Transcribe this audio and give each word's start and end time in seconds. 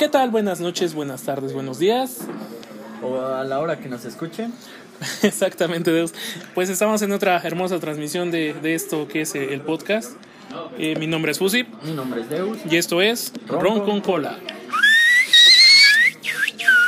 ¿Qué 0.00 0.08
tal? 0.08 0.30
Buenas 0.30 0.60
noches, 0.60 0.94
buenas 0.94 1.24
tardes, 1.24 1.52
buenos 1.52 1.78
días. 1.78 2.20
O 3.02 3.20
a 3.20 3.44
la 3.44 3.58
hora 3.60 3.78
que 3.80 3.90
nos 3.90 4.06
escuchen. 4.06 4.50
Exactamente, 5.22 5.92
Deus. 5.92 6.14
Pues 6.54 6.70
estamos 6.70 7.02
en 7.02 7.12
otra 7.12 7.38
hermosa 7.44 7.78
transmisión 7.80 8.30
de, 8.30 8.54
de 8.54 8.74
esto 8.74 9.08
que 9.08 9.20
es 9.20 9.34
eh, 9.34 9.52
el 9.52 9.60
podcast. 9.60 10.12
Eh, 10.78 10.96
mi 10.98 11.06
nombre 11.06 11.32
es 11.32 11.38
Fusi 11.38 11.66
Mi 11.84 11.92
nombre 11.92 12.22
es 12.22 12.30
Deus. 12.30 12.56
y 12.70 12.76
esto 12.76 13.02
es 13.02 13.30
Ron 13.46 13.60
Ron 13.60 13.78
con 13.80 13.86
con 13.88 14.00
Cola. 14.00 14.38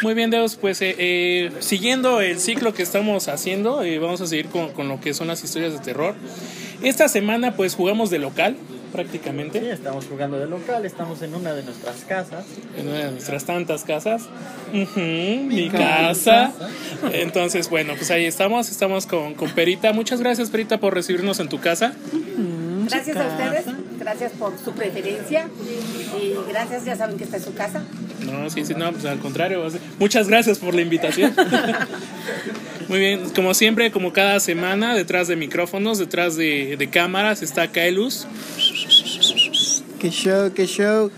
Muy 0.00 0.14
bien, 0.14 0.30
Deus, 0.30 0.56
pues 0.56 0.80
eh, 0.80 0.96
eh, 0.96 1.52
siguiendo 1.58 2.22
el 2.22 2.40
ciclo 2.40 2.72
que 2.72 2.82
estamos 2.82 3.29
haciendo, 3.29 3.82
eh, 3.82 3.98
vamos 3.98 4.22
a 4.22 4.26
seguir 4.26 4.46
con, 4.46 4.72
con 4.72 4.88
lo 4.88 5.02
que 5.02 5.12
son 5.12 5.29
las 5.29 5.44
historias 5.44 5.74
de 5.74 5.80
terror. 5.80 6.14
Esta 6.82 7.08
semana 7.08 7.56
pues 7.56 7.74
jugamos 7.74 8.08
de 8.08 8.20
local, 8.20 8.56
Sí, 8.93 8.96
prácticamente, 8.96 9.70
estamos 9.70 10.06
jugando 10.06 10.38
de 10.38 10.46
local, 10.46 10.84
estamos 10.84 11.22
en 11.22 11.34
una 11.34 11.54
de 11.54 11.62
nuestras 11.62 11.96
casas. 12.06 12.45
en 12.77 12.88
una 12.88 13.04
de 13.04 13.11
nuestras 13.12 13.45
tantas 13.45 13.85
casas. 13.85 14.22
Mi 14.72 15.71
casa. 15.71 16.53
Entonces, 17.13 17.68
bueno, 17.68 17.94
pues 17.96 18.11
ahí 18.11 18.25
estamos, 18.25 18.71
estamos 18.71 19.07
con, 19.07 19.35
con 19.35 19.50
Perita. 19.50 19.93
Muchas 19.93 20.21
gracias, 20.21 20.50
Perita, 20.50 20.79
por 20.79 20.94
recibirnos 20.94 21.40
en 21.40 21.49
tu 21.49 21.61
casa. 21.61 21.94
Gracias 22.89 23.16
a 23.16 23.26
ustedes, 23.26 23.64
gracias 23.99 24.32
por 24.32 24.58
su 24.58 24.72
preferencia 24.72 25.49
y 26.21 26.35
gracias, 26.50 26.85
ya 26.85 26.96
saben 26.96 27.16
que 27.16 27.24
está 27.24 27.36
en 27.36 27.44
su 27.44 27.54
casa. 27.54 27.85
No, 28.25 28.49
sí, 28.50 28.64
sí, 28.64 28.75
no, 28.76 28.93
pues 28.93 29.04
al 29.04 29.18
contrario. 29.18 29.67
Muchas 29.99 30.29
gracias 30.29 30.58
por 30.58 30.75
la 30.75 30.82
invitación. 30.82 31.35
Muy 32.89 32.98
bien, 32.98 33.30
como 33.34 33.55
siempre, 33.55 33.91
como 33.91 34.12
cada 34.12 34.39
semana, 34.41 34.94
detrás 34.94 35.28
de 35.28 35.36
micrófonos, 35.36 35.98
detrás 35.98 36.36
de, 36.36 36.77
de 36.77 36.91
cámaras, 36.91 37.42
está 37.42 37.69
Kaelus. 37.69 38.27
Qué 39.98 40.11
show, 40.11 40.53
qué 40.55 40.66
show. 40.66 41.11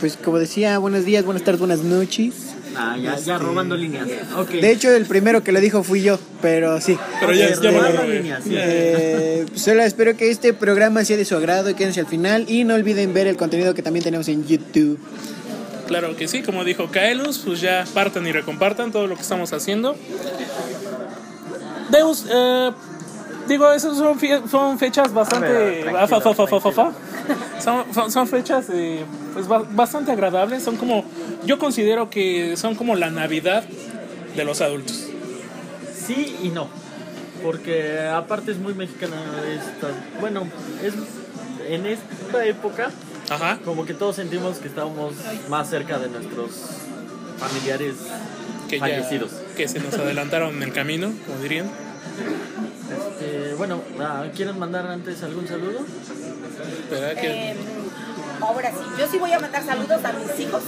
Pues 0.00 0.16
como 0.16 0.38
decía, 0.38 0.78
buenos 0.78 1.04
días, 1.04 1.24
buenas 1.24 1.42
tardes, 1.44 1.60
buenas 1.60 1.80
noches. 1.80 2.34
Ah, 2.76 2.96
ya, 3.02 3.16
ya 3.16 3.38
robando 3.38 3.76
líneas. 3.76 4.06
Ok. 4.36 4.50
De 4.50 4.70
hecho, 4.70 4.92
el 4.94 5.04
primero 5.06 5.42
que 5.42 5.50
lo 5.50 5.60
dijo 5.60 5.82
fui 5.82 6.02
yo, 6.02 6.18
pero 6.40 6.80
sí. 6.80 6.96
Pero 7.18 7.32
ya, 7.34 7.46
Ok, 7.48 7.62
ya 7.62 7.70
me 7.72 7.78
lo 7.80 7.92
robé. 7.92 8.14
líneas, 8.18 8.44
sí. 8.44 8.50
Eh, 8.54 9.46
solo 9.54 9.82
espero 9.82 10.16
que 10.16 10.30
este 10.30 10.52
programa 10.52 11.04
sea 11.04 11.16
de 11.16 11.24
su 11.24 11.34
agrado 11.34 11.70
y 11.70 11.74
quédense 11.74 12.00
al 12.00 12.06
final. 12.06 12.44
Y 12.48 12.62
no 12.64 12.74
olviden 12.74 13.12
ver 13.14 13.26
el 13.26 13.36
contenido 13.36 13.74
que 13.74 13.82
también 13.82 14.04
tenemos 14.04 14.28
en 14.28 14.46
YouTube. 14.46 14.98
Claro 15.88 16.14
que 16.16 16.28
sí, 16.28 16.42
como 16.42 16.64
dijo 16.64 16.88
Kaelus, 16.90 17.38
pues 17.38 17.60
ya 17.60 17.84
partan 17.94 18.26
y 18.26 18.32
recompartan 18.32 18.92
todo 18.92 19.06
lo 19.06 19.16
que 19.16 19.22
estamos 19.22 19.52
haciendo. 19.52 19.96
Deus, 21.90 22.26
eh, 22.30 22.70
digo, 23.48 23.72
esas 23.72 23.96
son, 23.96 24.78
fechas 24.78 25.12
bastante... 25.12 25.48
Ver, 25.48 25.88
ah, 25.96 26.06
fa, 26.06 26.20
fa, 26.20 26.34
fa, 26.34 26.46
fa, 26.46 26.60
fa, 26.60 26.70
fa. 26.72 26.92
tranquilo, 26.92 27.84
Son, 27.94 28.10
son- 28.12 28.28
fechas 28.28 28.66
eh, 28.70 29.04
pues, 29.32 29.48
ba- 29.48 29.64
bastante 29.70 30.12
agradables, 30.12 30.62
son 30.62 30.76
como... 30.76 31.04
Yo 31.46 31.58
considero 31.58 32.10
que 32.10 32.56
son 32.58 32.74
como 32.74 32.94
la 32.94 33.08
Navidad 33.10 33.64
de 34.36 34.44
los 34.44 34.60
adultos. 34.60 35.06
Sí 36.06 36.36
y 36.42 36.48
no. 36.50 36.68
Porque 37.42 37.98
aparte 38.12 38.50
es 38.50 38.58
muy 38.58 38.74
mexicana 38.74 39.16
esta. 39.48 39.88
Bueno, 40.20 40.46
es 40.82 40.92
en 41.70 41.86
esta 41.86 42.44
época 42.44 42.90
Ajá. 43.30 43.58
como 43.64 43.84
que 43.86 43.94
todos 43.94 44.16
sentimos 44.16 44.58
que 44.58 44.68
estamos 44.68 45.14
más 45.48 45.68
cerca 45.68 45.98
de 45.98 46.08
nuestros 46.08 46.50
familiares 47.38 47.94
Que, 48.68 48.76
ya, 48.76 48.80
fallecidos. 48.86 49.30
que 49.56 49.68
se 49.68 49.80
nos 49.80 49.94
adelantaron 49.94 50.56
en 50.56 50.62
el 50.62 50.72
camino, 50.72 51.12
como 51.26 51.38
dirían. 51.40 51.70
Este, 52.90 53.54
bueno, 53.54 53.80
ah, 54.00 54.24
¿quieren 54.34 54.58
mandar 54.58 54.86
antes 54.86 55.22
algún 55.22 55.46
saludo? 55.46 55.80
¿Verdad 56.90 57.14
que- 57.20 57.50
Eh, 57.50 57.54
ahora 58.40 58.70
sí, 58.70 58.78
yo 58.98 59.06
sí 59.08 59.18
voy 59.18 59.32
a 59.32 59.38
mandar 59.40 59.64
saludos 59.64 60.04
a 60.04 60.12
mis 60.12 60.38
hijos, 60.40 60.62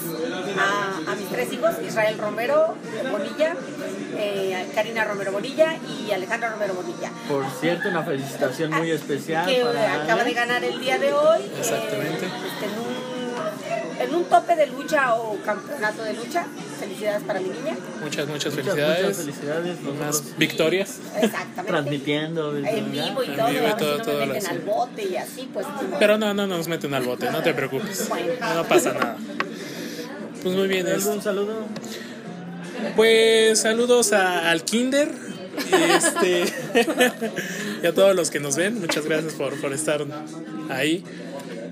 a, 0.59 1.11
a 1.11 1.15
mis 1.15 1.29
tres 1.29 1.53
hijos, 1.53 1.71
Israel 1.87 2.19
Romero 2.19 2.75
Bonilla, 3.11 3.55
eh, 4.17 4.71
Karina 4.75 5.05
Romero 5.05 5.33
Bonilla 5.33 5.77
y 5.89 6.11
Alejandra 6.13 6.51
Romero 6.51 6.75
Bonilla. 6.75 7.11
Por 7.29 7.45
cierto, 7.61 7.89
una 7.89 8.03
felicitación 8.03 8.71
muy 8.73 8.91
especial 8.91 9.47
que 9.47 9.65
para 9.65 10.03
acaba 10.03 10.25
de 10.25 10.33
ganar 10.35 10.65
el 10.65 10.81
día 10.81 10.99
de 10.99 11.13
hoy. 11.13 11.41
eh, 11.43 11.53
Exactamente. 11.59 12.27
este, 12.27 12.67
en, 12.67 12.79
un, 12.79 13.20
en 14.01 14.15
un 14.15 14.25
tope 14.25 14.57
de 14.57 14.67
lucha 14.67 15.15
o 15.15 15.37
campeonato 15.45 16.03
de 16.03 16.15
lucha. 16.15 16.47
Felicidades 16.79 17.23
para 17.25 17.41
mi 17.41 17.49
niña. 17.51 17.77
Muchas, 18.03 18.27
muchas 18.27 18.55
Muchas, 18.55 18.55
felicidades. 18.75 19.03
muchas 19.05 19.17
felicidades. 19.19 19.81
Más 19.83 19.95
Nosotros 20.07 20.39
victorias. 20.39 20.99
Exactamente. 21.21 21.71
transmitiendo 21.73 22.57
En 22.57 22.91
vivo 22.93 23.23
y 23.23 23.27
En 23.27 23.37
todo, 23.37 23.49
vivo 23.49 23.67
y 23.69 23.79
todo, 23.79 23.93
si 23.93 23.99
no 23.99 24.05
todo 24.05 24.19
me 24.21 24.27
lo 24.27 24.33
meten 24.35 24.51
al 24.51 24.59
bote 24.61 25.03
y 25.05 25.17
así, 25.17 25.51
pues. 25.53 25.67
Pero 25.99 26.19
no, 26.19 26.33
no 26.35 26.47
nos 26.47 26.69
meten 26.69 26.95
al 26.95 27.03
bote, 27.05 27.31
no 27.31 27.43
te 27.43 27.53
preocupes. 27.61 28.09
No, 28.41 28.55
no 28.55 28.65
pasa 28.65 28.93
nada. 28.93 29.17
Pues 30.43 30.55
muy 30.55 30.69
bien. 30.69 30.87
es- 30.89 31.07
¿Algún 31.07 31.23
saludo? 31.23 31.55
Pues 32.97 33.61
saludos 33.61 34.13
a- 34.13 34.51
al 34.51 34.65
Kinder. 34.65 35.11
y 35.71 35.75
Este, 35.93 36.45
y 37.83 37.87
a 37.87 37.93
todos 37.93 38.15
los 38.17 38.31
que 38.31 38.41
nos 38.41 38.57
ven, 38.57 38.81
muchas 38.81 39.05
gracias 39.05 39.35
por, 39.35 39.61
por 39.61 39.73
estar 39.75 40.05
ahí. 40.71 41.05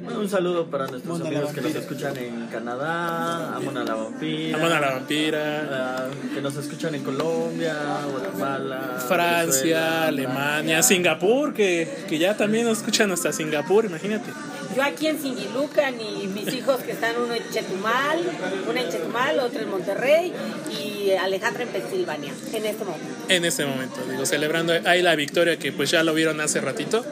Bueno, 0.08 0.22
un 0.22 0.30
saludo 0.30 0.64
para 0.70 0.86
nuestros 0.86 1.19
Mona 1.19 1.28
amigos 1.28 1.52
que 1.52 1.60
nos 1.60 1.74
escuchan 1.74 2.16
en 2.16 2.46
Canadá, 2.46 3.54
a 3.54 3.60
Mona 3.60 3.84
la 3.84 3.94
Vampira, 3.94 4.56
Aman 4.56 4.72
a 4.72 4.80
la 4.80 4.91
vampira, 4.92 5.69
ah, 5.70 6.06
que 6.34 6.41
nos 6.41 6.56
escuchan 6.56 6.94
en 6.94 7.04
Colombia, 7.04 7.76
Guatemala, 8.10 9.04
Francia, 9.06 9.50
Venezuela, 9.50 10.06
Alemania, 10.06 10.82
Singapur, 10.82 11.52
que, 11.52 12.06
que 12.08 12.19
ya 12.19 12.34
también 12.34 12.66
nos 12.66 12.78
escuchan 12.78 13.12
hasta 13.12 13.32
Singapur, 13.34 13.84
imagínate. 13.84 14.30
Yo 14.74 14.82
aquí 14.82 15.08
en 15.08 15.20
Singilucan 15.20 16.00
y 16.00 16.26
mis 16.28 16.54
hijos 16.54 16.78
que 16.80 16.92
están 16.92 17.14
uno 17.22 17.34
en 17.34 17.42
Chetumal, 17.50 18.19
una 18.66 18.80
en 18.80 18.88
Chetumal, 18.88 19.40
otro 19.40 19.60
en 19.60 19.69
Monterrey 19.69 20.32
y 20.70 21.10
Alejandra 21.12 21.64
en 21.64 21.69
Pensilvania 21.69 22.32
en 22.54 22.64
este 22.64 22.84
momento. 22.84 23.06
En 23.28 23.44
este 23.44 23.66
momento, 23.66 24.00
digo, 24.10 24.25
celebrando 24.25 24.72
ahí 24.86 25.02
la 25.02 25.14
victoria 25.16 25.58
que 25.58 25.70
pues 25.70 25.90
ya 25.90 26.02
lo 26.02 26.14
vieron 26.14 26.40
hace 26.40 26.62
ratito. 26.62 27.04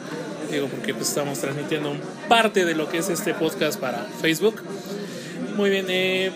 Digo, 0.51 0.69
porque 0.69 0.95
pues 0.95 1.09
estamos 1.09 1.39
transmitiendo 1.41 1.93
parte 2.29 2.65
de 2.65 2.75
lo 2.75 2.89
que 2.89 2.99
es 2.99 3.09
este 3.09 3.35
podcast 3.35 3.79
para 3.81 4.07
Facebook. 4.21 4.63
Muy 5.57 5.71
bien, 5.71 5.87
eh, 5.89 6.31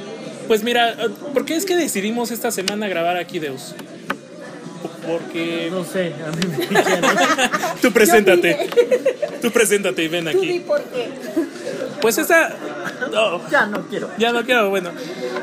pues 0.48 0.62
mira, 0.64 0.96
¿por 1.32 1.44
qué 1.44 1.54
es 1.56 1.64
que 1.64 1.76
decidimos 1.76 2.30
esta 2.30 2.50
semana 2.50 2.88
grabar 2.88 3.16
aquí, 3.16 3.38
Deus? 3.38 3.74
Porque 5.06 5.68
No 5.70 5.84
sé, 5.84 6.12
a 6.26 6.30
mí 6.30 6.46
me 6.48 6.56
dijeron. 6.66 7.10
tú 7.82 7.92
preséntate, 7.92 8.68
tú 9.42 9.50
preséntate 9.50 10.04
y 10.04 10.08
ven 10.08 10.24
Tú 10.30 10.40
di 10.40 10.48
aquí. 10.50 10.60
por 10.60 10.82
qué. 10.84 11.08
Pues 12.00 12.16
esta, 12.18 12.56
no, 13.12 13.48
ya 13.50 13.66
no 13.66 13.86
quiero. 13.88 14.10
ya 14.18 14.32
no 14.32 14.42
quiero, 14.44 14.70
bueno, 14.70 14.90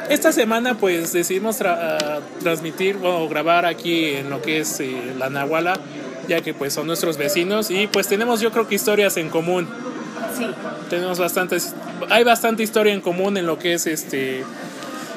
esta 0.09 0.31
semana 0.31 0.75
pues 0.77 1.13
decidimos 1.13 1.59
tra- 1.61 1.77
ah, 1.79 2.19
transmitir 2.41 2.97
o 3.03 3.27
grabar 3.29 3.65
aquí 3.65 4.05
en 4.15 4.29
lo 4.31 4.41
que 4.41 4.59
es 4.59 4.79
eh, 4.79 5.13
la 5.19 5.29
Nahuala, 5.29 5.79
ya 6.27 6.41
que 6.41 6.53
pues 6.53 6.73
son 6.73 6.87
nuestros 6.87 7.17
vecinos 7.17 7.71
y 7.71 7.87
pues 7.87 8.07
tenemos 8.07 8.39
yo 8.41 8.51
creo 8.51 8.67
que 8.67 8.75
historias 8.75 9.17
en 9.17 9.29
común. 9.29 9.67
Sí. 10.37 10.45
Tenemos 10.89 11.19
bastantes, 11.19 11.73
hay 12.09 12.23
bastante 12.23 12.63
historia 12.63 12.93
en 12.93 13.01
común 13.01 13.37
en 13.37 13.45
lo 13.45 13.57
que 13.57 13.73
es 13.73 13.87
este, 13.87 14.43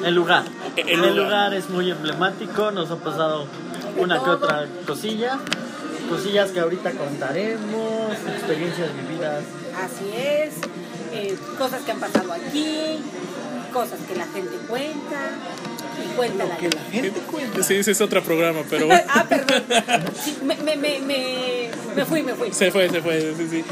El 0.03 0.15
lugar. 0.15 0.43
El 0.75 0.89
El, 0.89 0.99
lugar. 0.99 1.15
lugar. 1.15 1.53
es 1.53 1.69
muy 1.69 1.91
emblemático, 1.91 2.71
nos 2.71 2.89
ha 2.91 2.95
pasado 2.97 3.45
una 3.97 4.21
que 4.23 4.29
otra 4.29 4.65
cosilla. 4.87 5.37
Cosillas 6.09 6.51
que 6.51 6.59
ahorita 6.59 6.91
contaremos, 6.91 8.11
experiencias 8.35 8.89
vividas. 8.97 9.43
Así 9.77 10.11
es, 10.13 10.53
eh, 11.13 11.37
cosas 11.57 11.83
que 11.83 11.91
han 11.91 11.99
pasado 12.01 12.33
aquí, 12.33 12.99
cosas 13.71 13.99
que 14.07 14.15
la 14.15 14.25
gente 14.25 14.55
cuenta 14.67 15.31
y 16.03 16.15
cuenta 16.15 16.45
la 16.45 16.55
gente. 16.55 16.77
gente 16.91 17.19
cuenta. 17.31 17.63
sí, 17.63 17.75
ese 17.75 17.91
es 17.91 18.01
otro 18.01 18.23
programa, 18.23 18.61
pero 18.69 18.87
bueno. 18.87 19.03
ah, 19.09 19.25
perdón. 19.27 19.63
Sí, 20.21 20.37
me, 20.43 20.55
me, 20.57 20.75
me, 20.75 20.99
me, 20.99 21.69
me 21.95 22.05
fui, 22.05 22.23
me 22.23 22.33
fui. 22.33 22.53
Se 22.53 22.71
fue, 22.71 22.89
se 22.89 23.01
fue, 23.01 23.33
sí, 23.37 23.47
sí. 23.49 23.63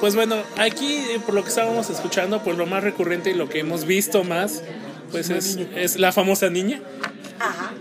Pues 0.00 0.14
bueno, 0.14 0.36
aquí 0.56 0.96
eh, 1.10 1.20
por 1.24 1.34
lo 1.34 1.42
que 1.42 1.50
estábamos 1.50 1.90
escuchando, 1.90 2.42
pues 2.42 2.56
lo 2.56 2.66
más 2.66 2.82
recurrente 2.82 3.30
y 3.30 3.34
lo 3.34 3.48
que 3.50 3.58
hemos 3.58 3.84
visto 3.84 4.24
más, 4.24 4.62
pues 5.10 5.28
es, 5.28 5.58
es 5.76 5.98
la 5.98 6.10
famosa 6.12 6.48
niña. 6.48 6.80
Ajá. 7.38 7.72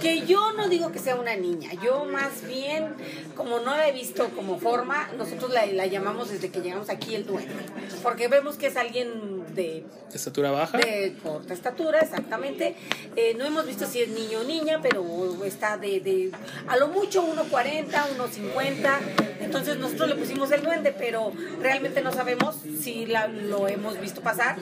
Que 0.00 0.26
yo 0.26 0.52
no 0.52 0.68
digo 0.68 0.92
que 0.92 0.98
sea 0.98 1.14
una 1.14 1.34
niña, 1.36 1.70
yo 1.82 2.04
más 2.04 2.46
bien, 2.46 2.94
como 3.36 3.60
no 3.60 3.76
la 3.76 3.88
he 3.88 3.92
visto 3.92 4.28
como 4.30 4.58
forma, 4.58 5.08
nosotros 5.16 5.52
la, 5.52 5.64
la 5.66 5.86
llamamos 5.86 6.30
desde 6.30 6.50
que 6.50 6.60
llegamos 6.60 6.90
aquí 6.90 7.14
el 7.14 7.24
duende. 7.24 7.54
Porque 8.02 8.28
vemos 8.28 8.56
que 8.56 8.66
es 8.66 8.76
alguien 8.76 9.33
de, 9.54 9.84
estatura 10.12 10.50
baja. 10.50 10.78
de 10.78 11.16
corta 11.22 11.54
estatura, 11.54 12.00
exactamente. 12.00 12.74
Eh, 13.16 13.34
no 13.38 13.44
hemos 13.44 13.66
visto 13.66 13.86
si 13.86 14.02
es 14.02 14.08
niño 14.08 14.40
o 14.40 14.44
niña, 14.44 14.80
pero 14.82 15.44
está 15.44 15.76
de, 15.76 16.00
de 16.00 16.30
a 16.68 16.76
lo 16.76 16.88
mucho 16.88 17.22
1,40, 17.26 17.90
1,50. 17.90 18.98
Entonces 19.40 19.78
nosotros 19.78 20.08
le 20.10 20.14
pusimos 20.16 20.50
el 20.52 20.62
duende, 20.62 20.92
pero 20.92 21.32
realmente 21.60 22.02
no 22.02 22.12
sabemos 22.12 22.56
si 22.80 23.06
la, 23.06 23.28
lo 23.28 23.68
hemos 23.68 24.00
visto 24.00 24.20
pasar, 24.20 24.56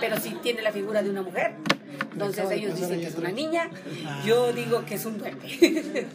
pero 0.00 0.18
sí 0.18 0.36
tiene 0.42 0.62
la 0.62 0.72
figura 0.72 1.02
de 1.02 1.10
una 1.10 1.22
mujer. 1.22 1.54
Entonces 2.12 2.50
ellos 2.50 2.78
dicen 2.78 3.00
que 3.00 3.06
es 3.06 3.16
una 3.16 3.30
niña, 3.32 3.70
yo 4.24 4.52
digo 4.52 4.84
que 4.84 4.94
es 4.96 5.04
un 5.06 5.18
duende. 5.18 6.06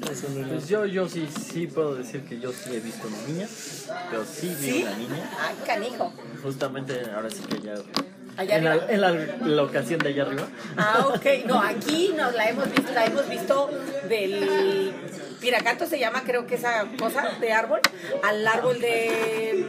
Pues 0.50 0.68
yo, 0.68 0.86
yo 0.86 1.08
sí, 1.10 1.28
sí 1.28 1.68
puedo 1.68 1.96
decir 1.96 2.22
que 2.24 2.40
yo 2.40 2.52
sí 2.52 2.76
he 2.76 2.80
visto 2.80 3.08
una 3.08 3.22
niña, 3.28 3.48
pero 4.10 4.26
sí 4.26 4.56
vi 4.60 4.72
¿Sí? 4.72 4.84
una 4.84 4.98
niña. 4.98 5.30
Ay, 5.40 5.56
canijo. 5.66 6.14
Justamente 6.42 7.10
ahora 7.12 7.30
sí 7.30 7.42
que 7.50 7.60
ya 7.62 7.74
Allá 8.40 8.56
en, 8.56 8.64
la, 8.64 8.76
en 8.88 9.02
la 9.02 9.12
locación 9.46 10.00
de 10.00 10.10
allá 10.10 10.24
arriba. 10.24 10.48
Ah, 10.78 11.08
ok. 11.14 11.26
No, 11.46 11.62
aquí 11.62 12.14
nos 12.16 12.34
la 12.34 12.48
hemos 12.48 12.72
visto, 12.72 12.92
la 12.94 13.06
hemos 13.06 13.28
visto 13.28 13.70
del 14.08 14.94
piracato 15.42 15.86
se 15.86 16.00
llama, 16.00 16.24
creo 16.26 16.48
que 16.48 16.56
esa 16.56 16.86
cosa 16.98 17.32
de 17.42 17.52
árbol, 17.52 17.82
al 18.24 18.48
árbol 18.48 18.80
de 18.80 19.66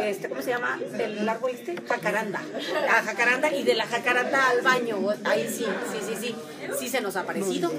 este, 0.00 0.28
¿cómo 0.28 0.42
se 0.42 0.50
llama? 0.50 0.80
El 0.98 1.28
árbol 1.28 1.52
este, 1.52 1.76
jacaranda. 1.88 2.42
A 2.90 3.02
jacaranda 3.02 3.52
y 3.52 3.62
de 3.62 3.74
la 3.74 3.86
jacaranda 3.86 4.48
al 4.48 4.62
baño. 4.62 4.98
Ahí 5.24 5.46
sí, 5.48 5.64
sí, 5.92 5.98
sí, 6.04 6.14
sí. 6.20 6.36
Sí 6.76 6.88
se 6.88 7.00
nos 7.00 7.14
ha 7.14 7.22
parecido. 7.22 7.70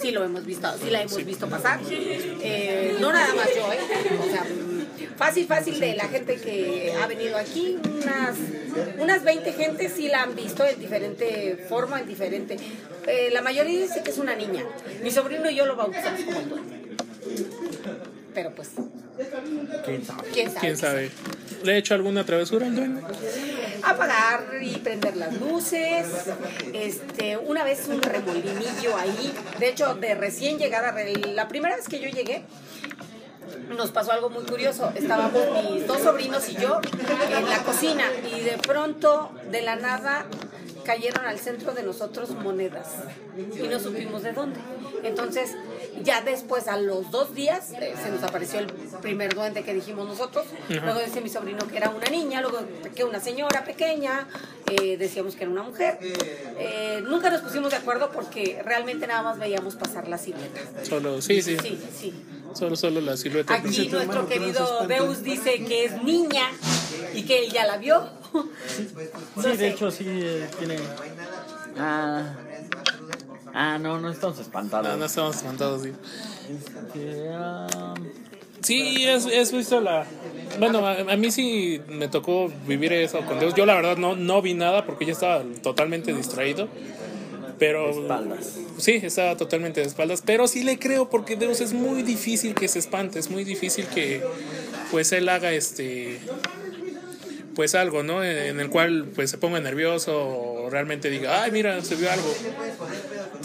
Sí 0.00 0.10
lo 0.10 0.24
hemos 0.24 0.44
visto, 0.44 0.68
sí 0.82 0.90
la 0.90 1.02
hemos 1.02 1.24
visto 1.24 1.48
pasar. 1.48 1.80
Eh, 1.90 2.96
no 3.00 3.12
nada 3.12 3.34
más 3.34 3.48
yo, 3.54 3.72
¿eh? 3.72 3.78
O 4.20 4.30
sea, 4.30 4.44
fácil, 5.16 5.46
fácil 5.46 5.80
de 5.80 5.94
la 5.94 6.08
gente 6.08 6.36
que 6.36 6.94
ha 7.00 7.06
venido 7.06 7.36
aquí, 7.36 7.78
unas, 8.02 8.36
unas 8.98 9.24
20 9.24 9.52
gentes 9.52 9.92
sí 9.96 10.08
la 10.08 10.22
han 10.22 10.34
visto 10.34 10.64
en 10.64 10.78
diferente 10.78 11.66
forma, 11.68 12.00
en 12.00 12.06
diferente. 12.06 12.56
Eh, 13.06 13.30
la 13.32 13.42
mayoría 13.42 13.80
dice 13.80 14.02
que 14.02 14.10
es 14.10 14.18
una 14.18 14.34
niña. 14.34 14.64
Mi 15.02 15.10
sobrino 15.10 15.50
y 15.50 15.54
yo 15.54 15.66
lo 15.66 15.76
bautizamos 15.76 16.20
como 16.22 16.40
el 16.40 16.48
duende. 16.48 16.76
Pero 18.36 18.50
pues, 18.54 18.72
¿Quién 19.86 20.04
sabe? 20.04 20.28
quién 20.30 20.50
sabe. 20.50 20.60
¿Quién 20.60 20.76
sabe? 20.76 21.10
¿Le 21.64 21.72
he 21.72 21.78
hecho 21.78 21.94
alguna 21.94 22.22
travesura 22.26 22.66
al 22.66 22.76
duende? 22.76 23.00
apagar 23.82 24.44
y 24.60 24.76
prender 24.76 25.16
las 25.16 25.40
luces. 25.40 26.06
Este, 26.74 27.38
una 27.38 27.64
vez 27.64 27.88
un 27.88 28.02
remolinillo 28.02 28.94
ahí. 28.94 29.32
De 29.58 29.70
hecho, 29.70 29.94
de 29.94 30.14
recién 30.14 30.58
llegada, 30.58 30.94
la 31.32 31.48
primera 31.48 31.76
vez 31.76 31.88
que 31.88 31.98
yo 31.98 32.10
llegué, 32.10 32.42
nos 33.74 33.90
pasó 33.90 34.12
algo 34.12 34.28
muy 34.28 34.44
curioso. 34.44 34.92
Estábamos 34.94 35.70
mis 35.70 35.86
dos 35.86 36.02
sobrinos 36.02 36.46
y 36.50 36.56
yo 36.56 36.78
en 37.30 37.48
la 37.48 37.62
cocina 37.62 38.04
y 38.36 38.40
de 38.40 38.58
pronto, 38.58 39.32
de 39.50 39.62
la 39.62 39.76
nada, 39.76 40.26
cayeron 40.86 41.26
al 41.26 41.38
centro 41.38 41.74
de 41.74 41.82
nosotros 41.82 42.30
monedas 42.30 42.86
y 43.36 43.66
no 43.66 43.80
supimos 43.80 44.22
de 44.22 44.32
dónde. 44.32 44.60
Entonces, 45.02 45.50
ya 46.02 46.20
después, 46.20 46.68
a 46.68 46.78
los 46.78 47.10
dos 47.10 47.34
días, 47.34 47.72
eh, 47.72 47.94
se 48.00 48.10
nos 48.10 48.22
apareció 48.22 48.60
el 48.60 48.66
primer 49.02 49.34
duende 49.34 49.62
que 49.64 49.74
dijimos 49.74 50.06
nosotros. 50.06 50.46
Luego 50.68 51.00
decía 51.00 51.20
mi 51.20 51.28
sobrino 51.28 51.66
que 51.66 51.76
era 51.76 51.90
una 51.90 52.06
niña, 52.06 52.40
luego 52.40 52.60
que 52.94 53.04
una 53.04 53.20
señora 53.20 53.64
pequeña, 53.64 54.28
eh, 54.70 54.96
decíamos 54.96 55.34
que 55.34 55.42
era 55.42 55.52
una 55.52 55.64
mujer. 55.64 55.98
Eh, 56.58 57.02
nunca 57.04 57.30
nos 57.30 57.40
pusimos 57.40 57.70
de 57.72 57.78
acuerdo 57.78 58.10
porque 58.12 58.62
realmente 58.64 59.06
nada 59.06 59.22
más 59.22 59.38
veíamos 59.38 59.74
pasar 59.74 60.08
la 60.08 60.18
silueta. 60.18 60.60
Solo, 60.84 61.20
sí, 61.20 61.42
sí. 61.42 61.56
Sí, 61.60 61.80
sí. 61.98 62.14
Solo, 62.54 62.76
solo 62.76 63.00
la 63.00 63.16
silueta. 63.16 63.54
Aquí 63.54 63.88
nuestro 63.88 64.28
querido 64.28 64.86
Deus 64.86 65.22
dice 65.22 65.64
que 65.64 65.84
es 65.84 66.02
niña 66.02 66.50
y 67.14 67.22
que 67.22 67.44
él 67.44 67.52
ya 67.52 67.66
la 67.66 67.76
vio. 67.76 68.08
Sí, 69.42 69.56
de 69.56 69.68
hecho 69.68 69.90
sí 69.90 70.04
eh, 70.06 70.48
tiene... 70.58 70.76
Ah, 71.78 72.34
ah 73.54 73.78
no, 73.78 74.00
no 74.00 74.10
estamos 74.10 74.38
espantados. 74.38 74.88
No, 74.88 74.96
no 74.96 75.04
estamos 75.04 75.36
espantados, 75.36 75.82
sí. 75.82 75.92
Este, 76.50 77.28
ah, 77.32 77.94
Sí, 78.62 79.06
es, 79.06 79.26
es 79.26 79.52
visto 79.52 79.80
la... 79.80 80.06
Bueno, 80.58 80.84
a, 80.86 80.98
a 80.98 81.16
mí 81.16 81.30
sí 81.30 81.80
me 81.88 82.08
tocó 82.08 82.50
vivir 82.66 82.92
eso 82.94 83.20
con 83.20 83.38
Dios. 83.38 83.54
Yo 83.54 83.64
la 83.64 83.74
verdad 83.74 83.96
no, 83.96 84.16
no 84.16 84.42
vi 84.42 84.54
nada 84.54 84.84
porque 84.84 85.04
yo 85.04 85.12
estaba 85.12 85.44
totalmente 85.62 86.12
distraído. 86.12 86.68
Pero... 87.58 87.90
espaldas. 87.90 88.54
Sí, 88.78 89.00
estaba 89.02 89.36
totalmente 89.36 89.80
de 89.80 89.86
espaldas. 89.86 90.22
Pero 90.24 90.46
sí 90.48 90.62
le 90.62 90.78
creo 90.78 91.08
porque 91.08 91.36
Dios 91.36 91.60
es 91.60 91.72
muy 91.72 92.02
difícil 92.02 92.54
que 92.54 92.68
se 92.68 92.78
espante. 92.78 93.18
Es 93.18 93.30
muy 93.30 93.44
difícil 93.44 93.86
que 93.86 94.22
pues 94.90 95.12
él 95.12 95.28
haga 95.28 95.52
este... 95.52 96.20
Pues 97.54 97.74
algo, 97.74 98.02
¿no? 98.02 98.22
En, 98.22 98.36
en 98.36 98.60
el 98.60 98.68
cual 98.68 99.06
pues 99.14 99.30
se 99.30 99.38
ponga 99.38 99.58
nervioso 99.60 100.14
o 100.14 100.68
realmente 100.68 101.08
diga, 101.08 101.42
ay, 101.42 101.50
mira, 101.52 101.82
se 101.82 101.94
vio 101.94 102.10
algo. 102.12 102.34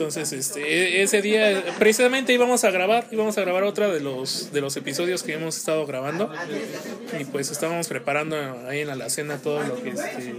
Entonces, 0.02 0.34
este, 0.34 0.62
e- 0.62 1.04
ese 1.04 1.22
día 1.22 1.64
precisamente 1.78 2.34
íbamos 2.34 2.64
a 2.64 2.72
grabar, 2.72 3.06
íbamos 3.12 3.38
a 3.38 3.42
grabar 3.42 3.62
otra 3.64 3.88
de 3.90 4.00
los 4.00 4.52
de 4.52 4.60
los 4.60 4.76
episodios 4.76 5.22
que 5.22 5.34
hemos 5.34 5.56
estado 5.58 5.86
grabando 5.86 6.32
y 7.20 7.26
pues 7.26 7.52
estábamos 7.52 7.88
preparando 7.88 8.36
ahí 8.68 8.80
en 8.80 8.88
la 8.88 8.94
alacena 8.94 9.38
todo 9.38 9.62
lo 9.62 9.76
que 9.82 9.90
este, 9.90 10.34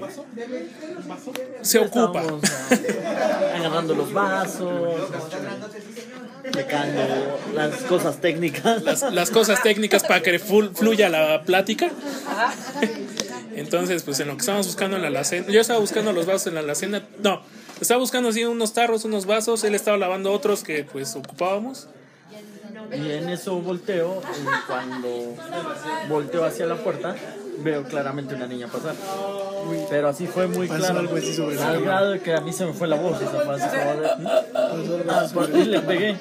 se 1.63 1.79
ocupa. 1.79 2.25
Agarrando 3.55 3.95
los 3.95 4.13
vasos, 4.13 5.11
las 7.55 7.77
cosas 7.85 8.21
técnicas. 8.21 8.83
Las, 8.83 9.03
las 9.13 9.31
cosas 9.31 9.63
técnicas 9.63 10.03
para 10.03 10.23
que 10.23 10.41
flu- 10.41 10.75
fluya 10.75 11.09
la 11.09 11.45
plática. 11.45 11.89
Entonces, 13.55 14.03
pues 14.03 14.19
en 14.21 14.27
lo 14.29 14.35
que 14.35 14.41
estábamos 14.41 14.67
buscando 14.67 14.97
en 14.97 15.03
la 15.03 15.09
alacena, 15.09 15.47
yo 15.49 15.61
estaba 15.61 15.79
buscando 15.79 16.13
los 16.13 16.27
vasos 16.27 16.49
en 16.49 16.55
la 16.55 16.61
alacena, 16.61 17.07
no, 17.23 17.43
estaba 17.83 17.99
buscando 18.01 18.29
así 18.31 18.45
unos 18.45 18.73
tarros, 18.73 19.05
unos 19.05 19.27
vasos, 19.27 19.63
él 19.65 19.75
estaba 19.75 19.97
lavando 19.97 20.33
otros 20.33 20.63
que 20.63 20.85
pues 20.85 21.15
ocupábamos. 21.17 21.89
Y 22.93 23.11
en 23.13 23.29
eso 23.31 23.59
volteo, 23.61 24.21
y 24.41 24.67
cuando 24.67 25.35
volteo 26.09 26.45
hacia 26.45 26.67
la 26.67 26.77
puerta, 26.77 27.15
veo 27.61 27.85
claramente 27.85 28.35
una 28.35 28.47
niña 28.47 28.67
pasar. 28.69 28.95
Pero 29.89 30.09
así 30.09 30.27
fue 30.27 30.47
muy 30.47 30.69
Pasó 30.69 30.81
claro. 30.81 30.99
algo 31.01 31.17
así 31.17 31.35
sobre 31.35 31.61
Al 31.63 31.83
grado 31.83 32.11
de 32.11 32.21
que 32.21 32.35
a 32.35 32.41
mí 32.41 32.53
se 32.53 32.67
me 32.67 32.73
fue 32.75 32.89
la 32.89 32.97
voz. 32.97 33.21
esa 33.23 33.43
Ah, 35.09 35.27
por- 35.33 35.51
y 35.51 35.65
le 35.65 35.81
pegué. 35.81 36.19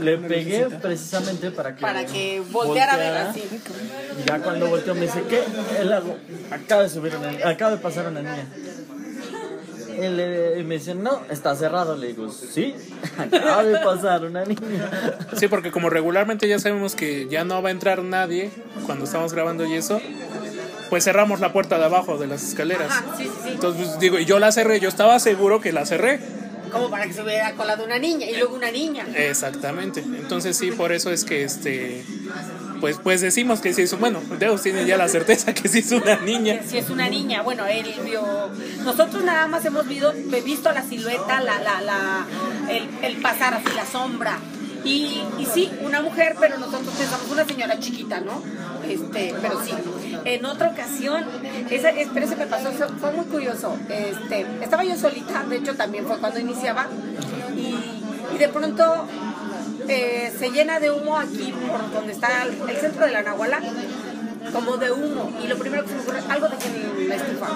Le 0.00 0.18
pegué 0.18 0.66
precisamente 0.80 1.50
para 1.50 1.74
que, 1.76 1.80
Para 1.82 2.06
que 2.06 2.42
volteara 2.50 2.94
a 2.94 2.96
ver 2.96 3.16
así. 3.18 3.42
Y 4.20 4.28
ya 4.28 4.38
cuando 4.40 4.68
volteó 4.68 4.94
me 4.94 5.02
dice, 5.02 5.22
¿qué? 5.28 5.42
Él 5.80 5.92
hago, 5.92 6.16
acaba 6.50 6.82
de 6.82 6.88
subir 6.88 7.14
una 7.14 7.48
acaba 7.48 7.72
de 7.72 7.76
pasar 7.76 8.08
una 8.08 8.20
niña. 8.22 8.46
Él 9.98 10.18
eh, 10.20 10.64
me 10.66 10.76
dice, 10.76 10.94
no, 10.94 11.22
está 11.30 11.54
cerrado. 11.54 11.96
Le 11.96 12.08
digo, 12.08 12.30
sí, 12.30 12.74
acaba 13.18 13.64
de 13.64 13.78
pasar 13.78 14.24
una 14.24 14.44
niña. 14.44 14.90
Sí, 15.36 15.48
porque 15.48 15.70
como 15.70 15.90
regularmente 15.90 16.48
ya 16.48 16.58
sabemos 16.58 16.94
que 16.94 17.28
ya 17.28 17.44
no 17.44 17.62
va 17.62 17.68
a 17.68 17.72
entrar 17.72 18.02
nadie 18.02 18.50
cuando 18.86 19.04
estamos 19.04 19.32
grabando 19.32 19.66
y 19.66 19.74
eso, 19.74 20.00
pues 20.90 21.04
cerramos 21.04 21.40
la 21.40 21.52
puerta 21.52 21.78
de 21.78 21.84
abajo 21.84 22.18
de 22.18 22.26
las 22.26 22.42
escaleras. 22.42 22.90
Ajá, 22.90 23.16
sí, 23.16 23.24
sí, 23.24 23.30
sí. 23.44 23.48
Entonces 23.52 23.88
pues, 23.88 24.00
digo, 24.00 24.18
y 24.18 24.24
yo 24.24 24.38
la 24.38 24.52
cerré, 24.52 24.80
yo 24.80 24.88
estaba 24.88 25.18
seguro 25.18 25.60
que 25.60 25.72
la 25.72 25.86
cerré. 25.86 26.20
Como 26.70 26.88
para 26.88 27.06
que 27.06 27.12
se 27.12 27.22
hubiera 27.22 27.52
colado 27.52 27.84
una 27.84 27.98
niña 27.98 28.26
y 28.26 28.36
luego 28.36 28.54
una 28.54 28.70
niña. 28.70 29.06
Exactamente. 29.14 30.00
Entonces 30.00 30.56
sí, 30.56 30.70
por 30.70 30.92
eso 30.92 31.10
es 31.10 31.24
que 31.24 31.44
este 31.44 32.02
pues 32.82 32.98
pues 33.00 33.20
decimos 33.20 33.60
que 33.60 33.72
sí 33.72 33.82
es 33.82 33.96
bueno, 33.96 34.20
Deus 34.40 34.60
tiene 34.60 34.84
ya 34.84 34.96
la 34.96 35.06
certeza 35.06 35.54
que 35.54 35.68
sí 35.68 35.78
es 35.78 35.92
una 35.92 36.16
niña. 36.16 36.60
Si 36.68 36.76
es 36.78 36.90
una 36.90 37.08
niña, 37.08 37.40
bueno, 37.42 37.64
él 37.66 37.86
vio. 38.04 38.22
Nosotros 38.84 39.22
nada 39.22 39.46
más 39.46 39.64
hemos 39.64 39.86
visto, 39.86 40.12
visto 40.44 40.72
la 40.72 40.82
silueta, 40.82 41.40
la, 41.40 41.60
la, 41.60 41.80
la, 41.80 42.26
el, 42.68 42.88
el 43.04 43.16
pasar 43.22 43.54
así, 43.54 43.68
la 43.76 43.86
sombra. 43.86 44.36
Y, 44.84 45.22
y 45.38 45.46
sí, 45.46 45.70
una 45.82 46.02
mujer, 46.02 46.34
pero 46.40 46.58
nosotros 46.58 46.92
pensamos 46.98 47.30
una 47.30 47.44
señora 47.46 47.78
chiquita, 47.78 48.18
¿no? 48.20 48.42
Este, 48.84 49.32
pero 49.40 49.62
sí. 49.64 49.70
En 50.24 50.44
otra 50.44 50.70
ocasión, 50.70 51.24
esa, 51.70 51.90
es- 51.90 52.08
pero 52.12 52.26
me 52.36 52.46
pasó, 52.48 52.72
fue- 52.98 53.12
muy 53.12 53.26
curioso. 53.26 53.76
Este, 53.88 54.44
estaba 54.60 54.82
yo 54.82 54.96
solita, 54.96 55.44
de 55.48 55.56
hecho 55.58 55.74
también 55.76 56.04
fue 56.04 56.18
cuando 56.18 56.40
iniciaba, 56.40 56.88
y 57.56 58.38
de 58.38 58.48
pronto 58.48 59.06
eh, 59.88 60.32
se 60.38 60.50
llena 60.50 60.80
de 60.80 60.90
humo 60.90 61.18
aquí 61.18 61.52
por 61.52 61.92
donde 61.92 62.12
está 62.12 62.44
el, 62.44 62.68
el 62.68 62.76
centro 62.76 63.06
de 63.06 63.12
la 63.12 63.22
Nahuala, 63.22 63.60
como 64.52 64.76
de 64.76 64.90
humo. 64.90 65.32
Y 65.42 65.46
lo 65.46 65.58
primero 65.58 65.84
que 65.84 65.90
se 65.90 65.94
me 65.96 66.02
ocurre, 66.02 66.20
algo 66.28 66.48
dejé 66.48 66.68
en 66.68 67.08
la 67.08 67.14
estufa. 67.16 67.48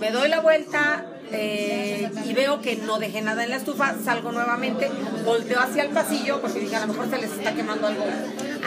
Me 0.00 0.10
doy 0.10 0.28
la 0.28 0.40
vuelta 0.40 1.04
eh, 1.32 2.08
y 2.24 2.32
veo 2.34 2.60
que 2.60 2.76
no 2.76 2.98
dejé 2.98 3.20
nada 3.20 3.42
en 3.42 3.50
la 3.50 3.56
estufa, 3.56 3.94
salgo 4.04 4.30
nuevamente, 4.30 4.88
volteo 5.24 5.60
hacia 5.60 5.82
el 5.82 5.90
pasillo 5.90 6.40
porque 6.40 6.60
dije 6.60 6.76
a 6.76 6.86
lo 6.86 6.92
mejor 6.92 7.10
se 7.10 7.18
les 7.18 7.32
está 7.32 7.52
quemando 7.52 7.88
algo 7.88 8.04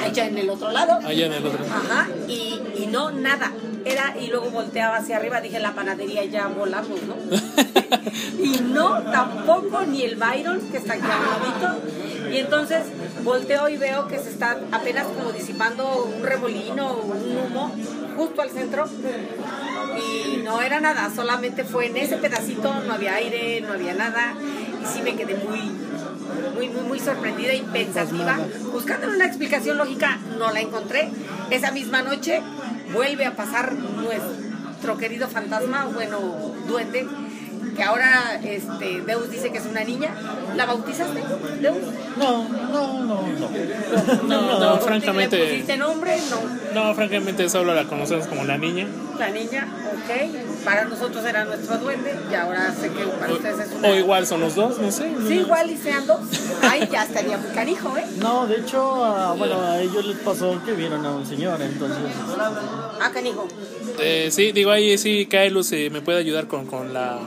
allá 0.01 0.25
en 0.25 0.37
el 0.37 0.49
otro 0.49 0.71
lado. 0.71 0.99
Allá 1.05 1.27
en 1.27 1.33
el 1.33 1.45
otro. 1.45 1.63
Ajá, 1.65 2.07
y, 2.27 2.61
y 2.77 2.87
no, 2.91 3.11
nada. 3.11 3.53
Era, 3.85 4.13
y 4.19 4.27
luego 4.27 4.49
volteaba 4.51 4.97
hacia 4.97 5.17
arriba, 5.17 5.39
dije 5.39 5.59
la 5.59 5.73
panadería 5.73 6.25
ya 6.25 6.47
volamos, 6.47 6.99
¿no? 7.03 7.15
y 8.43 8.59
no, 8.59 9.01
tampoco, 9.03 9.83
ni 9.83 10.03
el 10.03 10.17
Byron, 10.17 10.59
que 10.69 10.77
está 10.77 10.93
aquí 10.93 11.03
al 11.03 11.69
ladito. 11.69 12.18
Y 12.31 12.37
entonces 12.37 12.83
volteo 13.23 13.69
y 13.69 13.77
veo 13.77 14.07
que 14.07 14.19
se 14.19 14.29
está 14.29 14.57
apenas 14.71 15.05
como 15.07 15.31
disipando 15.31 16.05
un 16.05 16.23
remolino 16.23 16.91
o 16.91 17.05
un 17.05 17.37
humo 17.37 17.75
justo 18.15 18.41
al 18.41 18.49
centro. 18.49 18.85
Y 19.97 20.37
no 20.43 20.61
era 20.61 20.79
nada, 20.79 21.09
solamente 21.13 21.63
fue 21.63 21.87
en 21.87 21.97
ese 21.97 22.17
pedacito, 22.17 22.73
no 22.85 22.93
había 22.93 23.15
aire, 23.15 23.61
no 23.61 23.73
había 23.73 23.93
nada. 23.93 24.33
Y 24.81 24.85
sí 24.85 25.01
me 25.01 25.15
quedé 25.15 25.35
muy, 25.35 25.59
muy, 26.55 26.69
muy, 26.69 26.83
muy 26.83 26.99
sorprendida 26.99 27.53
y 27.53 27.61
pensativa. 27.61 28.37
Buscando 28.71 29.07
una 29.07 29.25
explicación 29.25 29.77
lógica, 29.77 30.19
no 30.37 30.51
la 30.51 30.61
encontré. 30.61 31.09
Esa 31.49 31.71
misma 31.71 32.01
noche 32.01 32.41
vuelve 32.93 33.25
a 33.25 33.35
pasar 33.35 33.73
nuestro 33.73 34.97
querido 34.97 35.27
fantasma, 35.27 35.85
bueno, 35.85 36.19
duende, 36.67 37.07
que 37.79 37.85
ahora 37.85 38.37
este, 38.43 39.01
Deus 39.07 39.31
dice 39.31 39.53
que 39.53 39.57
es 39.57 39.65
una 39.65 39.85
niña. 39.85 40.09
¿La 40.57 40.65
bautizaste, 40.65 41.21
Deus? 41.61 41.77
No, 42.17 42.43
no, 42.49 43.05
no, 43.05 43.21
no. 43.21 43.49
No, 44.27 44.59
no, 44.59 44.75
¿Le 44.75 44.81
francamente, 44.81 45.37
pusiste 45.37 45.77
nombre? 45.77 46.17
No. 46.73 46.83
no, 46.83 46.93
francamente 46.93 47.47
solo 47.47 47.73
la 47.73 47.85
conocemos 47.85 48.27
como 48.27 48.43
la 48.43 48.57
niña. 48.57 48.85
La 49.17 49.29
niña, 49.29 49.65
ok. 49.93 50.11
ok, 50.11 50.65
para 50.65 50.85
nosotros 50.85 51.23
era 51.23 51.45
nuestro 51.45 51.77
duende 51.77 52.17
y 52.29 52.35
ahora 52.35 52.73
sé 52.73 52.89
que 52.89 53.05
para 53.05 53.31
ustedes 53.31 53.59
es 53.59 53.71
una... 53.71 53.87
O 53.87 53.95
igual 53.95 54.27
son 54.27 54.41
los 54.41 54.55
dos, 54.55 54.77
no 54.77 54.91
sé. 54.91 55.13
Sí, 55.25 55.35
igual 55.35 55.71
y 55.71 55.77
sean 55.77 56.05
dos. 56.05 56.19
Ay, 56.61 56.85
ya 56.91 57.03
estaría 57.03 57.37
muy 57.37 57.51
canijo, 57.51 57.95
¿eh? 57.97 58.03
No, 58.17 58.45
de 58.45 58.57
hecho, 58.57 59.05
ah, 59.05 59.35
bueno, 59.37 59.61
a 59.61 59.79
ellos 59.79 60.05
les 60.05 60.17
pasó 60.17 60.61
que 60.65 60.73
vieron 60.73 61.05
a 61.05 61.11
un 61.11 61.25
señor, 61.25 61.61
entonces. 61.61 61.99
Ah, 62.99 63.09
canijo. 63.13 63.47
Eh, 63.99 64.27
sí, 64.31 64.51
digo 64.51 64.71
ahí 64.71 64.97
sí, 64.97 65.27
Kaelus 65.27 65.71
eh, 65.71 65.89
me 65.89 66.01
puede 66.01 66.19
ayudar 66.19 66.47
con, 66.47 66.65
con 66.65 66.93
la 66.93 67.19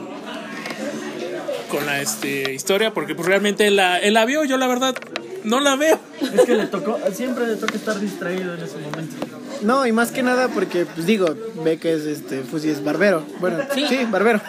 con 1.73 1.85
la 1.87 2.01
este, 2.01 2.53
historia 2.53 2.93
porque 2.93 3.15
pues 3.15 3.27
realmente 3.27 3.65
él 3.65 3.77
la, 3.77 3.97
él 3.99 4.13
la 4.13 4.25
vio, 4.25 4.43
yo 4.43 4.57
la 4.57 4.67
verdad 4.67 4.95
no 5.43 5.59
la 5.59 5.75
veo. 5.75 5.97
Es 6.21 6.41
que 6.45 6.53
le 6.53 6.67
tocó, 6.67 6.99
siempre 7.11 7.47
le 7.47 7.55
toca 7.55 7.73
estar 7.75 7.99
distraído 7.99 8.53
en 8.53 8.61
ese 8.61 8.77
momento. 8.77 9.15
No, 9.63 9.87
y 9.87 9.91
más 9.91 10.11
que 10.11 10.21
nada 10.21 10.49
porque, 10.49 10.85
pues 10.85 11.07
digo, 11.07 11.33
ve 11.63 11.77
que 11.77 11.93
es 11.93 12.03
este, 12.05 12.41
Fusi 12.43 12.69
es 12.69 12.83
barbero. 12.83 13.23
Bueno, 13.39 13.57
sí, 13.73 13.85
barbero. 14.11 14.39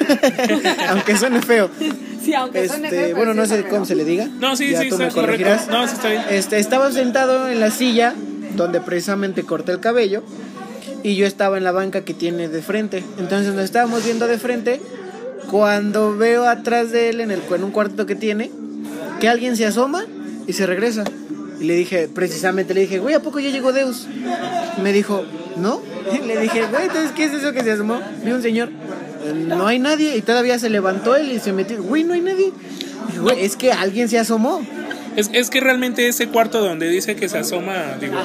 Aunque 0.91 1.17
suene 1.17 1.41
feo. 1.41 1.71
Sí, 2.23 2.35
aunque 2.35 2.69
suene 2.69 2.89
Este, 2.89 3.05
feo, 3.07 3.17
bueno, 3.17 3.33
no 3.35 3.45
sí 3.45 3.51
sé 3.51 3.61
es 3.61 3.67
cómo 3.67 3.85
se 3.85 3.95
le 3.95 4.05
diga. 4.05 4.27
No, 4.27 4.55
sí, 4.57 4.71
Ya 4.71 4.81
sí, 4.83 4.89
tú 4.91 4.99
me 4.99 5.07
está 5.09 5.21
correcto. 5.21 5.45
corregirás. 5.45 5.69
No, 5.69 5.87
sí 5.89 5.95
está 5.95 6.09
bien. 6.11 6.23
Este, 6.31 6.59
estaba 6.59 6.91
sentado 6.93 7.49
en 7.49 7.61
la 7.61 7.71
silla 7.71 8.15
donde 8.57 8.81
precisamente 8.81 9.45
corté 9.45 9.73
el 9.73 9.81
cabello 9.81 10.23
y 11.03 11.17
yo 11.17 11.27
estaba 11.27 11.59
en 11.59 11.65
la 11.65 11.73
banca 11.73 12.03
que 12.03 12.13
tiene 12.15 12.49
de 12.49 12.63
frente. 12.63 13.03
Entonces 13.19 13.55
nos 13.55 13.65
estábamos 13.65 14.05
viendo 14.05 14.27
de 14.27 14.39
frente 14.39 14.81
cuando 15.51 16.17
veo 16.17 16.47
atrás 16.47 16.91
de 16.91 17.11
él 17.11 17.21
en, 17.21 17.31
el, 17.31 17.41
en 17.55 17.65
un 17.65 17.71
cuarto 17.71 18.07
que 18.07 18.15
tiene 18.15 18.51
que 19.21 19.29
alguien 19.29 19.57
se 19.57 19.67
asoma 19.67 20.05
y 20.47 20.53
se 20.53 20.67
regresa. 20.67 21.05
Y 21.61 21.65
le 21.65 21.75
dije, 21.75 22.09
precisamente 22.13 22.75
le 22.75 22.83
dije, 22.83 22.99
güey, 22.99 23.15
¿a 23.15 23.21
poco 23.21 23.39
ya 23.41 23.51
llegó 23.51 23.73
Deus? 23.73 24.07
Me 24.83 24.93
dijo, 24.93 25.25
¿no? 25.57 25.81
Y 26.13 26.19
le 26.27 26.39
dije, 26.41 26.63
güey, 26.71 26.85
entonces, 26.85 27.13
¿qué 27.13 27.25
es 27.25 27.33
eso 27.33 27.53
que 27.53 27.63
se 27.63 27.73
asomó? 27.73 28.01
Vi 28.25 28.33
un 28.33 28.43
señor, 28.43 28.69
"Eh, 29.25 29.33
no 29.35 29.67
hay 29.67 29.79
nadie. 29.79 30.17
Y 30.17 30.23
todavía 30.23 30.59
se 30.59 30.69
levantó 30.69 31.17
él 31.17 31.31
y 31.33 31.39
se 31.39 31.53
metió, 31.53 31.83
güey, 31.83 32.05
no 32.05 32.15
hay 32.15 32.21
nadie. 32.21 32.53
Dije, 33.07 33.21
güey, 33.21 33.45
es 33.45 33.57
que 33.57 33.73
alguien 33.73 34.09
se 34.09 34.19
asomó. 34.19 34.67
Es, 35.17 35.31
es 35.33 35.49
que 35.49 35.61
realmente 35.61 36.09
ese 36.09 36.27
cuarto 36.27 36.61
donde 36.61 36.89
dice 36.89 37.15
que 37.15 37.29
se 37.29 37.39
asoma, 37.39 37.97
digo, 38.01 38.17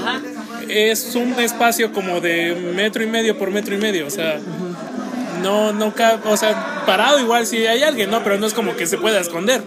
es 0.70 1.16
un 1.16 1.34
espacio 1.34 1.94
como 1.94 2.20
de 2.20 2.56
metro 2.76 3.04
y 3.04 3.08
medio 3.08 3.38
por 3.38 3.52
metro 3.52 3.76
y 3.76 3.78
medio, 3.78 4.08
o 4.08 4.10
sea, 4.10 4.40
no, 4.40 4.69
no 5.40 5.94
cabe, 5.94 6.22
o 6.30 6.38
sea, 6.38 6.84
parado 6.86 7.20
igual 7.20 7.46
si 7.46 7.66
hay 7.66 7.84
alguien, 7.84 8.12
¿no? 8.12 8.24
Pero 8.24 8.38
no 8.38 8.48
es 8.48 8.54
como 8.54 8.76
que 8.76 8.88
se 8.88 8.98
pueda 8.98 9.20
esconder. 9.20 9.64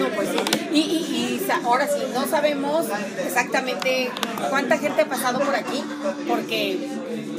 No, 0.00 0.08
pues 0.14 0.28
sí. 0.28 0.36
Y, 0.72 0.78
y, 0.78 1.46
ahora 1.64 1.86
sí, 1.86 2.02
no 2.12 2.26
sabemos 2.26 2.86
exactamente 3.24 4.10
cuánta 4.50 4.78
gente 4.78 5.02
ha 5.02 5.06
pasado 5.06 5.40
por 5.40 5.54
aquí, 5.54 5.82
porque 6.28 6.88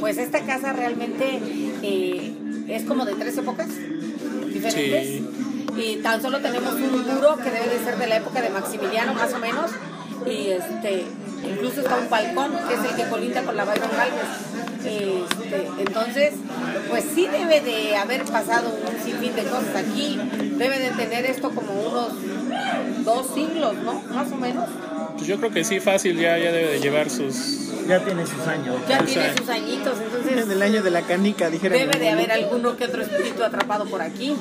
pues 0.00 0.18
esta 0.18 0.40
casa 0.40 0.72
realmente 0.72 1.40
eh, 1.82 2.34
es 2.68 2.84
como 2.84 3.04
de 3.04 3.14
tres 3.14 3.36
épocas 3.38 3.68
diferentes. 4.52 5.06
Sí. 5.06 5.28
Y 5.76 5.96
tan 5.96 6.20
solo 6.20 6.40
tenemos 6.40 6.74
un 6.74 7.06
muro 7.06 7.36
que 7.36 7.50
debe 7.50 7.68
de 7.68 7.84
ser 7.84 7.98
de 7.98 8.06
la 8.08 8.16
época 8.16 8.40
de 8.40 8.50
Maximiliano, 8.50 9.14
más 9.14 9.32
o 9.32 9.38
menos. 9.38 9.70
Y 10.26 10.48
este, 10.48 11.04
incluso 11.44 11.80
está 11.80 11.96
un 11.96 12.10
balcón, 12.10 12.52
que 12.68 12.74
es 12.74 12.80
el 12.90 12.96
que 12.96 13.08
colinda 13.08 13.42
con 13.42 13.56
la 13.56 13.64
Byron 13.64 13.90
Galvez. 13.96 14.67
Este, 14.84 15.68
entonces, 15.78 16.34
pues 16.88 17.04
sí 17.14 17.26
debe 17.26 17.60
de 17.60 17.96
haber 17.96 18.24
pasado 18.24 18.68
un 18.70 19.04
sinfín 19.04 19.34
de 19.34 19.42
cosas 19.44 19.74
aquí. 19.76 20.18
Debe 20.56 20.78
de 20.78 20.90
tener 20.90 21.24
esto 21.26 21.50
como 21.50 21.72
unos 21.72 23.04
dos 23.04 23.26
siglos, 23.34 23.74
¿no? 23.84 24.00
Más 24.14 24.30
o 24.32 24.36
menos. 24.36 24.68
Pues 25.16 25.26
yo 25.26 25.36
creo 25.38 25.50
que 25.50 25.64
sí, 25.64 25.80
fácil, 25.80 26.16
ya, 26.16 26.38
ya 26.38 26.52
debe 26.52 26.72
de 26.72 26.80
llevar 26.80 27.10
sus... 27.10 27.86
Ya 27.88 28.04
tiene 28.04 28.26
sus 28.26 28.46
años. 28.46 28.76
Ya 28.88 29.00
O 29.00 29.04
tiene 29.04 29.36
sus 29.36 29.48
añitos, 29.48 29.98
entonces 29.98 30.44
En 30.44 30.50
el 30.50 30.62
año 30.62 30.82
de 30.82 30.90
la 30.90 31.02
canica, 31.02 31.48
dijeron. 31.48 31.78
debe 31.78 31.98
de 31.98 32.10
haber 32.10 32.30
alguno 32.30 32.76
que 32.76 32.84
otro 32.84 33.02
espíritu 33.02 33.42
atrapado 33.42 33.86
por 33.86 34.02
aquí. 34.02 34.36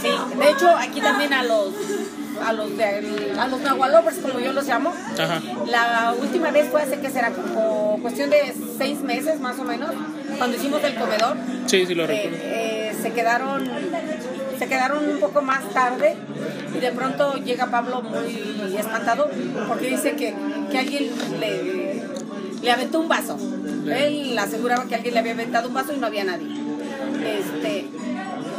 Sí, 0.00 0.08
de 0.38 0.50
hecho 0.50 0.68
aquí 0.76 1.00
también 1.00 1.32
a 1.34 1.42
los 1.44 1.68
a 2.44 2.52
los 2.52 2.76
de, 2.76 3.32
a 3.38 3.46
los 3.48 3.60
nahualovers, 3.60 4.18
como 4.18 4.38
yo 4.40 4.52
los 4.52 4.66
llamo. 4.66 4.92
Ajá. 5.18 5.40
La 5.66 6.14
última 6.20 6.50
vez 6.50 6.68
fue 6.70 6.82
hace 6.82 6.98
que 7.00 7.10
será 7.10 7.30
como 7.30 7.98
cuestión 8.00 8.30
de 8.30 8.54
seis 8.78 9.00
meses 9.00 9.40
más 9.40 9.58
o 9.58 9.64
menos, 9.64 9.90
cuando 10.38 10.56
hicimos 10.56 10.82
el 10.84 10.94
comedor. 10.94 11.36
Sí, 11.66 11.86
sí 11.86 11.94
lo 11.94 12.04
Eh, 12.04 12.06
recuerdo. 12.06 12.36
eh, 12.42 12.92
se 13.02 13.12
quedaron 13.12 13.68
se 14.58 14.68
quedaron 14.68 15.08
un 15.08 15.18
poco 15.18 15.42
más 15.42 15.68
tarde 15.70 16.14
y 16.72 16.78
de 16.78 16.92
pronto 16.92 17.34
llega 17.34 17.66
Pablo 17.66 18.00
muy 18.02 18.76
espantado 18.76 19.28
porque 19.66 19.88
dice 19.88 20.12
que, 20.14 20.32
que 20.70 20.78
alguien 20.78 21.10
le, 21.40 22.00
le 22.62 22.70
aventó 22.70 23.00
un 23.00 23.08
vaso. 23.08 23.36
Él 23.92 24.38
aseguraba 24.38 24.84
que 24.84 24.94
alguien 24.94 25.14
le 25.14 25.20
había 25.20 25.32
aventado 25.32 25.66
un 25.66 25.74
vaso 25.74 25.92
y 25.92 25.96
no 25.98 26.06
había 26.06 26.22
nadie. 26.22 26.46
Este, 27.24 27.86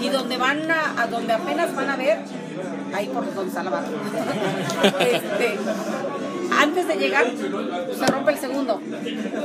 y 0.01 0.09
donde 0.09 0.35
van 0.37 0.69
a, 0.69 1.01
a 1.01 1.07
donde 1.07 1.31
apenas 1.33 1.73
van 1.73 1.89
a 1.89 1.95
ver, 1.95 2.17
ahí 2.93 3.07
por 3.07 3.25
donde 3.33 3.49
está 3.49 3.63
la 3.63 3.69
barra. 3.71 3.87
este, 4.99 5.57
antes 6.59 6.87
de 6.87 6.95
llegar, 6.95 7.25
se 7.97 8.05
rompe 8.07 8.31
el 8.31 8.37
segundo. 8.39 8.79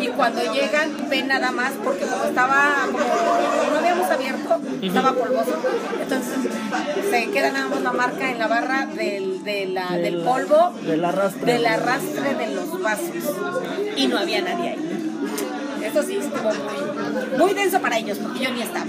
Y 0.01 0.09
cuando 0.09 0.41
llegan, 0.53 1.09
ven 1.09 1.29
nada 1.29 1.51
más, 1.53 1.73
porque 1.83 2.05
como 2.05 2.25
estaba, 2.25 2.75
como 2.93 2.99
no 3.73 3.79
habíamos 3.79 4.11
abierto, 4.11 4.61
estaba 4.83 5.13
polvoso. 5.13 5.57
Entonces, 6.01 6.35
se 7.11 7.31
queda 7.31 7.51
nada 7.53 7.69
más 7.69 7.81
la 7.83 7.93
marca 7.93 8.31
en 8.31 8.39
la 8.39 8.47
barra 8.47 8.87
del, 8.87 9.43
de 9.43 9.67
la- 9.67 9.97
del 9.97 10.15
Del- 10.17 10.23
polvo, 10.25 10.73
del 10.87 11.05
arrastre. 11.05 11.53
del 11.53 11.67
arrastre 11.67 12.35
de 12.35 12.55
los 12.55 12.83
vasos. 12.83 13.35
Y 13.97 14.07
no 14.07 14.19
había 14.19 14.43
nadie 14.43 14.71
ahí. 14.71 14.88
Eso 15.89 16.03
sí 16.03 16.17
estuvo 16.17 16.43
muy, 16.43 17.39
muy 17.39 17.55
denso 17.55 17.81
para 17.81 17.99
ellos, 17.99 18.19
porque 18.19 18.41
yo 18.45 18.51
ni 18.51 18.63
estaba. 18.63 18.87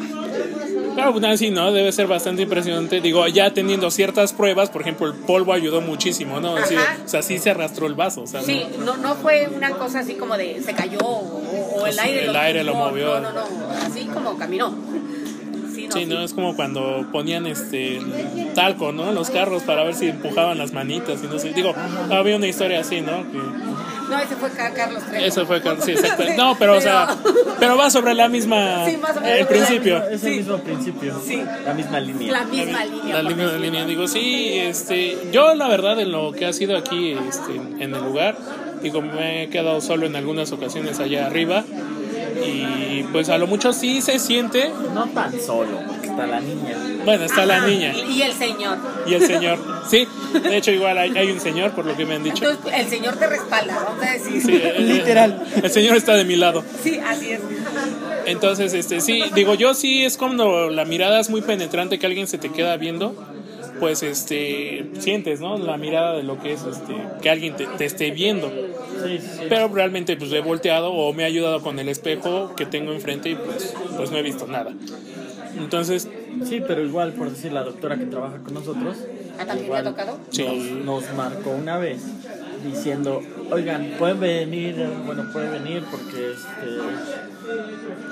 Claro, 0.96 1.14
pues 1.14 1.24
así, 1.26 1.50
¿no? 1.50 1.72
Debe 1.72 1.92
ser 1.92 2.08
bastante 2.08 2.42
impresionante. 2.42 3.00
Digo, 3.00 3.26
ya 3.28 3.54
teniendo 3.54 3.90
ciertas 3.92 4.34
pruebas, 4.34 4.70
por 4.70 4.82
ejemplo, 4.82 5.08
el 5.08 5.14
polvo 5.14 5.54
ayudó 5.54 5.82
muchísimo, 5.82 6.40
¿no? 6.42 6.58
Ajá. 6.58 6.98
o 7.06 7.08
sea, 7.08 7.22
sí 7.22 7.38
se 7.40 7.52
arrastró 7.52 7.88
el 7.88 7.94
vaso, 7.94 8.24
o 8.24 8.28
sea, 8.28 8.42
Sí, 8.42 8.66
no, 8.84 8.98
no 8.98 9.16
fue 9.16 9.48
una 9.56 9.72
cosa 9.72 10.00
así 10.00 10.16
como 10.16 10.38
de 10.38 10.62
se 10.62 10.74
cayó 10.74 11.00
o, 11.00 11.80
o 11.82 11.86
el 11.88 11.94
Sí, 11.94 12.00
aire 12.02 12.26
el 12.26 12.36
aire 12.36 12.64
lo 12.64 12.76
movió. 12.76 13.20
No, 13.22 13.32
no, 13.32 13.50
no, 13.50 13.72
así 13.86 14.06
como 14.08 14.38
caminó. 14.38 14.74
Sí, 15.74 15.88
no, 15.88 15.96
Sí, 15.96 16.06
no, 16.06 16.22
es 16.22 16.34
como 16.34 16.56
cuando 16.56 17.08
ponían 17.12 17.46
este 17.48 18.02
talco, 18.56 18.92
¿no? 18.92 19.10
En 19.10 19.16
los 19.16 19.30
carros 19.30 19.64
para 19.64 19.84
ver 19.84 19.96
si 19.96 20.10
empujaban 20.10 20.58
las 20.58 20.74
manitas 20.74 21.24
y 21.24 21.28
no 21.28 21.40
sé. 21.40 21.54
Digo, 21.54 21.74
había 22.12 22.36
una 22.36 22.48
historia 22.48 22.82
así, 22.82 23.00
¿no? 23.02 23.24
Que 23.32 23.40
No, 24.10 24.18
ese 24.20 24.36
fue 24.36 24.50
Ca- 24.52 24.74
Carlos 24.74 25.04
Trejo. 25.04 25.26
eso 25.26 25.46
fue, 25.46 25.62
Car- 25.62 25.82
sí, 25.82 25.92
exacto. 25.92 26.24
No, 26.38 26.56
pero, 26.58 26.78
o 26.78 26.82
sea, 26.82 27.16
pero 27.60 27.78
va 27.78 27.90
sobre 27.90 28.14
la 28.14 28.28
misma, 28.28 28.86
Sí, 28.86 28.98
más 28.98 29.16
o 29.16 29.22
menos 29.22 29.40
el 29.40 29.48
principio. 29.48 30.04
Es 30.10 30.24
el 30.24 30.38
mismo 30.38 30.58
principio. 30.58 31.22
Sí. 31.26 31.42
La 31.66 31.74
misma 31.74 32.00
línea. 32.00 32.32
La 32.32 32.44
misma 32.46 32.86
línea. 32.86 33.16
La 33.16 33.22
por 33.22 33.32
línea 33.32 33.46
de 33.48 33.52
decirlo. 33.54 33.66
línea. 33.66 33.86
Digo, 33.86 34.08
sí, 34.08 34.50
este, 34.56 35.18
yo 35.32 35.54
la 35.56 35.68
verdad 35.68 36.00
en 36.00 36.12
lo 36.12 36.32
que 36.32 36.46
ha 36.46 36.54
sido 36.54 36.78
aquí 36.78 37.12
este, 37.28 37.56
en 37.84 37.94
el 37.94 38.02
lugar, 38.04 38.36
digo, 38.82 39.02
me 39.02 39.44
he 39.44 39.50
quedado 39.50 39.82
solo 39.82 40.06
en 40.06 40.16
algunas 40.16 40.52
ocasiones 40.52 41.00
allá 41.00 41.28
arriba 41.28 41.64
y 42.46 43.04
pues 43.12 43.30
a 43.30 43.38
lo 43.38 43.48
mucho 43.48 43.74
sí 43.74 44.02
se 44.02 44.20
siente, 44.20 44.72
No 44.94 45.06
tan 45.10 45.40
solo, 45.40 45.80
está 46.24 46.28
la 46.28 46.42
niña. 46.42 46.78
bueno, 47.06 47.24
está 47.26 47.46
la 47.46 47.58
Ajá, 47.58 47.68
niña 47.68 47.94
Y 48.10 48.22
el 48.22 48.34
señor. 48.34 48.78
y 49.08 49.14
el 49.14 49.22
señor, 49.26 49.60
sí, 49.90 50.08
de 50.44 50.58
hecho 50.58 50.72
igual 50.72 50.98
hay, 50.98 51.12
hay 51.18 51.32
un 51.32 51.40
señor 51.40 51.72
por 51.72 51.86
lo 51.86 51.96
que 51.96 52.06
me 52.06 52.16
han 52.16 52.24
dicho. 52.24 52.50
Entonces, 52.50 52.74
el 52.80 52.88
señor 52.90 53.16
te 53.18 53.28
respalda, 53.28 53.76
vamos 53.84 54.04
a 54.06 54.12
decir. 54.12 54.42
Sí, 54.42 54.52
eh, 54.62 54.76
Literal. 54.80 55.44
El 55.64 55.70
señor 55.70 55.96
está 55.98 56.16
de 56.16 56.26
mi 56.26 56.36
lado. 56.36 56.64
Sí, 56.84 57.00
así 57.06 57.32
es. 57.32 57.40
Entonces, 58.26 58.74
este, 58.74 59.02
sí, 59.02 59.24
digo, 59.34 59.56
yo 59.56 59.74
sí 59.74 60.04
es 60.04 60.18
cuando 60.18 60.70
la 60.70 60.86
mirada 60.86 61.20
es 61.20 61.30
muy 61.30 61.42
penetrante 61.42 61.98
que 62.00 62.06
alguien 62.06 62.28
se 62.28 62.38
te 62.38 62.52
queda 62.52 62.78
viendo, 62.78 63.16
pues, 63.80 64.04
este, 64.04 64.92
sientes, 65.00 65.40
¿no? 65.40 65.58
La 65.58 65.78
mirada 65.78 66.16
de 66.16 66.24
lo 66.24 66.40
que 66.40 66.54
es, 66.54 66.62
este, 66.64 66.94
que 67.22 67.30
alguien 67.30 67.56
te, 67.56 67.66
te 67.66 67.86
esté 67.86 68.12
viendo. 68.12 68.50
Sí, 68.50 69.18
sí, 69.20 69.28
sí. 69.40 69.46
Pero 69.48 69.70
realmente, 69.70 70.16
pues, 70.18 70.32
he 70.34 70.42
volteado 70.42 70.92
o 70.92 71.14
me 71.14 71.24
ha 71.24 71.28
ayudado 71.28 71.62
con 71.62 71.80
el 71.80 71.88
espejo 71.90 72.54
que 72.56 72.66
tengo 72.66 72.92
enfrente 72.92 73.30
y, 73.30 73.36
pues, 73.36 73.74
pues 73.96 74.12
no 74.12 74.18
he 74.18 74.22
visto 74.22 74.46
nada. 74.46 74.74
Entonces, 75.60 76.08
Sí, 76.46 76.62
pero 76.66 76.84
igual, 76.84 77.14
por 77.14 77.30
decir, 77.30 77.52
la 77.52 77.64
doctora 77.64 77.98
que 77.98 78.06
trabaja 78.06 78.38
con 78.38 78.54
nosotros. 78.54 78.98
¿Ah, 79.40 79.46
también 79.46 79.66
igual 79.66 79.84
le 79.84 79.90
ha 79.90 79.92
tocado? 79.92 80.18
Sí. 80.30 80.44
Nos, 80.86 81.04
nos 81.04 81.14
marcó 81.16 81.52
una 81.52 81.78
vez 81.78 82.02
diciendo, 82.66 83.22
oigan, 83.52 83.94
pueden 83.98 84.20
venir, 84.20 84.76
bueno, 85.06 85.30
puede 85.32 85.50
venir 85.50 85.84
porque 85.90 86.34
este 86.34 86.80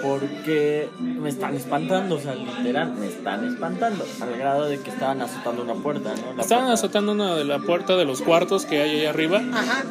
porque 0.02 0.90
me 1.00 1.30
están 1.30 1.54
espantando, 1.56 2.16
o 2.16 2.20
sea, 2.20 2.34
literal, 2.34 2.94
me 2.94 3.08
están 3.08 3.46
espantando, 3.46 4.06
al 4.22 4.38
grado 4.38 4.66
de 4.68 4.80
que 4.80 4.90
estaban 4.90 5.22
azotando 5.22 5.64
una 5.64 5.76
puerta, 5.76 6.14
¿no? 6.16 6.34
La 6.36 6.42
estaban 6.44 6.66
puerta. 6.66 6.74
azotando 6.74 7.12
una 7.12 7.36
de 7.36 7.44
la 7.44 7.60
puerta 7.60 7.96
de 7.98 8.06
los 8.06 8.22
cuartos 8.22 8.66
que 8.66 8.82
hay 8.82 9.00
ahí 9.02 9.06
arriba. 9.06 9.42
Ajá. 9.54 9.84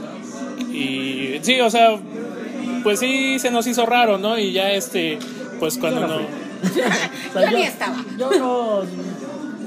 Y 0.72 1.38
sí, 1.42 1.60
o 1.60 1.70
sea, 1.70 1.98
pues 2.82 2.98
sí 2.98 3.38
se 3.38 3.50
nos 3.50 3.66
hizo 3.66 3.84
raro, 3.86 4.18
¿no? 4.18 4.38
Y 4.38 4.52
ya 4.52 4.72
este, 4.72 5.18
pues 5.60 5.78
cuando 5.78 6.00
no 6.02 6.08
no... 6.08 6.14
fui. 6.16 6.45
O 7.30 7.38
sea, 7.38 7.50
Yo 7.50 7.56
ni 7.58 7.64
estaba. 7.64 7.96
Yo 8.18 8.30
no, 8.30 8.82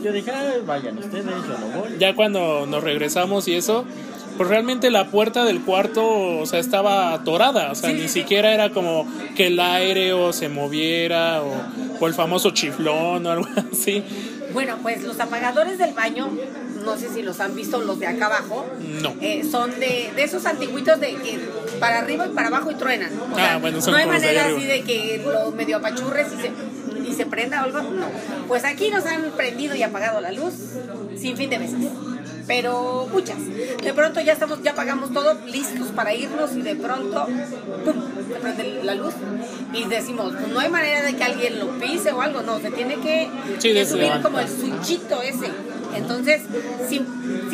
yo 0.04 0.12
dije, 0.14 0.32
"Ay, 0.32 0.62
vayan 0.66 0.98
ustedes, 0.98 1.26
yo 1.26 1.32
no 1.60 1.80
voy. 1.82 1.90
ya 2.00 2.16
cuando 2.16 2.66
nos 2.66 2.84
regresamos 2.84 3.48
y 3.48 3.56
eso, 3.56 3.86
pues 4.38 4.50
realmente 4.50 4.90
la 4.92 5.08
puerta 5.12 5.44
del 5.44 5.62
cuarto, 5.62 6.06
o 6.40 6.46
sea, 6.46 6.60
estaba 6.60 7.14
atorada, 7.14 7.72
o 7.72 7.76
sea, 7.76 7.90
Sí, 7.90 7.96
ni 7.96 8.02
sí. 8.04 8.22
siquiera 8.22 8.54
era 8.54 8.70
como 8.72 9.06
que 9.36 9.48
el 9.48 9.60
aire 9.60 10.14
o 10.14 10.32
se 10.34 10.48
moviera 10.50 11.42
o, 11.44 11.52
o 12.00 12.08
el 12.08 12.14
famoso 12.14 12.52
chiflón 12.52 13.26
o 13.26 13.32
algo 13.32 13.48
así. 13.74 14.04
Bueno, 14.54 14.78
pues 14.82 15.04
los 15.04 15.20
apagadores 15.20 15.78
del 15.78 15.94
baño, 15.94 16.30
no 16.90 16.98
sé 16.98 17.10
si 17.14 17.22
los 17.22 17.40
han 17.40 17.56
visto 17.56 17.80
los 17.82 18.00
de 18.00 18.08
acá 18.08 18.26
abajo, 18.28 18.66
No. 19.02 19.16
eh, 19.22 19.44
son 19.50 19.72
de, 19.80 20.12
de 20.16 20.24
esos 20.24 20.46
antiguitos 20.46 21.00
de 21.00 21.16
que 21.16 21.40
para 21.80 22.00
arriba 22.00 22.26
y 22.28 22.30
para 22.30 22.48
abajo 22.48 22.72
y 22.72 22.76
truenan. 22.76 23.12
O 23.20 23.28
Ah, 23.34 23.36
sea, 23.36 23.58
bueno, 23.58 23.82
son 23.82 23.92
no 23.94 23.98
hay 23.98 24.06
de 24.06 24.12
manera 24.12 24.46
así 24.46 24.66
de 24.66 24.82
que 24.84 25.22
lo 25.26 25.52
medio 25.52 25.78
apachurres 25.78 26.28
y 26.38 26.42
se, 26.42 27.10
y 27.10 27.14
se 27.14 27.26
prenda 27.26 27.62
o 27.62 27.66
algo. 27.66 27.82
No. 27.82 28.08
Pues 28.48 28.66
aquí 28.66 28.90
nos 28.90 29.06
han 29.06 29.32
prendido 29.38 29.76
y 29.76 29.84
apagado 29.84 30.20
la 30.22 30.32
luz 30.32 30.54
sin 31.18 31.38
fin 31.38 31.50
de 31.50 31.58
veces. 31.60 31.78
Pero 32.48 33.08
muchas. 33.14 33.38
De 33.84 33.94
pronto 33.94 34.20
ya 34.22 34.34
estamos, 34.34 34.64
ya 34.64 34.72
apagamos 34.72 35.14
todo, 35.14 35.38
listos 35.46 35.90
para 35.90 36.16
irnos 36.16 36.56
y 36.56 36.62
de 36.64 36.76
pronto, 36.76 37.28
¡pum! 37.86 37.94
se 38.28 38.36
prende 38.40 38.82
la 38.84 38.96
luz 38.96 39.14
y 39.72 39.84
decimos, 39.86 40.34
pues 40.34 40.48
no 40.48 40.60
hay 40.60 40.70
manera 40.70 41.04
de 41.04 41.16
que 41.16 41.24
alguien 41.24 41.60
lo 41.60 41.68
pise 41.80 42.12
o 42.12 42.22
algo, 42.22 42.42
no, 42.42 42.60
se 42.60 42.72
tiene 42.72 42.96
que, 42.96 43.30
Sí, 43.60 43.68
que 43.72 43.74
de- 43.76 43.86
subir 43.86 44.12
como 44.24 44.40
el 44.40 44.48
switchito 44.50 45.22
ese. 45.22 45.48
Entonces, 45.96 46.42
sí, 46.88 47.02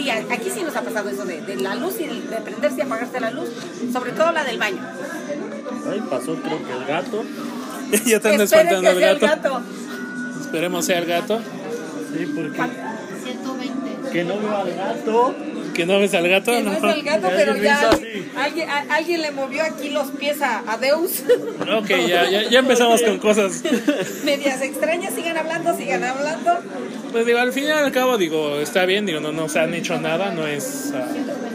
aquí 0.10 0.50
sí 0.54 0.64
nos 0.64 0.76
ha 0.76 0.82
pasado 0.82 1.10
eso 1.10 1.26
de, 1.26 1.42
de 1.42 1.56
la 1.58 1.76
luz 1.76 2.00
y 2.00 2.06
de 2.06 2.38
prenderse 2.38 2.78
y 2.80 2.82
apagarse 2.82 3.20
la 3.20 3.32
luz, 3.32 3.50
sobre 3.92 4.12
todo 4.12 4.32
la 4.32 4.44
del 4.44 4.58
baño. 4.58 4.80
Ahí 5.90 6.02
pasó, 6.10 6.36
creo 6.36 6.66
que 6.66 6.72
el 6.74 6.86
gato. 6.86 7.24
ya 8.06 8.20
te 8.20 8.30
andas 8.30 8.52
espantando 8.52 8.82
que 8.82 8.90
el 8.90 8.98
sea 8.98 9.12
el 9.12 9.20
gato. 9.20 9.50
gato. 9.50 9.62
Esperemos 10.42 10.86
sea 10.86 11.00
el 11.00 11.06
gato. 11.06 11.40
Sí, 12.14 12.26
porque 12.36 12.58
120. 13.24 14.10
que 14.12 14.24
no 14.24 14.40
veo 14.40 14.58
al 14.58 14.74
gato. 14.74 15.36
Que 15.76 15.86
no 15.86 16.00
ves 16.00 16.14
al 16.14 16.28
gato, 16.30 16.52
Que 16.52 16.62
no 16.62 16.72
es 16.72 16.84
el 16.84 17.04
gato, 17.04 17.28
pero 17.36 17.52
alguien 17.52 17.74
ya 17.74 17.90
alguien, 18.38 18.70
alguien 18.70 19.22
le 19.22 19.32
movió 19.32 19.64
aquí 19.64 19.90
los 19.90 20.12
pies 20.12 20.42
a, 20.42 20.64
a 20.72 20.78
Deus. 20.78 21.24
Ok, 21.78 21.90
ya, 22.08 22.30
ya, 22.30 22.50
ya 22.50 22.60
empezamos 22.60 23.02
con 23.02 23.20
cosas. 23.20 23.64
Medias 24.24 24.62
extrañas, 24.62 25.14
sigan 25.14 25.38
hablando, 25.38 25.76
sigan 25.76 26.04
hablando. 26.04 26.52
Pues 27.12 27.26
digo, 27.26 27.40
al 27.40 27.52
fin 27.52 27.66
y 27.66 27.72
al 27.72 27.92
cabo, 27.92 28.18
digo, 28.18 28.60
está 28.60 28.86
bien, 28.86 29.06
digo, 29.06 29.20
no 29.20 29.32
nos 29.32 29.56
han 29.56 29.74
hecho 29.74 30.00
nada, 30.00 30.32
no 30.32 30.48
es 30.48 30.92
ah, 30.96 31.06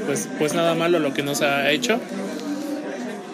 pues, 0.06 0.28
pues 0.38 0.54
nada 0.54 0.74
malo 0.74 0.98
lo 0.98 1.14
que 1.14 1.22
nos 1.22 1.42
ha 1.42 1.70
hecho. 1.70 1.98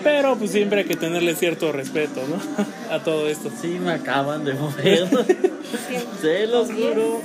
Pero 0.04 0.36
pues 0.36 0.52
siempre 0.52 0.80
hay 0.80 0.84
que 0.86 0.94
tenerle 0.96 1.34
cierto 1.34 1.72
respeto, 1.72 2.22
¿no? 2.28 2.40
A 2.94 3.00
todo 3.00 3.28
esto. 3.28 3.50
Sí, 3.60 3.78
me 3.80 3.92
acaban 3.92 4.44
de 4.44 4.54
mover. 4.54 5.08
Se 6.20 6.46
los 6.46 6.70
juro. 6.70 7.22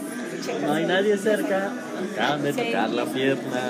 No 0.66 0.74
hay 0.74 0.86
nadie 0.86 1.16
cerca. 1.18 1.72
Acaban 2.14 2.44
de 2.44 2.54
Sí. 2.54 2.62
tocar 2.66 2.90
la 2.90 3.06
pierna. 3.06 3.62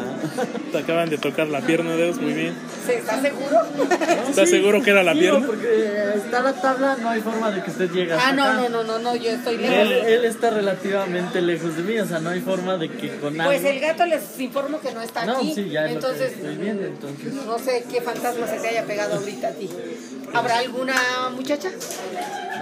Te 0.71 0.77
acaban 0.77 1.09
de 1.09 1.17
tocar 1.17 1.47
la 1.47 1.61
pierna, 1.61 1.95
Deus, 1.95 2.17
muy 2.19 2.33
bien. 2.33 2.53
¿Se 2.85 2.97
está 2.97 3.21
seguro? 3.21 3.57
¿Estás 4.29 4.49
seguro 4.49 4.81
que 4.81 4.89
era 4.91 5.03
la 5.03 5.13
Sí, 5.13 5.19
pierna? 5.19 5.45
porque 5.45 6.13
está 6.15 6.41
la 6.41 6.53
tabla, 6.53 6.97
no 7.01 7.09
hay 7.09 7.21
forma 7.21 7.51
de 7.51 7.61
que 7.63 7.71
usted 7.71 7.91
llegue 7.91 8.13
hasta 8.13 8.29
Ah, 8.29 8.33
no, 8.33 8.43
acá. 8.43 8.53
no, 8.55 8.69
no, 8.69 8.83
no, 8.83 8.99
no, 8.99 9.15
yo 9.15 9.31
estoy 9.31 9.55
Él, 9.55 9.61
lejos. 9.61 10.07
él 10.07 10.25
está 10.25 10.49
relativamente 10.49 11.41
lejos 11.41 11.75
de 11.77 11.83
mí, 11.83 11.99
o 11.99 12.05
sea, 12.07 12.19
no 12.19 12.29
hay 12.29 12.41
forma 12.41 12.77
de 12.77 12.89
que 12.89 13.09
con 13.17 13.35
Pues 13.35 13.63
el 13.63 13.79
gato 13.79 14.05
les 14.05 14.39
informo 14.39 14.79
que 14.79 14.91
no 14.93 15.01
está 15.01 15.25
No, 15.25 15.37
aquí. 15.37 15.53
sí, 15.53 15.69
ya 15.69 15.85
es 15.85 15.91
entonces, 15.93 16.31
lo 16.37 16.43
que 16.43 16.49
estoy 16.49 16.55
viendo, 16.63 16.85
entonces. 16.85 17.33
no 17.33 17.59
sé 17.59 17.85
qué 17.91 18.01
fantasma 18.01 18.47
se 18.47 18.57
te 18.59 18.67
haya 18.69 18.83
pegado 18.85 19.15
ahorita 19.15 19.47
a 19.49 19.51
ti. 19.51 19.69
¿Habrá 20.33 20.59
alguna 20.59 20.95
muchacha? 21.35 21.69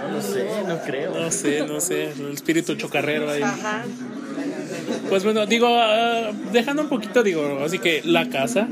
No 0.02 0.08
lo 0.16 0.22
sé, 0.22 0.46
no 0.66 0.78
creo. 0.80 1.14
No 1.14 1.30
sé, 1.30 1.64
no 1.66 1.80
sé, 1.80 2.10
el 2.10 2.32
espíritu 2.32 2.74
chocarrero 2.74 3.30
ahí. 3.30 3.42
Ajá. 3.42 3.84
Pues 5.08 5.24
bueno, 5.24 5.46
digo, 5.46 5.68
ah, 5.70 6.30
dejando 6.52 6.82
un 6.82 6.88
poquito, 6.88 7.22
digo, 7.22 7.60
así 7.64 7.78
que 7.78 8.02
la 8.04 8.28
casa. 8.28 8.68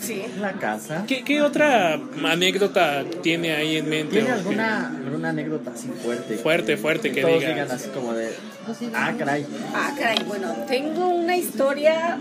Sí. 0.00 0.22
La 0.40 0.52
casa. 0.52 1.04
¿Qué, 1.06 1.22
qué 1.22 1.42
otra 1.42 1.98
anécdota 2.24 3.04
tiene 3.22 3.52
ahí 3.52 3.76
en 3.76 3.88
mente? 3.88 4.16
¿Tiene 4.16 4.30
alguna, 4.32 4.88
alguna 4.88 5.28
anécdota 5.30 5.70
así 5.74 5.88
fuerte? 6.02 6.36
Fuerte, 6.36 6.76
fuerte, 6.76 7.12
que 7.12 7.22
Todos 7.22 7.38
digas. 7.40 7.54
digan 7.54 7.70
así 7.70 7.88
como 7.90 8.12
de. 8.14 8.30
Ah, 8.94 9.12
caray. 9.18 9.46
Ah, 9.74 9.92
caray, 9.98 10.24
bueno, 10.26 10.48
tengo 10.68 11.08
una 11.08 11.36
historia. 11.36 12.18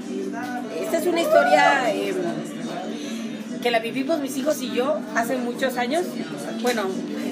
Esta 0.81 0.97
es 0.97 1.05
una 1.07 1.21
historia 1.21 1.93
eh, 1.93 2.13
que 3.61 3.71
la 3.71 3.79
vivimos 3.79 4.19
mis 4.19 4.35
hijos 4.37 4.61
y 4.61 4.71
yo 4.73 4.99
hace 5.15 5.37
muchos 5.37 5.77
años. 5.77 6.03
Bueno, 6.61 6.83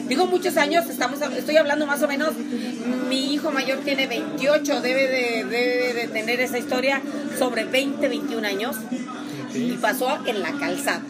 digo 0.09 0.25
muchos 0.25 0.57
años, 0.57 0.89
estamos, 0.89 1.21
estoy 1.21 1.55
hablando 1.57 1.85
más 1.85 2.01
o 2.01 2.07
menos. 2.07 2.31
Mi 3.07 3.33
hijo 3.33 3.51
mayor 3.51 3.79
tiene 3.79 4.07
28, 4.07 4.81
debe 4.81 5.07
de, 5.07 5.45
debe 5.45 5.93
de 5.93 6.07
tener 6.07 6.41
esa 6.41 6.57
historia 6.57 7.01
sobre 7.37 7.63
20, 7.63 8.07
21 8.07 8.45
años. 8.45 8.75
Y 9.53 9.73
pasó 9.73 10.19
en 10.25 10.41
la 10.41 10.51
calzada. 10.53 11.01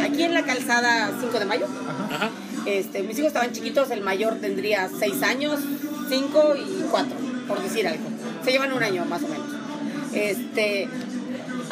Aquí 0.00 0.22
en 0.22 0.34
la 0.34 0.44
calzada 0.44 1.12
5 1.20 1.38
de 1.38 1.44
mayo. 1.44 1.66
Ajá. 2.10 2.30
Este, 2.66 3.02
mis 3.02 3.18
hijos 3.18 3.28
estaban 3.28 3.52
chiquitos, 3.52 3.90
el 3.90 4.00
mayor 4.00 4.36
tendría 4.40 4.88
6 4.88 5.22
años, 5.22 5.60
5 6.08 6.54
y 6.56 6.82
4, 6.90 7.16
por 7.46 7.62
decir 7.62 7.86
algo. 7.86 8.04
Se 8.44 8.52
llevan 8.52 8.72
un 8.72 8.82
año 8.82 9.04
más 9.04 9.22
o 9.22 9.28
menos. 9.28 9.46
Este, 10.12 10.88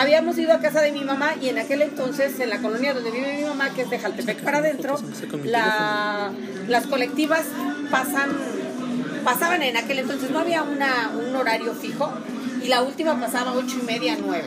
habíamos 0.03 0.37
ido 0.39 0.53
a 0.53 0.59
casa 0.61 0.81
de 0.81 0.93
mi 0.93 1.05
mamá 1.05 1.35
y 1.41 1.49
en 1.49 1.59
aquel 1.59 1.83
entonces, 1.83 2.39
en 2.41 2.51
la 2.51 2.59
colonia 2.59 2.93
donde 2.95 3.11
vive 3.11 3.37
mi 3.39 3.45
mamá, 3.45 3.71
que 3.71 3.83
es 3.83 3.91
de 3.91 3.99
Jaltepec 3.99 4.41
para 4.43 4.59
adentro, 4.59 4.99
la- 5.45 6.31
las 6.69 6.87
colectivas 6.87 7.43
pasan, 7.91 8.31
pasaban 9.25 9.63
en 9.63 9.77
aquel 9.77 10.01
entonces, 10.01 10.31
no 10.31 10.41
había 10.41 10.63
una, 10.63 11.11
un 11.17 11.35
horario 11.37 11.75
fijo 11.75 12.13
y 12.63 12.69
la 12.69 12.83
última 12.83 13.19
pasaba 13.19 13.53
8 13.55 13.77
y 13.81 13.85
media, 13.85 14.17
9. 14.21 14.45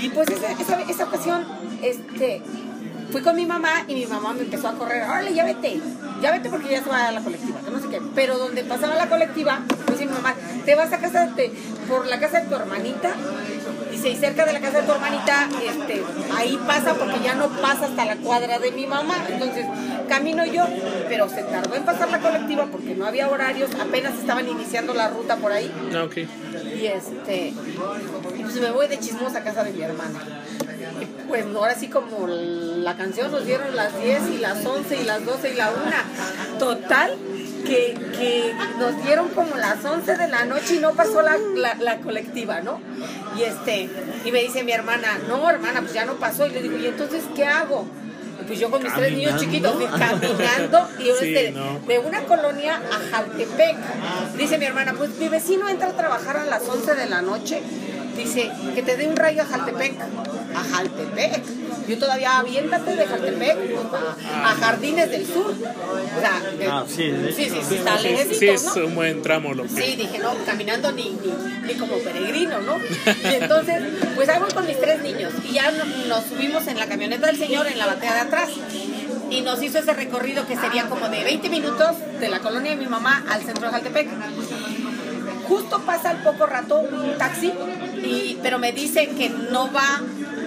Y 0.00 0.08
pues 0.10 0.28
esa, 0.30 0.50
esa, 0.52 0.80
esa 0.82 1.04
ocasión, 1.04 1.44
este, 1.82 2.42
fui 3.12 3.22
con 3.22 3.36
mi 3.36 3.46
mamá 3.46 3.84
y 3.86 3.94
mi 3.94 4.06
mamá 4.06 4.32
me 4.32 4.40
empezó 4.42 4.68
a 4.68 4.72
correr, 4.74 5.02
órale, 5.04 5.32
ya 5.34 5.44
vete, 5.44 5.80
ya 6.20 6.32
vete 6.32 6.48
porque 6.48 6.70
ya 6.70 6.82
se 6.82 6.88
va 6.90 7.08
a 7.08 7.12
la 7.12 7.20
colectiva, 7.20 7.60
que 7.64 7.70
no 7.70 7.80
sé 7.80 7.88
qué. 7.88 8.00
Pero 8.14 8.38
donde 8.38 8.64
pasaba 8.64 8.94
la 8.96 9.08
colectiva, 9.08 9.60
dice 9.90 10.06
mi 10.06 10.12
mamá, 10.12 10.34
te 10.64 10.74
vas 10.74 10.92
a 10.92 10.98
casa 10.98 11.26
de, 11.26 11.52
por 11.88 12.06
la 12.06 12.18
casa 12.18 12.40
de 12.40 12.46
tu 12.48 12.54
hermanita, 12.56 13.10
dice, 13.92 14.10
y 14.10 14.16
cerca 14.16 14.44
de 14.44 14.52
la 14.52 14.60
casa 14.60 14.80
de 14.80 14.86
tu 14.86 14.92
hermanita, 14.92 15.48
este, 15.64 16.02
ahí 16.34 16.58
pasa 16.66 16.94
porque 16.94 17.20
ya 17.22 17.34
no 17.34 17.48
pasa 17.48 17.86
hasta 17.86 18.04
la 18.04 18.16
cuadra 18.16 18.58
de 18.58 18.72
mi 18.72 18.86
mamá. 18.86 19.24
Entonces, 19.28 19.66
camino 20.08 20.44
yo, 20.44 20.66
pero 21.08 21.28
se 21.28 21.42
tardó 21.42 21.74
en 21.74 21.84
pasar 21.84 22.10
la 22.10 22.18
colectiva 22.18 22.66
porque 22.66 22.94
no 22.94 23.06
había 23.06 23.28
horarios, 23.28 23.70
apenas 23.80 24.14
estaban 24.18 24.48
iniciando 24.48 24.94
la 24.94 25.08
ruta 25.08 25.36
por 25.36 25.52
ahí. 25.52 25.70
Ah, 25.94 26.04
ok. 26.04 26.16
Y 26.16 26.86
este, 26.86 27.48
y 27.48 28.42
pues 28.42 28.60
me 28.60 28.70
voy 28.70 28.88
de 28.88 28.98
chismosa 28.98 29.38
a 29.38 29.44
casa 29.44 29.62
de 29.62 29.72
mi 29.72 29.82
hermana. 29.82 30.20
Pues 31.28 31.46
no, 31.46 31.60
ahora 31.60 31.74
sí 31.74 31.88
como 31.88 32.26
la 32.26 32.96
canción 32.96 33.30
nos 33.30 33.44
dieron 33.46 33.74
las 33.74 33.98
10 34.00 34.22
y 34.34 34.38
las 34.38 34.64
11 34.64 35.00
y 35.00 35.04
las 35.04 35.24
12 35.24 35.50
y 35.52 35.54
la 35.56 35.70
1. 35.70 36.58
Total, 36.58 37.16
que, 37.66 37.94
que 38.18 38.52
nos 38.78 39.02
dieron 39.04 39.28
como 39.30 39.56
las 39.56 39.84
11 39.84 40.16
de 40.16 40.28
la 40.28 40.44
noche 40.44 40.76
y 40.76 40.78
no 40.78 40.92
pasó 40.92 41.22
la, 41.22 41.36
la, 41.56 41.74
la 41.76 41.98
colectiva, 41.98 42.60
¿no? 42.60 42.80
Y 43.38 43.42
este, 43.42 43.88
y 44.24 44.32
me 44.32 44.42
dice 44.42 44.62
mi 44.64 44.72
hermana, 44.72 45.18
no 45.28 45.48
hermana, 45.48 45.80
pues 45.80 45.92
ya 45.92 46.04
no 46.04 46.14
pasó. 46.14 46.46
Y 46.46 46.50
le 46.50 46.62
digo, 46.62 46.76
¿y 46.76 46.86
entonces 46.86 47.22
qué 47.34 47.44
hago? 47.46 47.86
Y 48.40 48.44
pues 48.44 48.58
yo 48.58 48.70
con 48.70 48.82
mis 48.82 48.92
tres 48.92 49.12
niños 49.16 49.40
chiquitos 49.40 49.74
fui 49.74 49.86
caminando 49.86 50.88
y 50.98 51.04
yo 51.04 51.14
Sí, 51.16 51.34
este, 51.34 51.52
no. 51.52 51.78
de 51.86 51.98
una 52.00 52.22
colonia 52.24 52.76
a 52.90 53.16
Jaltepec. 53.16 53.76
Dice 54.36 54.58
mi 54.58 54.64
hermana, 54.64 54.94
pues 54.98 55.10
mi 55.18 55.28
vecino 55.28 55.68
entra 55.68 55.88
a 55.90 55.92
trabajar 55.92 56.36
a 56.36 56.44
las 56.46 56.68
11 56.68 56.94
de 56.94 57.08
la 57.08 57.22
noche. 57.22 57.62
Dice, 58.16 58.50
que 58.74 58.82
te 58.82 58.96
dé 58.96 59.08
un 59.08 59.16
rayo 59.16 59.42
a 59.42 59.46
Jaltepec. 59.46 59.94
A 60.54 60.64
Jaltepec. 60.76 61.42
Yo 61.88 61.98
todavía 61.98 62.38
aviéntate 62.38 62.94
de 62.94 63.06
Jaltepec 63.06 63.56
a, 64.32 64.50
a 64.50 64.54
Jardines 64.54 65.10
del 65.10 65.26
Sur. 65.26 65.50
O 65.52 66.20
sea, 66.20 66.40
de- 66.58 66.66
Ah, 66.68 66.84
sí, 66.86 67.10
de- 67.10 67.32
sí, 67.32 67.44
sí, 67.50 67.58
sí, 67.68 67.74
está 67.76 67.98
Sí, 67.98 68.08
sí, 68.38 68.48
es 68.48 68.64
¿no? 68.76 68.86
un 68.86 68.94
buen 68.94 69.22
tramo 69.22 69.54
lo 69.54 69.62
que. 69.64 69.68
Sí, 69.70 69.96
dije, 69.96 70.18
no, 70.18 70.32
caminando 70.46 70.92
ni, 70.92 71.10
ni, 71.10 71.32
ni 71.66 71.74
como 71.74 71.96
peregrino, 71.98 72.60
¿no? 72.60 72.76
Y 73.30 73.34
entonces, 73.34 73.82
pues 74.14 74.28
ahí 74.28 74.38
voy 74.40 74.50
con 74.52 74.66
mis 74.66 74.78
tres 74.80 75.02
niños 75.02 75.32
y 75.48 75.54
ya 75.54 75.70
no- 75.72 75.84
nos 76.06 76.24
subimos 76.26 76.66
en 76.68 76.78
la 76.78 76.86
camioneta 76.86 77.26
del 77.26 77.38
señor 77.38 77.66
en 77.66 77.78
la 77.78 77.86
batea 77.86 78.14
de 78.14 78.20
atrás 78.20 78.50
y 79.30 79.40
nos 79.40 79.62
hizo 79.62 79.78
ese 79.78 79.94
recorrido 79.94 80.46
que 80.46 80.56
sería 80.56 80.84
como 80.88 81.08
de 81.08 81.24
20 81.24 81.48
minutos 81.48 81.96
de 82.20 82.28
la 82.28 82.40
colonia 82.40 82.72
de 82.72 82.76
mi 82.76 82.86
mamá 82.86 83.24
al 83.30 83.42
centro 83.42 83.66
de 83.66 83.72
Jaltepec. 83.72 84.08
Justo 85.48 85.80
pasa 85.80 86.10
al 86.10 86.22
poco 86.22 86.46
rato 86.46 86.78
un 86.80 87.18
taxi, 87.18 87.52
y, 88.02 88.38
pero 88.42 88.58
me 88.58 88.72
dice 88.72 89.08
que 89.08 89.28
no 89.28 89.72
va, 89.72 90.00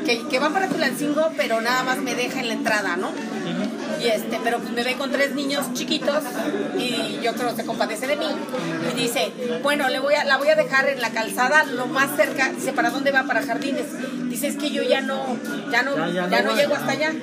que, 0.05 0.27
que 0.27 0.39
va 0.39 0.49
para 0.49 0.67
Tulancingo, 0.67 1.31
pero 1.37 1.61
nada 1.61 1.83
más 1.83 1.97
me 1.97 2.15
deja 2.15 2.39
en 2.39 2.47
la 2.47 2.53
entrada, 2.53 2.97
¿no? 2.97 3.11
Y 4.01 4.07
este, 4.07 4.39
pero 4.43 4.59
pues 4.59 4.71
me 4.71 4.83
ve 4.83 4.95
con 4.95 5.11
tres 5.11 5.33
niños 5.33 5.73
chiquitos 5.73 6.23
y 6.77 7.19
yo 7.23 7.33
creo 7.33 7.49
que 7.51 7.61
se 7.61 7.65
compadece 7.65 8.07
de 8.07 8.17
mí 8.17 8.27
y 8.91 8.99
dice, 8.99 9.31
bueno, 9.63 9.89
le 9.89 9.99
voy 9.99 10.13
a, 10.15 10.25
la 10.25 10.37
voy 10.37 10.49
a 10.49 10.55
dejar 10.55 10.89
en 10.89 11.01
la 11.01 11.11
calzada 11.11 11.63
lo 11.63 11.87
más 11.87 12.15
cerca, 12.15 12.49
dice, 12.49 12.73
¿para 12.73 12.89
dónde 12.89 13.11
va? 13.11 13.23
Para 13.23 13.41
jardines. 13.43 13.85
Dice, 14.29 14.47
es 14.47 14.57
que 14.57 14.69
yo 14.69 14.83
ya 14.83 15.01
no, 15.01 15.37
ya 15.71 15.81
no, 15.83 15.95
Ya, 15.95 16.27
ya 16.27 16.29
ya 16.29 16.41
no 16.41 16.55
llego 16.55 16.75
hasta 16.75 16.91
allá. 16.91 17.13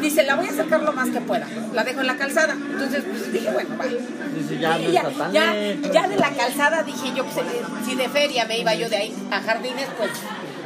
Dice, 0.00 0.22
la 0.24 0.36
voy 0.36 0.46
a 0.46 0.50
acercar 0.50 0.82
lo 0.82 0.92
más 0.92 1.08
que 1.10 1.20
pueda. 1.20 1.46
La 1.74 1.84
dejo 1.84 2.00
en 2.00 2.06
la 2.06 2.16
calzada. 2.16 2.52
Entonces, 2.54 3.04
pues 3.08 3.32
dije, 3.32 3.50
bueno, 3.50 3.76
va. 3.78 3.84
Dice, 3.86 4.58
ya 4.58 4.78
no 4.78 4.88
Y 4.88 4.92
ya, 4.92 5.00
está 5.02 5.18
tan 5.18 5.32
ya, 5.32 5.54
lejos. 5.54 5.90
ya 5.92 6.08
de 6.08 6.16
la 6.16 6.30
calzada 6.30 6.82
dije 6.82 7.12
yo, 7.14 7.24
pues, 7.24 7.46
si 7.86 7.94
de 7.94 8.08
feria 8.08 8.44
me 8.44 8.58
iba 8.58 8.74
yo 8.74 8.88
de 8.88 8.96
ahí 8.96 9.16
a 9.30 9.40
jardines, 9.40 9.88
pues 9.98 10.10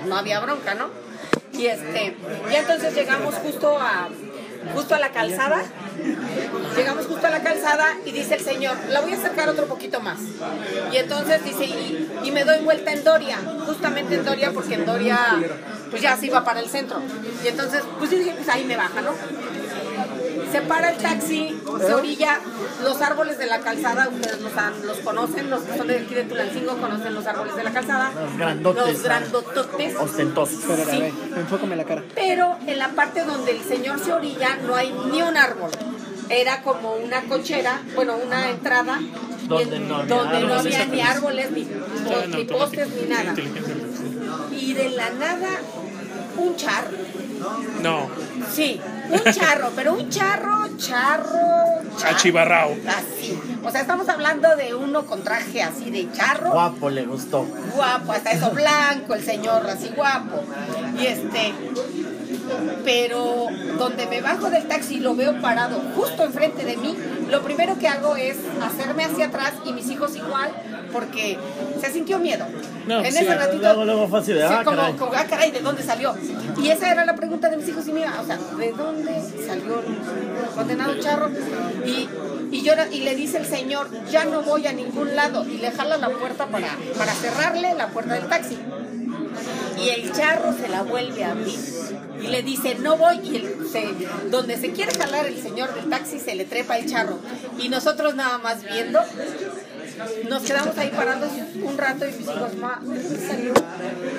no 0.08 0.16
había 0.16 0.40
bronca, 0.40 0.74
¿no? 0.74 0.88
Y 1.52 1.66
este, 1.66 2.16
y 2.50 2.54
entonces 2.54 2.94
llegamos 2.94 3.34
justo 3.36 3.78
a 3.78 4.08
justo 4.74 4.94
a 4.94 4.98
la 4.98 5.10
calzada. 5.10 5.62
Llegamos 6.76 7.06
justo 7.06 7.26
a 7.26 7.30
la 7.30 7.42
calzada 7.42 7.86
y 8.06 8.12
dice 8.12 8.34
el 8.34 8.40
señor, 8.40 8.76
la 8.90 9.00
voy 9.00 9.12
a 9.12 9.16
acercar 9.16 9.48
otro 9.48 9.66
poquito 9.66 10.00
más. 10.00 10.18
Y 10.92 10.96
entonces 10.96 11.44
dice, 11.44 11.64
y, 11.64 12.08
y 12.24 12.30
me 12.30 12.44
doy 12.44 12.62
vuelta 12.62 12.92
en 12.92 13.04
Doria, 13.04 13.38
justamente 13.66 14.14
en 14.14 14.24
Doria, 14.24 14.52
porque 14.52 14.74
en 14.74 14.86
Doria 14.86 15.18
pues 15.90 16.02
ya 16.02 16.16
se 16.16 16.26
iba 16.26 16.44
para 16.44 16.60
el 16.60 16.68
centro. 16.68 16.98
Y 17.44 17.48
entonces, 17.48 17.82
pues 17.98 18.10
yo 18.10 18.18
dije, 18.18 18.32
pues 18.36 18.48
ahí 18.48 18.64
me 18.64 18.76
baja, 18.76 19.00
¿no? 19.02 19.10
Se 20.52 20.62
para 20.62 20.90
el 20.90 20.96
taxi, 20.98 21.56
se 21.80 21.94
orilla 21.94 22.40
los 22.82 23.00
árboles 23.02 23.38
de 23.38 23.46
la 23.46 23.60
calzada, 23.60 24.08
ustedes 24.08 24.40
los, 24.40 24.56
han- 24.56 24.84
los 24.84 24.98
conocen, 24.98 25.48
los 25.48 25.62
que 25.62 25.76
son 25.78 25.86
de 25.86 25.98
aquí 25.98 26.14
de 26.14 26.24
Tulancingo 26.24 26.76
conocen 26.78 27.14
los 27.14 27.24
árboles 27.26 27.54
de 27.54 27.62
la 27.64 27.70
calzada. 27.72 28.10
Los 28.20 28.36
grandotes, 28.36 28.92
Los 28.94 29.02
grandototes. 29.02 29.96
Ostentosos. 29.96 30.64
A 30.64 30.90
Sí. 30.90 30.98
ver, 31.00 31.12
enfócame 31.36 31.76
la 31.76 31.84
cara. 31.84 32.02
Pero 32.16 32.56
en 32.66 32.78
la 32.78 32.88
parte 32.88 33.24
donde 33.24 33.52
el 33.52 33.62
señor 33.62 34.00
se 34.04 34.12
orilla 34.12 34.56
no 34.66 34.74
hay 34.74 34.92
ni 35.12 35.22
un 35.22 35.36
árbol. 35.36 35.70
Era 36.28 36.62
como 36.62 36.94
una 36.94 37.22
cochera, 37.22 37.82
bueno, 37.94 38.14
una 38.16 38.50
entrada 38.50 39.00
Donde 39.46 39.76
en- 39.76 39.88
no 39.88 39.96
había 39.98 40.14
donde 40.16 40.40
no 40.40 40.54
árboles. 40.54 40.74
había 40.74 40.86
ni 40.86 41.00
árboles, 41.00 41.50
ni, 41.52 41.68
ni 42.36 42.44
postes, 42.44 42.88
ni 42.88 43.08
nada. 43.08 43.34
Y 44.52 44.72
de 44.74 44.88
la 44.90 45.10
nada, 45.10 45.48
un 46.36 46.56
charro. 46.56 46.88
No, 47.82 48.08
Sí, 48.52 48.80
un 49.10 49.32
charro, 49.32 49.70
pero 49.76 49.94
un 49.94 50.08
charro, 50.08 50.76
charro, 50.76 51.28
charro. 51.96 52.16
achivarrao. 52.16 52.76
Así. 52.86 53.38
O 53.62 53.70
sea, 53.70 53.82
estamos 53.82 54.08
hablando 54.08 54.56
de 54.56 54.74
uno 54.74 55.06
con 55.06 55.22
traje 55.22 55.62
así 55.62 55.90
de 55.90 56.10
charro. 56.12 56.50
Guapo 56.50 56.90
le 56.90 57.04
gustó. 57.06 57.44
guapo, 57.74 58.12
hasta 58.12 58.32
eso 58.32 58.50
blanco, 58.50 59.14
el 59.14 59.22
señor 59.24 59.66
así 59.66 59.90
guapo. 59.94 60.42
Y 60.98 61.06
este, 61.06 61.54
pero 62.84 63.46
donde 63.78 64.06
me 64.06 64.20
bajo 64.20 64.50
del 64.50 64.66
taxi 64.66 64.96
y 64.96 65.00
lo 65.00 65.14
veo 65.14 65.40
parado 65.40 65.80
justo 65.94 66.24
enfrente 66.24 66.64
de 66.64 66.76
mí, 66.76 66.96
lo 67.28 67.42
primero 67.42 67.78
que 67.78 67.88
hago 67.88 68.16
es 68.16 68.36
hacerme 68.62 69.04
hacia 69.04 69.26
atrás 69.26 69.54
y 69.64 69.72
mis 69.72 69.88
hijos 69.90 70.16
igual, 70.16 70.50
porque 70.92 71.38
se 71.80 71.92
sintió 71.92 72.18
miedo. 72.18 72.46
No, 72.86 73.00
en 73.04 73.12
sí. 73.12 73.18
ese 73.18 73.34
ratito. 73.34 73.62
Luego, 73.62 73.84
luego 73.84 74.22
sí, 74.22 74.32
ah, 74.42 74.62
como, 74.64 74.76
caray. 74.76 74.92
como, 74.94 75.12
ah, 75.14 75.24
caray, 75.28 75.50
¿de 75.50 75.60
dónde 75.60 75.82
salió? 75.82 76.14
Y 76.60 76.68
esa 76.68 76.90
era 76.90 77.04
la 77.04 77.14
pregunta 77.14 77.48
de 77.48 77.56
mis 77.56 77.68
hijos 77.68 77.86
y 77.88 77.92
mía, 77.92 78.12
o 78.20 78.26
sea, 78.26 78.36
¿de 78.56 78.72
dónde 78.72 79.22
salió 79.46 79.80
el 79.80 80.46
condenado 80.54 80.98
charro? 81.00 81.30
Y, 81.86 82.08
y, 82.50 82.62
llora, 82.62 82.88
y 82.90 83.00
le 83.00 83.14
dice 83.14 83.38
el 83.38 83.46
señor, 83.46 83.88
ya 84.10 84.24
no 84.24 84.42
voy 84.42 84.66
a 84.66 84.72
ningún 84.72 85.14
lado, 85.14 85.44
y 85.46 85.58
le 85.58 85.70
jala 85.70 85.96
la 85.98 86.08
puerta 86.10 86.46
para, 86.46 86.76
para 86.98 87.12
cerrarle 87.12 87.74
la 87.74 87.88
puerta 87.88 88.14
del 88.14 88.28
taxi. 88.28 88.58
Y 89.78 89.88
el 89.88 90.12
charro 90.12 90.52
se 90.52 90.68
la 90.68 90.82
vuelve 90.82 91.24
a 91.24 91.30
abrir. 91.32 91.58
Y 92.22 92.26
le 92.26 92.42
dice, 92.42 92.74
no 92.80 92.96
voy. 92.98 93.18
Y 93.24 93.36
el- 93.36 93.66
se- 93.70 93.94
donde 94.30 94.58
se 94.58 94.72
quiere 94.72 94.92
jalar 94.92 95.24
el 95.26 95.40
señor 95.40 95.74
del 95.74 95.88
taxi, 95.88 96.18
se 96.20 96.34
le 96.34 96.44
trepa 96.44 96.76
el 96.76 96.90
charro. 96.90 97.18
Y 97.58 97.68
nosotros 97.70 98.14
nada 98.14 98.36
más 98.38 98.62
viendo, 98.62 99.00
nos 100.28 100.42
quedamos 100.42 100.76
ahí 100.78 100.90
parados 100.94 101.30
un 101.62 101.78
rato 101.78 102.06
y 102.06 102.12
mis 102.12 102.22
hijos, 102.22 102.56
ma, 102.60 102.80
¿de 102.82 103.02
dónde 103.02 103.26
salió? 103.26 103.54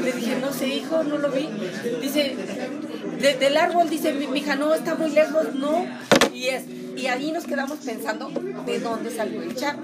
Le 0.04 0.12
dije, 0.12 0.38
no 0.42 0.52
sé, 0.54 0.68
hijo, 0.68 1.04
no 1.04 1.18
lo 1.18 1.30
vi. 1.32 1.50
Dice, 2.02 2.36
"De- 3.20 3.36
del 3.36 3.58
árbol, 3.58 3.90
dice 3.90 4.14
mi 4.14 4.26
hija, 4.40 4.56
no, 4.56 4.74
está 4.74 4.96
muy 4.96 5.12
lejos, 5.12 5.54
no. 5.56 5.86
Y, 6.34 6.48
es, 6.48 6.64
y 6.96 7.08
ahí 7.08 7.32
nos 7.32 7.46
quedamos 7.46 7.80
pensando 7.80 8.30
de 8.66 8.80
dónde 8.80 9.12
salió 9.16 9.42
el 9.42 9.56
charro. 9.56 9.80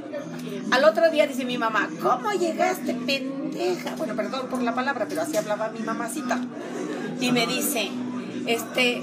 Al 0.71 0.83
otro 0.83 1.09
día 1.11 1.27
dice 1.27 1.45
mi 1.45 1.57
mamá, 1.57 1.89
¿cómo 2.01 2.31
llegaste, 2.33 2.93
pendeja? 2.93 3.95
Bueno, 3.97 4.15
perdón 4.15 4.47
por 4.49 4.61
la 4.61 4.73
palabra, 4.75 5.05
pero 5.07 5.21
así 5.21 5.37
hablaba 5.37 5.69
mi 5.69 5.79
mamacita. 5.79 6.39
Y 7.21 7.31
me 7.31 7.47
dice, 7.47 7.89
este, 8.45 9.01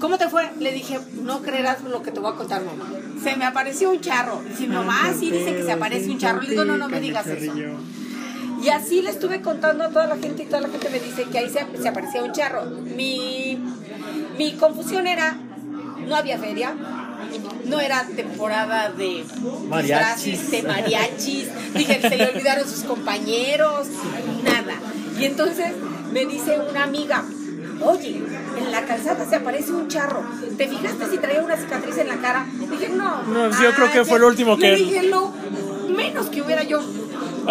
¿cómo 0.00 0.18
te 0.18 0.28
fue? 0.28 0.50
Le 0.58 0.72
dije, 0.72 0.98
no 1.22 1.42
creerás 1.42 1.82
lo 1.82 2.02
que 2.02 2.10
te 2.10 2.20
voy 2.20 2.32
a 2.32 2.36
contar, 2.36 2.62
mamá. 2.62 2.88
Se 3.22 3.36
me 3.36 3.44
apareció 3.44 3.90
un 3.90 4.00
charro. 4.00 4.42
Dice, 4.48 4.66
mi 4.66 4.74
mamá, 4.74 5.12
sí 5.18 5.30
dice 5.30 5.54
que 5.54 5.62
se 5.62 5.72
aparece 5.72 6.10
un 6.10 6.18
charro. 6.18 6.40
Le 6.40 6.50
digo, 6.50 6.64
no, 6.64 6.76
no 6.76 6.88
me 6.88 7.00
digas 7.00 7.26
eso. 7.26 7.52
Y 8.62 8.68
así 8.68 9.00
le 9.00 9.10
estuve 9.10 9.40
contando 9.40 9.84
a 9.84 9.88
toda 9.88 10.06
la 10.06 10.16
gente 10.16 10.42
y 10.42 10.46
toda 10.46 10.60
la 10.60 10.68
gente 10.68 10.90
me 10.90 11.00
dice 11.00 11.24
que 11.24 11.38
ahí 11.38 11.48
se, 11.48 11.64
se 11.80 11.88
aparecía 11.88 12.22
un 12.22 12.32
charro. 12.32 12.66
Mi, 12.66 13.58
mi 14.36 14.52
confusión 14.52 15.06
era, 15.06 15.36
no 16.06 16.14
había 16.14 16.38
feria, 16.38 16.74
no 17.66 17.80
era 17.80 18.04
temporada 18.04 18.90
de 18.90 19.24
Mariachis. 19.68 20.50
de 20.50 20.62
mariachis, 20.62 21.48
dije, 21.74 22.00
se 22.00 22.16
le 22.16 22.26
olvidaron 22.26 22.68
sus 22.68 22.84
compañeros, 22.84 23.88
nada. 24.44 24.74
Y 25.18 25.24
entonces 25.24 25.72
me 26.12 26.26
dice 26.26 26.58
una 26.58 26.84
amiga, 26.84 27.24
oye, 27.82 28.22
en 28.58 28.70
la 28.72 28.82
calzada 28.84 29.24
se 29.28 29.36
aparece 29.36 29.72
un 29.72 29.88
charro, 29.88 30.22
¿te 30.56 30.68
fijaste 30.68 31.06
si 31.10 31.18
traía 31.18 31.42
una 31.42 31.56
cicatriz 31.56 31.96
en 31.98 32.08
la 32.08 32.16
cara? 32.16 32.46
Dije, 32.70 32.88
no. 32.90 33.22
No, 33.24 33.50
yo 33.50 33.72
creo 33.74 33.90
que 33.92 34.04
fue 34.04 34.18
lo 34.18 34.28
último 34.28 34.56
Le 34.56 34.60
que- 34.60 34.76
dije, 34.76 35.02
lo 35.04 35.32
menos 35.96 36.26
que 36.26 36.42
hubiera 36.42 36.62
yo 36.62 36.80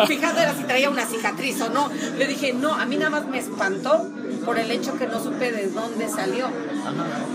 fijado 0.07 0.39
era 0.39 0.53
si 0.55 0.63
traía 0.63 0.89
una 0.89 1.05
cicatriz 1.05 1.59
o 1.61 1.69
no. 1.69 1.89
Le 2.17 2.27
dije, 2.27 2.53
no, 2.53 2.73
a 2.73 2.85
mí 2.85 2.97
nada 2.97 3.09
más 3.09 3.27
me 3.27 3.39
espantó 3.39 4.07
por 4.45 4.57
el 4.57 4.71
hecho 4.71 4.97
que 4.97 5.07
no 5.07 5.21
supe 5.21 5.51
de 5.51 5.67
dónde 5.69 6.07
salió. 6.09 6.47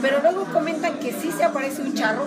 Pero 0.01 0.21
luego 0.23 0.45
comentan 0.53 0.95
que 0.99 1.13
sí 1.13 1.31
se 1.37 1.45
aparece 1.45 1.83
un 1.83 1.95
charro. 1.95 2.25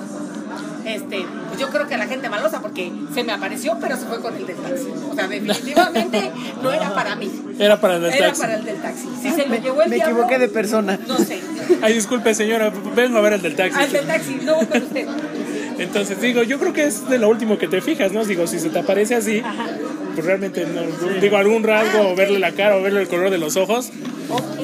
Este, 0.88 1.26
pues 1.50 1.60
yo 1.60 1.70
creo 1.70 1.88
que 1.88 1.98
la 1.98 2.08
gente 2.08 2.30
malosa 2.30 2.62
porque 2.62 2.92
se 3.14 3.24
me 3.24 3.34
apareció, 3.34 3.78
pero 3.82 3.98
se 3.98 4.06
fue 4.06 4.22
con 4.22 4.36
el 4.36 4.48
del 4.48 4.56
taxi. 4.56 4.88
O 5.12 5.14
sea, 5.16 5.28
definitivamente 5.28 6.32
no 6.64 6.72
era 6.72 6.94
para 6.94 7.16
mí. 7.16 7.30
Era 7.60 7.80
para 7.82 7.96
el 7.98 8.04
del 8.04 8.14
Era 8.14 8.28
taxi. 8.28 8.42
para 8.42 8.56
el 8.56 8.66
del 8.66 8.82
taxi. 8.82 9.08
Si 9.22 9.32
se 9.32 9.48
lo 9.48 9.56
llevó 9.56 9.82
el 9.82 9.90
Me 9.90 9.96
diablo, 9.98 10.16
equivoqué 10.16 10.40
de 10.40 10.48
persona. 10.48 11.00
No 11.08 11.18
sé. 11.18 11.40
Ay, 11.82 11.94
disculpe, 11.94 12.34
señora, 12.34 12.72
vengo 12.96 13.18
a 13.18 13.22
ver 13.22 13.34
el 13.34 13.42
del 13.42 13.56
taxi. 13.56 13.78
Al 13.80 13.92
del 13.92 14.08
taxi, 14.08 14.40
no 14.44 14.56
con 14.58 14.82
usted. 14.82 15.08
Entonces, 15.80 16.20
digo, 16.22 16.42
yo 16.44 16.58
creo 16.58 16.74
que 16.74 16.86
es 16.86 17.08
de 17.08 17.20
lo 17.20 17.30
último 17.30 17.58
que 17.58 17.68
te 17.68 17.82
fijas, 17.82 18.12
¿no? 18.12 18.24
Digo, 18.26 18.48
si 18.48 18.58
se 18.60 18.70
te 18.70 18.80
aparece 18.80 19.14
así, 19.16 19.44
pues 20.16 20.26
realmente, 20.26 20.66
no, 20.66 20.82
digo, 21.22 21.38
algún 21.38 21.64
rasgo, 21.64 22.10
o 22.10 22.16
verle 22.16 22.40
la 22.40 22.52
cara, 22.54 22.78
o 22.78 22.82
verle 22.82 23.02
el 23.02 23.08
color 23.08 23.30
de 23.30 23.38
los 23.38 23.58
ojos, 23.58 23.92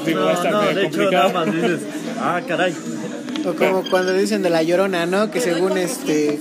digo, 0.05 0.21
va 0.21 0.31
a 0.31 0.33
No, 0.33 0.37
estar 0.37 0.51
no, 0.51 0.61
medio 0.61 0.73
de 0.75 0.81
hecho, 0.87 0.97
complicado. 0.97 1.33
nada 1.33 1.45
más 1.45 1.53
dices, 1.55 1.79
ah, 2.19 2.41
caray. 2.47 2.73
O 3.45 3.53
como 3.55 3.83
cuando 3.89 4.13
dicen 4.13 4.41
de 4.41 4.49
la 4.49 4.63
llorona, 4.63 5.05
¿no? 5.05 5.29
Que 5.31 5.41
según 5.41 5.77
este. 5.77 6.39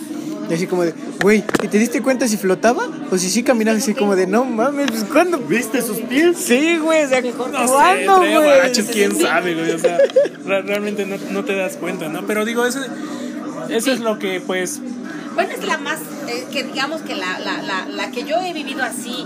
Así 0.53 0.67
como 0.67 0.85
de, 0.85 0.93
güey, 1.23 1.43
¿y 1.63 1.69
te 1.69 1.79
diste 1.79 2.03
cuenta 2.03 2.29
si 2.29 2.37
flotaba? 2.37 2.87
O 3.11 3.17
si 3.17 3.31
sí 3.31 3.43
caminaba 3.43 3.79
así 3.79 3.95
como 3.95 4.17
de, 4.17 4.27
no 4.27 4.45
mames, 4.45 4.91
pues 4.91 5.05
¿cuándo? 5.05 5.39
¿Viste 5.39 5.81
sus 5.81 5.97
pies? 5.99 6.37
Sí, 6.37 6.77
güey, 6.77 7.05
o 7.05 7.09
sea, 7.09 7.23
No 7.23 7.31
sé, 7.33 7.73
¿cuándo, 7.73 8.17
güey? 8.19 8.35
guaraches, 8.35 8.87
quién 8.93 9.17
sabe, 9.19 9.55
güey. 9.55 9.71
O 9.71 9.79
sea, 9.79 9.97
re- 10.45 10.63
realmente 10.63 11.07
no, 11.07 11.17
no 11.31 11.45
te 11.45 11.57
das 11.57 11.77
cuenta, 11.77 12.09
¿no? 12.11 12.27
Pero 12.27 12.45
digo, 12.45 12.67
eso, 12.67 12.81
eso 13.71 13.93
es 13.93 14.01
lo 14.01 14.19
que, 14.19 14.43
pues, 14.47 14.81
Bueno, 15.35 15.53
es 15.59 15.65
la 15.65 15.79
más, 15.79 16.01
eh, 16.29 16.45
que 16.53 16.65
digamos 16.65 17.01
que 17.01 17.15
la, 17.15 17.39
la, 17.39 17.63
la, 17.63 17.87
la 17.89 18.11
que 18.11 18.25
yo 18.25 18.37
he 18.39 18.53
vivido 18.53 18.83
así, 18.83 19.25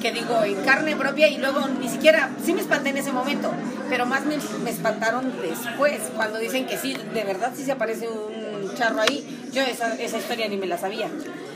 que 0.00 0.12
digo, 0.12 0.42
en 0.42 0.56
carne 0.64 0.96
propia 0.96 1.28
y 1.28 1.38
luego 1.38 1.60
ni 1.80 1.88
siquiera, 1.88 2.30
sí 2.44 2.52
me 2.54 2.60
espanté 2.60 2.90
en 2.90 2.98
ese 2.98 3.12
momento, 3.12 3.50
pero 3.88 4.06
más 4.06 4.24
me, 4.24 4.36
me 4.64 4.70
espantaron 4.70 5.32
después, 5.42 6.00
cuando 6.16 6.38
dicen 6.38 6.66
que 6.66 6.76
sí, 6.78 6.96
de 7.14 7.24
verdad 7.24 7.52
sí 7.54 7.64
se 7.64 7.72
aparece 7.72 8.08
un 8.08 8.74
charro 8.74 9.00
ahí. 9.00 9.36
Yo 9.52 9.62
esa, 9.62 9.94
esa 9.94 10.18
historia 10.18 10.48
ni 10.48 10.56
me 10.56 10.66
la 10.66 10.78
sabía. 10.78 11.08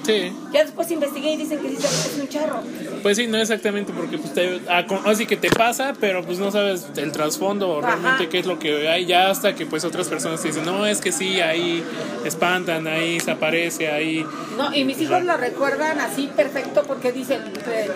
sí. 0.05 0.33
Ya 0.53 0.65
después 0.65 0.91
investigué 0.91 1.33
y 1.33 1.37
dicen 1.37 1.61
que 1.61 1.69
sí 1.69 1.77
se 1.77 1.87
aparece 1.87 2.21
un 2.21 2.29
charro. 2.29 2.61
Pues 3.03 3.17
sí, 3.17 3.27
no 3.29 3.39
exactamente, 3.39 3.93
porque 3.93 4.19
pues 4.19 4.35
te, 4.35 4.61
ah, 4.69 4.85
así 5.07 5.27
que 5.27 5.37
te 5.37 5.49
pasa, 5.51 5.93
pero 6.01 6.25
pues 6.25 6.39
no 6.39 6.51
sabes 6.51 6.87
el 6.97 7.13
trasfondo 7.13 7.69
o 7.71 7.81
realmente 7.81 8.29
qué 8.29 8.41
es 8.41 8.47
lo 8.47 8.59
que 8.59 8.89
hay 8.89 9.07
ya 9.07 9.31
hasta 9.31 9.55
que 9.55 9.65
pues 9.67 9.85
otras 9.85 10.09
personas 10.09 10.41
te 10.43 10.49
dicen, 10.49 10.65
no, 10.65 10.87
es 10.87 11.01
que 11.01 11.13
sí, 11.13 11.41
ahí 11.41 11.85
espantan, 12.25 12.87
ahí 12.89 13.21
se 13.21 13.31
aparece, 13.31 13.91
ahí... 13.91 14.27
No, 14.57 14.75
y 14.75 14.85
mis 14.85 15.01
hijos 15.01 15.23
lo 15.23 15.37
recuerdan 15.37 16.01
así 16.01 16.29
perfecto 16.35 16.83
porque 16.87 17.13
dicen, 17.13 17.41
eh, 17.69 17.91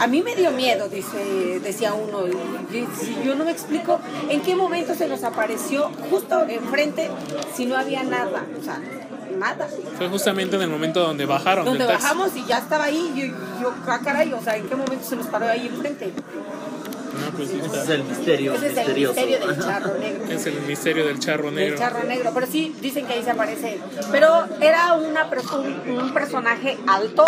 a 0.00 0.06
mí 0.06 0.22
me 0.22 0.34
dio 0.34 0.50
miedo, 0.50 0.88
dice, 0.88 1.60
decía 1.62 1.92
uno, 1.92 2.26
y, 2.26 2.86
yo 3.24 3.34
no 3.34 3.44
me 3.44 3.50
explico 3.52 4.00
en 4.30 4.40
qué 4.40 4.56
momento 4.56 4.94
se 4.94 5.06
nos 5.06 5.22
apareció 5.22 5.90
justo 6.10 6.42
enfrente 6.48 7.10
si 7.54 7.66
no 7.66 7.76
había 7.76 8.02
nada, 8.02 8.44
o 8.58 8.64
sea, 8.64 8.80
nada. 9.38 9.68
Fue 9.98 10.08
justamente 10.08 10.56
en 10.56 10.62
el 10.62 10.70
momento 10.70 11.00
donde 11.00 11.26
bajaron 11.26 11.66
Donde 11.66 11.84
del 11.84 11.92
bajamos 11.94 12.34
y 12.34 12.44
ya 12.46 12.58
estaba 12.58 12.84
ahí, 12.84 13.12
yo, 13.14 13.26
yo, 13.60 13.74
ah, 13.86 14.00
caray, 14.02 14.32
o 14.32 14.40
sea, 14.42 14.56
en 14.56 14.66
qué 14.68 14.74
momento 14.74 15.04
se 15.06 15.16
nos 15.16 15.26
paró 15.26 15.46
ahí 15.46 15.66
enfrente. 15.66 16.12
No, 17.20 17.36
pues 17.36 17.50
sí, 17.50 17.56
Ese 17.58 17.66
está- 17.66 17.82
es 17.82 17.88
el 17.90 18.04
misterio 18.04 18.54
Ese 18.54 18.66
es 18.68 18.76
el 18.78 18.94
misterio 18.96 19.38
del 19.46 19.58
charro 19.60 19.98
negro. 19.98 20.24
es 20.32 20.46
el 20.46 20.60
misterio 20.62 21.06
del 21.06 21.18
charro 21.18 21.44
Del 21.46 21.54
negro. 21.54 21.78
charro 21.78 22.04
negro, 22.04 22.30
pero 22.32 22.46
sí 22.46 22.74
dicen 22.80 23.04
que 23.06 23.12
ahí 23.12 23.22
se 23.22 23.30
aparece. 23.32 23.78
Pero 24.10 24.46
era 24.60 24.94
una, 24.94 25.28
un, 25.58 25.98
un 25.98 26.14
personaje 26.14 26.78
alto, 26.86 27.24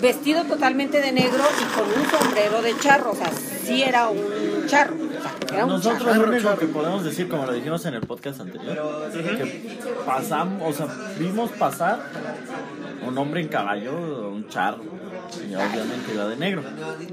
vestido 0.00 0.44
totalmente 0.44 1.00
de 1.00 1.12
negro 1.12 1.42
y 1.60 1.78
con 1.78 1.88
un 1.88 2.10
sombrero 2.10 2.62
de 2.62 2.76
charro. 2.78 3.12
O 3.12 3.14
sea, 3.16 3.30
sí 3.64 3.82
era 3.82 4.08
un 4.08 4.66
charro. 4.66 4.94
Era 5.52 5.64
un 5.64 5.72
Nosotros 5.72 6.16
lo 6.16 6.24
único 6.28 6.56
que 6.56 6.66
podemos 6.66 7.04
decir, 7.04 7.28
como 7.28 7.46
lo 7.46 7.52
dijimos 7.52 7.84
en 7.86 7.94
el 7.94 8.02
podcast 8.02 8.40
anterior, 8.40 9.10
que 9.12 9.78
pasamos, 10.06 10.62
o 10.62 10.72
sea, 10.86 10.94
vimos 11.18 11.50
pasar 11.52 12.00
un 13.06 13.16
hombre 13.18 13.40
en 13.40 13.48
caballo, 13.48 13.92
un 14.30 14.48
charro. 14.48 15.00
Y 15.48 15.54
obviamente 15.54 16.12
iba 16.12 16.26
de 16.26 16.36
negro. 16.36 16.62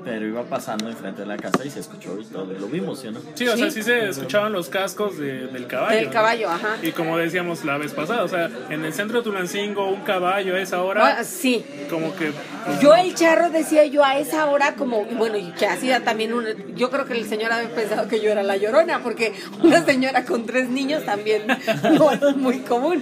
Pero 0.04 0.26
iba 0.26 0.44
pasando 0.44 0.90
enfrente 0.90 1.22
de 1.22 1.28
la 1.28 1.38
casa 1.38 1.64
y 1.64 1.70
se 1.70 1.82
escuchó 1.82 2.18
y 2.20 2.26
todo. 2.26 2.52
y 2.52 2.58
Lo 2.60 2.66
vimos, 2.68 3.00
¿sí 3.00 3.08
o 3.10 3.12
no? 3.12 3.20
Sí, 3.36 3.48
o 3.48 3.56
sea, 3.56 3.70
sí 3.70 3.84
se 3.84 4.10
escuchaban 4.10 4.54
los 4.54 4.70
cascos 4.70 5.20
de- 5.20 5.46
del 5.48 5.68
caballo. 5.68 5.96
Del 5.98 6.06
¿no? 6.08 6.12
caballo, 6.14 6.50
ajá. 6.50 6.78
Y 6.82 6.92
como 6.94 7.16
decíamos 7.18 7.64
la 7.64 7.78
vez 7.78 7.94
pasada, 7.94 8.24
o 8.24 8.28
sea, 8.28 8.50
en 8.72 8.84
el 8.86 8.92
centro 8.94 9.20
de 9.20 9.24
Tulancingo, 9.24 9.88
un 9.90 10.02
caballo 10.02 10.56
a 10.56 10.60
esa 10.60 10.82
hora, 10.82 11.18
Ah, 11.20 11.24
sí. 11.24 11.64
como 11.92 12.16
que. 12.16 12.32
pues, 12.66 12.80
Yo 12.80 12.96
el 12.96 13.14
charro 13.14 13.52
decía 13.52 13.86
yo 13.86 14.04
a 14.04 14.18
esa 14.18 14.48
hora 14.48 14.74
como, 14.74 15.06
bueno, 15.06 15.38
y 15.38 15.52
que 15.52 15.68
hacía 15.68 16.04
también 16.04 16.34
un, 16.34 16.46
yo 16.76 16.90
creo 16.90 17.06
que 17.06 17.14
el 17.14 17.28
señor 17.28 17.52
había 17.54 17.70
pensado 17.70 18.08
que 18.08 18.17
yo 18.22 18.32
era 18.32 18.44
la 18.44 18.58
llorona, 18.58 19.02
porque 19.04 19.34
una 19.64 19.84
señora 19.86 20.26
con 20.26 20.46
tres 20.46 20.70
niños 20.70 21.04
también 21.06 21.44
no 21.84 22.12
es 22.12 22.36
muy 22.36 22.60
común. 22.60 23.02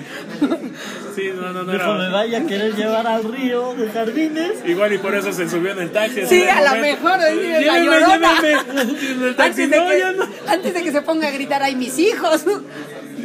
Sí, 1.16 1.32
no, 1.36 1.52
no, 1.54 1.64
no 1.64 1.72
Dijo, 1.72 1.94
me 1.94 2.10
vaya 2.10 2.40
a 2.40 2.46
querer 2.46 2.76
llevar 2.76 3.08
al 3.08 3.24
río 3.24 3.74
de 3.76 3.90
jardines. 3.90 4.52
Igual 4.66 4.94
y 4.94 4.98
por 4.98 5.16
eso 5.16 5.32
se 5.32 5.50
subió 5.50 5.72
en 5.72 5.80
el 5.80 5.92
taxi. 5.92 6.26
Sí, 6.28 6.44
a 6.44 6.76
lo 6.76 6.82
mejor 6.82 7.20
es 7.22 7.66
la 7.66 7.80
llorona. 7.80 8.42
lléveme. 8.42 8.94
Y 9.02 9.08
en 9.14 9.24
el 9.24 9.36
taxi, 9.36 9.64
Antes 9.64 9.70
de, 9.70 9.78
no, 9.78 9.90
que, 9.90 10.18
no. 10.18 10.52
antes 10.52 10.74
de 10.74 10.84
que 10.84 10.92
se 10.92 11.02
ponga 11.02 11.28
a 11.28 11.32
gritar, 11.32 11.64
ay, 11.64 11.76
mis 11.76 11.98
hijos. 12.00 12.46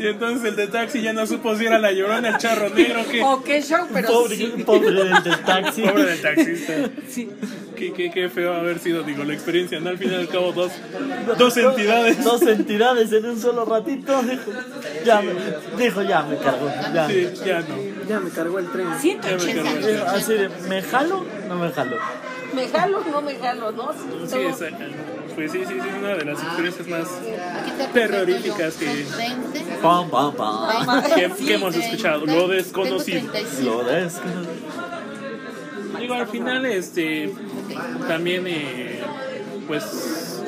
Y 0.01 0.07
entonces 0.07 0.49
el 0.49 0.57
de 0.57 0.67
taxi 0.69 1.03
ya 1.03 1.13
no 1.13 1.27
supo 1.27 1.55
si 1.57 1.67
era 1.67 1.79
la 1.79 1.93
llorona, 1.93 2.31
el 2.31 2.39
charro 2.39 2.71
negro, 2.71 3.03
que. 3.11 3.23
O 3.23 3.43
qué 3.45 3.61
show, 3.63 3.87
pero 3.93 4.09
Pobre, 4.09 4.37
sí. 4.37 4.53
pobre 4.65 4.91
del 4.93 5.23
del 5.23 5.39
taxi. 5.45 5.83
Pobre 5.83 6.05
del 6.05 6.21
taxista. 6.23 6.73
Sí. 7.09 7.29
Qué, 7.77 7.93
qué, 7.95 8.11
qué 8.11 8.29
feo 8.29 8.53
haber 8.55 8.79
sido, 8.79 9.03
digo, 9.03 9.25
la 9.25 9.33
experiencia, 9.33 9.81
¿no? 9.81 9.89
Al 9.89 9.97
fin 9.99 10.13
y 10.13 10.15
al 10.15 10.29
cabo, 10.29 10.53
dos, 10.53 10.71
dos 11.39 11.57
entidades. 11.57 12.23
Dos 12.23 12.43
entidades 12.43 13.11
en 13.13 13.25
un 13.25 13.41
solo 13.41 13.65
ratito. 13.65 14.23
Dijo, 14.23 14.51
ya 15.05 15.23
me, 15.23 15.33
dijo, 15.83 16.03
ya 16.03 16.23
me 16.23 16.37
cargó. 16.37 16.71
Ya. 16.95 17.09
Sí, 17.09 17.29
ya 17.45 17.61
no. 17.61 17.77
Ya 18.07 18.21
me 18.21 18.31
cargó 18.31 18.59
el 18.59 18.71
tren. 18.71 18.87
180. 19.01 19.63
Dijo, 19.87 20.05
Así 20.07 20.33
de, 20.35 20.49
¿me 20.69 20.83
jalo? 20.83 21.25
No 21.49 21.57
me 21.57 21.71
jalo. 21.73 21.97
¿Me 22.55 22.69
jalo 22.69 23.03
no 23.11 23.23
me 23.23 23.35
jalo, 23.37 23.73
no? 23.73 23.93
Sí, 23.93 24.31
Todo- 24.31 24.41
exacto. 24.41 24.85
Pues 25.41 25.53
sí, 25.53 25.61
sí, 25.67 25.73
sí, 25.73 25.89
una 25.99 26.17
de 26.17 26.25
las 26.27 26.39
experiencias 26.43 26.87
más 26.87 27.09
terroríficas 27.95 28.75
que, 28.75 28.85
presento 28.85 29.55
yo. 29.55 29.61
20. 29.63 29.79
Pam, 29.81 30.11
pam, 30.11 30.35
pam. 30.35 31.03
que, 31.15 31.31
que 31.47 31.55
hemos 31.55 31.75
escuchado. 31.75 32.27
Lo 32.27 32.47
desconocido. 32.47 33.21
Tengo 33.21 33.33
35. 33.33 33.71
Lo 33.71 33.85
des. 33.85 34.21
Digo, 35.99 36.13
al 36.13 36.27
final, 36.27 36.67
este, 36.67 37.33
también, 38.07 38.45
eh, 38.47 39.01
pues, 39.67 40.40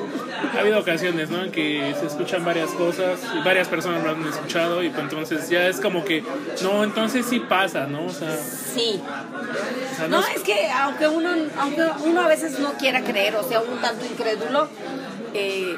ha 0.54 0.60
habido 0.60 0.78
ocasiones, 0.80 1.30
¿no? 1.30 1.42
En 1.42 1.52
que 1.52 1.94
se 1.98 2.06
escuchan 2.06 2.44
varias 2.44 2.70
cosas 2.70 3.20
y 3.34 3.44
varias 3.44 3.68
personas 3.68 4.02
lo 4.02 4.10
han 4.10 4.26
escuchado 4.26 4.82
y 4.82 4.90
pues 4.90 5.02
entonces 5.02 5.48
ya 5.48 5.66
es 5.68 5.80
como 5.80 6.04
que, 6.04 6.22
no, 6.62 6.84
entonces 6.84 7.26
sí 7.28 7.40
pasa, 7.40 7.86
¿no? 7.86 8.06
O 8.06 8.12
sea, 8.12 8.36
Sí. 8.36 9.00
o 9.00 9.96
sea, 9.96 10.08
No, 10.08 10.20
no, 10.20 10.26
es 10.26 10.42
que 10.42 10.70
aunque 10.70 11.08
uno, 11.08 11.30
aunque 11.58 11.82
uno 12.04 12.20
a 12.20 12.28
veces 12.28 12.58
no 12.58 12.72
quiera 12.74 13.02
creer, 13.02 13.36
o 13.36 13.42
sea, 13.42 13.60
un 13.60 13.80
tanto 13.80 14.04
incrédulo, 14.04 14.68
eh, 15.34 15.76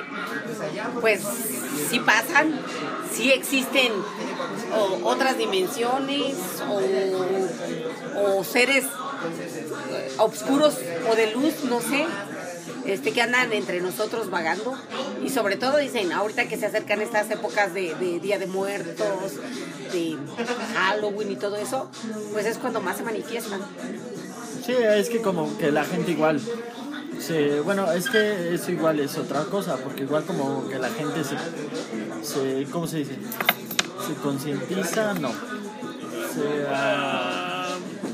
pues 1.00 1.22
sí 1.90 2.00
pasan, 2.00 2.58
sí 3.12 3.30
existen 3.32 3.92
o, 4.74 5.08
otras 5.08 5.38
dimensiones 5.38 6.34
o, 6.68 8.38
o 8.38 8.44
seres 8.44 8.84
oscuros 10.18 10.78
o 11.10 11.14
de 11.14 11.32
luz, 11.32 11.64
no 11.64 11.80
sé, 11.80 12.06
este 12.86 13.12
que 13.12 13.22
andan 13.22 13.52
entre 13.52 13.80
nosotros 13.80 14.30
vagando 14.30 14.74
y 15.24 15.30
sobre 15.30 15.56
todo 15.56 15.78
dicen 15.78 16.12
ahorita 16.12 16.48
que 16.48 16.56
se 16.58 16.66
acercan 16.66 17.00
estas 17.00 17.30
épocas 17.30 17.72
de, 17.74 17.94
Día 18.22 18.38
de 18.38 18.46
Muertos, 18.46 19.32
de 19.92 20.16
Halloween 20.74 21.30
y 21.32 21.36
todo 21.36 21.56
eso, 21.56 21.90
pues 22.32 22.46
es 22.46 22.58
cuando 22.58 22.80
más 22.80 22.96
se 22.98 23.02
manifiestan. 23.04 23.60
Sí, 24.64 24.72
es 24.72 25.08
que 25.10 25.20
como 25.20 25.56
que 25.58 25.70
la 25.72 25.84
gente 25.84 26.10
igual. 26.12 26.40
se- 27.20 27.60
bueno, 27.60 27.90
es 27.92 28.08
que 28.10 28.54
eso 28.54 28.70
igual 28.70 29.00
es 29.00 29.16
otra 29.18 29.44
cosa, 29.44 29.76
porque 29.76 30.02
igual 30.02 30.24
como 30.24 30.68
que 30.68 30.78
la 30.78 30.88
gente 30.90 31.22
se, 31.24 31.36
se 32.22 32.64
¿cómo 32.70 32.86
se 32.86 32.98
dice? 32.98 33.16
Se 34.06 34.14
concientiza, 34.22 35.14
no. 35.14 35.30
Se 35.30 36.66
ah, 36.68 37.53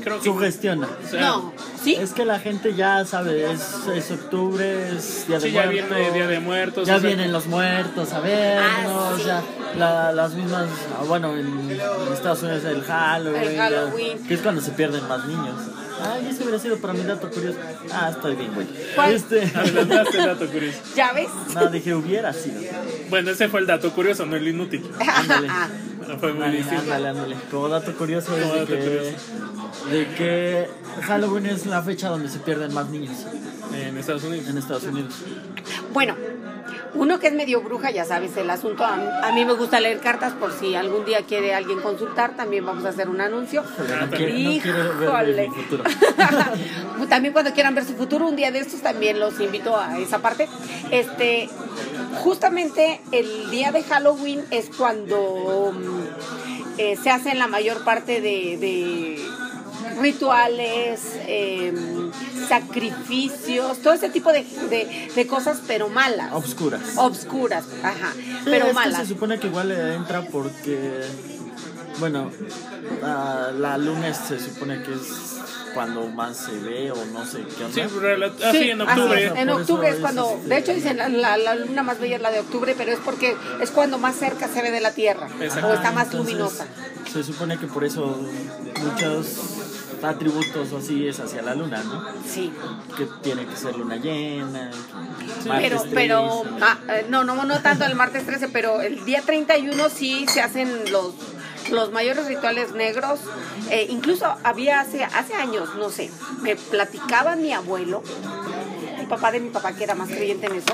creo 0.01 0.17
que... 0.19 0.23
sugestiona. 0.25 0.87
o 1.05 1.09
sea, 1.09 1.21
No, 1.21 1.53
¿sí? 1.81 1.95
Es 1.95 2.11
que 2.13 2.25
la 2.25 2.39
gente 2.39 2.73
ya 2.75 3.05
sabe, 3.05 3.51
es, 3.51 3.61
es 3.95 4.11
octubre, 4.11 4.89
es 4.95 5.27
Día 5.27 5.39
de 5.39 5.47
Sí, 5.47 5.51
ya 5.53 5.65
Muertos. 5.65 5.89
viene 5.97 6.11
Día 6.11 6.27
de 6.27 6.39
Muertos, 6.39 6.87
Ya 6.87 6.95
o 6.95 6.99
sea- 6.99 7.07
vienen 7.07 7.31
los 7.31 7.47
muertos 7.47 8.13
a 8.13 8.19
vernos, 8.19 8.93
Ah, 8.95 9.13
sí. 9.17 9.23
ya 9.25 9.43
la- 9.77 10.11
las 10.11 10.33
mismas, 10.33 10.67
ah, 10.99 11.03
bueno, 11.07 11.35
en, 11.35 11.47
en 11.71 12.13
Estados 12.13 12.43
Unidos 12.43 12.63
el 12.65 12.81
Halloween, 12.83 13.41
El 13.43 13.55
ya, 13.55 13.63
Halloween. 13.63 14.27
que 14.27 14.33
es 14.33 14.41
cuando 14.41 14.61
se 14.61 14.71
pierden 14.71 15.07
más 15.07 15.25
niños. 15.25 15.55
Ay, 16.03 16.27
ese 16.31 16.41
hubiera 16.41 16.57
sido 16.57 16.77
para 16.77 16.93
mi 16.93 17.03
dato 17.03 17.29
curioso. 17.29 17.59
Ah, 17.93 18.09
estoy 18.09 18.35
bien, 18.35 18.51
güey. 18.55 18.65
¿Cuál? 18.95 19.11
Este, 19.13 19.43
Adelantaste 19.55 20.17
el 20.17 20.25
dato 20.25 20.47
curioso. 20.47 20.79
¿Ya 20.95 21.13
ves? 21.13 21.27
no, 21.53 21.67
dije 21.67 21.93
hubiera 21.93 22.33
sido. 22.33 22.59
Bueno, 23.11 23.29
ese 23.29 23.49
fue 23.49 23.59
el 23.59 23.67
dato 23.67 23.91
curioso, 23.91 24.25
no 24.25 24.35
el 24.35 24.47
inútil. 24.47 24.83
Ándale. 24.99 25.47
Fue 26.19 26.33
muy 26.33 26.43
Ándale, 26.43 26.57
distinto. 26.57 26.81
ándale, 26.83 27.07
ándale. 27.09 27.35
Como 27.49 27.67
dato 27.69 27.93
curioso 27.95 28.35
es 28.37 28.41
Como 28.43 28.53
de 28.53 28.59
dato 28.59 28.73
que, 28.73 28.79
curioso. 28.79 29.89
de 29.89 30.07
que 30.15 30.67
Halloween 31.03 31.45
es 31.47 31.65
la 31.65 31.81
fecha 31.81 32.09
donde 32.09 32.29
se 32.29 32.39
pierden 32.39 32.73
más 32.73 32.89
niños 32.89 33.25
En 33.73 33.97
Estados 33.97 34.23
Unidos. 34.23 34.47
en 34.47 34.57
Estados 34.57 34.83
Unidos. 34.83 35.13
Bueno, 35.93 36.15
uno 36.93 37.19
que 37.19 37.27
es 37.27 37.33
medio 37.33 37.61
bruja, 37.61 37.91
ya 37.91 38.05
sabes 38.05 38.35
el 38.37 38.49
asunto. 38.49 38.83
A, 38.83 39.27
a 39.27 39.31
mí 39.31 39.45
me 39.45 39.53
gusta 39.53 39.79
leer 39.79 39.99
cartas 39.99 40.33
por 40.33 40.51
si 40.51 40.75
algún 40.75 41.05
día 41.05 41.23
quiere 41.23 41.53
alguien 41.53 41.79
consultar, 41.79 42.35
también 42.35 42.65
vamos 42.65 42.85
a 42.85 42.89
hacer 42.89 43.09
un 43.09 43.21
anuncio. 43.21 43.63
No 43.63 44.07
no 44.07 45.53
futuro. 45.53 45.83
también 47.09 47.33
cuando 47.33 47.51
quieran 47.53 47.75
ver 47.75 47.85
su 47.85 47.93
futuro, 47.93 48.27
un 48.27 48.35
día 48.35 48.51
de 48.51 48.59
estos 48.59 48.81
también 48.81 49.19
los 49.19 49.39
invito 49.39 49.77
a 49.77 49.99
esa 49.99 50.19
parte. 50.19 50.47
Este, 50.91 51.49
justamente 52.23 53.01
el 53.11 53.49
día 53.51 53.71
de 53.71 53.83
Halloween 53.83 54.45
es 54.49 54.69
cuando 54.69 55.73
mm, 55.73 56.77
eh, 56.77 56.97
se 57.01 57.09
hacen 57.09 57.37
la 57.37 57.47
mayor 57.47 57.83
parte 57.83 58.21
de, 58.21 58.57
de 58.57 59.30
rituales, 59.99 61.01
em, 61.27 62.11
sacrificios, 62.47 63.79
todo 63.79 63.93
ese 63.93 64.09
tipo 64.09 64.31
de, 64.31 64.43
de- 64.69 65.11
de 65.13 65.27
cosas, 65.27 65.59
pero 65.67 65.89
malas. 65.89 66.29
Obscuras. 66.33 66.81
Obscuras, 66.95 67.65
ajá, 67.83 68.13
Sí, 68.13 68.41
pero 68.45 68.65
es 68.65 68.67
que 68.69 68.73
malas. 68.73 68.97
se 69.01 69.05
supone 69.07 69.39
que 69.39 69.47
igual 69.47 69.71
eh, 69.71 69.95
entra 69.95 70.21
porque, 70.23 71.01
bueno, 71.99 72.31
ah, 73.03 73.49
la 73.57 73.77
luna 73.77 74.13
se 74.13 74.39
supone 74.39 74.81
que 74.83 74.93
es 74.93 75.01
cuando 75.73 76.05
más 76.07 76.35
se 76.37 76.51
ve 76.59 76.91
o 76.91 77.05
no 77.13 77.25
sé 77.25 77.39
qué 77.57 77.63
onda. 77.63 77.73
Sí, 77.73 77.81
ah, 78.43 78.51
sí, 78.51 78.69
en 78.71 78.81
así 78.81 78.99
octubre. 78.99 79.25
es, 79.25 79.31
en 79.37 79.49
octubre 79.49 79.89
es 79.89 79.95
cuando, 79.97 80.25
es, 80.29 80.35
este- 80.35 80.47
de 80.49 80.57
hecho 80.57 80.73
dicen 80.73 80.97
la, 80.97 81.07
la- 81.09 81.37
la 81.37 81.55
luna 81.55 81.83
más 81.83 81.99
bella 81.99 82.17
es 82.17 82.21
la 82.21 82.31
de 82.31 82.39
octubre, 82.41 82.75
pero 82.77 82.91
es 82.91 82.99
porque 82.99 83.35
es 83.61 83.71
cuando 83.71 83.97
más 83.97 84.15
cerca 84.15 84.47
se 84.49 84.61
ve 84.61 84.71
de 84.71 84.81
la 84.81 84.91
Tierra 84.91 85.27
Exacto. 85.39 85.67
o 85.67 85.73
está 85.73 85.91
más 85.91 86.07
Entonces, 86.07 86.33
luminosa. 86.35 86.65
Se 87.11 87.23
supone 87.23 87.57
que 87.57 87.67
por 87.67 87.83
eso 87.85 88.19
muchos 88.83 89.27
atributos 90.03 90.71
o 90.73 90.77
así 90.77 91.07
es 91.07 91.19
hacia 91.19 91.41
la 91.41 91.55
luna, 91.55 91.83
¿no? 91.83 92.03
Sí, 92.27 92.51
Que 92.97 93.07
tiene 93.21 93.45
que 93.45 93.55
ser 93.55 93.75
luna 93.77 93.95
llena. 93.97 94.71
que 94.71 95.49
pero, 95.49 95.75
martes 95.77 95.91
pero, 95.93 96.41
13. 96.43 96.55
ah, 96.61 96.77
eh, 96.89 97.05
no, 97.09 97.23
no, 97.23 97.43
no 97.45 97.61
tanto 97.61 97.85
el 97.85 97.95
martes 97.95 98.25
13, 98.25 98.49
pero 98.49 98.81
el 98.81 99.03
día 99.05 99.21
31 99.21 99.89
sí 99.89 100.25
se 100.31 100.41
hacen 100.41 100.91
los, 100.91 101.13
los 101.71 101.91
mayores 101.91 102.25
rituales 102.27 102.73
negros. 102.73 103.19
Eh, 103.69 103.87
incluso 103.89 104.25
había 104.43 104.79
hace, 104.81 105.03
hace 105.03 105.33
años, 105.35 105.69
no 105.77 105.89
sé, 105.89 106.11
me 106.41 106.55
platicaba 106.55 107.35
mi 107.35 107.53
abuelo, 107.53 108.03
el 108.99 109.07
papá 109.07 109.31
de 109.31 109.39
mi 109.39 109.49
papá 109.49 109.73
que 109.73 109.83
era 109.83 109.95
más 109.95 110.09
creyente 110.09 110.47
en 110.47 110.55
eso, 110.55 110.73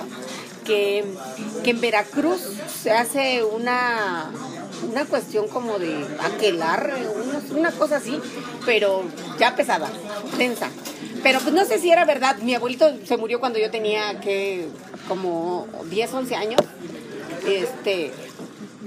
que, 0.65 1.05
que 1.63 1.69
en 1.71 1.81
Veracruz 1.81 2.41
se 2.81 2.91
hace 2.91 3.43
una, 3.43 4.31
una 4.83 5.05
cuestión 5.05 5.47
como 5.47 5.79
de 5.79 6.05
aquelar, 6.23 6.93
una, 7.25 7.59
una 7.59 7.71
cosa 7.71 7.97
así, 7.97 8.19
pero 8.65 9.03
ya 9.39 9.55
pesada, 9.55 9.89
densa. 10.37 10.69
Pero 11.23 11.39
pues 11.39 11.53
no 11.53 11.65
sé 11.65 11.79
si 11.79 11.91
era 11.91 12.05
verdad, 12.05 12.37
mi 12.37 12.55
abuelito 12.55 12.93
se 13.05 13.17
murió 13.17 13.39
cuando 13.39 13.59
yo 13.59 13.71
tenía 13.71 14.19
que 14.19 14.67
como 15.07 15.67
10, 15.89 16.13
11 16.13 16.35
años. 16.35 16.61
Este, 17.45 18.11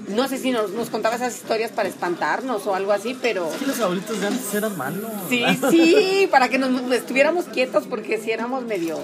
no 0.09 0.29
sé 0.29 0.39
si 0.39 0.51
nos, 0.51 0.71
nos 0.71 0.91
contaba 0.91 1.17
esas 1.17 1.35
historias 1.37 1.71
para 1.71 1.89
espantarnos 1.89 2.67
o 2.67 2.75
algo 2.75 2.93
así, 2.93 3.17
pero 3.21 3.49
Es 3.51 3.59
que 3.59 3.67
los 3.67 3.81
abuelitos 3.81 4.21
de 4.21 4.27
antes 4.27 4.55
eran 4.55 4.77
malos. 4.77 5.11
Sí, 5.29 5.45
sí, 5.71 6.29
para 6.31 6.49
que 6.49 6.59
nos 6.59 6.93
estuviéramos 6.93 7.47
quietos 7.47 7.85
porque 7.89 8.19
si 8.19 8.31
éramos 8.31 8.65
medio, 8.65 8.99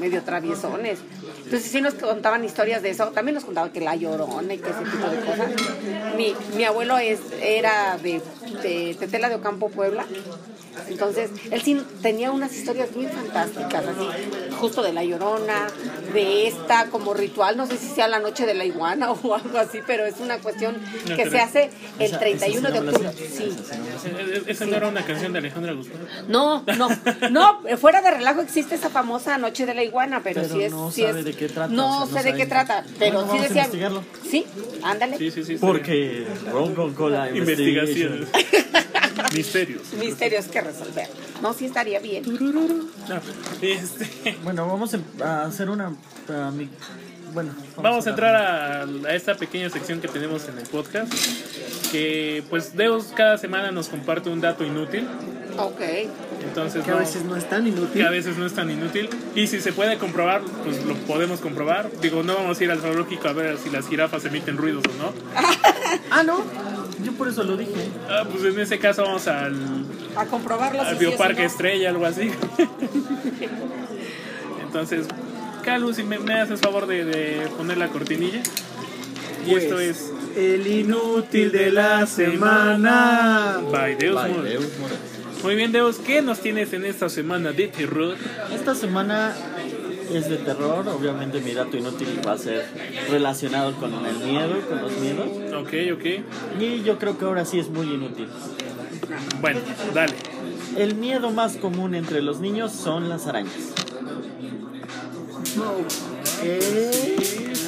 medio 0.00 0.22
traviesones. 0.22 0.98
Entonces 1.46 1.70
sí 1.70 1.80
nos 1.80 1.94
contaban 1.94 2.44
historias 2.44 2.82
de 2.82 2.90
eso. 2.90 3.06
También 3.12 3.36
nos 3.36 3.44
contaban 3.44 3.70
que 3.70 3.80
la 3.80 3.94
llorona 3.94 4.52
y 4.52 4.58
que 4.58 4.68
ese 4.68 4.82
tipo 4.82 5.06
de 5.08 5.20
cosas. 5.20 5.52
Mi, 6.16 6.34
mi 6.56 6.64
abuelo 6.64 6.98
es, 6.98 7.20
era 7.40 7.96
de, 7.98 8.20
de 8.62 8.96
Tetela 8.98 9.28
de 9.28 9.36
Ocampo, 9.36 9.68
Puebla. 9.68 10.04
Entonces, 10.88 11.30
él 11.50 11.62
sí 11.62 11.80
tenía 12.02 12.30
unas 12.30 12.54
historias 12.54 12.94
bien 12.94 13.10
fantásticas, 13.10 13.84
así, 13.86 14.54
justo 14.60 14.82
de 14.82 14.92
la 14.92 15.04
llorona, 15.04 15.66
de 16.12 16.46
esta 16.46 16.86
como 16.86 17.14
ritual, 17.14 17.56
no 17.56 17.66
sé 17.66 17.76
si 17.76 17.86
sea 17.88 18.08
la 18.08 18.18
noche 18.20 18.46
de 18.46 18.54
la 18.54 18.64
iguana 18.64 19.10
o 19.22 19.34
algo 19.34 19.58
así, 19.58 19.80
pero 19.86 20.04
es 20.06 20.16
una 20.20 20.38
cuestión 20.38 20.76
No, 21.08 21.16
que 21.16 21.28
se 21.30 21.38
hace 21.40 21.70
el 21.98 22.06
Esa- 22.06 22.18
31 22.18 22.68
esa 22.68 22.80
de 22.80 22.88
octubre. 22.88 23.10
Sí. 23.12 23.56
Esa- 24.46 24.66
no 24.66 24.76
era 24.76 24.88
una 24.88 25.04
canción 25.04 25.32
de 25.32 25.38
Alejandra 25.38 25.72
Guzmán. 25.72 26.06
No, 26.28 26.62
no, 26.76 26.88
no, 27.30 27.60
fuera 27.78 28.00
de 28.02 28.10
relajo 28.10 28.40
existe 28.40 28.74
esa 28.74 28.90
famosa 28.90 29.38
Noche 29.38 29.66
de 29.66 29.74
la 29.74 29.82
Iguana, 29.84 30.20
pero, 30.22 30.42
Pero 30.42 30.54
sí 30.54 30.62
es. 30.62 30.72
no 30.72 30.90
sí 30.90 31.02
sabe 31.02 31.20
es- 31.20 31.24
de 31.24 31.34
qué 31.34 31.48
trata, 31.48 31.72
No 31.72 32.02
o 32.02 32.06
sea, 32.06 32.16
no 32.16 32.22
sé 32.22 32.32
de 32.32 32.36
qué 32.38 32.46
trata, 32.46 32.84
pero 32.98 33.18
Bueno, 33.20 33.20
sí 33.20 33.26
vamos 33.26 33.40
a 33.40 33.42
decía. 33.48 33.62
investigarlo. 33.62 34.04
Sí, 34.30 34.46
ándale. 34.82 35.18
Sí, 35.18 35.30
sí, 35.30 35.44
sí. 35.44 35.56
Porque 35.60 36.26
Roll 36.52 36.94
con 36.94 37.12
la 37.12 37.24
bien. 37.26 37.36
Investigaciones. 37.38 38.28
Misterios. 39.34 39.92
Misterios 39.94 40.46
que 40.46 40.60
resolver. 40.60 41.08
No, 41.42 41.52
sí 41.52 41.66
estaría 41.66 41.98
bien. 42.00 42.22
No, 43.08 43.20
este, 43.62 44.36
Bueno, 44.44 44.66
vamos 44.66 44.94
a 45.22 45.44
hacer 45.44 45.70
una. 45.70 45.94
a 46.28 46.50
mi- 46.50 46.68
bueno, 47.34 47.54
vamos 47.76 48.06
a 48.06 48.10
entrar 48.10 48.34
a, 48.34 48.82
a 48.84 49.14
esta 49.14 49.34
pequeña 49.34 49.68
sección 49.68 50.00
que 50.00 50.08
tenemos 50.08 50.48
en 50.48 50.56
el 50.58 50.66
podcast. 50.66 51.12
Que 51.92 52.42
pues 52.48 52.74
Deus 52.76 53.12
cada 53.14 53.36
semana 53.36 53.70
nos 53.70 53.88
comparte 53.88 54.30
un 54.30 54.40
dato 54.40 54.64
inútil. 54.64 55.06
Ok. 55.58 55.80
Entonces 56.56 56.84
Que 56.84 56.90
a 56.90 56.94
no- 56.94 57.00
veces 57.00 57.24
no 57.24 57.36
es 57.36 57.48
tan 57.50 57.64
que 57.64 57.68
inútil. 57.70 58.06
a 58.06 58.10
veces 58.10 58.38
no 58.38 58.46
es 58.46 58.54
tan 58.54 58.70
inútil. 58.70 59.10
Y 59.34 59.46
si 59.46 59.60
se 59.60 59.72
puede 59.74 59.98
comprobar, 59.98 60.40
pues 60.64 60.82
lo 60.86 60.94
podemos 60.94 61.40
comprobar. 61.40 61.90
Digo, 62.00 62.22
no 62.22 62.34
vamos 62.34 62.58
a 62.58 62.64
ir 62.64 62.70
al 62.70 62.80
zoológico 62.80 63.28
a 63.28 63.34
ver 63.34 63.58
si 63.58 63.68
las 63.68 63.86
jirafas 63.88 64.24
emiten 64.24 64.56
ruidos 64.56 64.82
o 64.86 65.02
no. 65.02 65.12
Ah, 66.10 66.22
no. 66.22 66.42
Yo 67.04 67.12
por 67.12 67.28
eso 67.28 67.42
lo 67.44 67.56
dije. 67.56 67.72
Ah, 68.08 68.24
pues 68.30 68.42
en 68.44 68.58
ese 68.60 68.78
caso 68.78 69.02
vamos 69.02 69.26
al, 69.28 69.54
A 70.16 70.24
comprobarlo. 70.26 70.80
al 70.82 70.96
si 70.98 71.04
Bioparque 71.04 71.40
no. 71.42 71.46
Estrella, 71.46 71.90
algo 71.90 72.06
así. 72.06 72.30
Entonces, 74.62 75.06
Calu, 75.64 75.92
si 75.94 76.02
me, 76.04 76.18
me 76.18 76.34
haces 76.40 76.60
favor 76.60 76.86
de, 76.86 77.04
de 77.04 77.48
poner 77.56 77.78
la 77.78 77.88
cortinilla. 77.88 78.40
Y 79.46 79.50
Pues, 79.50 79.64
esto 79.64 79.78
es 79.80 80.10
El 80.36 80.66
inútil 80.66 81.52
de 81.52 81.70
la 81.70 82.06
semana. 82.06 83.58
By 83.70 83.94
Deus 83.96 84.22
Bye, 84.22 84.30
Moro. 84.32 84.42
Deus. 84.42 84.64
Muy 85.42 85.54
bien, 85.54 85.72
Deus, 85.72 85.98
¿qué 85.98 86.22
nos 86.22 86.40
tienes 86.40 86.72
en 86.72 86.84
esta 86.84 87.08
semana 87.08 87.52
de 87.52 87.68
terror? 87.68 88.16
Esta 88.52 88.74
semana 88.74 89.34
es 90.12 90.28
de 90.28 90.36
terror. 90.38 90.88
Obviamente, 90.88 91.40
mi 91.40 91.52
dato 91.52 91.76
inútil 91.76 92.20
va 92.26 92.32
a 92.32 92.38
ser 92.38 92.66
relacionado 93.10 93.74
con 93.76 93.92
el 94.04 94.16
miedo, 94.18 94.60
con 94.68 94.82
los 94.82 94.92
miedos. 94.98 95.28
Ok, 95.54 95.72
ok. 95.94 96.60
Y 96.60 96.82
yo 96.82 96.98
creo 96.98 97.16
que 97.18 97.24
ahora 97.24 97.44
sí 97.44 97.58
es 97.60 97.68
muy 97.68 97.86
inútil. 97.86 98.28
Bueno, 99.40 99.60
dale. 99.94 100.14
El 100.76 100.94
miedo 100.96 101.30
más 101.30 101.56
común 101.56 101.94
entre 101.94 102.22
los 102.22 102.40
niños 102.40 102.72
son 102.72 103.08
las 103.08 103.26
arañas. 103.26 103.54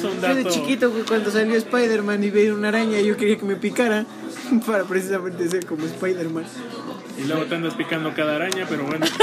Un 0.03 0.21
Yo 0.21 0.35
de 0.35 0.43
dato. 0.43 0.49
chiquito 0.49 0.91
güey, 0.91 1.03
cuando 1.03 1.31
salió 1.31 1.55
Spider-Man 1.57 2.23
y 2.23 2.29
veía 2.29 2.53
una 2.53 2.69
araña 2.69 3.01
yo 3.01 3.17
quería 3.17 3.37
que 3.37 3.45
me 3.45 3.55
picara 3.55 4.05
para 4.67 4.83
precisamente 4.83 5.49
ser 5.49 5.65
como 5.65 5.85
Spider-Man. 5.85 6.45
Y 7.19 7.27
luego 7.27 7.45
te 7.45 7.55
andas 7.55 7.73
picando 7.73 8.13
cada 8.13 8.35
araña, 8.35 8.65
pero 8.69 8.85
bueno. 8.85 9.05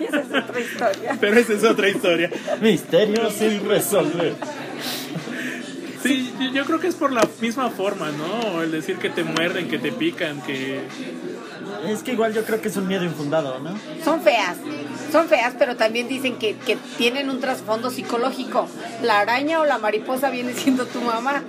Y 0.00 0.04
esa 0.04 0.20
es 0.20 0.44
otra 0.44 0.60
historia. 0.60 1.16
Pero 1.20 1.38
esa 1.38 1.52
es 1.52 1.64
otra 1.64 1.88
historia. 1.88 2.30
Misterios 2.60 3.32
sin 3.34 3.68
resolver. 3.68 4.34
Sí, 6.02 6.32
yo 6.52 6.64
creo 6.64 6.80
que 6.80 6.88
es 6.88 6.94
por 6.94 7.12
la 7.12 7.26
misma 7.40 7.70
forma, 7.70 8.10
¿no? 8.10 8.62
El 8.62 8.70
decir 8.70 8.96
que 8.96 9.10
te 9.10 9.24
muerden, 9.24 9.68
que 9.68 9.78
te 9.78 9.92
pican, 9.92 10.40
que... 10.42 10.80
Es 11.86 12.02
que 12.02 12.12
igual 12.12 12.34
yo 12.34 12.44
creo 12.44 12.60
que 12.60 12.68
es 12.68 12.76
un 12.76 12.86
miedo 12.88 13.04
infundado, 13.04 13.58
¿no? 13.60 13.78
Son 14.04 14.20
feas. 14.20 14.56
Son 15.12 15.28
feas, 15.28 15.54
pero 15.58 15.76
también 15.76 16.08
dicen 16.08 16.36
que, 16.36 16.56
que 16.56 16.76
tienen 16.96 17.30
un 17.30 17.40
trasfondo 17.40 17.90
psicológico. 17.90 18.68
La 19.02 19.20
araña 19.20 19.60
o 19.60 19.64
la 19.64 19.78
mariposa 19.78 20.30
viene 20.30 20.52
siendo 20.54 20.86
tu 20.86 21.00
mamá. 21.00 21.42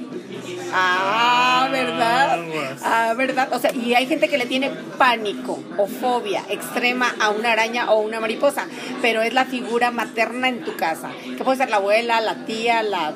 Ah, 0.73 1.67
¿verdad? 1.71 2.39
Ah, 2.83 3.13
¿verdad? 3.17 3.49
O 3.51 3.59
sea, 3.59 3.73
y 3.73 3.95
hay 3.95 4.05
gente 4.05 4.29
que 4.29 4.37
le 4.37 4.45
tiene 4.45 4.69
pánico 4.97 5.59
o 5.77 5.87
fobia 5.87 6.43
extrema 6.49 7.13
a 7.19 7.29
una 7.31 7.51
araña 7.51 7.91
o 7.91 7.99
una 7.99 8.19
mariposa, 8.19 8.67
pero 9.01 9.21
es 9.21 9.33
la 9.33 9.45
figura 9.45 9.91
materna 9.91 10.47
en 10.47 10.63
tu 10.63 10.75
casa, 10.75 11.09
que 11.37 11.43
puede 11.43 11.57
ser 11.57 11.69
la 11.69 11.77
abuela, 11.77 12.21
la 12.21 12.45
tía, 12.45 12.83
la, 12.83 13.13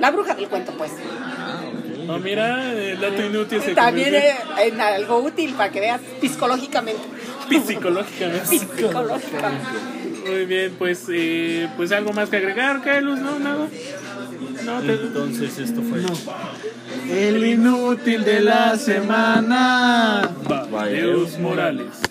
la 0.00 0.10
bruja 0.10 0.34
del 0.34 0.48
cuento, 0.48 0.72
pues. 0.76 0.92
Oh, 2.08 2.18
mira, 2.18 2.72
el 2.72 3.00
dato 3.00 3.24
inútil 3.24 3.62
se 3.62 3.74
También 3.74 4.12
convirtió 4.12 4.56
es 4.58 4.72
en 4.72 4.80
algo 4.80 5.18
útil 5.18 5.54
para 5.54 5.70
que 5.70 5.80
veas 5.80 6.00
psicológicamente. 6.20 7.02
psicológicamente. 7.66 8.46
Psicológicamente. 8.46 9.66
Muy 10.26 10.46
bien, 10.46 10.74
pues, 10.78 11.04
eh, 11.10 11.68
pues 11.76 11.92
algo 11.92 12.12
más 12.12 12.30
que 12.30 12.38
agregar, 12.38 12.82
Carlos, 12.82 13.18
¿no? 13.18 13.38
Nada. 13.38 13.68
No, 14.64 14.80
te... 14.80 14.92
Entonces 14.92 15.58
esto 15.58 15.82
fue... 15.82 16.00
El 17.10 17.44
inútil 17.44 18.24
de 18.24 18.40
la 18.40 18.76
semana. 18.78 20.30
Va, 20.50 20.86
Deus 20.86 21.38
Morales. 21.38 22.03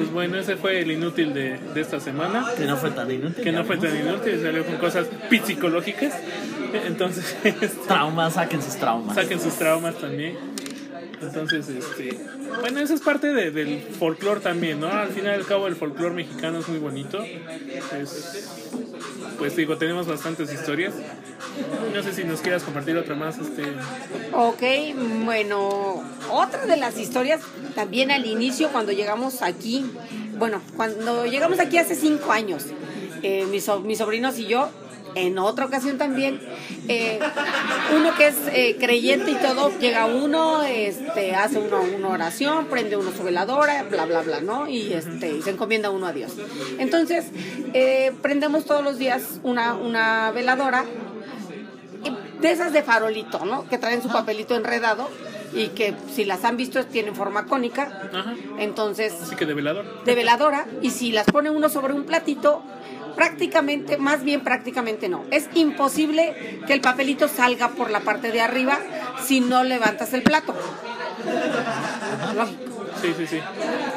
Pues 0.00 0.12
bueno, 0.12 0.38
ese 0.38 0.56
fue 0.56 0.80
el 0.80 0.90
inútil 0.90 1.34
de, 1.34 1.58
de 1.58 1.80
esta 1.82 2.00
semana. 2.00 2.46
Que 2.56 2.64
no 2.64 2.78
fue 2.78 2.90
tan 2.90 3.10
inútil. 3.10 3.44
Que 3.44 3.52
no 3.52 3.64
fue 3.64 3.76
tan 3.76 3.94
inútil, 3.94 4.40
salió 4.42 4.64
con 4.64 4.76
cosas 4.76 5.06
psicológicas. 5.44 6.14
Entonces, 6.86 7.36
este, 7.44 7.68
Traumas, 7.86 8.32
saquen 8.32 8.62
sus 8.62 8.76
traumas. 8.76 9.14
saquen 9.14 9.38
sus 9.38 9.52
traumas 9.56 9.96
también. 9.96 10.38
Entonces, 11.20 11.68
este, 11.68 12.18
bueno, 12.60 12.80
eso 12.80 12.94
es 12.94 13.00
parte 13.00 13.32
de- 13.32 13.50
del 13.50 13.82
folclore 13.98 14.40
también, 14.40 14.80
¿no? 14.80 14.88
Al 14.88 15.08
final 15.10 15.32
y 15.36 15.40
al 15.40 15.46
cabo 15.46 15.66
el 15.66 15.76
folclore 15.76 16.14
mexicano 16.14 16.58
es 16.60 16.68
muy 16.68 16.78
bonito. 16.78 17.22
Es- 17.22 18.48
pues 19.38 19.56
digo, 19.56 19.76
tenemos 19.78 20.06
bastantes 20.06 20.52
historias. 20.52 20.94
No 21.94 22.02
sé 22.02 22.12
si 22.12 22.24
nos 22.24 22.40
quieras 22.40 22.62
compartir 22.62 22.96
otra 22.96 23.14
más, 23.14 23.38
este. 23.38 23.62
Ok, 24.32 24.62
bueno, 25.24 26.02
otra 26.30 26.66
de 26.66 26.76
las 26.76 26.98
historias 26.98 27.40
también 27.74 28.10
al 28.10 28.26
inicio 28.26 28.68
cuando 28.70 28.92
llegamos 28.92 29.42
aquí, 29.42 29.84
bueno, 30.38 30.60
cuando 30.76 31.26
llegamos 31.26 31.58
aquí 31.58 31.78
hace 31.78 31.94
cinco 31.94 32.32
años, 32.32 32.66
eh, 33.22 33.46
mis, 33.50 33.66
mis 33.84 33.98
sobrinos 33.98 34.38
y 34.38 34.46
yo, 34.46 34.70
en 35.14 35.38
otra 35.38 35.66
ocasión 35.66 35.98
también, 35.98 36.40
eh, 36.88 37.18
uno 37.96 38.14
que 38.14 38.28
es 38.28 38.36
eh, 38.52 38.76
creyente 38.78 39.30
y 39.30 39.34
todo, 39.34 39.70
llega 39.78 40.06
uno, 40.06 40.62
este, 40.62 41.34
hace 41.34 41.58
uno 41.58 41.82
una 41.82 42.08
oración, 42.08 42.66
prende 42.66 42.96
uno 42.96 43.10
su 43.16 43.22
veladora, 43.22 43.84
bla, 43.84 44.06
bla, 44.06 44.22
bla, 44.22 44.40
¿no? 44.40 44.68
Y, 44.68 44.92
este, 44.92 45.36
y 45.36 45.42
se 45.42 45.50
encomienda 45.50 45.90
uno 45.90 46.06
a 46.06 46.12
Dios. 46.12 46.32
Entonces, 46.78 47.26
eh, 47.74 48.12
prendemos 48.22 48.64
todos 48.64 48.84
los 48.84 48.98
días 48.98 49.40
una, 49.42 49.74
una 49.74 50.30
veladora 50.32 50.84
de 52.40 52.50
esas 52.50 52.72
de 52.72 52.82
farolito, 52.82 53.44
¿no? 53.44 53.68
Que 53.68 53.78
traen 53.78 54.02
su 54.02 54.08
papelito 54.08 54.54
enredado 54.54 55.08
y 55.52 55.68
que 55.68 55.94
si 56.14 56.24
las 56.24 56.44
han 56.44 56.56
visto 56.56 56.84
tienen 56.86 57.14
forma 57.14 57.46
cónica. 57.46 58.08
Ajá. 58.12 58.34
Entonces, 58.58 59.12
Así 59.20 59.36
que 59.36 59.46
de 59.46 59.54
velador. 59.54 60.04
de 60.04 60.14
veladora 60.14 60.66
y 60.80 60.90
si 60.90 61.12
las 61.12 61.26
pone 61.26 61.50
uno 61.50 61.68
sobre 61.68 61.92
un 61.92 62.04
platito, 62.04 62.62
prácticamente, 63.16 63.96
más 63.98 64.22
bien 64.24 64.40
prácticamente 64.42 65.08
no. 65.08 65.24
Es 65.30 65.48
imposible 65.54 66.60
que 66.66 66.72
el 66.72 66.80
papelito 66.80 67.28
salga 67.28 67.68
por 67.70 67.90
la 67.90 68.00
parte 68.00 68.30
de 68.32 68.40
arriba 68.40 68.78
si 69.26 69.40
no 69.40 69.62
levantas 69.64 70.12
el 70.12 70.22
plato. 70.22 70.54
Lógico. 72.34 72.86
Sí, 73.00 73.14
sí, 73.16 73.26
sí. 73.26 73.40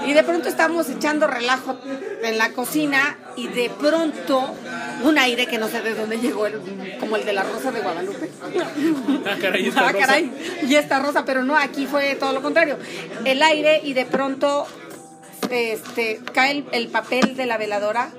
Y 0.06 0.14
de 0.14 0.24
pronto 0.24 0.48
estamos 0.48 0.90
echando 0.90 1.28
relajo 1.28 1.78
en 2.24 2.38
la 2.38 2.52
cocina 2.52 3.18
y 3.36 3.48
de 3.48 3.70
pronto 3.70 4.56
un 5.04 5.18
aire 5.18 5.46
que 5.48 5.58
no 5.58 5.68
sé 5.68 5.82
de 5.82 5.94
dónde 5.94 6.20
llegó, 6.20 6.46
el- 6.48 6.98
como 7.00 7.18
el 7.18 7.26
de 7.26 7.34
la 7.34 7.44
Rosa 7.44 7.72
de 7.72 7.82
Guadalupe. 7.82 8.30
Ah, 9.26 9.36
caray, 9.42 9.68
esta 9.68 9.88
Ah, 9.88 9.92
rosa. 9.92 10.06
caray, 10.06 10.32
y 10.68 10.76
esta 10.76 11.00
rosa, 11.00 11.26
pero 11.26 11.44
no, 11.44 11.58
aquí 11.58 11.86
fue 11.86 12.16
todo 12.16 12.32
lo 12.34 12.42
contrario. 12.42 12.78
El 13.26 13.42
aire 13.42 13.82
y 13.84 13.94
de 13.94 14.06
pronto 14.06 14.66
este, 15.50 16.20
cae 16.34 16.52
el, 16.52 16.66
el 16.72 16.88
papel 16.90 17.36
de 17.36 17.46
la 17.46 17.58
veladora 17.58 18.10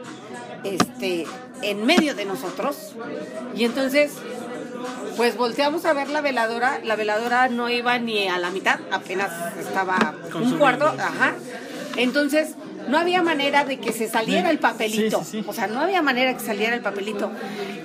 este, 0.64 1.26
en 1.62 1.86
medio 1.86 2.14
de 2.14 2.24
nosotros. 2.24 2.92
Y 3.54 3.64
entonces, 3.64 4.12
pues 5.16 5.36
volteamos 5.36 5.84
a 5.84 5.92
ver 5.92 6.08
la 6.08 6.20
veladora. 6.20 6.80
La 6.82 6.96
veladora 6.96 7.48
no 7.48 7.68
iba 7.70 7.98
ni 7.98 8.28
a 8.28 8.38
la 8.38 8.50
mitad, 8.50 8.80
apenas 8.90 9.56
estaba 9.58 10.14
un 10.34 10.58
cuarto. 10.58 10.86
Ajá. 10.86 11.34
Entonces, 11.96 12.54
no 12.88 12.98
había 12.98 13.22
manera 13.22 13.64
de 13.64 13.78
que 13.78 13.92
se 13.92 14.08
saliera 14.08 14.50
el 14.50 14.58
papelito. 14.58 15.20
Sí, 15.24 15.30
sí, 15.30 15.42
sí. 15.42 15.44
O 15.48 15.52
sea, 15.52 15.66
no 15.66 15.80
había 15.80 16.02
manera 16.02 16.34
que 16.34 16.40
saliera 16.44 16.74
el 16.74 16.82
papelito. 16.82 17.30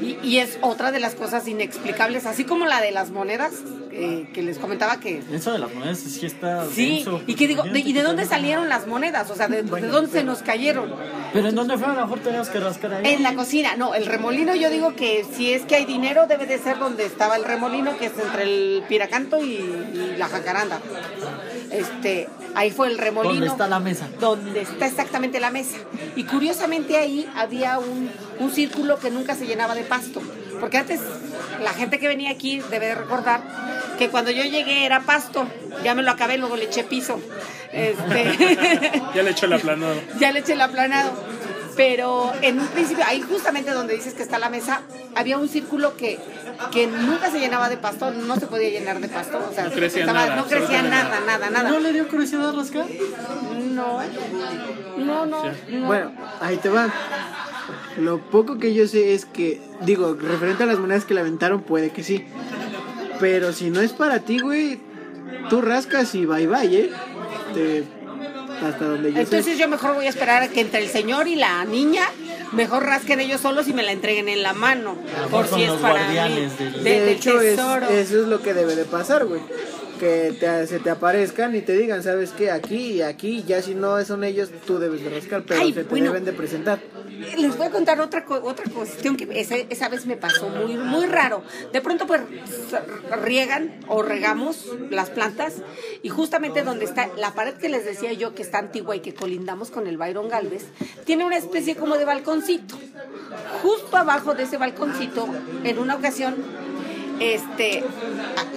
Y, 0.02 0.18
y 0.24 0.38
es 0.40 0.58
otra 0.62 0.92
de 0.92 1.00
las 1.00 1.16
cosas 1.16 1.48
inexplicables, 1.48 2.26
así 2.26 2.44
como 2.46 2.66
la 2.66 2.82
de 2.82 2.92
las 2.92 3.10
monedas, 3.12 3.54
eh, 3.92 4.30
que 4.34 4.42
les 4.42 4.58
comentaba 4.60 5.00
que... 5.00 5.22
Eso 5.34 5.52
de 5.52 5.60
las 5.60 5.74
monedas 5.74 6.00
sí 6.00 6.26
está 6.26 6.66
Sí, 6.74 6.98
denso. 6.98 7.22
y 7.28 7.36
que 7.36 7.48
digo, 7.48 7.64
de- 7.64 7.80
¿y 7.80 7.92
de 7.94 8.02
dónde 8.04 8.26
salieron 8.26 8.70
las 8.70 8.88
monedas? 8.88 9.30
O 9.30 9.36
sea, 9.36 9.48
¿de, 9.48 9.64
de 9.64 9.88
dónde 9.88 10.10
se 10.12 10.24
nos 10.24 10.42
cayeron? 10.42 10.94
Pero 11.34 11.50
¿en 11.50 11.56
dónde 11.56 11.78
fue? 11.78 11.88
A 11.88 11.94
lo 11.94 12.02
mejor 12.02 12.20
tenías 12.20 12.50
que 12.50 12.60
rascar 12.60 12.94
ahí. 12.94 13.14
En 13.14 13.24
la 13.24 13.34
cocina, 13.34 13.76
no, 13.76 13.94
el 13.96 14.06
remolino 14.06 14.56
yo 14.56 14.70
digo 14.70 14.96
que 14.96 15.26
si 15.36 15.52
es 15.54 15.64
que 15.64 15.76
hay 15.76 15.86
dinero 15.86 16.28
debe 16.28 16.46
de 16.46 16.58
ser 16.60 16.80
donde 16.80 17.06
estaba 17.06 17.36
el 17.36 17.44
remolino, 17.44 17.98
que 17.98 18.06
es 18.08 18.14
entre 18.18 18.44
el 18.44 18.84
Piracanto 18.88 19.44
y, 19.44 19.50
y 19.54 20.16
la 20.18 20.28
Jacaranda. 20.30 20.80
Este, 21.72 22.28
ahí 22.56 22.72
fue 22.72 22.88
el 22.88 22.98
remolino. 22.98 23.34
¿Dónde 23.34 23.48
está 23.48 23.68
la 23.68 23.80
mesa? 23.80 24.08
Donde 24.20 24.62
está 24.62 24.88
exactamente 24.88 25.40
la 25.40 25.52
mesa. 25.52 25.78
Y 26.16 26.24
curiosamente 26.24 26.98
ahí 26.98 27.30
había 27.36 27.80
un, 27.80 28.10
un 28.40 28.52
círculo 28.52 29.00
que 29.00 29.12
nunca 29.12 29.36
se 29.36 29.46
llenaba 29.46 29.76
de 29.76 29.84
pasto. 29.84 30.22
Porque 30.60 30.78
antes 30.78 31.00
la 31.62 31.74
gente 31.74 32.00
que 32.00 32.08
venía 32.08 32.32
aquí 32.32 32.60
debe 32.70 32.88
de 32.88 32.96
recordar 32.96 33.42
que 33.98 34.10
cuando 34.10 34.32
yo 34.32 34.44
llegué 34.44 34.86
era 34.86 35.02
pasto. 35.02 35.48
Ya 35.84 35.96
me 35.96 36.04
lo 36.04 36.12
acabé, 36.12 36.38
luego 36.38 36.56
le 36.56 36.66
eché 36.66 36.84
piso. 36.84 37.20
Este, 37.72 39.02
Ya 39.16 39.24
le 39.24 39.32
echo 39.32 39.46
el 39.46 39.54
aplanado. 39.54 39.96
ya 40.20 40.32
le 40.32 40.40
eché 40.40 40.54
el 40.54 40.62
aplanado. 40.62 41.12
Pero 41.80 42.34
en 42.42 42.60
un 42.60 42.68
principio, 42.68 43.06
ahí 43.08 43.22
justamente 43.22 43.72
donde 43.72 43.94
dices 43.96 44.14
que 44.14 44.22
está 44.22 44.38
la 44.38 44.50
mesa, 44.50 44.82
había 45.16 45.38
un 45.38 45.48
círculo 45.48 45.96
que, 45.96 46.20
que 46.74 46.88
nunca 46.88 47.32
se 47.32 47.40
llenaba 47.40 47.70
de 47.70 47.78
pasto, 47.78 48.12
no 48.12 48.36
se 48.36 48.48
podía 48.48 48.70
llenar 48.70 49.00
de 49.00 49.08
pasto. 49.08 49.40
O 49.50 49.54
sea, 49.54 49.64
No 49.64 49.72
crecía 49.72 50.02
estaba- 50.02 50.26
nada, 50.26 50.36
no 50.36 50.46
crecía 50.46 50.82
nada, 50.84 51.22
nada, 51.26 51.50
nada. 51.50 51.70
¿No 51.70 51.80
le 51.80 51.94
dio 51.94 52.06
curiosidad 52.10 52.54
rascar? 52.54 52.86
No, 53.72 54.02
no, 54.98 55.26
no. 55.26 55.44
no. 55.70 55.88
Bueno, 55.88 56.12
ahí 56.42 56.58
te 56.58 56.68
va. 56.68 56.90
Lo 57.98 58.20
poco 58.30 58.58
que 58.58 58.74
yo 58.74 58.86
sé 58.86 59.14
es 59.14 59.24
que, 59.26 59.62
digo, 59.80 60.16
referente 60.16 60.64
a 60.64 60.66
las 60.66 60.80
monedas 60.80 61.06
que 61.06 61.14
le 61.14 61.22
aventaron, 61.22 61.62
puede 61.62 61.92
que 61.92 62.04
sí. 62.04 62.26
Pero 63.22 63.54
si 63.54 63.70
no 63.70 63.80
es 63.80 63.94
para 63.94 64.20
ti, 64.20 64.40
güey, 64.40 64.82
tú 65.50 65.62
rascas 65.62 66.14
y 66.14 66.26
bye 66.26 66.46
bye, 66.48 66.76
¿eh? 66.78 66.90
Te- 67.54 67.84
hasta 68.62 68.86
donde 68.86 69.14
yo 69.14 69.20
Entonces 69.20 69.54
sé. 69.54 69.58
yo 69.58 69.68
mejor 69.68 69.96
voy 69.96 70.06
a 70.06 70.10
esperar 70.10 70.44
a 70.44 70.48
que 70.50 70.62
entre 70.62 70.82
el 70.84 70.90
señor 70.90 71.28
y 71.28 71.36
la 71.36 71.64
niña, 71.66 72.04
mejor 72.52 72.84
rasquen 72.86 73.20
ellos 73.20 73.42
solos 73.42 73.68
y 73.68 73.74
me 73.74 73.84
la 73.84 73.92
entreguen 73.92 74.28
en 74.30 74.44
la 74.44 74.54
mano. 74.54 74.96
Por 75.32 75.48
si 75.48 75.64
es 75.64 75.72
para 75.74 76.08
mí. 76.10 76.16
del- 76.16 76.84
De- 76.84 77.00
De 77.02 77.12
hecho, 77.12 77.40
es- 77.42 77.54
eso 77.60 77.90
es 78.22 78.28
lo 78.28 78.42
que 78.42 78.54
debe 78.54 78.76
de 78.76 78.86
pasar, 78.86 79.26
güey. 79.26 79.42
Que 80.00 80.34
te- 80.40 80.66
se 80.68 80.80
te 80.80 80.90
aparezcan 80.90 81.54
y 81.56 81.62
te 81.62 81.74
digan, 81.74 82.02
¿sabes 82.04 82.32
qué? 82.32 82.52
Aquí 82.52 82.94
y 82.94 83.02
aquí, 83.02 83.44
ya 83.46 83.62
si 83.62 83.76
no 83.76 84.04
son 84.06 84.24
ellos, 84.24 84.50
tú 84.66 84.80
debes 84.80 85.04
de 85.04 85.10
rascar, 85.10 85.44
pero 85.46 85.60
Ay, 85.60 85.74
se 85.74 85.84
te 85.84 85.90
bueno. 85.90 86.06
deben 86.08 86.24
de 86.26 86.32
presentar. 86.32 86.80
Les 87.38 87.58
voy 87.58 87.68
a 87.68 87.70
contar 87.70 88.00
otra 88.00 88.24
otra 88.30 88.64
cuestión 88.74 89.18
que 89.18 89.28
esa, 89.42 89.58
esa 89.58 89.90
vez 89.90 90.06
me 90.06 90.16
pasó 90.16 90.48
muy 90.48 90.78
muy 90.78 91.06
raro. 91.06 91.44
De 91.74 91.82
pronto 91.82 92.08
pues 92.08 92.22
riegan 93.22 93.80
o 93.88 94.02
regamos 94.02 94.66
las 94.90 95.10
plantas 95.10 95.56
y 96.02 96.08
justamente 96.10 96.64
donde 96.64 96.86
está 96.86 97.10
la 97.18 97.34
pared 97.34 97.56
que 97.56 97.68
les 97.68 97.84
decía 97.84 98.14
yo 98.14 98.34
que 98.36 98.42
está 98.42 98.60
antigua 98.60 98.96
y 98.96 99.02
que 99.02 99.14
colindamos 99.14 99.70
con 99.70 99.88
el 99.88 99.98
Byron 99.98 100.30
Galvez, 100.30 100.66
tiene 101.06 101.26
una 101.26 101.38
especie 101.38 101.76
como 101.76 101.98
de 101.98 102.06
balconcito. 102.06 102.76
Justo 103.64 103.98
abajo 103.98 104.34
de 104.34 104.44
ese 104.44 104.58
balconcito, 104.58 105.28
en 105.66 105.78
una 105.78 105.96
ocasión 105.96 106.36
este 107.20 107.84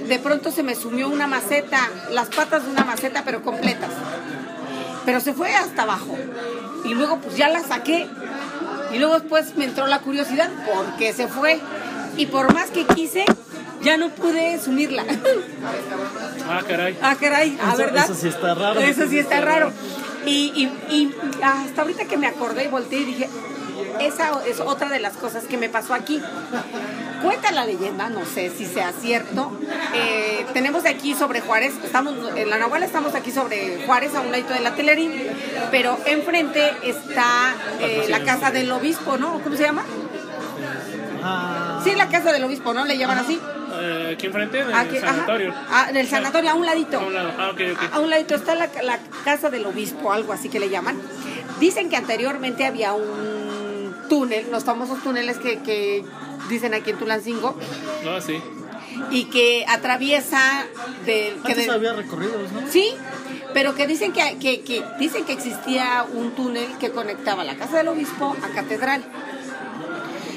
de 0.08 0.18
pronto 0.18 0.50
se 0.50 0.62
me 0.62 0.74
sumió 0.74 1.08
una 1.08 1.26
maceta, 1.26 1.88
las 2.10 2.28
patas 2.28 2.64
de 2.64 2.70
una 2.70 2.84
maceta 2.84 3.22
pero 3.24 3.42
completas. 3.42 3.90
Pero 5.04 5.20
se 5.20 5.32
fue 5.32 5.54
hasta 5.54 5.82
abajo. 5.82 6.16
Y 6.84 6.94
luego 6.94 7.18
pues 7.18 7.36
ya 7.36 7.48
la 7.48 7.60
saqué. 7.62 8.08
Y 8.92 8.98
luego 8.98 9.18
después 9.18 9.56
me 9.56 9.64
entró 9.64 9.86
la 9.86 10.00
curiosidad 10.00 10.50
porque 10.72 11.12
se 11.12 11.28
fue. 11.28 11.60
Y 12.16 12.26
por 12.26 12.52
más 12.52 12.70
que 12.70 12.84
quise, 12.84 13.24
ya 13.82 13.96
no 13.96 14.10
pude 14.10 14.60
sumirla. 14.60 15.04
Ah, 16.48 16.60
caray. 16.68 16.98
ah, 17.02 17.16
caray, 17.18 17.58
ah, 17.62 17.68
Eso- 17.70 17.76
¿verdad? 17.78 18.04
eso 18.04 18.14
sí 18.14 18.28
está 18.28 18.54
raro. 18.54 18.80
Eso 18.80 19.08
sí 19.08 19.18
está 19.18 19.40
raro. 19.40 19.72
Y, 20.26 20.52
y- 20.54 20.94
y 20.94 21.14
hasta 21.42 21.82
ahorita 21.82 22.04
que 22.04 22.16
me 22.16 22.26
acordé 22.26 22.64
y 22.64 22.68
volteé 22.68 23.00
y 23.00 23.04
dije, 23.06 23.28
esa 24.00 24.30
es 24.46 24.60
otra 24.60 24.88
de 24.88 25.00
las 25.00 25.14
cosas 25.14 25.44
que 25.44 25.56
me 25.56 25.68
pasó 25.68 25.94
aquí. 25.94 26.20
Cuenta 27.22 27.52
la 27.52 27.64
leyenda, 27.64 28.08
no 28.08 28.24
sé 28.24 28.50
si 28.50 28.66
sea 28.66 28.92
cierto. 28.92 29.52
eh, 29.94 30.44
tenemos 30.52 30.84
aquí 30.84 31.14
sobre 31.14 31.40
Juárez, 31.40 31.72
estamos 31.84 32.14
en 32.36 32.50
la 32.50 32.58
Nahuala 32.58 32.84
estamos 32.86 33.14
aquí 33.14 33.30
sobre 33.30 33.84
Juárez, 33.86 34.14
a 34.14 34.20
un 34.20 34.30
ladito 34.32 34.52
de 34.52 34.60
la 34.60 34.74
Telerín, 34.74 35.12
pero 35.70 35.98
enfrente 36.06 36.72
está 36.84 37.54
eh, 37.80 38.06
la 38.08 38.24
casa 38.24 38.50
del 38.50 38.70
obispo, 38.72 39.16
¿no? 39.18 39.40
¿Cómo 39.42 39.56
se 39.56 39.62
llama? 39.62 39.84
Ah, 41.22 41.80
Sí, 41.84 41.94
la 41.94 42.08
casa 42.08 42.32
del 42.32 42.44
obispo, 42.44 42.74
¿no? 42.74 42.84
Le 42.84 42.96
llaman 42.98 43.18
así. 43.18 43.40
Eh, 43.74 44.12
aquí 44.14 44.26
enfrente, 44.26 44.60
en 44.60 44.70
el 44.70 45.00
sanatorio. 45.00 45.54
Ah, 45.70 45.86
en 45.90 45.96
el 45.96 46.08
sanatorio, 46.08 46.50
a 46.50 46.54
un 46.54 46.66
ladito. 46.66 46.98
A 46.98 47.06
un 47.06 47.14
lado. 47.14 47.32
Ah. 47.38 47.52
A 47.92 48.00
un 48.00 48.10
ladito 48.10 48.34
está 48.34 48.54
la, 48.54 48.68
la 48.82 48.98
casa 49.24 49.50
del 49.50 49.66
obispo, 49.66 50.12
algo 50.12 50.32
así 50.32 50.48
que 50.48 50.60
le 50.60 50.68
llaman. 50.68 51.00
Dicen 51.58 51.88
que 51.88 51.96
anteriormente 51.96 52.66
había 52.66 52.92
un 52.92 53.94
túnel, 54.08 54.46
los 54.50 54.64
famosos 54.64 55.02
túneles 55.02 55.38
que, 55.38 55.60
que 55.60 56.04
dicen 56.48 56.74
aquí 56.74 56.90
en 56.90 56.98
Tulancingo, 56.98 57.56
No, 58.04 58.20
sí. 58.20 58.40
y 59.10 59.24
que 59.26 59.64
atraviesa 59.68 60.66
del... 61.06 61.34
Que 61.42 61.52
antes 61.52 61.56
del- 61.58 61.70
había 61.70 61.92
recorridos, 61.94 62.50
¿no? 62.52 62.60
Sí, 62.70 62.88
pero 63.54 63.74
que 63.74 63.86
dicen 63.86 64.12
que, 64.12 64.38
que, 64.38 64.60
que 64.62 64.82
dicen 64.98 65.24
que 65.24 65.32
existía 65.32 66.06
un 66.12 66.32
túnel 66.32 66.66
que 66.78 66.90
conectaba 66.90 67.44
la 67.44 67.56
casa 67.56 67.78
del 67.78 67.88
obispo 67.88 68.36
a 68.42 68.48
catedral. 68.54 69.04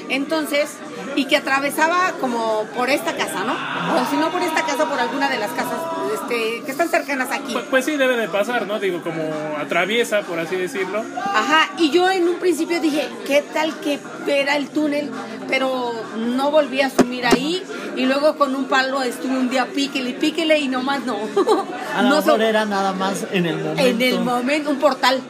Entonces, 0.08 0.70
y 1.16 1.24
que 1.26 1.36
atravesaba 1.36 2.12
como 2.20 2.64
por 2.76 2.90
esta 2.90 3.16
casa, 3.16 3.44
¿no? 3.44 3.52
O 3.52 4.06
si 4.10 4.16
no 4.16 4.30
por 4.30 4.42
esta 4.42 4.62
casa, 4.64 4.88
por 4.88 4.98
alguna 5.00 5.28
de 5.28 5.38
las 5.38 5.50
casas 5.50 5.78
este, 6.14 6.62
que 6.64 6.70
están 6.70 6.88
cercanas 6.88 7.28
aquí. 7.30 7.52
Pues, 7.52 7.64
pues 7.70 7.84
sí, 7.84 7.96
debe 7.96 8.16
de 8.16 8.28
pasar, 8.28 8.66
¿no? 8.66 8.78
Digo, 8.78 9.02
como 9.02 9.22
atraviesa, 9.58 10.20
por 10.22 10.38
así 10.38 10.56
decirlo. 10.56 11.02
Ajá, 11.34 11.70
y 11.78 11.90
yo 11.90 12.10
en 12.10 12.28
un 12.28 12.36
principio 12.36 12.80
dije, 12.80 13.08
¿qué 13.26 13.42
tal 13.42 13.74
que 13.80 13.98
era 14.26 14.56
el 14.56 14.68
túnel? 14.68 15.10
Pero 15.48 15.92
no 16.18 16.50
volví 16.50 16.80
a 16.80 16.90
subir 16.90 17.24
ahí 17.26 17.62
y 17.96 18.04
luego 18.06 18.36
con 18.36 18.54
un 18.54 18.66
palo 18.66 19.02
estuve 19.02 19.38
un 19.38 19.48
día 19.48 19.66
píquele 19.66 20.10
y 20.10 20.14
píquele 20.14 20.58
y 20.58 20.68
nomás 20.68 21.04
no. 21.04 21.16
A 21.96 22.02
lo 22.02 22.08
no 22.10 22.16
mejor 22.16 22.40
so- 22.40 22.42
era 22.46 22.64
nada 22.64 22.92
más 22.92 23.24
en 23.32 23.46
el 23.46 23.56
momento. 23.56 23.82
en 23.82 24.02
el 24.02 24.20
momento, 24.20 24.70
un 24.70 24.78
portal 24.78 25.20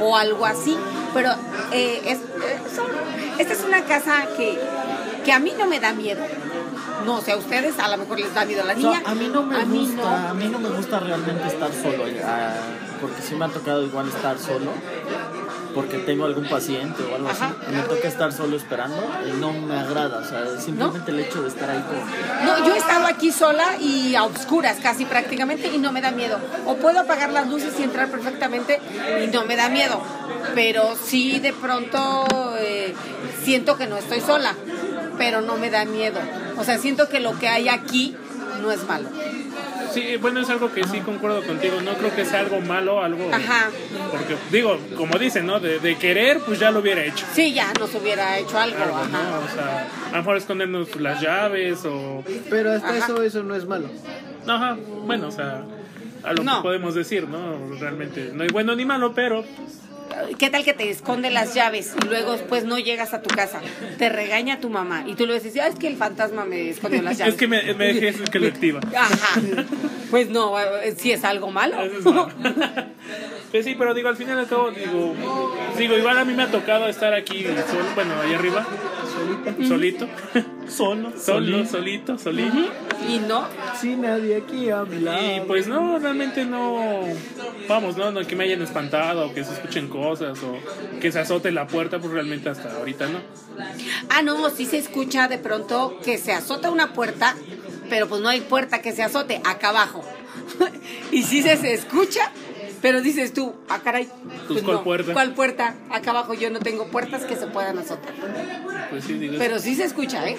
o 0.00 0.16
algo 0.16 0.46
así. 0.46 0.76
Pero 1.12 1.30
eh, 1.72 2.00
es, 2.06 2.18
eh, 2.18 2.58
son- 2.74 2.90
esta 3.38 3.52
es 3.52 3.64
una 3.64 3.82
casa 3.84 4.26
que, 4.36 4.58
que 5.24 5.32
a 5.32 5.38
mí 5.38 5.52
no 5.58 5.66
me 5.66 5.80
da 5.80 5.92
miedo. 5.92 6.22
No 7.06 7.20
sé, 7.20 7.32
a 7.32 7.36
ustedes 7.36 7.78
a 7.78 7.88
lo 7.88 7.98
mejor 7.98 8.18
les 8.18 8.32
da 8.34 8.44
miedo 8.46 8.62
a 8.62 8.66
la 8.66 8.74
niña. 8.74 9.02
a 9.04 9.14
mí 9.14 9.28
no 9.32 9.42
me 9.42 9.56
a 9.56 9.64
gusta, 9.64 9.96
no. 10.02 10.28
a 10.28 10.34
mí 10.34 10.46
no 10.46 10.58
me 10.58 10.70
gusta 10.70 11.00
realmente 11.00 11.46
estar 11.48 11.70
solo, 11.72 12.04
ah, 12.24 12.54
porque 13.00 13.20
sí 13.20 13.34
me 13.34 13.44
ha 13.44 13.48
tocado 13.48 13.82
igual 13.82 14.08
estar 14.08 14.38
solo, 14.38 14.70
porque 15.74 15.98
tengo 15.98 16.24
algún 16.24 16.48
paciente 16.48 17.02
o 17.02 17.14
algo 17.14 17.28
Ajá. 17.28 17.46
así, 17.46 17.72
y 17.72 17.76
me 17.76 17.82
toca 17.82 18.08
estar 18.08 18.32
solo 18.32 18.56
esperando 18.56 19.02
y 19.28 19.40
no 19.40 19.52
me 19.52 19.76
agrada, 19.76 20.18
o 20.18 20.24
sea, 20.24 20.58
simplemente 20.60 21.10
el 21.10 21.20
hecho 21.20 21.42
de 21.42 21.48
estar 21.48 21.68
ahí 21.68 21.82
como... 21.82 22.00
No, 22.44 22.66
yo 22.66 22.74
he 22.74 22.78
estado 22.78 23.06
aquí 23.06 23.32
sola 23.32 23.76
y 23.80 24.14
a 24.14 24.24
obscuras 24.24 24.78
casi 24.82 25.04
prácticamente 25.04 25.68
y 25.68 25.78
no 25.78 25.92
me 25.92 26.00
da 26.00 26.10
miedo. 26.10 26.38
O 26.66 26.76
puedo 26.76 27.00
apagar 27.00 27.30
las 27.30 27.48
luces 27.48 27.74
y 27.78 27.82
entrar 27.82 28.08
perfectamente 28.08 28.80
y 29.24 29.26
no 29.28 29.44
me 29.44 29.56
da 29.56 29.68
miedo. 29.68 30.00
Pero 30.54 30.94
sí 31.02 31.40
de 31.40 31.52
pronto 31.52 32.26
eh, 32.58 32.94
siento 33.42 33.76
que 33.76 33.86
no 33.86 33.96
estoy 33.96 34.20
sola, 34.20 34.54
pero 35.18 35.40
no 35.40 35.56
me 35.56 35.70
da 35.70 35.84
miedo. 35.84 36.20
O 36.56 36.64
sea, 36.64 36.78
siento 36.78 37.08
que 37.08 37.20
lo 37.20 37.38
que 37.38 37.48
hay 37.48 37.68
aquí 37.68 38.16
no 38.62 38.70
es 38.70 38.86
malo. 38.86 39.08
Sí, 39.94 40.16
bueno, 40.16 40.40
es 40.40 40.50
algo 40.50 40.72
que 40.72 40.84
sí 40.84 40.98
concuerdo 41.00 41.42
contigo. 41.44 41.80
No 41.82 41.94
creo 41.94 42.14
que 42.14 42.24
sea 42.24 42.40
algo 42.40 42.60
malo, 42.60 43.02
algo. 43.02 43.30
Ajá. 43.32 43.70
Porque, 44.10 44.36
digo, 44.50 44.78
como 44.96 45.18
dicen, 45.18 45.46
¿no? 45.46 45.60
De, 45.60 45.78
de 45.78 45.96
querer, 45.96 46.40
pues 46.40 46.58
ya 46.58 46.70
lo 46.70 46.80
hubiera 46.80 47.04
hecho. 47.04 47.24
Sí, 47.32 47.52
ya 47.54 47.72
nos 47.78 47.94
hubiera 47.94 48.38
hecho 48.38 48.58
algo. 48.58 48.76
Algo, 48.82 48.96
Ajá. 48.96 49.08
¿no? 49.08 49.38
O 49.38 49.48
sea, 49.54 49.88
a 50.08 50.10
lo 50.12 50.16
mejor 50.18 50.36
escondernos 50.36 50.96
las 51.00 51.20
llaves 51.20 51.84
o. 51.84 52.22
Pero 52.50 52.72
hasta 52.72 52.88
Ajá. 52.88 52.98
eso, 52.98 53.22
eso 53.22 53.42
no 53.42 53.54
es 53.54 53.66
malo. 53.66 53.88
Ajá, 54.46 54.76
bueno, 55.06 55.28
o 55.28 55.30
sea, 55.32 55.62
a 56.22 56.32
lo 56.32 56.42
No. 56.42 56.56
que 56.56 56.62
podemos 56.62 56.94
decir, 56.94 57.28
¿no? 57.28 57.56
Realmente 57.80 58.30
no 58.34 58.42
hay 58.42 58.48
bueno 58.50 58.74
ni 58.76 58.84
malo, 58.84 59.14
pero 59.14 59.44
¿Qué 60.38 60.50
tal 60.50 60.64
que 60.64 60.72
te 60.72 60.90
esconde 60.90 61.30
las 61.30 61.54
llaves 61.54 61.94
y 62.02 62.06
luego 62.06 62.32
después 62.32 62.64
no 62.64 62.78
llegas 62.78 63.14
a 63.14 63.22
tu 63.22 63.34
casa? 63.34 63.60
Te 63.98 64.08
regaña 64.08 64.60
tu 64.60 64.70
mamá 64.70 65.04
y 65.06 65.14
tú 65.14 65.26
le 65.26 65.34
dices, 65.34 65.56
ah, 65.62 65.66
es 65.68 65.76
que 65.76 65.86
el 65.88 65.96
fantasma 65.96 66.44
me 66.44 66.70
escondió 66.70 67.02
las 67.02 67.18
llaves. 67.18 67.34
es 67.34 67.40
que 67.40 67.46
me, 67.48 67.74
me 67.74 67.92
dejé 67.92 68.24
que 68.24 68.38
lo 68.38 68.48
activa. 68.48 68.80
Ajá. 68.96 69.40
Pues 70.10 70.28
no, 70.30 70.58
eh, 70.60 70.94
si 70.96 71.12
es 71.12 71.24
algo 71.24 71.50
malo. 71.50 71.82
Eso 71.82 71.98
es 71.98 72.04
malo. 72.04 72.30
Pues 73.50 73.64
sí, 73.64 73.76
pero 73.78 73.94
digo, 73.94 74.08
al 74.08 74.16
final 74.16 74.38
y 74.38 74.40
al 74.40 74.48
cabo, 74.48 74.70
digo, 74.70 75.14
digo, 75.78 75.96
igual 75.96 76.18
a 76.18 76.24
mí 76.24 76.34
me 76.34 76.42
ha 76.42 76.50
tocado 76.50 76.88
estar 76.88 77.14
aquí 77.14 77.44
solo, 77.44 77.84
bueno, 77.94 78.14
ahí 78.20 78.34
arriba, 78.34 78.66
solito, 79.66 80.08
Solo, 80.68 81.12
solo, 81.18 81.66
solito, 81.66 82.18
solito. 82.18 82.56
Y 83.08 83.18
no, 83.18 83.46
Sin 83.78 84.00
nadie 84.00 84.36
aquí 84.36 84.70
a 84.70 84.84
mi 84.84 84.98
lado. 85.00 85.36
Y 85.36 85.40
pues 85.40 85.66
no, 85.66 85.98
realmente 85.98 86.44
no, 86.44 87.02
vamos, 87.68 87.96
no, 87.96 88.10
no 88.10 88.26
que 88.26 88.34
me 88.34 88.44
hayan 88.44 88.62
espantado, 88.62 89.26
o 89.26 89.34
que 89.34 89.44
se 89.44 89.52
escuchen 89.52 89.88
cosas, 89.88 90.38
o 90.42 90.58
que 91.00 91.12
se 91.12 91.20
azote 91.20 91.52
la 91.52 91.66
puerta, 91.66 91.98
pues 91.98 92.12
realmente 92.12 92.48
hasta 92.48 92.76
ahorita 92.76 93.08
no. 93.08 93.20
ah, 94.08 94.22
no, 94.22 94.48
sí 94.50 94.64
se 94.64 94.78
escucha 94.78 95.28
de 95.28 95.38
pronto 95.38 95.98
que 96.02 96.18
se 96.18 96.32
azota 96.32 96.70
una 96.70 96.92
puerta, 96.92 97.36
pero 97.90 98.08
pues 98.08 98.22
no 98.22 98.28
hay 98.28 98.40
puerta 98.40 98.80
que 98.80 98.92
se 98.92 99.02
azote 99.02 99.40
acá 99.44 99.68
abajo. 99.68 100.02
y 101.12 101.22
sí 101.22 101.42
se, 101.42 101.56
se 101.56 101.74
escucha, 101.74 102.32
pero 102.84 103.00
dices 103.00 103.32
tú, 103.32 103.54
ah, 103.70 103.80
caray. 103.82 104.10
Pues, 104.46 104.62
¿cuál 104.62 104.82
puerta? 104.82 105.12
¿Cuál 105.14 105.32
puerta? 105.32 105.74
Acá 105.90 106.10
abajo 106.10 106.34
yo 106.34 106.50
no 106.50 106.58
tengo 106.58 106.88
puertas 106.88 107.24
que 107.24 107.34
se 107.34 107.46
puedan 107.46 107.78
azotar. 107.78 108.12
Pues 108.90 109.04
sí, 109.04 109.14
digo, 109.14 109.36
Pero 109.38 109.58
sí 109.58 109.74
se 109.74 109.84
escucha, 109.84 110.28
¿eh? 110.28 110.36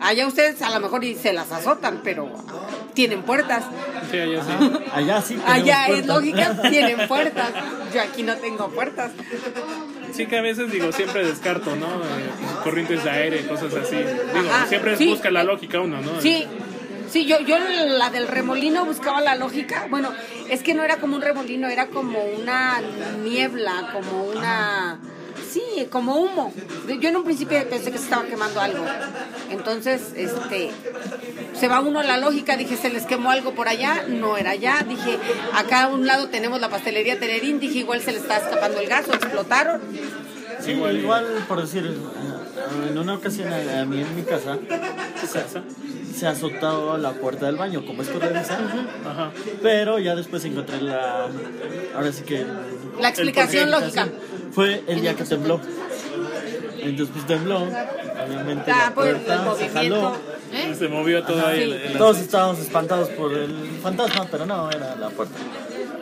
Allá 0.00 0.28
ustedes 0.28 0.62
a 0.62 0.70
lo 0.70 0.78
mejor 0.78 1.02
y 1.02 1.16
se 1.16 1.32
las 1.32 1.50
azotan, 1.50 2.02
pero 2.04 2.32
tienen 2.94 3.22
puertas. 3.22 3.64
Sí, 4.12 4.16
allá 4.16 4.44
sí. 4.44 4.72
Allá 4.92 5.20
sí. 5.20 5.38
Allá 5.44 5.86
es 5.86 5.88
puertas. 5.88 6.06
lógica, 6.06 6.62
tienen 6.70 7.08
puertas. 7.08 7.50
Yo 7.92 8.00
aquí 8.00 8.22
no 8.22 8.36
tengo 8.36 8.68
puertas. 8.68 9.10
Sí 10.12 10.26
que 10.26 10.38
a 10.38 10.42
veces 10.42 10.70
digo, 10.70 10.92
siempre 10.92 11.26
descarto, 11.26 11.74
¿no? 11.74 11.86
Eh, 11.86 12.30
corrientes 12.62 13.02
de 13.02 13.10
aire, 13.10 13.44
cosas 13.48 13.74
así. 13.74 13.96
Digo, 13.96 14.48
Ajá, 14.50 14.68
siempre 14.68 14.96
sí. 14.96 15.08
busca 15.08 15.32
la 15.32 15.42
lógica 15.42 15.80
uno, 15.80 16.00
¿no? 16.00 16.20
Sí, 16.20 16.46
sí, 17.10 17.26
yo, 17.26 17.40
yo 17.40 17.58
la 17.58 18.10
del 18.10 18.28
remolino 18.28 18.84
buscaba 18.84 19.20
la 19.20 19.34
lógica. 19.36 19.86
Bueno, 19.90 20.12
es 20.48 20.62
que 20.62 20.74
no 20.74 20.84
era 20.84 20.98
como 20.98 21.16
un 21.16 21.22
remolino, 21.22 21.68
era 21.68 21.86
como 21.86 22.22
una 22.24 22.80
niebla, 23.22 23.90
como 23.92 24.24
una... 24.24 24.98
Sí, 25.50 25.86
como 25.90 26.16
humo. 26.16 26.52
Yo 27.00 27.08
en 27.08 27.16
un 27.16 27.24
principio 27.24 27.58
pensé 27.70 27.90
que 27.90 27.98
se 27.98 28.04
estaba 28.04 28.24
quemando 28.24 28.60
algo. 28.60 28.84
Entonces, 29.50 30.12
este, 30.14 30.70
se 31.58 31.68
va 31.68 31.80
uno 31.80 32.00
a 32.00 32.02
la 32.02 32.18
lógica, 32.18 32.56
dije, 32.56 32.76
se 32.76 32.90
les 32.90 33.06
quemó 33.06 33.30
algo 33.30 33.54
por 33.54 33.66
allá, 33.66 34.04
no 34.08 34.36
era 34.36 34.50
allá. 34.50 34.84
Dije, 34.86 35.18
acá 35.54 35.84
a 35.84 35.88
un 35.88 36.06
lado 36.06 36.28
tenemos 36.28 36.60
la 36.60 36.68
pastelería 36.68 37.18
Tenerín, 37.18 37.60
dije, 37.60 37.78
igual 37.78 38.02
se 38.02 38.12
le 38.12 38.18
está 38.18 38.36
escapando 38.38 38.80
el 38.80 38.88
gas 38.88 39.08
o 39.08 39.14
explotaron. 39.14 39.80
Sí, 40.60 40.72
igual, 40.72 41.44
por 41.48 41.62
decir, 41.62 41.96
en 42.88 42.98
una 42.98 43.14
ocasión 43.14 43.50
a, 43.52 43.84
mí 43.86 44.02
en 44.02 44.16
mi 44.16 44.22
casa 44.22 44.58
se, 46.18 46.20
se 46.20 46.26
azotó 46.26 46.98
la 46.98 47.12
puerta 47.12 47.46
del 47.46 47.56
baño, 47.56 47.84
como 47.86 48.02
es 48.02 48.08
corrediza, 48.08 48.58
Ajá. 49.06 49.30
pero 49.62 49.98
ya 49.98 50.14
después 50.14 50.44
encontré 50.44 50.80
la. 50.80 51.28
Ahora 51.94 52.12
sí 52.12 52.22
que. 52.22 52.46
La 53.00 53.08
explicación 53.08 53.70
lógica. 53.70 54.08
Fue 54.52 54.82
el 54.86 55.00
día 55.00 55.14
que 55.14 55.24
tembló. 55.24 55.60
Entonces, 56.80 57.14
pues 57.14 57.26
tembló, 57.26 57.62
obviamente. 57.62 58.70
Ah, 58.70 58.86
la 58.88 58.94
pues, 58.94 59.14
puerta 59.14 59.54
se 59.56 59.68
jaló. 59.68 60.16
¿Eh? 60.52 60.74
Se 60.78 60.88
movió 60.88 61.22
todo 61.24 61.46
ahí. 61.46 61.78
Sí. 61.88 61.98
Todos 61.98 62.18
estábamos 62.18 62.58
espantados 62.58 63.10
por 63.10 63.32
el 63.34 63.78
fantasma, 63.82 64.26
pero 64.30 64.46
no, 64.46 64.70
era 64.70 64.96
la 64.96 65.10
puerta. 65.10 65.34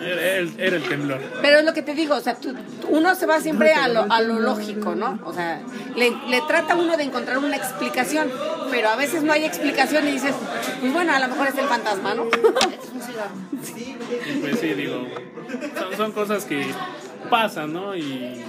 Era 0.07 0.37
el, 0.37 0.55
era 0.59 0.77
el 0.77 0.83
temblor. 0.89 1.21
Pero 1.43 1.59
es 1.59 1.65
lo 1.65 1.73
que 1.75 1.83
te 1.83 1.95
digo, 1.95 2.15
o 2.15 2.21
sea, 2.21 2.35
tú- 2.37 2.55
uno 2.89 3.15
se 3.15 3.27
va 3.27 3.41
siempre 3.41 3.73
a 3.75 3.89
lo, 3.89 4.07
a 4.11 4.21
lo 4.23 4.39
lógico, 4.39 4.95
¿no? 4.95 5.19
O 5.25 5.33
sea, 5.33 5.61
le, 5.97 6.11
le 6.29 6.41
trata 6.47 6.75
uno 6.77 6.97
de 6.97 7.03
encontrar 7.05 7.39
una 7.39 7.57
explicación, 7.57 8.31
pero 8.71 8.89
a 8.89 8.97
veces 8.97 9.23
no 9.23 9.33
hay 9.33 9.45
explicación 9.45 10.07
y 10.09 10.13
dices, 10.13 10.35
pues 10.81 10.93
bueno, 10.93 11.13
a 11.15 11.19
lo 11.21 11.29
mejor 11.29 11.49
es 11.49 11.59
el 11.59 11.67
fantasma, 11.67 12.15
¿no? 12.15 12.25
Pues 14.41 14.61
sí, 14.61 14.75
digo, 14.75 15.07
son, 15.79 15.97
son 15.97 16.13
cosas 16.13 16.45
que 16.45 16.67
pasan, 17.31 17.73
¿no? 17.73 17.97
Y 17.97 18.45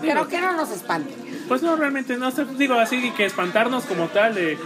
pero 0.00 0.28
que 0.28 0.40
no 0.40 0.52
nos 0.52 0.70
espante. 0.70 1.14
pues 1.48 1.62
no, 1.62 1.76
realmente 1.76 2.16
no, 2.16 2.30
digo 2.30 2.74
así 2.74 3.10
que 3.12 3.24
espantarnos 3.24 3.84
como 3.84 4.08
tal, 4.08 4.34
de, 4.34 4.58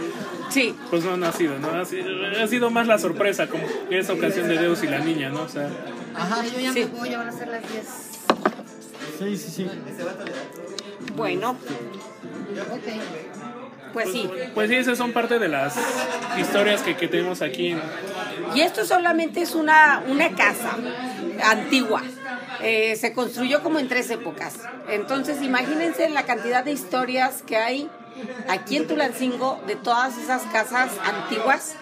Sí, 0.49 0.75
pues 0.89 1.03
no, 1.03 1.15
no 1.17 1.27
ha 1.27 1.31
sido, 1.31 1.57
¿no? 1.59 1.69
Ha 1.71 1.85
sido, 1.85 2.07
ha 2.43 2.47
sido 2.47 2.69
más 2.71 2.87
la 2.87 2.97
sorpresa, 2.97 3.47
como 3.47 3.63
esa 3.89 4.13
ocasión 4.13 4.47
de 4.47 4.57
Deus 4.57 4.83
y 4.83 4.87
la 4.87 4.99
niña, 4.99 5.29
¿no? 5.29 5.43
O 5.43 5.49
sea, 5.49 5.69
Ajá, 6.15 6.43
yo 6.45 6.59
ya 6.59 6.73
Sí. 6.73 6.79
me 6.79 6.85
voy, 6.99 7.09
ya 7.09 7.17
van 7.19 7.29
a 7.29 7.31
ser 7.31 7.47
las 7.49 7.61
10. 7.71 7.85
Sí, 9.19 9.37
sí, 9.37 9.51
sí. 9.51 9.67
bueno, 11.15 11.51
Ok. 12.71 12.87
pues 13.93 14.11
sí. 14.11 14.29
pues 14.53 14.69
sí, 14.69 14.75
esas 14.75 14.97
son 14.97 15.11
parte 15.13 15.39
de 15.39 15.47
las 15.49 15.75
historias 16.39 16.81
que, 16.81 16.95
que 16.95 17.07
tenemos 17.07 17.41
aquí 17.41 17.69
en, 17.69 17.81
Y 18.55 18.61
esto 18.61 18.85
solamente 18.85 19.41
es 19.41 19.55
una, 19.55 20.03
una 20.07 20.29
casa 20.35 20.77
antigua. 21.43 22.01
Eh, 22.61 22.95
se 22.95 23.13
construyó 23.13 23.61
como 23.61 23.79
en 23.79 23.87
tres 23.87 24.09
épocas. 24.09 24.55
Entonces, 24.89 25.41
imagínense 25.41 26.09
la 26.09 26.23
cantidad 26.25 26.63
de 26.63 26.71
historias 26.71 27.41
que 27.45 27.57
hay 27.57 27.89
aquí 28.47 28.77
en 28.77 28.87
Tulancingo 28.87 29.59
de 29.67 29.75
todas 29.75 30.17
esas 30.17 30.43
casas 30.51 30.91
antiguas. 31.03 31.75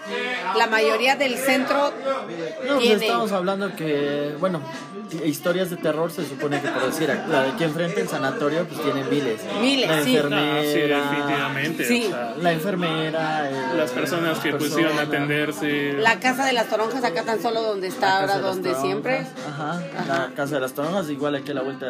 La 0.58 0.68
mayoría 0.68 1.16
del 1.16 1.38
centro 1.38 1.92
No, 1.92 2.76
pues 2.76 2.80
tiene. 2.80 3.06
estamos 3.06 3.32
hablando 3.32 3.76
que, 3.76 4.36
bueno, 4.40 4.62
historias 5.26 5.70
de 5.70 5.78
terror 5.78 6.12
se 6.12 6.26
supone 6.26 6.62
que 6.62 6.68
por 6.70 6.86
decir, 6.86 7.08
la 7.30 7.44
de 7.44 7.50
aquí 7.52 7.64
enfrente, 7.64 8.02
el 8.02 8.10
sanatorio, 8.10 8.66
pues 8.68 8.82
tiene 8.82 9.04
miles. 9.06 9.42
Miles, 9.62 9.90
la 9.90 10.04
sí. 10.04 10.16
enfermera, 10.16 10.58
Ah, 10.58 10.62
sí, 10.62 10.80
definitivamente. 10.80 11.86
Sí. 11.86 12.06
o 12.06 12.10
sea, 12.10 12.34
La 12.42 12.52
enfermera, 12.52 13.50
el- 13.50 13.78
las 13.78 13.92
personas 13.92 14.40
que 14.40 14.52
persona, 14.52 14.70
pusieron 14.70 15.00
a 15.00 15.02
atenderse. 15.04 15.94
La 15.94 16.20
casa 16.20 16.46
de 16.46 16.54
las 16.54 16.68
toronjas, 16.68 17.04
acá 17.04 17.24
tan 17.24 17.42
solo 17.42 17.62
donde 17.62 17.88
está 17.88 18.20
ahora, 18.20 18.36
de 18.38 18.42
donde 18.42 18.70
toronjas, 18.70 18.86
siempre. 18.86 19.28
Ajá, 19.48 19.82
la 20.08 20.32
casa 20.36 20.56
de 20.56 20.62
las 20.62 20.74
toronjas, 20.74 21.10
igual 21.10 21.36
aquí 21.36 21.52
a 21.52 21.54
la 21.56 21.62
vuelta, 21.62 21.86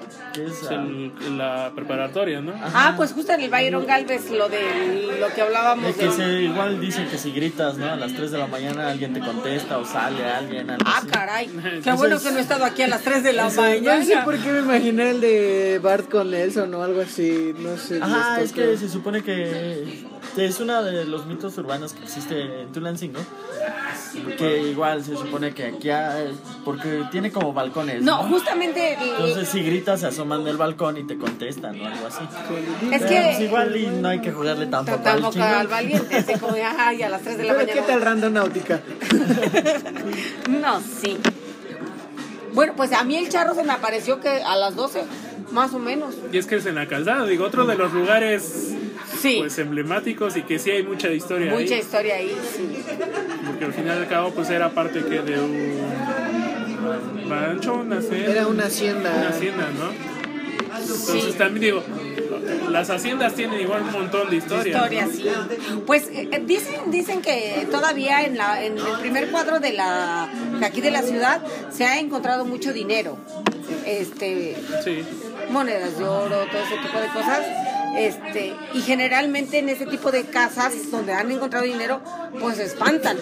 ¿qué 0.00 0.01
es? 0.36 0.62
es 0.62 0.70
el- 0.70 1.12
la 1.38 1.72
preparatoria, 1.74 2.40
¿no? 2.40 2.52
Ah, 2.62 2.94
pues 2.96 3.12
justo 3.12 3.32
en 3.32 3.40
el 3.40 3.50
Byron 3.50 3.86
Galvez, 3.86 4.30
lo 4.30 4.48
de 4.48 5.16
lo 5.20 5.28
que 5.34 5.40
hablábamos 5.42 5.86
De 5.86 5.94
que 5.94 6.06
de- 6.08 6.12
se, 6.12 6.42
igual 6.42 6.80
dicen 6.80 7.06
que 7.08 7.18
si 7.18 7.32
gritas, 7.32 7.76
¿no? 7.76 7.90
A 7.92 7.96
las 7.96 8.12
3 8.14 8.30
de 8.30 8.38
la 8.38 8.46
mañana 8.46 8.88
alguien 8.88 9.12
te 9.12 9.20
contesta 9.20 9.78
o 9.78 9.84
sale 9.84 10.24
alguien, 10.24 10.70
algo 10.70 10.84
Ah, 10.86 10.98
así. 10.98 11.06
caray. 11.08 11.46
Qué 11.48 11.52
Entonces- 11.68 11.96
bueno 11.96 12.20
que 12.20 12.30
no 12.30 12.38
he 12.38 12.42
estado 12.42 12.64
aquí 12.64 12.82
a 12.82 12.88
las 12.88 13.02
3 13.02 13.22
de 13.22 13.32
la 13.32 13.48
mañana. 13.50 13.98
No 13.98 14.04
sé 14.04 14.16
por 14.24 14.38
qué 14.38 14.50
me 14.52 14.58
imaginé 14.60 15.10
el 15.10 15.20
de 15.20 15.80
Bart 15.82 16.08
con 16.10 16.30
Nelson 16.30 16.72
o 16.74 16.82
algo 16.82 17.00
así. 17.02 17.54
No 17.58 17.76
sé. 17.76 17.98
Ajá, 18.02 18.38
les 18.38 18.46
es 18.46 18.52
que 18.52 18.76
se 18.76 18.88
supone 18.88 19.22
que 19.22 20.02
es 20.36 20.60
uno 20.60 20.82
de 20.82 21.04
los 21.04 21.26
mitos 21.26 21.56
urbanos 21.58 21.92
que 21.92 22.02
existe 22.04 22.62
en 22.62 22.72
Tulancingo. 22.72 23.20
Que 24.38 24.62
igual 24.70 25.02
se 25.04 25.16
supone 25.16 25.52
que 25.54 25.66
aquí, 25.66 25.90
hay- 25.90 26.34
porque 26.64 27.04
tiene 27.10 27.30
como 27.32 27.52
balcones. 27.52 28.02
No, 28.02 28.22
No, 28.22 28.28
justamente 28.28 28.96
Entonces, 29.00 29.48
si 29.48 29.62
gritas, 29.62 30.00
se 30.00 30.06
asoman 30.06 30.44
del 30.44 30.56
balcón 30.56 30.96
y 30.98 31.04
te 31.04 31.16
contestan 31.16 31.80
o 31.80 31.86
algo 31.86 32.06
así. 32.06 32.22
es 32.24 33.02
Pero, 33.02 33.10
pues, 33.24 33.36
que 33.38 33.44
igual 33.44 33.76
y 33.76 33.86
no 33.86 34.08
hay 34.08 34.20
que 34.20 34.32
jugarle 34.32 34.66
tampoco 34.66 34.98
al 34.98 35.02
tampoco 35.04 35.32
chingón. 35.32 35.48
al 35.48 35.66
valiente, 35.68 36.16
así 36.16 36.38
como 36.38 36.54
ay, 36.54 37.02
a 37.02 37.08
las 37.08 37.22
3 37.22 37.38
de 37.38 37.44
la 37.44 37.54
mañana. 37.54 37.72
¿qué 37.72 37.82
tal 37.82 38.00
randonáutica? 38.02 38.80
No, 40.48 40.80
sí. 40.80 41.18
Bueno, 42.54 42.74
pues 42.76 42.92
a 42.92 43.02
mí 43.04 43.16
el 43.16 43.28
charro 43.30 43.54
se 43.54 43.62
me 43.64 43.72
apareció 43.72 44.20
que 44.20 44.28
a 44.42 44.56
las 44.56 44.76
12, 44.76 45.04
más 45.52 45.72
o 45.72 45.78
menos. 45.78 46.14
Y 46.32 46.38
es 46.38 46.46
que 46.46 46.56
es 46.56 46.66
en 46.66 46.74
la 46.74 46.86
calzada, 46.86 47.24
digo, 47.24 47.46
otro 47.46 47.64
de 47.64 47.76
los 47.76 47.92
lugares 47.92 48.74
Sí. 49.22 49.36
pues 49.38 49.56
emblemáticos 49.58 50.36
y 50.36 50.42
que 50.42 50.58
sí 50.58 50.70
hay 50.72 50.82
mucha 50.82 51.08
historia 51.10 51.52
Mucha 51.52 51.74
ahí, 51.74 51.80
historia 51.80 52.14
ahí, 52.16 52.36
sí. 52.56 52.82
porque 53.46 53.64
al 53.64 53.72
final 53.72 53.98
y 53.98 54.00
al 54.02 54.08
cabo 54.08 54.30
pues 54.32 54.50
era 54.50 54.70
parte 54.70 55.00
que 55.04 55.20
de 55.22 55.38
un 55.40 55.78
rancho, 57.28 57.74
una 57.74 57.98
hacienda, 57.98 58.30
Era 58.32 58.46
una 58.46 58.64
hacienda. 58.66 59.10
una 59.16 59.28
hacienda, 59.28 59.68
¿no? 59.78 60.12
Entonces 60.78 61.24
Sí. 61.24 61.32
también 61.38 61.60
digo, 61.60 61.82
las 62.70 62.90
haciendas 62.90 63.34
tienen 63.34 63.60
igual 63.60 63.82
un 63.82 63.92
montón 63.92 64.28
de 64.30 64.36
historias. 64.36 64.76
Historia, 64.80 65.06
sí. 65.12 65.24
Pues 65.86 66.08
eh, 66.08 66.28
eh, 66.32 66.42
dicen, 66.44 66.90
dicen 66.90 67.20
que 67.22 67.66
todavía 67.70 68.22
en, 68.24 68.36
la, 68.36 68.64
en 68.64 68.78
el 68.78 68.84
primer 69.00 69.30
cuadro 69.30 69.60
de, 69.60 69.72
la, 69.74 70.28
de 70.58 70.66
aquí 70.66 70.80
de 70.80 70.90
la 70.90 71.02
ciudad 71.02 71.42
se 71.70 71.84
ha 71.84 72.00
encontrado 72.00 72.44
mucho 72.44 72.72
dinero. 72.72 73.18
Este, 73.86 74.56
Sí. 74.82 75.04
monedas 75.50 75.98
de 75.98 76.04
oro, 76.04 76.28
todo 76.50 76.62
ese 76.62 76.76
tipo 76.86 76.98
de 77.00 77.08
cosas. 77.08 77.40
Este, 77.96 78.54
y 78.74 78.80
generalmente 78.80 79.58
en 79.58 79.68
ese 79.68 79.86
tipo 79.86 80.10
de 80.10 80.24
casas 80.24 80.90
donde 80.90 81.12
han 81.12 81.30
encontrado 81.30 81.64
dinero, 81.64 82.00
pues 82.40 82.56
se 82.56 82.64
espantan. 82.64 83.18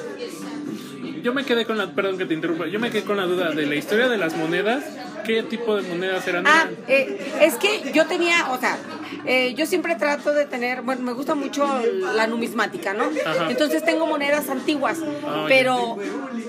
Yo 1.23 1.35
me 1.35 1.45
quedé 1.45 1.67
con 1.67 1.77
la, 1.77 1.93
perdón 1.93 2.19
que 2.19 2.25
te 2.25 2.35
interrumpa, 2.35 2.67
yo 2.67 2.81
me 2.81 2.91
quedé 2.91 3.05
con 3.05 3.17
la 3.17 3.25
duda 3.25 3.51
de 3.51 3.67
la 3.67 3.75
historia 3.75 4.09
de 4.09 4.17
las 4.17 4.37
monedas, 4.37 4.85
¿qué 5.25 5.43
tipo 5.43 5.77
de 5.77 5.83
monedas 5.83 6.27
eran? 6.27 6.47
Ah, 6.47 6.69
eh, 6.89 7.35
es 7.41 7.55
que 7.57 7.93
yo 7.93 8.07
tenía, 8.07 8.51
o 8.51 8.59
sea, 8.59 8.79
eh, 9.27 9.55
yo 9.55 9.67
siempre 9.67 9.95
trato 9.97 10.33
de 10.33 10.47
tener, 10.47 10.83
bueno, 10.83 11.03
me 11.03 11.13
gusta 11.13 11.35
mucho 11.35 11.67
la 12.15 12.27
numismática, 12.27 12.95
¿no? 12.95 13.05
Ajá. 13.25 13.51
Entonces 13.51 13.85
tengo 13.85 14.07
monedas 14.07 14.49
antiguas, 14.49 14.99
Ah, 15.27 15.45
pero, 15.49 15.99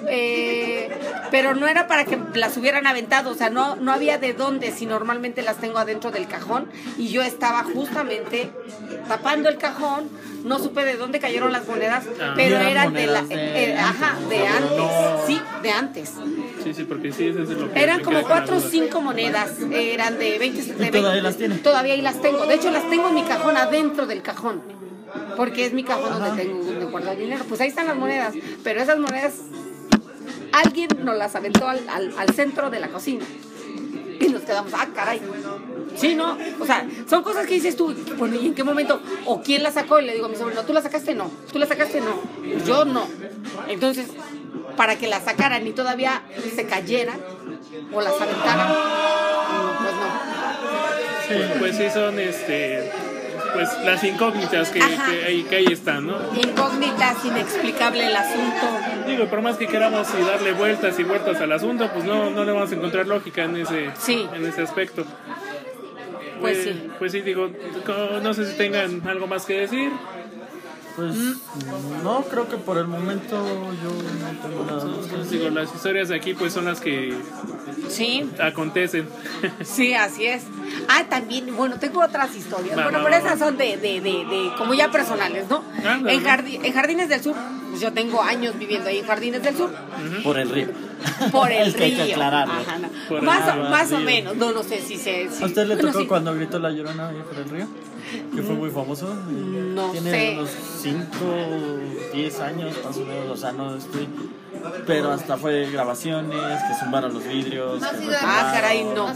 eh, 0.08 0.90
pero 1.32 1.56
no 1.56 1.68
era 1.68 1.88
para 1.88 2.06
que 2.06 2.18
las 2.36 2.56
hubieran 2.58 2.88
aventado, 2.88 3.32
o 3.32 3.36
sea, 3.36 3.50
no, 3.50 3.76
no 3.76 3.92
había 3.92 4.18
de 4.18 4.34
dónde, 4.34 4.72
si 4.72 4.86
normalmente 4.86 5.42
las 5.42 5.58
tengo 5.58 5.78
adentro 5.78 6.12
del 6.12 6.28
cajón 6.28 6.70
y 6.98 7.10
yo 7.10 7.22
estaba 7.22 7.64
justamente 7.64 8.50
tapando 9.08 9.50
el 9.50 9.58
cajón, 9.58 10.10
no 10.44 10.60
supe 10.60 10.84
de 10.86 10.98
dónde 10.98 11.20
cayeron 11.20 11.52
las 11.52 11.68
monedas, 11.68 12.06
Ah. 12.20 12.34
pero 12.36 12.56
eran 12.58 12.68
eran 12.72 12.94
de 12.94 13.08
la, 13.08 13.22
de 13.24 13.36
eh, 13.72 13.78
ajá, 13.78 14.12
antes, 14.18 14.30
de 14.30 14.36
pero 14.38 14.56
antes, 14.56 14.78
no- 14.78 15.28
sí, 15.28 15.42
de 15.64 15.72
antes. 15.72 16.12
Sí, 16.64 16.74
sí, 16.74 16.84
porque 16.84 17.12
sí, 17.12 17.28
eso 17.28 17.42
es 17.44 17.50
lo 17.50 17.72
que 17.72 17.80
Eran 17.82 18.04
como 18.04 18.22
cuatro 18.24 18.58
o 18.58 18.60
cinco 18.60 19.02
monedas, 19.02 19.52
eran 19.72 20.18
de 20.20 20.38
20 20.40 20.62
de 20.64 20.74
20. 20.74 20.98
todavía 21.00 21.22
las 21.24 21.38
tiene? 21.38 21.56
Todavía 21.56 21.94
ahí 21.94 22.02
las 22.02 22.22
tengo. 22.22 22.46
De 22.46 22.56
hecho, 22.56 22.70
las 22.72 22.90
tengo 22.90 23.08
en 23.10 23.16
mi 23.16 23.24
cajón, 23.24 23.58
adentro 23.58 24.06
del 24.08 24.22
cajón. 24.22 24.62
Porque 25.36 25.66
es 25.66 25.74
mi 25.74 25.84
cajón 25.84 26.20
donde 26.20 26.42
tengo 26.44 26.64
donde 26.64 26.86
guardo 26.86 27.12
el 27.12 27.20
dinero. 27.20 27.44
Pues 27.50 27.60
ahí 27.62 27.68
están 27.68 27.88
las 27.88 27.98
monedas. 27.98 28.34
Pero 28.64 28.82
esas 28.82 28.98
monedas, 29.00 29.34
alguien 30.54 30.88
nos 31.04 31.18
las 31.18 31.36
aventó 31.36 31.68
al, 31.68 31.82
al- 31.90 32.14
al 32.18 32.30
centro 32.34 32.70
de 32.70 32.80
la 32.80 32.88
cocina. 32.90 33.26
Y 34.20 34.30
nos 34.30 34.44
quedamos, 34.44 34.72
ah, 34.76 34.88
caray. 34.94 35.20
Sí, 35.96 36.16
¿no? 36.16 36.38
O 36.60 36.66
sea, 36.66 36.86
son 37.10 37.24
cosas 37.24 37.46
que 37.46 37.56
dices 37.56 37.76
tú, 37.76 37.94
bueno, 38.18 38.36
¿y 38.36 38.48
en 38.48 38.56
qué 38.56 38.64
momento? 38.64 39.02
¿O 39.26 39.42
quién 39.42 39.64
la 39.64 39.72
sacó? 39.72 40.00
Y 40.00 40.06
le 40.06 40.14
digo 40.14 40.26
a 40.26 40.30
mi 40.30 40.36
sobrino, 40.36 40.64
¿tú 40.64 40.74
la 40.74 40.82
sacaste? 40.82 41.14
No. 41.14 41.30
¿Tú 41.52 41.60
la 41.60 41.66
sacaste? 41.66 42.02
No. 42.02 42.20
Yo 42.66 42.86
no. 42.86 43.08
Entonces, 43.68 44.08
para 44.78 44.98
que 44.98 45.08
la 45.08 45.20
sacaran 45.20 45.66
y 45.68 45.72
todavía 45.72 46.24
se 46.56 46.66
cayeran 46.66 47.20
o 47.94 48.02
las 48.02 48.14
aventaran, 48.20 48.74
pues 49.80 49.94
no. 49.96 50.32
Pues, 51.28 51.52
pues 51.60 51.78
sí 51.78 51.90
son 51.94 52.20
este 52.20 52.92
pues 53.54 53.70
las 53.84 54.04
incógnitas 54.04 54.70
que 54.70 54.82
ahí, 54.82 55.44
que 55.44 55.58
ahí 55.58 55.66
están, 55.70 56.08
¿no? 56.08 56.16
Incógnitas, 56.36 57.24
inexplicable 57.26 58.08
el 58.08 58.16
asunto. 58.16 58.66
Digo, 59.08 59.26
por 59.26 59.42
más 59.42 59.58
que 59.58 59.68
queramos 59.68 60.08
y 60.20 60.24
darle 60.24 60.54
vueltas 60.54 60.98
y 61.00 61.04
vueltas 61.04 61.40
al 61.42 61.52
asunto, 61.52 61.90
pues 61.94 62.06
no, 62.06 62.30
no 62.30 62.46
le 62.46 62.52
vamos 62.52 62.72
a 62.72 62.76
encontrar 62.76 63.08
lógica 63.08 63.44
en 63.44 63.58
ese, 63.58 63.92
Sí. 64.00 64.26
en 64.34 64.46
ese 64.46 64.62
aspecto. 64.62 65.04
Pues 66.42 66.58
Eh, 66.58 66.74
sí. 66.74 66.90
Pues 67.00 67.12
sí, 67.12 67.22
digo, 67.22 67.50
no 68.22 68.34
sé 68.34 68.46
si 68.52 68.58
tengan 68.58 69.08
algo 69.08 69.28
más 69.28 69.46
que 69.46 69.60
decir. 69.60 69.92
Pues 70.96 71.16
no, 72.04 72.22
creo 72.30 72.50
que 72.50 72.58
por 72.58 72.78
el 72.78 72.88
momento 72.88 73.36
yo 73.82 73.90
no 73.90 74.42
tengo 74.42 74.66
nada 74.66 74.86
más 74.86 75.30
digo, 75.32 75.50
las 75.50 75.74
historias 75.74 76.10
de 76.10 76.16
aquí 76.16 76.34
pues 76.34 76.52
son 76.54 76.66
las 76.66 76.82
que 76.82 77.14
Sí, 77.90 78.30
acontecen. 78.40 79.08
sí, 79.64 79.94
así 79.94 80.26
es. 80.26 80.44
Ah, 80.90 81.04
también, 81.10 81.56
bueno, 81.56 81.78
tengo 81.80 82.02
otras 82.04 82.36
historias. 82.36 82.78
Va, 82.78 82.84
bueno, 82.84 83.00
va, 83.00 83.04
pero 83.06 83.16
va, 83.18 83.28
esas 83.28 83.42
va. 83.42 83.46
son 83.46 83.58
de, 83.58 83.78
de, 83.78 84.02
de, 84.02 84.26
de- 84.26 84.52
como 84.58 84.74
ya 84.74 84.92
personales, 84.92 85.50
¿no? 85.50 85.64
Ah, 85.86 86.00
en, 86.06 86.10
en 86.66 86.74
Jardines 86.74 87.10
del 87.10 87.22
Sur, 87.22 87.36
pues 87.70 87.82
yo 87.82 87.92
tengo 87.94 88.22
años 88.22 88.58
viviendo 88.58 88.90
ahí 88.90 89.00
en 89.00 89.06
Jardines 89.08 89.44
del 89.44 89.56
Sur, 89.56 89.72
Por 90.24 90.38
el 90.40 90.50
río. 90.50 90.68
por 91.32 91.52
el 91.52 91.74
que 91.76 91.84
hay 91.86 91.96
río. 91.96 92.06
que 92.06 92.12
aclararlo. 92.14 92.54
Ajá, 92.54 92.80
no. 92.80 92.90
Por 93.10 93.20
el 93.20 93.24
más, 93.26 93.48
o, 93.50 93.54
río. 93.56 93.70
más 93.70 93.92
o 93.92 93.98
Río. 93.98 94.06
menos, 94.06 94.36
no, 94.38 94.52
no 94.52 94.64
sé 94.64 94.82
si 94.82 94.98
se... 94.98 95.30
si- 95.30 95.44
¿A 95.44 95.48
usted 95.48 95.66
le 95.68 95.76
bueno, 95.76 95.90
tocó 95.92 96.02
sí. 96.02 96.08
cuando 96.08 96.34
gritó 96.36 96.60
la 96.60 96.70
llorona 96.72 97.10
ahí 97.10 97.22
por 97.28 97.38
el 97.40 97.50
río? 97.50 97.68
Que 98.36 98.42
fue 98.42 98.56
muy 98.56 98.70
famoso. 98.70 99.14
No 99.14 99.92
Tiene 99.92 100.12
sé. 100.12 100.32
unos 100.38 100.50
5, 100.82 101.00
10 102.14 102.40
años 102.40 102.78
más 102.84 102.98
o 102.98 103.06
menos, 103.06 103.30
o 103.30 103.38
sea, 103.38 103.52
no 103.52 103.76
estoy. 103.76 104.08
Pero 104.86 105.12
hasta 105.12 105.38
fue 105.38 105.70
grabaciones, 105.72 106.40
que 106.40 106.74
zumbaron 106.80 107.14
los 107.14 107.24
vidrios. 107.24 107.82
No 107.82 107.92
que 107.92 107.98
sido 107.98 108.14
Ah, 108.22 108.52
caray, 108.54 108.84
no. 108.84 109.08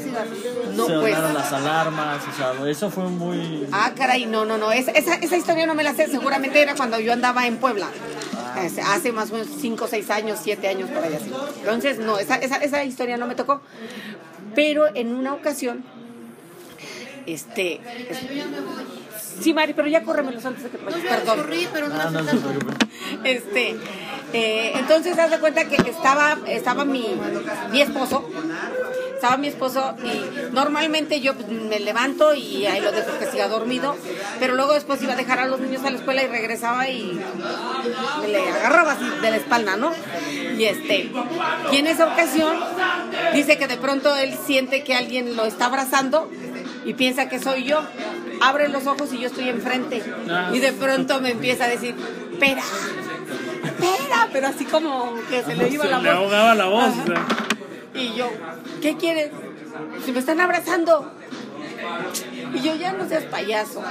No 0.76 0.88
se 0.88 1.00
pues... 1.00 1.18
las 1.34 1.54
alarmas, 1.54 2.24
o 2.28 2.32
sea, 2.36 2.70
eso 2.70 2.90
fue 2.90 3.04
muy. 3.06 3.68
Ah, 3.72 3.92
caray, 3.96 4.26
no, 4.26 4.46
no, 4.46 4.58
no. 4.58 4.72
Esa, 4.72 4.92
esa, 4.92 5.16
esa 5.16 5.38
historia 5.38 5.66
no 5.68 5.76
me 5.76 5.84
la 5.84 5.94
sé. 5.94 6.08
Seguramente 6.08 6.62
era 6.62 6.76
cuando 6.76 7.00
yo 7.00 7.14
andaba 7.14 7.46
en 7.48 7.58
Puebla. 7.58 7.88
Este, 8.64 8.82
Hace 8.82 9.12
más 9.12 9.32
o 9.32 9.34
menos 9.34 9.50
5, 9.60 9.88
6 9.90 10.10
años, 10.12 10.40
7 10.42 10.68
años 10.68 10.90
por 10.90 11.04
ahí 11.04 11.14
así. 11.14 11.32
Entonces, 11.60 12.00
no, 12.00 12.18
esa, 12.18 12.36
esa, 12.38 12.58
esa 12.58 12.84
historia 12.84 13.18
no 13.18 13.28
me 13.28 13.36
tocó. 13.36 13.62
Pero 14.56 14.88
en 14.96 15.14
una 15.14 15.34
ocasión, 15.34 15.84
este. 17.26 17.82
es- 18.10 18.20
Sí, 19.42 19.54
Mari, 19.54 19.74
pero 19.74 19.90
ya 19.90 20.02
córremelos 20.04 20.46
antes 20.46 20.64
de 20.64 20.70
que 20.70 20.78
te 20.78 20.86
vayas. 20.86 21.04
Ya 21.04 21.10
Perdón. 21.10 21.38
corrí, 21.40 21.68
pero 21.74 21.90
no 21.90 22.10
no 22.10 22.24
preocupe. 22.24 22.74
Este, 23.26 23.76
eh, 24.32 24.72
entonces 24.76 25.20
haz 25.20 25.30
de 25.32 25.40
cuenta 25.40 25.66
que 25.66 25.76
estaba, 25.76 26.38
estaba 26.48 26.86
mi, 26.86 27.06
mi 27.72 27.82
esposo, 27.82 28.30
estaba 29.14 29.36
mi 29.36 29.48
esposo 29.48 29.94
y 30.06 30.54
normalmente 30.54 31.20
yo 31.20 31.34
pues, 31.36 31.50
me 31.50 31.80
levanto 31.82 32.34
y 32.34 32.66
ahí 32.66 32.80
lo 32.80 32.94
dejo 32.94 33.20
que 33.20 33.26
siga 33.26 33.50
dormido, 33.50 33.98
pero 34.40 34.56
luego 34.56 34.74
después 34.74 35.02
iba 35.04 35.14
a 35.14 35.18
dejar 35.18 35.40
a 35.40 35.48
los 35.48 35.60
niños 35.60 35.84
a 35.84 35.90
la 35.92 35.98
escuela 35.98 36.24
y 36.24 36.28
regresaba 36.28 36.88
y 36.88 37.20
me 38.22 38.28
le 38.30 38.40
agarraba 38.40 38.94
así 38.94 39.04
de 39.22 39.32
la 39.32 39.38
espalda, 39.38 39.76
¿no? 39.76 39.92
Y 40.58 40.64
este, 40.64 41.12
y 41.74 41.76
en 41.76 41.88
esa 41.88 42.06
ocasión 42.06 42.56
dice 43.34 43.58
que 43.58 43.68
de 43.68 43.76
pronto 43.78 44.16
él 44.16 44.34
siente 44.46 44.84
que 44.86 44.96
alguien 44.96 45.36
lo 45.36 45.44
está 45.46 45.66
abrazando 45.66 46.30
y 46.86 46.94
piensa 46.94 47.28
que 47.28 47.40
soy 47.40 47.64
yo. 47.64 47.82
Abre 48.42 48.70
los 48.70 48.86
ojos 48.88 49.12
y 49.14 49.20
yo 49.20 49.28
estoy 49.28 49.50
enfrente. 49.50 50.04
Ah. 50.30 50.52
Y 50.54 50.60
de 50.60 50.72
pronto 50.74 51.20
me 51.22 51.32
empieza 51.32 51.66
a 51.66 51.68
decir, 51.68 51.96
espera, 52.32 52.64
espera, 53.64 54.30
pero 54.32 54.48
así 54.48 54.66
como 54.66 55.14
que 55.30 55.44
se 55.44 55.56
le 55.56 55.70
iba 55.70 55.86
la 55.86 56.00
le 56.00 56.10
voz. 56.10 56.18
ahogaba 56.18 56.56
la 56.56 56.66
voz. 56.66 56.94
Y 57.94 58.14
yo, 58.14 58.30
¿qué 58.82 58.98
quieres? 58.98 59.32
Si 60.06 60.12
me 60.12 60.20
están 60.20 60.40
abrazando. 60.42 61.12
Y 62.54 62.62
yo, 62.62 62.76
ya 62.76 62.94
no 62.94 63.08
seas 63.08 63.24
payaso. 63.26 63.84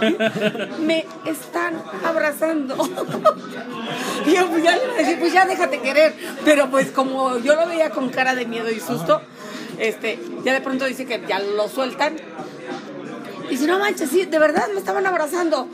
me 0.80 1.06
están 1.26 1.80
abrazando. 2.04 2.76
y 4.26 4.34
yo, 4.34 4.48
pues 4.48 4.62
ya 4.62 4.76
le 4.76 4.84
iba 4.84 4.94
a 4.94 4.96
decir, 4.96 5.18
pues 5.18 5.32
ya 5.32 5.46
déjate 5.46 5.80
querer. 5.80 6.14
Pero 6.44 6.70
pues 6.70 6.90
como 6.90 7.38
yo 7.38 7.54
lo 7.54 7.66
veía 7.66 7.90
con 7.90 8.08
cara 8.10 8.34
de 8.34 8.46
miedo 8.46 8.70
y 8.70 8.80
susto, 8.80 9.20
este, 9.78 10.18
ya 10.44 10.52
de 10.52 10.60
pronto 10.60 10.84
dice 10.84 11.06
que 11.06 11.22
ya 11.28 11.38
lo 11.38 11.68
sueltan. 11.68 12.16
Y 13.46 13.50
dice, 13.50 13.66
no 13.66 13.78
manches, 13.78 14.10
sí, 14.10 14.24
de 14.24 14.38
verdad 14.38 14.68
me 14.72 14.78
estaban 14.78 15.06
abrazando. 15.06 15.68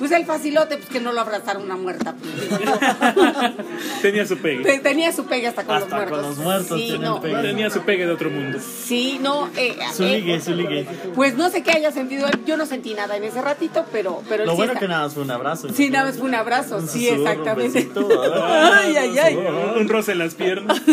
Pues 0.00 0.10
el 0.10 0.24
facilote, 0.26 0.78
pues 0.78 0.88
que 0.88 0.98
no 0.98 1.12
lo 1.12 1.20
abrazaron 1.20 1.62
una 1.62 1.76
muerta. 1.76 2.14
pues. 2.14 2.32
Tenía 4.02 4.26
su 4.26 4.36
pegue. 4.38 4.64
Te- 4.64 4.78
Tenía 4.80 5.12
su 5.12 5.26
pegue 5.26 5.46
hasta 5.46 5.62
con 5.64 5.76
Hasta 5.76 5.98
los 5.98 6.08
muertos. 6.08 6.18
con 6.20 6.28
los 6.30 6.38
muertos 6.38 6.80
Sí, 6.80 6.98
no. 6.98 7.20
pegue. 7.20 7.42
Tenía 7.42 7.70
su 7.70 7.82
pegue 7.82 8.06
de 8.06 8.12
otro 8.12 8.30
mundo. 8.30 8.58
Sí, 8.84 9.18
no. 9.22 9.48
eh, 9.56 9.76
Su 9.94 10.04
eh, 10.04 10.18
ligue, 10.18 10.40
su 10.40 10.52
ligue. 10.54 10.86
Pues 11.14 11.36
no 11.36 11.50
sé 11.50 11.62
qué 11.62 11.72
haya 11.72 11.92
sentido 11.92 12.26
él. 12.26 12.40
Yo 12.46 12.56
no 12.56 12.66
sentí 12.66 12.94
nada 12.94 13.16
en 13.16 13.24
ese 13.24 13.40
ratito, 13.42 13.84
pero, 13.92 14.22
pero 14.28 14.44
Lo 14.46 14.56
bueno 14.56 14.74
que 14.74 14.88
nada 14.88 15.02
más 15.04 15.14
fue 15.14 15.22
un 15.22 15.30
abrazo. 15.30 15.68
Sí, 15.72 15.90
nada 15.90 16.06
más 16.06 16.16
fue 16.16 16.26
un 16.28 16.34
abrazo. 16.34 16.78
Un 16.78 16.88
Sí, 16.88 17.00
susurro, 17.06 17.20
un 17.22 17.28
exactamente. 17.28 17.78
besito. 17.80 18.08
Ay, 18.72 18.96
ay, 18.96 19.18
ay. 19.18 19.36
Un 19.78 19.88
roce 19.88 20.12
en 20.12 20.18
las 20.18 20.34
piernas. 20.34 20.80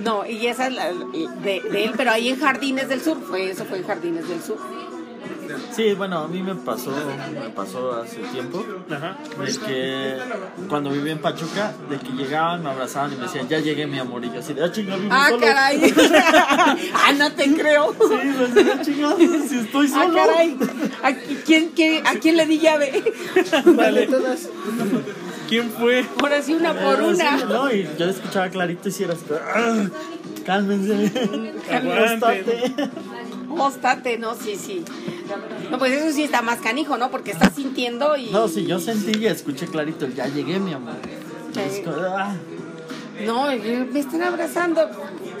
No, 0.00 0.24
y 0.24 0.46
esa 0.46 0.68
es 0.68 0.72
la 0.72 0.86
de, 0.94 1.60
de 1.70 1.84
él, 1.84 1.92
pero 1.94 2.10
ahí 2.10 2.30
en 2.30 2.40
Jardines 2.40 2.88
del 2.88 3.02
Sur. 3.02 3.18
Fue, 3.22 3.50
eso 3.50 3.66
fue 3.66 3.76
en 3.78 3.86
Jardines 3.86 4.26
del 4.26 4.42
Sur. 4.42 4.56
Sí, 5.74 5.94
bueno, 5.94 6.18
a 6.20 6.28
mí 6.28 6.42
me 6.42 6.54
pasó, 6.54 6.90
me 7.32 7.50
pasó 7.50 7.92
hace 7.94 8.16
tiempo. 8.32 8.64
Ajá. 8.90 9.16
De 9.44 9.56
que 9.66 10.18
cuando 10.68 10.90
viví 10.90 11.10
en 11.10 11.18
Pachuca, 11.18 11.72
de 11.88 11.98
que 11.98 12.12
llegaban, 12.12 12.62
me 12.62 12.70
abrazaban 12.70 13.12
y 13.12 13.16
me 13.16 13.22
decían, 13.24 13.48
ya 13.48 13.58
llegué 13.58 13.86
mi 13.86 13.98
amor. 13.98 14.24
Y 14.24 14.30
yo 14.32 14.40
así 14.40 14.52
de, 14.54 14.64
ah, 14.64 14.70
chingada, 14.72 14.98
vivo 14.98 15.10
Ah, 15.14 15.26
solo. 15.28 15.40
caray. 15.46 15.94
ah, 16.94 17.12
no 17.18 17.32
te 17.32 17.54
creo. 17.54 17.94
Sí, 17.98 18.14
me 18.14 18.46
decía, 18.48 18.74
"Ah, 18.78 18.82
chingada, 18.82 19.16
si 19.48 19.58
estoy 19.58 19.86
Ah, 19.94 20.02
solo. 20.04 20.14
caray. 20.14 20.56
¿A 21.02 21.12
quién, 21.44 21.70
quién- 21.74 22.06
¿A 22.06 22.14
quién 22.14 22.36
le 22.36 22.46
di 22.46 22.58
llave? 22.58 23.02
Vale. 23.64 24.06
Todas. 24.06 24.48
¿Quién 25.48 25.70
fue? 25.70 26.04
Ahora 26.20 26.40
sí, 26.42 26.54
una 26.54 26.72
por 26.74 26.96
sí, 26.98 27.02
una. 27.22 27.36
no, 27.44 27.72
y 27.72 27.88
yo 27.98 28.06
escuchaba 28.08 28.48
clarito 28.50 28.88
y 28.88 28.92
si 28.92 29.02
era 29.04 29.14
así, 29.14 29.24
"Ah, 29.54 29.84
cálmense. 30.46 31.10
Acostate". 33.54 34.16
Hóstate, 34.16 34.18
no, 34.18 34.34
sí, 34.34 34.56
sí. 34.56 34.84
No, 35.70 35.78
pues 35.78 35.92
eso 35.92 36.12
sí 36.12 36.22
está 36.24 36.42
más 36.42 36.58
canijo, 36.58 36.96
¿no? 36.98 37.10
Porque 37.10 37.30
estás 37.30 37.54
sintiendo 37.54 38.16
y. 38.16 38.26
No, 38.30 38.48
sí, 38.48 38.66
yo 38.66 38.78
sentí 38.80 39.18
y 39.18 39.26
escuché 39.26 39.66
clarito, 39.66 40.06
ya 40.08 40.26
llegué, 40.26 40.58
mi 40.58 40.72
amor. 40.72 40.94
"Ah". 42.16 42.34
No, 43.24 43.52
y 43.52 43.58
me 43.58 44.00
están 44.00 44.22
abrazando. 44.22 44.88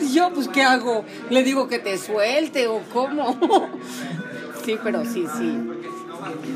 Y 0.00 0.12
yo, 0.12 0.30
pues, 0.32 0.48
¿qué 0.48 0.62
hago? 0.62 1.04
¿Le 1.30 1.42
digo 1.42 1.66
que 1.68 1.78
te 1.78 1.96
suelte 1.98 2.66
o 2.68 2.80
cómo? 2.92 3.36
Sí, 4.64 4.76
pero 4.84 5.02
sí, 5.06 5.26
sí. 5.38 5.58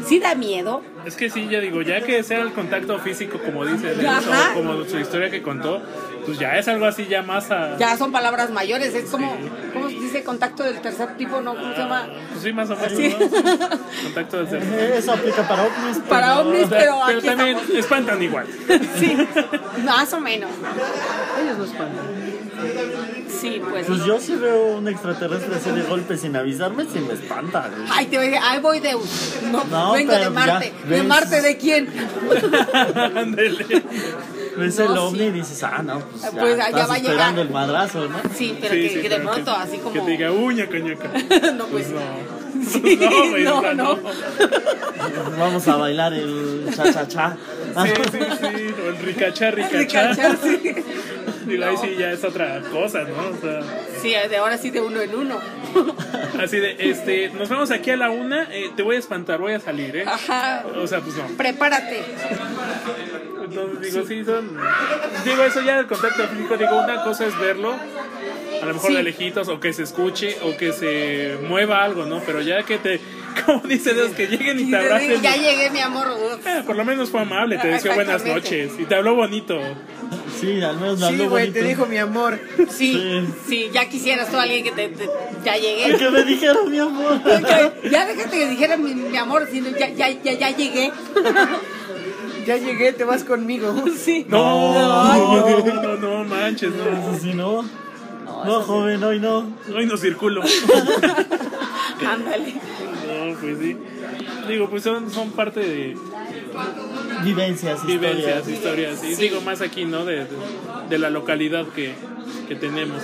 Sí 0.06 0.20
da 0.20 0.34
miedo. 0.34 0.82
Es 1.06 1.16
que 1.16 1.30
sí, 1.30 1.48
ya 1.50 1.58
digo, 1.58 1.80
ya 1.80 2.02
que 2.02 2.22
sea 2.22 2.40
el 2.42 2.52
contacto 2.52 2.98
físico, 2.98 3.38
como 3.42 3.64
dice, 3.64 3.94
Ajá. 4.06 4.50
o 4.52 4.54
como 4.56 4.84
su 4.84 4.98
historia 4.98 5.30
que 5.30 5.40
contó, 5.40 5.80
pues 6.26 6.38
ya 6.38 6.58
es 6.58 6.68
algo 6.68 6.84
así 6.84 7.06
ya 7.06 7.22
más 7.22 7.50
a... 7.50 7.78
Ya 7.78 7.96
son 7.96 8.12
palabras 8.12 8.50
mayores. 8.50 8.94
Es 8.94 9.08
como, 9.10 9.34
¿cómo 9.72 9.73
se 10.14 10.18
dice? 10.18 10.24
Contacto 10.24 10.62
del 10.62 10.80
tercer 10.80 11.16
tipo, 11.16 11.40
¿no? 11.40 11.54
¿Cómo 11.54 11.72
se 11.72 11.78
llama? 11.78 12.06
Pues 12.32 12.42
sí, 12.42 12.52
más 12.52 12.70
o 12.70 12.76
menos, 12.76 12.92
Sí. 12.92 13.16
¿no? 13.18 13.68
Contacto 14.04 14.36
del 14.38 14.48
cerebro. 14.48 14.78
Eh, 14.78 14.94
Eso 14.98 15.12
aplica 15.12 15.48
para 15.48 15.62
ovnis. 15.64 15.98
Para 16.08 16.26
pero- 16.36 16.40
ovnis, 16.48 16.66
pero 16.68 16.80
Pero 16.80 17.04
aquí 17.18 17.26
también 17.26 17.56
estamos. 17.58 17.78
espantan 17.78 18.22
igual. 18.22 18.46
Sí, 18.98 19.16
más 19.84 20.12
o 20.12 20.20
menos. 20.20 20.50
Ellos 21.42 21.58
no 21.58 21.64
espantan. 21.64 22.34
Sí, 23.40 23.60
pues. 23.68 23.86
Pues 23.86 24.04
yo 24.04 24.18
si 24.20 24.36
veo 24.36 24.76
un 24.76 24.88
extraterrestre 24.88 25.56
así 25.56 25.70
de 25.70 25.82
golpe 25.82 26.16
sin 26.16 26.34
avisarme, 26.36 26.84
sí 26.84 26.98
me 27.00 27.14
espanta. 27.14 27.68
güey. 27.68 27.88
Ay, 27.92 28.06
te 28.06 28.16
voy 28.16 28.26
a 28.26 28.30
decir, 28.30 28.42
ay, 28.44 28.60
voy 28.60 28.80
de. 28.80 28.92
No, 29.50 29.64
No, 29.64 29.92
vengo 29.92 30.12
de 30.14 30.30
Marte. 30.30 30.72
¿De. 30.88 31.02
Marte 31.02 31.42
de 31.42 31.56
quién? 31.58 31.88
Ándele. 33.16 33.82
Ves 34.56 34.78
No, 34.78 34.84
el 34.84 34.90
sí. 34.92 34.98
ovni 34.98 35.22
y 35.24 35.30
dices, 35.30 35.62
ah, 35.64 35.82
no, 35.82 36.00
pues 36.00 36.22
ya, 36.22 36.30
Pues, 36.30 36.56
ya 36.56 36.66
estás 36.68 36.90
va 36.90 36.94
a 36.94 36.98
llegar. 36.98 37.12
esperando 37.12 37.42
el 37.42 37.50
madrazo, 37.50 38.08
¿no? 38.08 38.16
Sí, 38.34 38.56
pero 38.60 38.74
Sí, 38.74 38.80
que, 38.82 38.88
sí, 38.90 39.00
que 39.02 39.08
de 39.08 39.20
pronto, 39.20 39.44
que- 39.54 39.62
así 39.62 39.78
como. 39.78 39.92
Que 39.92 40.00
te 40.00 40.10
diga 40.12 40.30
uña, 40.32 40.66
cañaca. 40.68 41.08
no, 41.56 41.66
pues. 41.66 41.88
No. 41.90 42.00
Sí, 42.70 42.98
no, 43.00 43.30
güey, 43.30 43.44
no, 43.44 43.58
o 43.58 43.60
sea, 43.62 43.74
no. 43.74 43.98
Vamos 45.38 45.68
a 45.68 45.76
bailar 45.76 46.12
el 46.14 46.66
cha-cha-cha. 46.74 47.36
Sí, 47.82 47.90
sí, 48.12 48.18
sí. 48.40 48.74
O 48.84 48.88
el 48.90 48.98
ricachá, 48.98 49.50
ricachá. 49.50 50.08
cachar, 50.10 50.36
sí. 50.42 50.74
Digo, 51.46 51.64
ahí 51.66 51.76
sí 51.76 51.94
ya 51.98 52.10
es 52.10 52.24
otra 52.24 52.60
cosa, 52.72 53.02
¿no? 53.02 53.28
O 53.28 53.36
sea, 53.40 53.60
Sí, 54.00 54.14
de 54.30 54.36
ahora 54.38 54.56
sí 54.56 54.70
de 54.70 54.80
uno 54.80 55.00
en 55.02 55.14
uno. 55.14 55.38
así 56.42 56.58
de, 56.58 56.76
este, 56.90 57.28
nos 57.30 57.48
vemos 57.50 57.70
aquí 57.70 57.90
a 57.90 57.96
la 57.98 58.10
una, 58.10 58.44
eh, 58.50 58.70
te 58.74 58.82
voy 58.82 58.96
a 58.96 58.98
espantar, 58.98 59.40
voy 59.40 59.52
a 59.52 59.60
salir, 59.60 59.94
¿eh? 59.96 60.04
Ajá. 60.06 60.64
O 60.76 60.86
sea, 60.86 61.00
pues 61.00 61.16
no. 61.16 61.26
Prepárate. 61.36 62.02
Entonces 63.44 63.92
digo, 63.92 64.06
sí, 64.06 64.24
son. 64.24 64.56
Digo, 65.24 65.42
eso 65.44 65.60
ya 65.62 65.76
del 65.76 65.86
contacto 65.86 66.26
físico, 66.28 66.56
digo, 66.56 66.76
una 66.82 67.04
cosa 67.04 67.26
es 67.26 67.38
verlo, 67.38 67.74
a 67.74 68.66
lo 68.66 68.74
mejor 68.74 68.90
Sí. 68.90 68.96
de 68.96 69.02
lejitos, 69.02 69.48
o 69.48 69.60
que 69.60 69.72
se 69.72 69.82
escuche, 69.82 70.38
o 70.42 70.56
que 70.56 70.72
se 70.72 71.36
mueva 71.46 71.84
algo, 71.84 72.06
¿no? 72.06 72.20
Pero 72.24 72.40
ya 72.40 72.62
que 72.62 72.78
te, 72.78 73.00
como 73.46 73.60
dice 73.66 73.94
Dios, 73.94 74.10
que 74.12 74.26
lleguen 74.26 74.58
y 74.60 74.70
te 74.70 74.76
abracen. 74.76 75.20
ya 75.22 75.36
llegué, 75.36 75.70
mi 75.70 75.80
amor. 75.80 76.08
Uf. 76.08 76.46
eh, 76.46 76.62
por 76.66 76.76
lo 76.76 76.84
menos 76.84 77.10
fue 77.10 77.20
amable, 77.22 77.58
te 77.58 77.68
deseó 77.68 77.94
buenas 77.94 78.24
noches 78.24 78.72
y 78.78 78.84
te 78.84 78.94
habló 78.94 79.14
bonito. 79.14 79.58
Sí, 80.40 80.60
al 80.62 80.76
menos 80.78 80.98
me 80.98 81.06
Sí, 81.06 81.12
habló 81.12 81.30
güey, 81.30 81.44
bonito. 81.46 81.60
te 81.60 81.64
dijo 81.68 81.86
mi 81.86 81.96
amor. 81.98 82.38
Sí, 82.70 82.92
Sí. 82.92 83.28
sí, 83.48 83.70
ya 83.72 83.88
quisieras 83.88 84.30
tú 84.30 84.36
a 84.36 84.42
alguien 84.42 84.64
que 84.64 84.72
te, 84.72 84.88
te- 84.88 85.08
ya 85.44 85.56
llegué. 85.56 85.96
que 85.96 86.10
me 86.10 86.24
dijeron, 86.24 86.70
mi 86.70 86.78
amor. 86.78 87.20
Ya- 87.42 87.72
Ya 87.90 88.06
déjate 88.06 88.38
que 88.38 88.48
dijera 88.48 88.76
mi, 88.76 88.94
mi 88.94 89.16
amor, 89.16 89.48
sino 89.50 89.70
ya, 89.70 89.88
ya, 89.90 90.10
ya, 90.10 90.32
ya 90.32 90.50
llegué. 90.50 90.90
ya 92.46 92.56
llegué, 92.56 92.92
te 92.92 93.04
vas 93.04 93.24
conmigo. 93.24 93.74
Sí. 93.96 94.26
No, 94.28 94.74
no, 94.74 95.54
no, 95.62 95.82
no, 95.82 95.96
no 95.96 96.24
manches, 96.24 96.70
no. 96.74 96.84
Eso 96.84 97.18
sí, 97.22 97.32
no. 97.34 97.64
No, 98.44 98.62
joven, 98.62 99.02
hoy 99.02 99.20
no. 99.20 99.46
Hoy 99.74 99.86
no 99.86 99.96
circulo. 99.96 100.42
Ándale. 102.06 102.54
No, 102.54 103.40
pues 103.40 103.58
sí. 103.58 103.76
Digo, 104.48 104.68
pues 104.68 104.82
son, 104.82 105.10
son 105.10 105.30
parte 105.32 105.60
de 105.60 105.96
Vivencias, 107.24 107.84
vivencias, 107.86 108.46
historias. 108.48 109.02
historias. 109.02 109.04
Y 109.04 109.14
digo 109.22 109.40
más 109.40 109.60
aquí, 109.60 109.84
¿no? 109.84 110.04
De, 110.04 110.24
de, 110.24 110.26
de 110.90 110.98
la 110.98 111.10
localidad 111.10 111.66
que, 111.74 111.94
que 112.48 112.54
tenemos. 112.54 113.02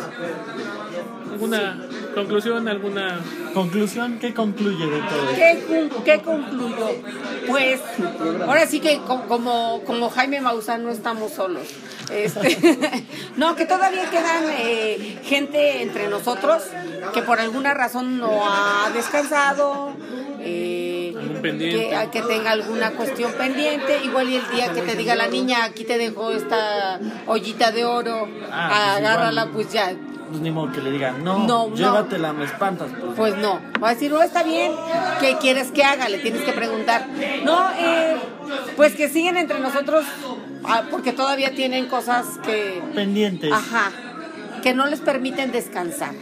¿Alguna 1.30 1.78
conclusión? 2.14 2.68
¿Alguna 2.68 3.20
Conclusión, 3.54 4.18
¿qué 4.20 4.32
concluye 4.32 4.86
de 4.86 5.00
todo 5.00 5.30
esto? 5.30 5.34
¿Qué, 5.34 5.90
qué 6.04 6.22
concluyó? 6.22 6.86
Pues 7.48 7.80
ahora 8.46 8.66
sí 8.66 8.78
que 8.80 8.98
co- 8.98 9.22
como, 9.26 9.82
como 9.84 10.08
Jaime 10.10 10.40
Maussan 10.40 10.84
no 10.84 10.90
estamos 10.90 11.32
solos. 11.32 11.64
Este, 12.12 13.04
no, 13.36 13.56
que 13.56 13.66
todavía 13.66 14.08
quedan 14.10 14.44
eh, 14.50 15.18
gente 15.24 15.82
entre 15.82 16.08
nosotros 16.08 16.62
que 17.12 17.22
por 17.22 17.40
alguna 17.40 17.74
razón 17.74 18.18
no 18.18 18.40
ha 18.44 18.90
descansado. 18.94 19.92
eh, 20.40 21.14
Algún 21.18 21.42
pendiente. 21.42 21.88
Que, 21.90 22.08
que 22.10 22.22
tenga 22.26 22.52
alguna 22.52 22.92
cuestión 22.92 23.32
pendiente, 23.32 24.00
igual 24.04 24.28
y 24.28 24.36
el 24.36 24.48
día 24.50 24.72
que 24.72 24.82
te 24.82 24.94
diga 24.94 25.14
la 25.16 25.26
niña, 25.28 25.64
aquí 25.64 25.84
te 25.84 25.98
dejo 25.98 26.30
esta 26.30 27.00
ollita 27.26 27.72
de 27.72 27.84
oro, 27.84 28.28
Ah, 28.50 28.94
pues 28.96 29.06
agárrala, 29.06 29.46
pues 29.52 29.72
ya, 29.72 29.92
Pues 30.30 30.40
ni 30.42 30.50
modo 30.50 30.72
que 30.72 30.80
le 30.80 30.92
digan, 30.92 31.24
no, 31.24 31.38
No, 31.46 31.68
no. 31.68 31.74
llévatela, 31.74 32.32
me 32.32 32.44
espantas. 32.44 32.88
Pues. 33.00 33.14
pues 33.16 33.36
no, 33.38 33.60
va 33.82 33.88
a 33.90 33.94
decir, 33.94 34.10
no, 34.12 34.22
está 34.22 34.42
bien, 34.44 34.72
¿qué 35.20 35.36
quieres 35.40 35.72
que 35.72 35.82
haga? 35.82 36.08
Le 36.08 36.18
tienes 36.18 36.42
que 36.42 36.52
preguntar. 36.52 37.06
No, 37.44 37.68
eh, 37.78 38.16
pues 38.76 38.94
que 38.94 39.08
siguen 39.08 39.36
entre 39.36 39.58
nosotros 39.58 40.04
ah, 40.64 40.84
porque 40.90 41.12
todavía 41.12 41.54
tienen 41.54 41.86
cosas 41.86 42.26
que, 42.44 42.80
Pendientes. 42.94 43.52
ajá, 43.52 43.90
que 44.62 44.72
no 44.74 44.86
les 44.86 45.00
permiten 45.00 45.50
descansar, 45.52 46.14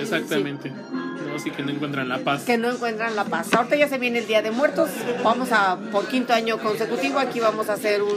exactamente? 0.00 0.72
Sí 1.38 1.50
que 1.50 1.62
no 1.62 1.70
encuentran 1.70 2.08
la 2.08 2.18
paz. 2.18 2.42
que 2.44 2.56
no 2.58 2.70
encuentran 2.70 3.14
la 3.16 3.24
paz. 3.24 3.52
Ahorita 3.54 3.76
ya 3.76 3.88
se 3.88 3.98
viene 3.98 4.18
el 4.20 4.26
Día 4.26 4.42
de 4.42 4.50
Muertos, 4.50 4.90
vamos 5.22 5.50
a, 5.52 5.76
por 5.92 6.06
quinto 6.08 6.32
año 6.32 6.58
consecutivo, 6.58 7.18
aquí 7.18 7.40
vamos 7.40 7.68
a 7.68 7.74
hacer 7.74 8.02
un, 8.02 8.16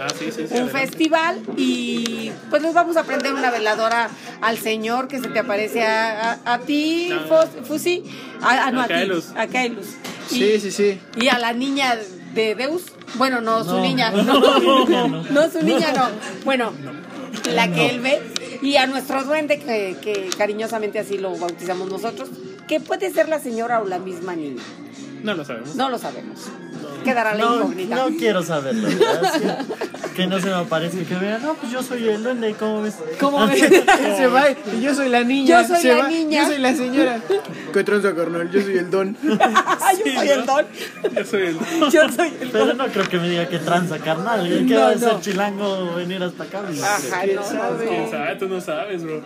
Ah, 0.00 0.08
sí, 0.16 0.30
sí, 0.30 0.46
sí. 0.48 0.54
un 0.58 0.68
festival 0.70 1.40
y 1.56 2.30
pues 2.50 2.62
les 2.62 2.72
vamos 2.74 2.96
a 2.96 3.04
prender 3.04 3.32
una 3.34 3.50
veladora 3.50 4.08
al 4.40 4.58
señor 4.58 5.08
que 5.08 5.18
se 5.18 5.28
te 5.28 5.38
aparece 5.40 5.82
a, 5.82 6.32
a- 6.44 6.54
a 6.54 6.58
ti, 6.60 7.08
No. 7.10 7.26
Fos- 7.28 7.64
Fusi, 7.66 8.04
a, 8.42 8.66
a- 8.66 8.70
no, 8.70 8.80
A 8.80 8.84
a, 8.84 8.86
ti, 8.86 8.92
Kaelus. 8.94 9.30
a 9.36 9.46
Kaelus. 9.46 9.86
Y, 10.30 10.34
Sí, 10.34 10.60
sí, 10.60 10.70
sí. 10.70 11.00
y 11.16 11.28
a 11.28 11.38
la 11.38 11.52
niña 11.52 11.96
de 12.34 12.54
Deus, 12.54 12.82
bueno, 13.14 13.40
no, 13.40 13.64
su 13.64 13.72
No. 13.76 13.80
niña, 13.80 14.10
no, 14.12 14.24
No. 14.24 15.22
no, 15.24 15.50
su 15.50 15.62
niña 15.62 15.92
no, 15.96 16.08
bueno, 16.44 16.72
la 17.52 17.68
que 17.72 17.90
él 17.90 18.00
ve, 18.00 18.20
y 18.62 18.76
a 18.76 18.86
nuestro 18.86 19.24
duende, 19.24 19.58
que, 19.58 19.96
que 20.02 20.30
cariñosamente 20.36 20.98
así 20.98 21.18
lo 21.18 21.36
bautizamos 21.36 21.88
nosotros, 21.90 22.28
que 22.66 22.80
puede 22.80 23.10
ser 23.12 23.28
la 23.28 23.40
señora 23.40 23.80
o 23.80 23.86
la 23.86 23.98
misma 23.98 24.34
niña, 24.36 24.62
No 25.22 25.34
lo 25.34 25.44
sabemos. 25.44 25.74
no 25.76 25.88
lo 25.88 25.98
sabemos, 25.98 26.40
quedará 27.04 27.34
la 27.34 27.44
No, 27.44 27.56
incógnita. 27.56 27.96
no 27.96 28.16
quiero 28.16 28.42
saberlo. 28.42 28.88
que, 30.14 30.26
no 30.26 30.40
se 30.40 30.46
me 30.46 30.54
aparece 30.54 31.04
que 31.04 31.14
vea, 31.14 31.38
no, 31.38 31.54
pues 31.54 31.70
yo 31.72 31.82
soy 31.82 32.08
el 32.08 32.22
duende, 32.22 32.54
¿cómo 32.58 32.82
ves? 32.82 32.94
¿Cómo 33.20 33.46
ves? 33.46 33.60
Se 34.16 34.26
va 34.26 34.50
y 34.50 34.80
yo 34.80 34.94
soy 34.94 35.08
la 35.08 35.22
niña. 35.24 35.62
Yo 35.62 35.68
soy 35.68 35.82
se 35.82 35.94
la 35.94 36.02
va, 36.02 36.08
niña. 36.08 36.42
Yo 36.42 36.48
soy 36.48 36.58
la 36.58 36.74
señora. 36.74 37.20
¿Qué 37.72 37.84
tranza, 37.84 38.14
carnal? 38.14 38.50
Yo 38.52 38.60
soy 38.62 38.78
el 38.78 38.90
don. 38.90 39.16
Yo 39.22 39.36
soy 40.20 40.28
el 40.30 40.46
don. 40.46 40.66
Yo 41.14 41.24
soy 41.24 41.42
el. 41.42 41.58
Yo 41.90 42.08
soy 42.10 42.32
el 42.40 42.48
Pero 42.50 42.66
don. 42.66 42.76
no 42.78 42.86
creo 42.88 43.08
que 43.08 43.18
me 43.18 43.28
diga 43.28 43.46
que 43.48 43.58
tranza, 43.58 43.98
carnal. 43.98 44.48
¿Qué 44.48 44.74
No, 44.74 44.80
va 44.80 44.88
a 44.88 44.94
no. 44.94 44.98
ser 44.98 45.20
chilango 45.20 45.94
venir 45.94 46.22
hasta 46.22 46.44
acá? 46.44 46.62
Ajá, 46.82 47.20
¿Quién 47.22 47.36
no, 47.36 47.42
sabe? 47.44 47.86
¿Quién 47.88 48.10
sabe? 48.10 48.36
Tú 48.36 48.48
no 48.48 48.60
sabes, 48.60 49.02
bro. 49.04 49.22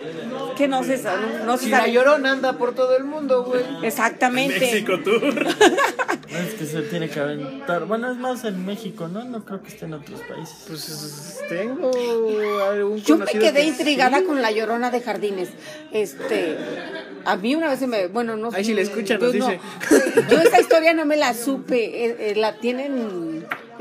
Que 0.55 0.67
no 0.67 0.83
se 0.83 0.97
sabe. 0.97 1.21
No 1.45 1.57
se 1.57 1.65
Si 1.65 1.69
la 1.71 1.87
llorona 1.87 2.31
anda 2.33 2.53
por 2.57 2.75
todo 2.75 2.95
el 2.97 3.03
mundo, 3.05 3.43
güey. 3.43 3.63
Exactamente. 3.83 4.59
México 4.59 4.99
Tour. 5.03 5.47
Es 6.29 6.53
que 6.55 6.65
se 6.65 6.81
tiene 6.83 7.09
que 7.09 7.19
Bueno, 7.87 8.11
es 8.11 8.17
más 8.17 8.43
en 8.43 8.65
México, 8.65 9.07
¿no? 9.07 9.23
No 9.23 9.45
creo 9.45 9.61
que 9.61 9.69
esté 9.69 9.85
en 9.85 9.93
otros 9.93 10.19
países. 10.21 10.63
Pues 10.67 11.41
tengo 11.49 11.91
algún 12.69 12.97
Yo 13.01 13.17
me 13.17 13.25
quedé 13.25 13.53
que 13.53 13.63
intrigada 13.63 14.19
sí. 14.19 14.25
con 14.25 14.41
la 14.41 14.51
llorona 14.51 14.91
de 14.91 15.01
jardines. 15.01 15.49
Este, 15.91 16.57
a 17.25 17.35
mí 17.37 17.55
una 17.55 17.69
vez 17.69 17.79
se 17.79 17.87
me, 17.87 18.07
bueno, 18.07 18.35
no 18.35 18.49
Ahí 18.53 18.65
sí 18.65 18.73
la 18.73 18.81
escuchan, 18.81 19.19
yo 19.19 19.27
nos 19.27 19.35
no. 19.35 19.47
dice. 19.49 19.59
Yo 20.29 20.39
esa 20.39 20.59
historia 20.59 20.93
no 20.93 21.05
me 21.05 21.15
la 21.15 21.33
supe, 21.33 22.05
eh, 22.05 22.15
eh, 22.19 22.35
la 22.35 22.57
tienen 22.57 23.32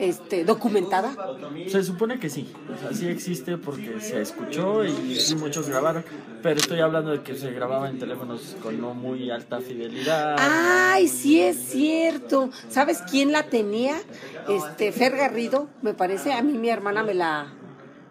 este 0.03 0.45
documentada. 0.45 1.15
Se 1.69 1.83
supone 1.85 2.19
que 2.19 2.29
sí. 2.29 2.53
O 2.75 2.79
sea, 2.79 2.93
sí 2.93 3.09
existe 3.09 3.57
porque 3.57 4.01
se 4.01 4.21
escuchó 4.21 4.85
y 4.85 5.17
sí 5.17 5.37
muchos 5.37 5.69
grabaron. 5.69 6.05
Pero 6.43 6.59
estoy 6.59 6.81
hablando 6.81 7.13
de 7.13 7.23
que 7.23 7.37
se 7.37 7.53
grababa 7.53 7.89
en 7.89 7.99
teléfonos 7.99 8.57
con 8.63 8.81
no 8.81 8.95
muy 8.95 9.31
alta 9.31 9.61
fidelidad. 9.61 10.37
Ay, 10.39 11.07
sí 11.07 11.41
es 11.41 11.57
cierto. 11.57 12.51
¿Sabes 12.69 13.03
quién 13.09 13.31
la 13.31 13.45
tenía? 13.45 13.97
Este, 14.49 14.91
Fer 14.91 15.17
Garrido, 15.17 15.69
me 15.83 15.95
parece. 15.95 16.33
A 16.33 16.43
mí 16.43 16.59
mi 16.59 16.69
hermana 16.69 17.05
me 17.05 17.15
la 17.15 17.53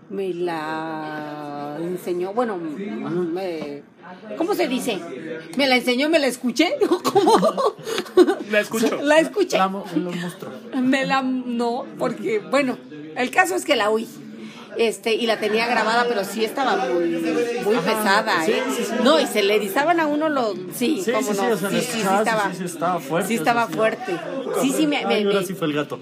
me 0.09 0.33
la 0.33 1.50
enseñó. 1.83 2.33
Bueno, 2.33 2.57
me- 2.57 3.83
¿cómo 4.37 4.53
se 4.55 4.67
dice? 4.67 4.99
Me 5.57 5.67
la 5.67 5.75
enseñó, 5.77 6.09
me 6.09 6.19
la 6.19 6.27
escuché. 6.27 6.75
¿Cómo? 7.13 7.37
La 8.49 8.59
escucho. 8.59 9.01
La 9.01 9.19
escuché. 9.19 9.57
La 9.57 9.67
lo 9.67 10.11
mostró. 10.11 10.51
Me 10.81 11.05
la 11.05 11.21
no, 11.21 11.85
porque 11.97 12.39
bueno, 12.39 12.77
el 13.15 13.31
caso 13.31 13.55
es 13.55 13.65
que 13.65 13.75
la 13.75 13.89
oí. 13.89 14.07
Este, 14.77 15.13
y 15.15 15.25
la 15.27 15.37
tenía 15.37 15.67
grabada, 15.67 16.05
pero 16.07 16.23
sí 16.23 16.45
estaba 16.45 16.77
muy, 16.77 17.09
muy 17.65 17.75
pesada, 17.77 18.45
sí, 18.45 18.51
¿eh? 18.53 18.63
sí, 18.75 18.83
sí. 18.85 18.91
No, 19.03 19.19
y 19.19 19.27
se 19.27 19.43
le 19.43 19.55
erizaban 19.57 19.99
a 19.99 20.07
uno 20.07 20.29
los. 20.29 20.55
Sí, 20.75 21.01
Sí, 21.03 21.11
cómo 21.11 21.27
sí, 21.33 21.37
sí, 21.39 21.45
no. 21.45 21.53
o 21.53 21.57
sea, 21.57 21.69
sí, 21.69 21.81
sí, 21.81 21.91
sí, 21.91 21.99
estaba. 21.99 22.49
sí, 22.51 22.57
sí, 22.57 22.63
estaba 22.65 22.99
fuerte, 22.99 23.27
Sí, 23.27 23.35
estaba 23.35 23.67
sí. 23.67 23.73
fuerte. 23.73 24.19
Sí, 24.61 24.73
sí, 24.75 24.87
me. 24.87 25.05
me- 25.05 25.15
Ay, 25.15 25.23
ahora 25.25 25.41
me- 25.41 25.45
sí 25.45 25.53
fue 25.55 25.67
el 25.67 25.73
gato. 25.73 25.99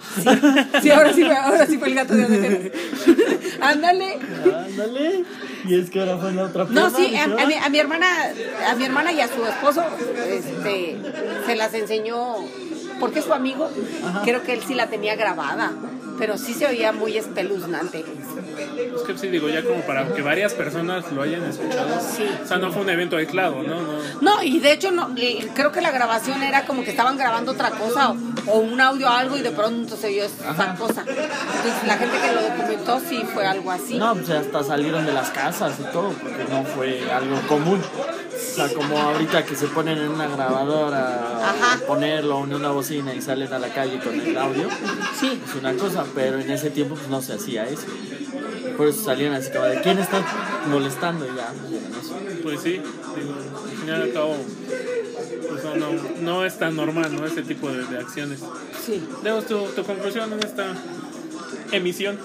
sí, 0.82 0.89
ahora 0.91 1.13
sí 1.13 1.24
fue, 1.26 1.36
ahora 1.36 1.65
sí 1.65 1.78
fue 1.80 1.88
el 1.88 1.95
gato 1.95 2.13
de. 2.15 2.72
Ándale. 3.61 4.20
Ándale. 4.55 5.24
Y 5.67 5.80
es 5.80 5.89
que 5.89 5.99
ahora 5.99 6.17
fue 6.17 6.32
la 6.32 6.43
otra 6.43 6.65
No, 6.65 6.89
pierna, 6.91 6.97
sí, 6.97 7.15
a, 7.15 7.24
a 7.24 7.45
mi, 7.47 7.53
a 7.55 7.70
mi 7.70 7.80
hermana, 7.80 8.07
a 8.70 8.76
mi 8.76 8.86
hermana 8.86 9.11
y 9.11 9.20
a 9.22 9.28
su 9.28 9.43
esposo, 9.45 9.84
este, 10.28 10.95
se 11.45 11.55
las 11.55 11.74
enseñó 11.74 12.36
porque 12.99 13.20
es 13.20 13.26
su 13.26 13.34
amigo. 13.34 13.70
Creo 14.24 14.43
que 14.43 14.53
él 14.53 14.61
sí 14.65 14.74
la 14.76 14.88
tenía 14.88 15.15
grabada, 15.15 15.72
pero 16.17 16.38
sí 16.38 16.53
se 16.53 16.65
oía 16.67 16.91
muy 16.91 17.17
espeluznante. 17.17 18.05
Es 18.95 19.01
que 19.03 19.18
sí, 19.18 19.28
digo, 19.28 19.49
ya 19.49 19.64
como 19.64 19.82
para 19.82 20.07
que 20.14 20.22
varias 20.22 20.53
personas 20.53 21.12
lo 21.12 21.22
hayan 21.22 21.43
escuchado. 21.43 21.99
Sí. 21.99 22.26
O 22.43 22.47
sea, 22.47 22.57
no 22.57 22.72
fue 22.72 22.82
un 22.84 22.89
evento 22.89 23.18
aislado, 23.18 23.62
¿no? 23.64 23.82
no. 23.82 23.99
No, 24.22 24.43
y 24.43 24.60
de 24.60 24.74
hecho 24.74 24.91
no, 24.91 25.10
creo 25.53 25.72
que 25.72 25.82
la 25.82 25.91
grabación 25.91 26.41
era 26.43 26.66
como 26.66 26.84
que 26.84 26.91
estaban 26.91 27.18
grabando 27.18 27.51
otra 27.53 27.72
cosa 27.72 28.12
o, 28.12 28.18
o 28.47 28.60
un 28.60 28.80
audio 28.80 29.07
o 29.07 29.12
algo 29.12 29.38
y 29.38 29.41
de 29.41 29.51
pronto 29.51 29.95
se 29.95 30.07
oyó 30.07 30.24
esa 30.26 30.76
cosa. 30.76 31.01
Entonces 31.07 31.88
la 31.88 31.97
gente 31.97 32.18
que 32.20 32.34
lo 32.34 32.41
documentó 32.41 32.99
sí 33.07 33.24
fue 33.34 33.45
algo 33.45 33.72
así. 33.72 33.97
No, 33.97 34.14
pues 34.16 34.30
hasta 34.30 34.64
salieron 34.64 35.05
de 35.05 35.14
las 35.14 35.30
casas 35.30 35.74
y 35.80 35.84
todo, 35.91 36.10
porque 36.10 36.45
no 36.49 36.64
fue 36.66 37.10
algo 37.12 37.39
común. 37.47 37.82
O 37.82 38.55
sea, 38.55 38.74
como 38.74 38.97
ahorita 38.97 39.45
que 39.45 39.55
se 39.55 39.68
ponen 39.68 39.97
en 39.97 40.10
una 40.10 40.28
grabadora, 40.28 41.38
Ajá. 41.38 41.74
a 41.76 41.78
ponerlo 41.88 42.43
en 42.43 42.53
una 42.55 42.72
bocina 42.72 43.14
y 43.14 43.22
salen 43.22 43.51
a 43.53 43.60
la 43.60 43.70
calle 43.70 43.99
con 43.99 44.20
el 44.20 44.38
audio, 44.38 44.68
Sí. 45.20 45.39
es 45.47 45.55
una 45.55 45.74
cosa, 45.74 46.03
pero 46.16 46.39
en 46.39 46.49
ese 46.49 46.70
tiempo 46.70 46.95
pues 46.95 47.07
no 47.10 47.22
se 47.22 47.34
hacía 47.34 47.66
eso. 47.68 47.86
Por 48.78 48.88
eso 48.88 49.04
salían 49.04 49.34
así 49.34 49.52
como 49.52 49.66
de, 49.66 49.82
¿quién 49.82 50.00
está 50.00 50.22
molestando? 50.68 51.26
Y 51.26 51.36
ya, 51.36 51.52
pues. 51.93 52.10
Pues 52.41 52.62
sí, 52.62 52.72
digo, 52.72 53.36
al 53.64 53.78
fin 53.78 53.88
y 53.88 53.91
al 53.91 54.14
cabo, 54.14 54.36
pues 55.50 55.64
no, 55.64 55.76
no, 55.76 55.88
no 56.22 56.45
es 56.45 56.58
tan 56.58 56.76
normal, 56.76 57.16
¿no? 57.16 57.26
Ese 57.26 57.41
tipo 57.41 57.70
de, 57.70 57.84
de 57.86 57.97
acciones. 57.97 58.39
Sí. 58.86 59.04
Demos 59.24 59.45
tu, 59.45 59.58
tu 59.76 59.84
conclusión 59.84 60.32
en 60.34 60.39
esta 60.39 60.74
emisión. 61.72 62.18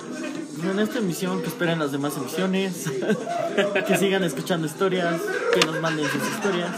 En 0.63 0.79
esta 0.79 1.01
emisión, 1.01 1.43
que 1.43 1.49
esperen 1.49 1.79
las 1.79 1.93
demás 1.93 2.17
emisiones, 2.17 2.85
que 3.87 3.97
sigan 3.97 4.23
escuchando 4.23 4.67
historias, 4.67 5.21
que 5.53 5.67
nos 5.67 5.81
manden 5.81 6.07
sus 6.09 6.23
historias. 6.23 6.71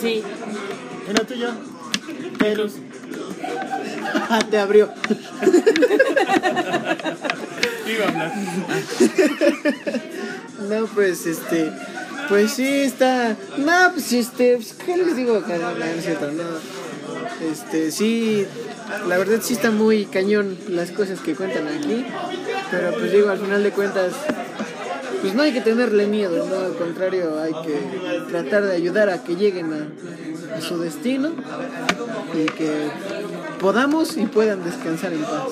Sí. 0.00 0.22
¿En 1.08 1.14
la 1.14 1.24
tuya? 1.24 1.54
Pelos. 2.38 2.72
Ah, 4.28 4.40
te 4.50 4.58
abrió. 4.58 4.88
Iba 7.86 8.04
a 8.04 8.08
hablar. 8.08 8.32
No, 10.68 10.86
pues 10.86 11.26
este. 11.26 11.72
Pues 12.28 12.52
sí, 12.52 12.66
está. 12.66 13.36
No, 13.58 13.92
pues 13.92 14.12
este. 14.12 14.56
pues, 14.56 14.74
¿Qué 14.74 14.96
les 14.96 15.16
digo? 15.16 15.40
No, 15.40 15.84
es 15.84 16.04
cierto, 16.04 16.30
no. 16.30 16.42
Este, 17.50 17.90
sí. 17.90 18.46
La 19.08 19.18
verdad 19.18 19.40
sí 19.42 19.54
está 19.54 19.70
muy 19.70 20.04
cañón 20.04 20.56
las 20.68 20.90
cosas 20.92 21.20
que 21.20 21.34
cuentan 21.34 21.66
aquí. 21.66 22.04
Pero 22.70 22.92
pues 22.92 23.12
digo, 23.12 23.28
al 23.30 23.38
final 23.38 23.62
de 23.62 23.70
cuentas. 23.70 24.12
Pues 25.20 25.34
no 25.34 25.42
hay 25.42 25.52
que 25.52 25.60
tenerle 25.60 26.06
miedo, 26.08 26.46
¿no? 26.48 26.66
Al 26.66 26.74
contrario, 26.74 27.40
hay 27.40 27.52
que 27.64 27.78
tratar 28.28 28.64
de 28.64 28.74
ayudar 28.74 29.08
a 29.08 29.22
que 29.22 29.36
lleguen 29.36 29.72
a 29.72 30.60
su 30.60 30.78
destino 30.80 31.30
y 32.34 32.46
que 32.46 32.90
podamos 33.60 34.16
y 34.16 34.26
puedan 34.26 34.64
descansar 34.64 35.12
en 35.12 35.22
paz. 35.22 35.46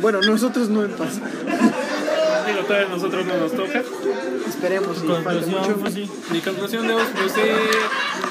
Bueno, 0.00 0.20
nosotros 0.20 0.68
no 0.68 0.84
en 0.84 0.90
paz. 0.92 1.20
Digo, 2.46 2.60
todavía 2.66 2.86
a 2.86 2.90
nosotros 2.90 3.26
no 3.26 3.36
nos 3.36 3.52
toca. 3.52 3.82
Esperemos 4.48 5.02
y 5.02 5.06
falta 5.06 5.24
Conclusión, 5.32 5.60
mucho. 5.60 5.76
pues 5.80 5.94
sí. 5.94 6.10
Mi 6.30 6.40
conclusión 6.40 6.86
de 6.86 6.94
hoy, 6.94 7.02
pues, 7.18 7.36
eh, 7.38 7.54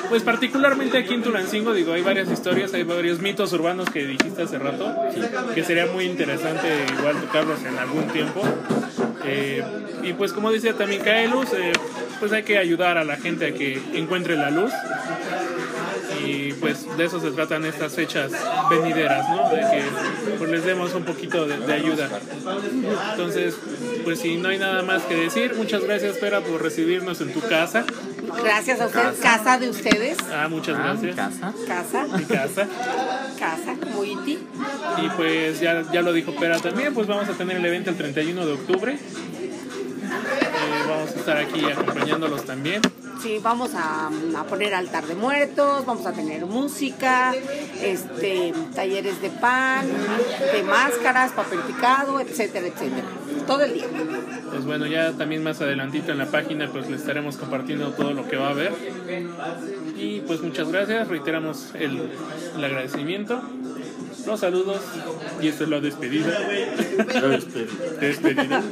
pues 0.09 0.23
particularmente 0.23 0.97
aquí 0.97 1.13
en 1.13 1.23
Tulancingo, 1.23 1.73
digo, 1.73 1.93
hay 1.93 2.01
varias 2.01 2.29
historias, 2.31 2.73
hay 2.73 2.83
varios 2.83 3.19
mitos 3.19 3.51
urbanos 3.53 3.89
que 3.89 4.05
dijiste 4.05 4.43
hace 4.43 4.57
rato, 4.57 4.95
que 5.53 5.63
sería 5.63 5.87
muy 5.87 6.05
interesante 6.05 6.67
igual 6.97 7.17
tocarlos 7.19 7.59
en 7.65 7.77
algún 7.77 8.07
tiempo. 8.07 8.41
Eh, 9.25 9.63
y 10.03 10.13
pues 10.13 10.31
como 10.31 10.51
decía 10.51 10.73
también 10.73 11.01
Kaelus, 11.03 11.51
eh, 11.53 11.73
pues 12.19 12.31
hay 12.31 12.43
que 12.43 12.57
ayudar 12.57 12.97
a 12.97 13.03
la 13.03 13.17
gente 13.17 13.47
a 13.47 13.53
que 13.53 13.81
encuentre 13.93 14.35
la 14.37 14.49
luz. 14.51 14.71
Y 16.25 16.53
pues 16.53 16.85
de 16.97 17.05
eso 17.05 17.19
se 17.19 17.31
tratan 17.31 17.65
estas 17.65 17.93
fechas 17.93 18.31
venideras, 18.69 19.29
¿no? 19.29 19.49
De 19.49 19.57
que 19.57 19.83
pues 20.37 20.49
les 20.49 20.65
demos 20.65 20.93
un 20.93 21.03
poquito 21.03 21.45
de, 21.45 21.57
de 21.57 21.73
ayuda. 21.73 22.09
Entonces, 23.11 23.55
pues 24.03 24.19
si 24.19 24.37
no 24.37 24.49
hay 24.49 24.57
nada 24.57 24.81
más 24.83 25.03
que 25.03 25.15
decir, 25.15 25.53
muchas 25.55 25.83
gracias, 25.83 26.17
Pera, 26.17 26.41
por 26.41 26.61
recibirnos 26.61 27.21
en 27.21 27.33
tu 27.33 27.41
casa. 27.41 27.85
Gracias 28.43 28.81
a 28.81 28.87
ustedes, 28.87 29.19
casa 29.19 29.57
de 29.57 29.69
ustedes, 29.69 30.17
Ah, 30.33 30.47
muchas 30.49 30.77
gracias. 30.77 31.15
Casa. 31.15 31.53
casa, 31.67 32.07
Mi 32.17 32.23
casa. 32.25 32.67
casa, 33.39 33.75
como 33.81 34.03
Iti. 34.03 34.39
Y 35.03 35.09
pues 35.15 35.59
ya, 35.59 35.83
ya 35.91 36.01
lo 36.01 36.11
dijo 36.11 36.35
Pera 36.35 36.59
también, 36.59 36.93
pues 36.93 37.07
vamos 37.07 37.29
a 37.29 37.33
tener 37.33 37.57
el 37.57 37.65
evento 37.65 37.91
el 37.91 37.97
31 37.97 38.45
de 38.45 38.53
octubre. 38.53 38.97
Eh, 40.05 40.83
vamos 40.87 41.11
a 41.11 41.19
estar 41.19 41.37
aquí 41.37 41.65
acompañándolos 41.65 42.45
también. 42.45 42.81
Sí, 43.21 43.39
vamos 43.41 43.71
a, 43.73 44.07
a 44.07 44.43
poner 44.43 44.75
altar 44.75 45.05
de 45.07 45.15
muertos, 45.15 45.85
vamos 45.85 46.05
a 46.05 46.11
tener 46.11 46.45
música, 46.45 47.33
este, 47.81 48.53
talleres 48.75 49.19
de 49.21 49.29
pan, 49.29 49.87
de 50.51 50.63
máscaras, 50.63 51.31
papel 51.31 51.59
picado, 51.59 52.19
etcétera, 52.19 52.67
etcétera. 52.67 53.07
Todo 53.47 53.63
el 53.63 53.73
día. 53.73 53.85
Pues 54.51 54.65
bueno, 54.65 54.85
ya 54.85 55.13
también 55.13 55.43
más 55.43 55.61
adelantito 55.61 56.11
en 56.11 56.19
la 56.19 56.27
página 56.27 56.67
pues 56.71 56.89
le 56.89 56.97
estaremos 56.97 57.37
compartiendo 57.37 57.91
todo 57.91 58.13
lo 58.13 58.27
que 58.27 58.37
va 58.37 58.47
a 58.47 58.51
haber. 58.51 58.73
Y 59.97 60.19
pues 60.21 60.41
muchas 60.41 60.71
gracias, 60.71 61.07
reiteramos 61.07 61.69
el, 61.73 62.09
el 62.57 62.63
agradecimiento, 62.63 63.41
los 64.25 64.39
saludos 64.39 64.81
y 65.41 65.47
esta 65.47 65.63
es 65.63 65.69
la 65.69 65.79
despedida. 65.79 66.39
Despedida. 67.99 68.63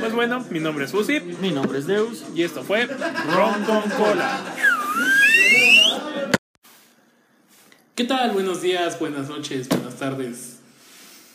Pues 0.00 0.12
bueno, 0.12 0.44
mi 0.50 0.60
nombre 0.60 0.84
es 0.84 0.92
Fusi 0.92 1.20
Mi 1.20 1.50
nombre 1.50 1.78
es 1.78 1.86
Deus. 1.86 2.24
y 2.34 2.42
esto 2.42 2.62
fue 2.62 2.86
Ron 2.86 3.64
con 3.64 3.82
Cola. 3.90 4.40
¿Qué 7.94 8.04
tal? 8.04 8.32
Buenos 8.32 8.62
días, 8.62 8.98
buenas 8.98 9.28
noches, 9.28 9.68
buenas 9.68 9.96
tardes. 9.96 10.58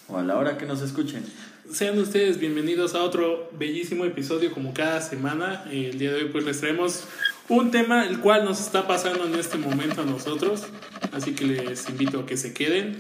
O 0.08 0.18
a 0.18 0.24
la 0.24 0.38
hora 0.38 0.58
que 0.58 0.66
nos 0.66 0.82
escuchen. 0.82 1.26
Sean 1.72 1.98
ustedes 1.98 2.40
bienvenidos 2.40 2.94
a 2.94 3.04
otro 3.04 3.50
bellísimo 3.54 4.06
episodio 4.06 4.52
como 4.54 4.74
cada 4.74 5.02
semana. 5.02 5.66
El 5.72 5.98
día 5.98 6.12
de 6.12 6.24
hoy 6.24 6.30
pues 6.30 6.46
les 6.46 6.60
traemos 6.60 7.06
un 7.50 7.72
tema 7.72 8.06
el 8.06 8.20
cual 8.20 8.46
nos 8.46 8.60
está 8.60 8.88
pasando 8.88 9.26
en 9.26 9.36
este 9.36 9.58
momento 9.58 10.02
a 10.02 10.06
nosotros. 10.06 10.64
Así 11.12 11.36
que 11.36 11.46
les 11.46 11.90
invito 11.90 12.22
a 12.22 12.26
que 12.26 12.38
se 12.38 12.54
queden. 12.54 12.98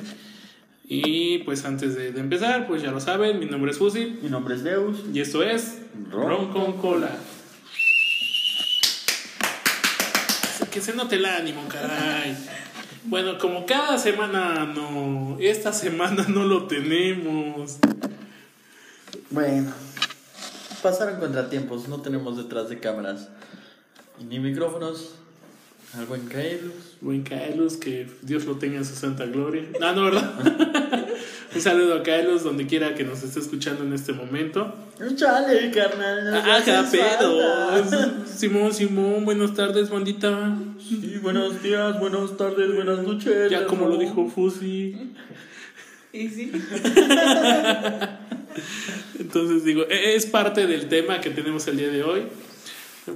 Y 0.85 1.39
pues 1.39 1.63
antes 1.65 1.95
de, 1.95 2.11
de 2.11 2.19
empezar, 2.19 2.67
pues 2.67 2.81
ya 2.81 2.91
lo 2.91 2.99
saben, 2.99 3.39
mi 3.39 3.45
nombre 3.45 3.71
es 3.71 3.77
Fusi 3.77 4.19
Mi 4.21 4.29
nombre 4.29 4.55
es 4.55 4.63
Deus. 4.63 5.03
y 5.13 5.21
esto 5.21 5.41
es 5.41 5.77
Ron 6.11 6.29
Ron 6.29 6.51
con 6.51 6.73
Cola. 6.77 7.09
Que 10.71 10.81
se 10.81 10.93
note 10.93 11.15
el 11.15 11.25
ánimo, 11.25 11.61
caray. 11.69 12.35
Bueno, 13.05 13.37
como 13.37 13.65
cada 13.65 13.97
semana 13.97 14.65
no, 14.65 15.37
esta 15.39 15.71
semana 15.71 16.25
no 16.27 16.45
lo 16.45 16.67
tenemos. 16.67 17.77
Bueno, 19.29 19.71
pasaron 20.81 21.19
contratiempos. 21.19 21.87
No 21.87 22.01
tenemos 22.01 22.37
detrás 22.37 22.69
de 22.69 22.79
cámaras 22.79 23.29
y 24.19 24.23
ni 24.25 24.39
micrófonos. 24.39 25.15
Al 25.97 26.05
buen 26.07 26.27
Kaelus. 26.27 26.97
Buen 27.01 27.21
Carlos, 27.21 27.77
que 27.77 28.07
Dios 28.23 28.45
lo 28.45 28.55
tenga 28.55 28.77
en 28.77 28.85
su 28.85 28.95
santa 28.95 29.25
gloria. 29.27 29.63
Ah, 29.79 29.93
no, 29.95 30.05
¿verdad? 30.05 30.33
Un 31.55 31.61
saludo 31.61 31.95
a 31.97 32.01
Carlos, 32.03 32.43
donde 32.43 32.65
quiera 32.65 32.95
que 32.95 33.03
nos 33.03 33.21
esté 33.21 33.39
escuchando 33.39 33.83
en 33.83 33.93
este 33.93 34.11
momento. 34.11 34.73
Chale, 35.15 35.69
carnal. 35.69 36.31
nos 36.31 36.43
Ajá, 36.43 36.89
pedos. 36.89 37.87
falta. 37.91 38.25
Simón, 38.25 38.73
Simón, 38.73 39.23
buenas 39.23 39.53
tardes, 39.53 39.91
bandita. 39.91 40.57
Sí, 40.79 41.19
buenos 41.21 41.61
días, 41.61 41.99
buenas 41.99 42.35
tardes, 42.37 42.73
buenas 42.73 42.99
noches. 43.03 43.51
Ya 43.51 43.67
como 43.67 43.87
lo 43.87 43.97
dijo 43.97 44.27
Fusi. 44.29 45.11
Y 46.11 46.27
sí. 46.29 46.51
Entonces 49.19 49.63
digo, 49.63 49.83
e- 49.89 50.15
es 50.15 50.25
parte 50.25 50.65
del 50.67 50.87
tema 50.87 51.21
que 51.21 51.29
tenemos 51.29 51.67
el 51.67 51.77
día 51.77 51.89
de 51.89 52.03
hoy. 52.03 52.23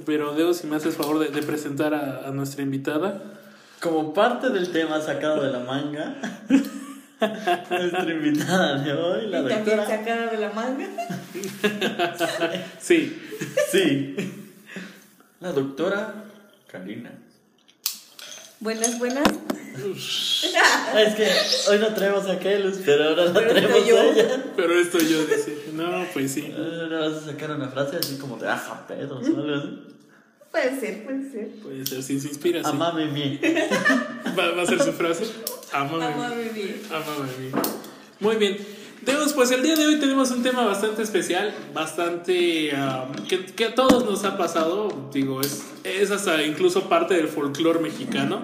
Pero 0.05 0.33
Deo, 0.33 0.53
si 0.53 0.67
me 0.67 0.75
haces 0.75 0.95
favor 0.95 1.19
de, 1.19 1.29
de 1.29 1.41
presentar 1.43 1.93
a, 1.93 2.27
a 2.27 2.31
nuestra 2.31 2.61
invitada. 2.63 3.21
Como 3.79 4.13
parte 4.13 4.49
del 4.49 4.71
tema 4.71 4.99
sacado 5.01 5.43
de 5.43 5.51
la 5.51 5.59
manga, 5.59 6.15
nuestra 7.69 8.11
invitada 8.11 8.81
de 8.83 8.91
hoy, 8.93 9.27
la 9.27 9.41
doctora. 9.43 9.85
sacada 9.85 10.27
de 10.31 10.38
la 10.38 10.49
manga. 10.51 10.88
Sí, 12.79 13.21
Sí. 13.71 14.15
La 15.39 15.51
doctora 15.51 16.13
Karina. 16.67 17.11
Buenas, 18.60 18.97
buenas. 18.99 19.28
Es 20.95 21.14
que 21.16 21.28
hoy 21.70 21.80
no 21.80 21.93
traemos 21.93 22.28
a 22.28 22.39
Kelus, 22.39 22.78
pero 22.84 23.10
ahora 23.10 23.26
la 23.26 23.34
Pero 23.34 23.51
traemos 23.53 23.88
yo. 23.88 23.99
a 23.99 24.05
ella. 24.05 24.43
pero 24.55 24.80
esto 24.80 24.97
yo 24.97 25.26
decía, 25.28 25.53
no, 25.74 26.05
pues 26.14 26.32
sí. 26.32 26.51
Ahora 26.58 26.99
vas 27.10 27.14
a 27.24 27.26
sacar 27.28 27.51
una 27.51 27.70
frase 27.70 27.97
así 27.97 28.18
como 28.18 28.38
de 28.38 28.47
aja 28.49 28.88
pedos. 28.88 29.28
Puede 30.51 30.80
ser, 30.80 31.03
puede 31.05 31.32
ser. 31.32 31.47
Puede 31.62 31.86
ser, 31.86 32.01
si 32.01 32.20
se 32.20 32.30
inspira, 32.30 32.62
sí. 32.64 32.70
Amame 32.70 33.05
mi. 33.05 33.38
Va, 34.38 34.51
va 34.51 34.64
a 34.64 34.66
ser 34.66 34.82
su 34.82 34.93
frase. 34.93 35.26
Amame. 35.72 36.05
Amame 36.05 36.49
bien. 36.49 36.82
Amame 36.89 37.32
mí. 37.39 37.51
Muy 38.20 38.36
bien. 38.38 38.58
Pues 39.38 39.51
el 39.51 39.62
día 39.62 39.76
de 39.76 39.86
hoy 39.86 39.99
tenemos 39.99 40.32
un 40.32 40.41
tema 40.41 40.66
bastante 40.66 41.03
especial, 41.03 41.53
bastante 41.72 42.72
ah, 42.76 43.08
que, 43.30 43.45
que 43.45 43.66
a 43.66 43.76
todos 43.76 44.03
nos 44.03 44.26
ha 44.26 44.36
pasado, 44.36 45.10
digo, 45.14 45.41
es, 45.41 45.64
es 45.84 46.10
hasta 46.10 46.43
incluso 46.43 46.89
parte 46.89 47.14
del 47.14 47.28
folclore 47.28 47.80
mexicano, 47.80 48.41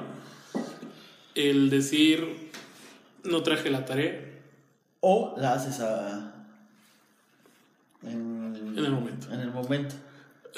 el 1.34 1.72
decir, 1.72 2.51
no 3.24 3.41
traje 3.41 3.72
la 3.72 3.86
tarea 3.86 4.22
O 5.01 5.34
la 5.36 5.53
haces 5.53 5.80
a. 5.80 6.36
En, 8.03 8.76
en 8.78 8.86
el 8.86 8.91
momento. 8.91 9.34
En 9.34 9.39
el 9.39 9.49
momento. 9.49 9.95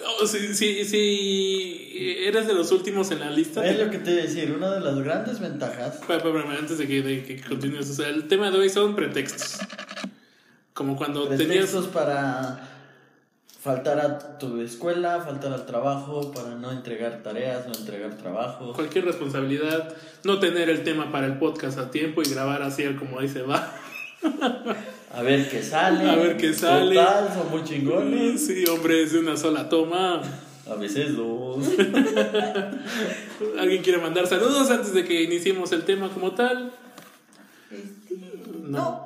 Oh, 0.04 0.28
si, 0.28 0.54
si, 0.54 0.84
si 0.84 2.26
eres 2.26 2.48
de 2.48 2.54
los 2.54 2.72
últimos 2.72 3.12
en 3.12 3.20
la 3.20 3.32
lista, 3.32 3.66
Es 3.66 3.80
lo 3.80 3.90
que 3.90 4.00
te 4.00 4.12
iba 4.12 4.22
a 4.22 4.26
decir, 4.26 4.52
una 4.52 4.74
de 4.74 4.82
las 4.82 5.00
grandes 5.00 5.40
ventajas. 5.40 5.96
Espera, 5.96 6.18
espera, 6.18 6.58
antes 6.60 6.78
de 6.78 6.88
que, 6.88 7.02
de 7.02 7.24
que 7.24 7.42
continúes, 7.42 7.90
o 7.90 7.94
sea, 7.94 8.10
el 8.10 8.28
tema 8.28 8.52
de 8.52 8.60
hoy 8.60 8.70
son 8.70 8.96
pretextos. 8.96 9.60
Como 10.74 10.98
cuando 10.98 11.28
tenías 11.30 11.48
Pretextos 11.48 11.88
para 11.88 12.76
faltar 13.62 14.00
a 14.00 14.38
tu 14.38 14.60
escuela, 14.60 15.22
faltar 15.22 15.54
al 15.54 15.66
trabajo, 15.66 16.32
para 16.34 16.56
no 16.56 16.72
entregar 16.72 17.24
tareas, 17.24 17.66
no 17.66 17.74
entregar 17.74 18.16
trabajo. 18.18 18.74
cualquier 18.74 19.06
responsabilidad, 19.06 19.96
no 20.24 20.40
tener 20.40 20.70
el 20.70 20.84
tema 20.84 21.12
para 21.12 21.28
el 21.28 21.40
podcast 21.40 21.80
a 21.80 21.90
tiempo 21.90 22.22
y 22.22 22.30
grabar 22.30 22.62
así 22.62 22.84
como 22.96 23.20
ahí 23.20 23.30
se 23.30 23.44
va. 23.44 23.74
A 25.14 25.22
ver 25.22 25.50
qué 25.50 25.62
sale. 25.64 26.10
A 26.10 26.16
ver 26.16 26.38
qué 26.38 26.54
sale. 26.54 26.96
Total, 26.96 27.30
son 27.34 27.50
muy 27.52 27.64
chingones. 27.64 28.46
Sí, 28.46 28.66
hombre, 28.70 29.04
es 29.04 29.14
de 29.14 29.20
una 29.20 29.38
sola 29.38 29.70
toma. 29.70 30.22
A 30.70 30.76
veces 30.76 31.16
dos. 31.16 31.64
¿Alguien 33.60 33.84
quiere 33.84 34.00
mandar 34.00 34.28
saludos 34.28 34.70
antes 34.72 34.94
de 34.94 35.06
que 35.06 35.22
iniciemos 35.24 35.72
el 35.72 35.84
tema 35.84 36.10
como 36.10 36.32
tal? 36.32 36.72
Este, 37.72 38.16
No. 38.64 39.06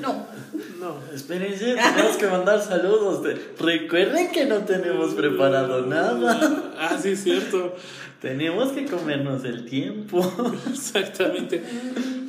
no. 0.00 0.26
no. 0.80 0.96
Espérense, 1.14 1.76
tenemos 1.76 2.16
que 2.16 2.26
mandar 2.26 2.60
saludos. 2.62 3.22
de- 3.22 3.40
Recuerden 3.58 4.30
que 4.32 4.44
no 4.46 4.58
tenemos 4.58 5.14
preparado 5.14 5.86
nada. 5.86 6.74
Ah, 6.78 6.98
sí, 7.02 7.10
es 7.10 7.22
cierto. 7.22 7.74
Tenemos 8.22 8.70
que 8.72 8.86
comernos 8.86 9.44
el 9.44 9.64
tiempo. 9.66 10.20
Exactamente. 10.70 11.62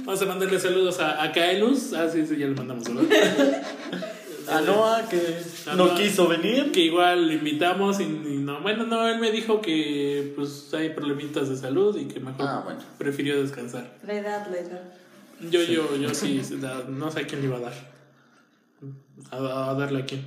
Vamos 0.04 0.22
a 0.22 0.26
mandarle 0.26 0.60
saludos 0.60 1.00
a, 1.00 1.24
a 1.24 1.32
Kaelus. 1.32 1.94
Ah, 1.94 2.10
sí, 2.12 2.26
sí, 2.26 2.36
ya 2.38 2.48
le 2.48 2.56
mandamos 2.56 2.84
saludos. 2.86 3.08
A 4.50 4.60
Noah, 4.62 5.08
que 5.08 5.38
A 5.70 5.76
no 5.76 5.86
Noah. 5.86 5.96
quiso 5.96 6.28
venir. 6.28 6.72
que 6.72 6.82
igual 6.82 7.28
lo 7.28 7.34
invitamos 7.34 8.00
y, 8.02 8.04
y 8.04 8.38
no, 8.44 8.60
bueno, 8.62 8.86
no, 8.86 9.08
él 9.08 9.20
me 9.20 9.32
dijo 9.32 9.62
que 9.62 10.34
pues 10.36 10.74
hay 10.74 10.90
problemitas 10.90 11.48
de 11.48 11.56
salud 11.56 11.96
y 11.98 12.06
que 12.06 12.20
mejor 12.20 12.46
Ah, 12.48 12.62
bueno. 12.66 12.82
prefirió 12.98 13.42
descansar. 13.42 13.94
La 14.06 14.16
edad, 14.16 14.48
la 14.52 14.58
edad. 14.58 14.82
Yo, 15.50 15.62
yo, 15.64 15.96
yo 15.96 16.14
sí, 16.14 16.42
no 16.90 17.12
sé 17.12 17.22
a 17.22 17.28
quién 17.28 17.42
le 17.42 17.48
iba 17.48 17.58
a 17.58 17.62
dar. 17.62 17.74
A, 19.32 19.70
a 19.72 19.74
darle 19.76 20.00
a 20.02 20.06
quién. 20.06 20.26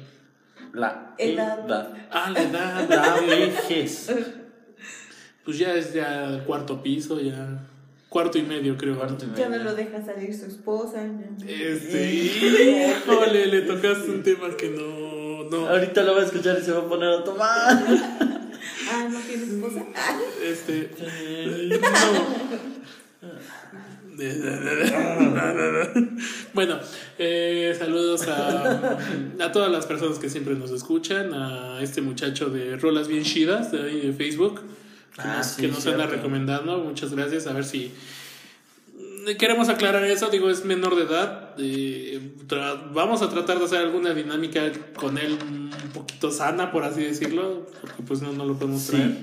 La 0.72 1.14
Edad. 1.18 1.64
edad. 1.66 1.92
Ah, 2.10 2.30
la 2.30 2.42
edad. 2.42 2.88
La 2.88 3.20
vejez. 3.26 4.10
Pues 5.46 5.58
ya 5.58 5.74
es 5.74 5.94
ya 5.94 6.42
cuarto 6.44 6.82
piso, 6.82 7.20
ya 7.20 7.64
cuarto 8.08 8.36
y 8.36 8.42
medio, 8.42 8.76
creo. 8.76 8.96
Cuarto 8.96 9.24
y 9.24 9.38
Ya 9.38 9.48
no 9.48 9.58
lo 9.58 9.74
deja 9.74 10.04
salir 10.04 10.34
su 10.34 10.46
esposa. 10.46 11.06
Este, 11.46 12.12
híjole, 12.12 13.46
le 13.46 13.60
tocaste 13.62 14.10
un 14.10 14.22
tema 14.24 14.56
que 14.56 14.70
no, 14.70 15.48
no, 15.48 15.68
Ahorita 15.68 16.02
lo 16.02 16.16
va 16.16 16.22
a 16.22 16.24
escuchar 16.24 16.58
y 16.60 16.64
se 16.64 16.72
va 16.72 16.80
a 16.80 16.88
poner 16.88 17.10
a 17.10 17.24
tomar. 17.24 17.86
Ah, 18.88 19.08
¿no 19.10 19.18
tiene 19.20 19.44
esposa? 19.44 19.84
Este, 20.44 20.90
Bueno, 26.54 26.78
eh, 27.18 27.74
saludos 27.78 28.26
a, 28.28 28.98
a 29.40 29.52
todas 29.52 29.70
las 29.70 29.86
personas 29.86 30.18
que 30.18 30.30
siempre 30.30 30.54
nos 30.54 30.70
escuchan, 30.70 31.34
a 31.34 31.82
este 31.82 32.00
muchacho 32.00 32.48
de 32.48 32.76
Rolas 32.76 33.08
Bien 33.08 33.24
Chidas 33.24 33.72
de 33.72 33.82
ahí 33.82 34.00
de 34.00 34.12
Facebook, 34.12 34.60
que 35.16 35.22
Ah, 35.22 35.38
nos, 35.38 35.46
sí, 35.46 35.62
que 35.62 35.68
nos 35.68 35.86
anda 35.86 36.06
recomendando. 36.06 36.78
Muchas 36.78 37.12
gracias. 37.14 37.46
A 37.46 37.52
ver 37.52 37.64
si 37.64 37.92
queremos 39.38 39.68
aclarar 39.68 40.04
eso. 40.04 40.28
Digo, 40.30 40.50
es 40.50 40.64
menor 40.64 40.96
de 40.96 41.02
edad. 41.02 41.54
eh, 41.58 42.32
vamos 42.92 43.22
a 43.22 43.28
tratar 43.30 43.58
de 43.58 43.64
hacer 43.64 43.78
alguna 43.78 44.14
dinámica 44.14 44.70
con 44.94 45.18
él 45.18 45.38
un 45.42 45.70
poquito 45.92 46.30
sana, 46.30 46.70
por 46.70 46.84
así 46.84 47.02
decirlo, 47.02 47.66
porque 47.80 48.02
pues 48.02 48.22
no, 48.22 48.32
no 48.32 48.44
lo 48.44 48.58
podemos 48.58 48.86
traer. 48.86 49.16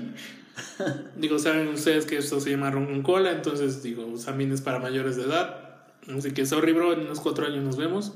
Digo, 1.16 1.38
saben 1.38 1.68
ustedes 1.68 2.06
que 2.06 2.18
esto 2.18 2.40
se 2.40 2.50
llama 2.50 2.70
ron 2.70 3.02
cola, 3.02 3.32
entonces 3.32 3.82
digo, 3.82 4.06
también 4.24 4.52
es 4.52 4.60
para 4.60 4.78
mayores 4.78 5.16
de 5.16 5.22
edad. 5.24 5.60
Así 6.16 6.32
que 6.32 6.44
sorry, 6.46 6.72
bro, 6.72 6.92
en 6.92 7.00
unos 7.00 7.20
cuatro 7.20 7.46
años 7.46 7.64
nos 7.64 7.76
vemos. 7.76 8.12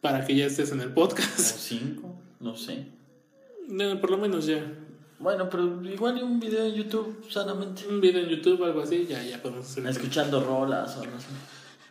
Para 0.00 0.24
que 0.24 0.34
ya 0.34 0.46
estés 0.46 0.72
en 0.72 0.80
el 0.80 0.88
O 0.88 0.94
podcast. 0.94 1.58
cinco, 1.58 2.20
no 2.40 2.56
sé. 2.56 2.86
No, 3.68 4.00
por 4.00 4.10
lo 4.10 4.18
menos 4.18 4.46
ya. 4.46 4.64
Bueno, 5.22 5.48
pero 5.48 5.80
igual 5.84 6.22
un 6.22 6.40
video 6.40 6.64
en 6.66 6.74
YouTube 6.74 7.24
sanamente. 7.30 7.86
Un 7.88 8.00
video 8.00 8.22
en 8.24 8.28
YouTube, 8.28 8.64
algo 8.64 8.82
así, 8.82 9.06
ya, 9.08 9.22
ya 9.22 9.40
podemos 9.40 9.66
hacer. 9.70 9.86
Escuchando 9.86 10.42
rolas 10.42 10.96
o 10.96 11.04
no 11.06 11.20
sé. 11.20 11.26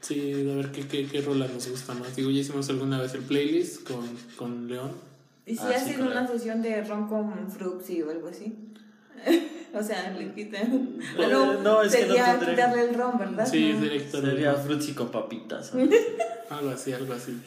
Sí, 0.01 0.49
a 0.51 0.55
ver 0.55 0.71
qué, 0.71 0.87
qué, 0.87 1.05
qué 1.07 1.21
rola 1.21 1.47
nos 1.47 1.67
gusta 1.69 1.93
más. 1.93 2.15
Digo, 2.15 2.29
ya 2.29 2.39
hicimos 2.41 2.69
alguna 2.69 2.99
vez 3.01 3.13
el 3.13 3.21
playlist 3.21 3.87
con, 3.87 4.05
con 4.35 4.67
León. 4.67 4.91
¿Y 5.45 5.55
si 5.55 5.61
Ah, 5.63 5.67
sí, 5.69 5.73
hacen 5.75 5.95
claro. 5.95 6.11
una 6.11 6.27
sesión 6.27 6.61
de 6.61 6.83
ron 6.83 7.07
con 7.07 7.49
frupsi 7.51 8.01
o 8.01 8.09
algo 8.11 8.27
así? 8.27 8.53
o 9.73 9.81
sea, 9.83 10.11
le 10.17 10.33
quitan. 10.33 10.97
Eh, 11.17 11.27
no, 11.31 11.61
no, 11.61 11.81
es 11.83 11.95
que 11.95 12.01
no 12.07 12.13
sería 12.15 12.39
tendré- 12.39 12.49
quitarle 12.51 12.89
el 12.89 12.95
ron, 12.95 13.17
¿verdad? 13.17 13.47
Sí, 13.49 13.71
No. 13.73 13.81
directo. 13.81 14.21
Sería 14.21 14.53
frutzi 14.55 14.93
con 14.93 15.09
papitas. 15.09 15.71
Algo 16.49 16.69
así, 16.71 16.91
algo 16.91 17.13
así. 17.13 17.39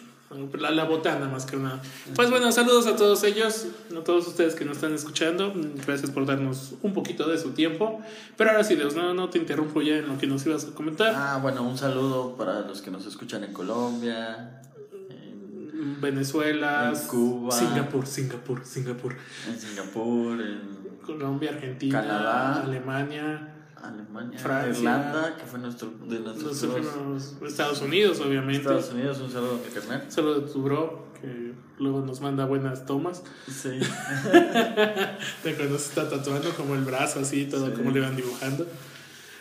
La, 0.58 0.70
la 0.70 0.84
botana 0.84 1.28
más 1.28 1.46
que 1.46 1.56
nada. 1.56 1.80
Pues 2.16 2.28
bueno, 2.28 2.50
saludos 2.50 2.86
a 2.86 2.96
todos 2.96 3.22
ellos, 3.22 3.66
a 3.96 4.02
todos 4.02 4.26
ustedes 4.26 4.54
que 4.54 4.64
nos 4.64 4.78
están 4.78 4.92
escuchando. 4.92 5.52
Gracias 5.86 6.10
por 6.10 6.26
darnos 6.26 6.74
un 6.82 6.92
poquito 6.92 7.28
de 7.28 7.38
su 7.38 7.50
tiempo. 7.50 8.00
Pero 8.36 8.50
ahora 8.50 8.64
sí, 8.64 8.74
Dios, 8.74 8.96
no, 8.96 9.14
no 9.14 9.30
te 9.30 9.38
interrumpo 9.38 9.80
ya 9.80 9.96
en 9.96 10.08
lo 10.08 10.18
que 10.18 10.26
nos 10.26 10.44
ibas 10.46 10.64
a 10.64 10.74
comentar. 10.74 11.12
Ah, 11.14 11.38
bueno, 11.40 11.62
un 11.62 11.78
saludo 11.78 12.36
para 12.36 12.62
los 12.62 12.82
que 12.82 12.90
nos 12.90 13.06
escuchan 13.06 13.44
en 13.44 13.52
Colombia, 13.52 14.62
en, 15.10 16.00
Venezuela, 16.00 16.92
En 16.92 17.06
Cuba. 17.06 17.52
Singapur, 17.52 18.06
Singapur, 18.06 18.64
Singapur, 18.64 19.16
en 19.48 19.60
Singapur, 19.60 20.40
en 20.40 20.98
Colombia, 21.04 21.50
Argentina, 21.50 22.00
Canadá. 22.00 22.62
Alemania, 22.62 23.53
Alemania, 23.88 24.38
Francia. 24.38 24.78
Irlanda, 24.78 25.36
que 25.36 25.44
fue 25.46 25.58
nuestro 25.58 25.92
de 26.08 26.20
nuestros 26.20 26.62
últimos- 26.62 27.34
Estados 27.46 27.80
Unidos, 27.82 28.20
obviamente. 28.20 28.62
Estados 28.62 28.90
Unidos, 28.92 29.18
un 29.20 29.30
saludo 29.30 29.60
a 29.62 29.68
mi 29.68 29.72
carnal. 29.74 30.10
Solo 30.10 30.40
de 30.40 30.52
tu 30.52 30.62
bro, 30.62 31.08
que 31.20 31.52
luego 31.78 32.00
nos 32.00 32.20
manda 32.20 32.44
buenas 32.46 32.86
tomas. 32.86 33.22
Sí. 33.46 33.68
De 35.44 35.54
cuando 35.56 35.78
se 35.78 35.88
está 35.88 36.08
tatuando 36.08 36.50
como 36.50 36.74
el 36.74 36.82
brazo 36.84 37.20
así, 37.20 37.46
todo 37.46 37.66
Sí. 37.68 37.72
como 37.72 37.90
le 37.90 38.00
van 38.00 38.16
dibujando. 38.16 38.66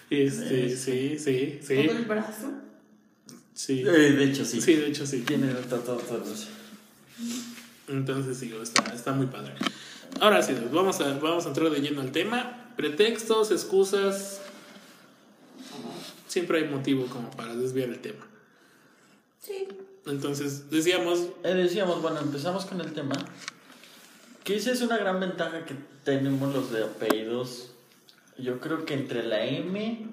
Este, 0.10 0.70
Sí, 0.70 0.78
sí, 0.78 1.20
sí, 1.20 1.60
sí. 1.62 1.88
Todo 1.88 1.98
el 1.98 2.06
brazo. 2.06 2.52
Sí, 3.54 3.82
Eh, 3.82 3.84
de 3.92 4.24
hecho, 4.26 4.46
sí. 4.46 4.62
sí, 4.62 4.74
de 4.76 4.88
hecho 4.88 5.06
sí. 5.06 5.22
Tiene 5.22 5.52
el 5.52 5.58
tatuado 5.66 6.00
todo 6.00 6.24
eso. 6.34 6.48
Entonces 7.88 8.40
digo, 8.40 8.62
está, 8.62 8.94
está 8.94 9.12
muy 9.12 9.28
padre. 9.28 9.54
Ahora 10.20 10.42
sí, 10.42 10.56
vamos 10.72 11.00
a, 11.02 11.18
vamos 11.20 11.46
a 11.46 11.50
entrar 11.50 11.70
de 11.70 11.80
lleno 11.82 12.02
al 12.02 12.12
tema. 12.12 12.63
Pretextos, 12.76 13.52
excusas. 13.52 14.42
Siempre 16.28 16.60
hay 16.60 16.70
motivo 16.70 17.06
como 17.08 17.30
para 17.32 17.56
desviar 17.56 17.90
el 17.90 18.00
tema. 18.00 18.26
Sí. 19.42 19.68
Entonces, 20.06 20.70
decíamos, 20.70 21.20
Eh, 21.44 21.54
decíamos, 21.54 22.02
bueno, 22.02 22.20
empezamos 22.20 22.66
con 22.66 22.82
el 22.82 22.94
tema. 22.94 23.16
Que 24.44 24.56
esa 24.56 24.72
es 24.72 24.82
una 24.82 24.98
gran 24.98 25.20
ventaja 25.20 25.66
que 25.66 25.76
tenemos 26.04 26.54
los 26.54 26.72
de 26.72 26.84
apellidos. 26.84 27.70
Yo 28.38 28.60
creo 28.60 28.86
que 28.86 28.94
entre 28.96 29.24
la 29.24 29.46
M, 29.46 30.08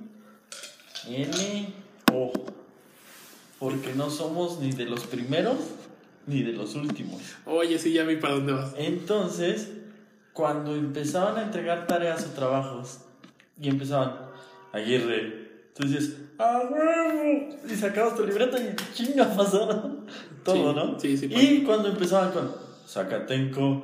N, 1.08 1.74
O. 2.12 2.32
Porque 3.58 3.94
no 3.94 4.10
somos 4.10 4.58
ni 4.60 4.72
de 4.72 4.84
los 4.84 5.06
primeros 5.06 5.56
ni 6.26 6.42
de 6.42 6.52
los 6.52 6.74
últimos. 6.74 7.20
oye, 7.46 7.78
sí, 7.78 7.92
ya 7.92 8.04
vi 8.04 8.16
para 8.16 8.34
dónde 8.34 8.52
vas. 8.52 8.72
Entonces, 8.76 9.68
cuando 10.40 10.74
empezaban 10.74 11.36
a 11.36 11.42
entregar 11.42 11.86
tareas 11.86 12.26
o 12.26 12.30
trabajos 12.34 13.00
y 13.60 13.68
empezaban, 13.68 14.14
Aguirre, 14.72 15.70
tú 15.74 15.86
dices, 15.86 16.16
¡ah, 16.38 16.62
huevo! 16.70 17.58
Y 17.68 17.74
sacabas 17.76 18.16
tu 18.16 18.24
libreta 18.24 18.56
y 18.58 18.74
chinga 18.94 19.26
pasaron 19.36 20.06
todo, 20.44 20.72
Sí, 20.72 20.76
¿no? 20.76 20.98
sí, 20.98 21.16
sí, 21.18 21.26
Y 21.30 21.62
cuando 21.62 21.88
empezaban 21.90 22.32
con 22.32 22.50
Zacatenco, 22.88 23.82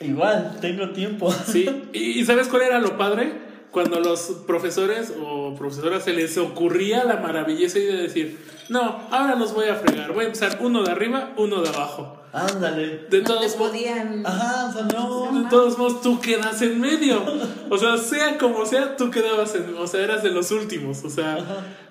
igual, 0.00 0.56
tengo 0.62 0.88
tiempo. 0.90 1.30
Sí, 1.30 1.68
y 1.92 2.24
¿sabes 2.24 2.48
cuál 2.48 2.62
era 2.62 2.78
lo 2.78 2.96
padre? 2.96 3.43
Cuando 3.74 3.98
los 3.98 4.20
profesores 4.46 5.12
o 5.20 5.54
profesoras 5.56 6.04
se 6.04 6.12
les 6.12 6.38
ocurría 6.38 7.02
la 7.02 7.16
maravillosa 7.16 7.80
idea 7.80 7.96
de 7.96 8.02
decir, 8.02 8.38
no, 8.68 9.00
ahora 9.10 9.34
los 9.34 9.52
voy 9.52 9.66
a 9.66 9.74
fregar, 9.74 10.12
voy 10.12 10.22
a 10.22 10.26
empezar 10.28 10.58
uno 10.60 10.84
de 10.84 10.92
arriba, 10.92 11.32
uno 11.36 11.60
de 11.60 11.68
abajo. 11.70 12.20
Ándale. 12.32 13.06
De 13.10 13.18
No 13.18 13.24
todos 13.24 13.56
modos, 13.56 13.70
podían. 13.72 14.24
Ajá, 14.24 14.68
o 14.68 14.72
sea, 14.72 14.82
no. 14.82 15.42
de 15.42 15.48
todos 15.48 15.76
modos 15.76 16.02
tú 16.02 16.20
quedas 16.20 16.62
en 16.62 16.80
medio. 16.80 17.22
O 17.68 17.76
sea, 17.76 17.96
sea 17.96 18.38
como 18.38 18.64
sea, 18.64 18.96
tú 18.96 19.10
quedabas 19.10 19.54
en, 19.56 19.74
o 19.76 19.86
sea, 19.86 20.02
eras 20.02 20.22
de 20.22 20.30
los 20.30 20.50
últimos, 20.52 21.04
o 21.04 21.10
sea, 21.10 21.38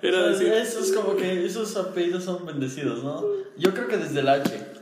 era 0.02 0.20
O 0.20 0.22
sea, 0.22 0.30
decir, 0.30 0.54
Eso 0.54 0.80
es 0.80 0.94
como 0.94 1.16
que 1.18 1.46
esos 1.46 1.76
apellidos 1.76 2.24
son 2.24 2.46
bendecidos, 2.46 3.04
¿no? 3.04 3.24
Yo 3.58 3.74
creo 3.74 3.88
que 3.88 3.98
desde 3.98 4.22
el 4.22 4.30
H. 4.30 4.73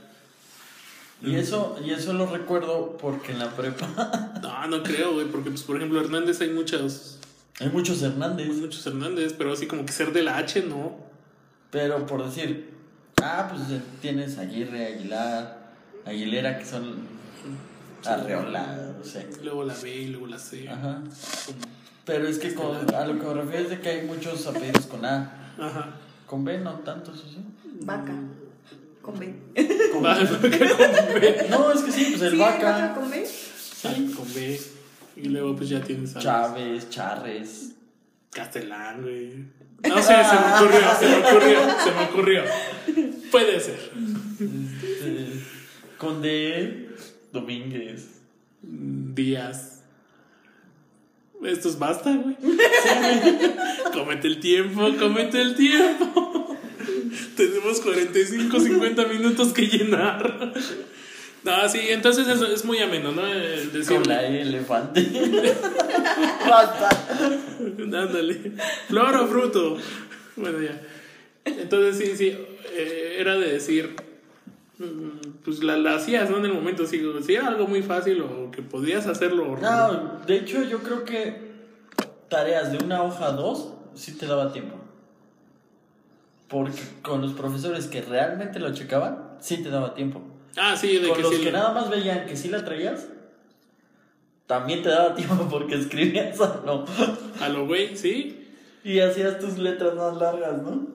Y 1.24 1.36
eso, 1.36 1.78
y 1.86 1.92
eso 1.92 2.14
lo 2.14 2.26
recuerdo 2.26 2.98
porque 2.98 3.32
en 3.32 3.40
la 3.40 3.52
prepa 3.56 4.34
no, 4.42 4.68
no 4.68 4.84
creo, 4.84 5.14
güey, 5.14 5.28
porque 5.28 5.52
pues 5.52 5.62
por 5.64 5.78
ejemplo 5.78 6.00
Hernández 6.02 6.42
hay 6.42 6.50
muchos, 6.50 7.20
hay 7.60 7.70
muchos 7.70 8.02
Hernández. 8.02 8.48
muchos 8.58 8.86
Hernández, 8.88 9.34
pero 9.38 9.54
así 9.54 9.68
como 9.68 9.86
que 9.86 9.92
ser 9.92 10.14
de 10.14 10.24
la 10.24 10.38
H, 10.38 10.64
no. 10.64 10.96
Pero 11.70 12.06
por 12.08 12.26
decir, 12.26 12.72
ah, 13.22 13.48
pues 13.50 13.70
eh, 13.70 13.82
tienes 14.02 14.38
Aguirre, 14.40 14.88
Aguilar, 14.96 15.72
Aguilera, 16.06 16.58
que 16.58 16.66
son 16.66 16.96
Arreola, 18.06 18.94
no 18.98 19.04
sé. 19.06 19.30
Luego 19.44 19.64
la 19.64 19.76
B 19.76 19.96
y 19.96 20.08
luego 20.08 20.28
la 20.28 20.40
C. 20.40 20.68
Ajá. 20.68 21.02
como- 21.46 21.60
Pero 22.06 22.28
es 22.28 22.40
que 22.40 22.54
con- 22.56 22.76
a 22.96 23.06
lo 23.06 23.20
que 23.20 23.26
me 23.28 23.34
refiero 23.36 23.64
es 23.66 23.70
de 23.70 23.80
que 23.80 23.90
hay 23.90 24.08
muchos 24.08 24.48
apellidos 24.48 24.88
con 24.88 25.06
A. 25.06 25.54
Ajá. 25.60 25.92
Con 26.26 26.44
B 26.44 26.58
no 26.60 26.74
tantos, 26.80 27.20
¿o 27.24 27.28
sí? 27.30 27.38
Vaca. 27.86 28.14
Con 29.02 29.20
B. 29.20 29.34
Va, 30.04 30.18
con 30.28 30.42
B. 30.42 31.48
No, 31.50 31.72
es 31.72 31.82
que 31.82 31.92
sí, 31.92 32.06
pues 32.12 32.22
el 32.22 32.32
¿Sí, 32.32 32.38
Vaca, 32.38 32.94
con 32.94 33.10
B? 33.10 33.26
sí. 33.26 34.14
Con 34.16 34.34
B. 34.34 34.60
Y 35.18 35.24
luego 35.30 35.56
pues 35.56 35.70
ya 35.70 35.82
tienes 35.82 36.16
a 36.16 36.20
Chávez, 36.20 36.90
Charres. 36.90 37.72
Castelán, 38.32 39.02
güey. 39.02 39.44
No 39.84 39.98
sé, 40.02 40.14
se 40.14 40.36
me 40.36 40.54
ocurrió, 40.56 40.80
se 41.00 41.08
me 41.08 41.18
ocurrió, 41.18 41.60
se 41.84 41.92
me 41.92 42.04
ocurrió. 42.06 42.44
Puede 43.32 43.60
ser. 43.60 43.92
este, 44.40 45.28
con 45.98 46.22
D, 46.22 46.90
Domínguez. 47.34 48.22
Díaz. 48.62 49.82
Estos 51.44 51.80
basta, 51.80 52.14
güey. 52.16 52.38
Comete 53.94 54.28
el 54.28 54.40
tiempo, 54.40 54.88
comete 55.00 55.42
el 55.42 55.56
tiempo. 55.56 56.56
Tenemos 57.36 57.80
45, 57.82 58.60
50 58.60 59.06
minutos 59.08 59.54
que 59.54 59.68
llenar. 59.68 60.54
No, 61.44 61.68
sí, 61.70 61.80
entonces 61.90 62.28
eso 62.28 62.46
es 62.46 62.64
muy 62.66 62.78
ameno, 62.80 63.12
¿no? 63.12 63.26
El 63.26 63.72
decir, 63.72 63.98
Con 63.98 64.08
la 64.08 64.26
elefante. 64.28 65.02
Basta. 66.48 66.90
Ándale. 67.60 68.52
Flor 68.88 69.16
o 69.16 69.28
fruto. 69.28 69.78
Bueno, 70.36 70.62
ya. 70.62 70.80
Entonces, 71.46 71.98
sí, 71.98 72.16
sí. 72.16 72.38
eh, 72.74 73.18
era 73.20 73.38
de 73.38 73.54
decir. 73.54 73.96
mm, 74.78 75.42
Pues 75.44 75.64
la, 75.64 75.78
la 75.78 75.96
hacías, 75.96 76.30
¿no? 76.30 76.38
En 76.38 76.46
el 76.46 76.54
momento. 76.54 76.86
Si, 76.86 77.02
si 77.26 77.34
era 77.34 77.48
algo 77.48 77.68
muy 77.68 77.82
fácil 77.82 78.22
o 78.22 78.52
que 78.52 78.62
podías 78.62 79.08
hacerlo. 79.08 79.58
No, 79.60 80.22
de 80.28 80.36
hecho 80.38 80.64
yo 80.64 80.80
creo 80.84 81.04
que 81.06 81.50
tareas 82.30 82.72
de 82.72 82.84
una 82.84 83.02
hoja 83.04 83.28
a 83.28 83.32
dos 83.32 83.74
sí 83.96 84.14
te 84.14 84.28
daba 84.28 84.54
tiempo. 84.54 84.76
Porque 86.52 86.82
con 87.02 87.22
los 87.22 87.32
profesores 87.34 87.88
que 87.88 88.02
realmente 88.02 88.60
lo 88.60 88.74
checaban, 88.74 89.38
sí 89.40 89.64
te 89.64 89.70
daba 89.70 89.94
tiempo. 89.96 90.22
Ah, 90.58 90.76
sí, 90.76 90.98
de 90.98 91.08
Con 91.08 91.16
que 91.18 91.24
los 91.24 91.36
sí. 91.36 91.42
que 91.44 91.52
nada 91.52 91.72
más 91.74 91.90
veían 91.90 92.26
que 92.26 92.36
sí 92.36 92.50
la 92.50 92.64
traías, 92.66 93.08
también 94.48 94.84
te 94.84 94.90
daba 94.90 95.16
tiempo 95.16 95.48
porque 95.50 95.76
escribías 95.76 96.40
o 96.40 96.62
no. 96.66 96.86
A 97.40 97.50
lo 97.50 97.66
güey, 97.68 97.96
sí. 97.96 98.50
Y 98.84 99.00
hacías 99.00 99.40
tus 99.40 99.58
letras 99.58 99.96
más 99.96 100.18
largas, 100.18 100.62
¿no? 100.62 100.88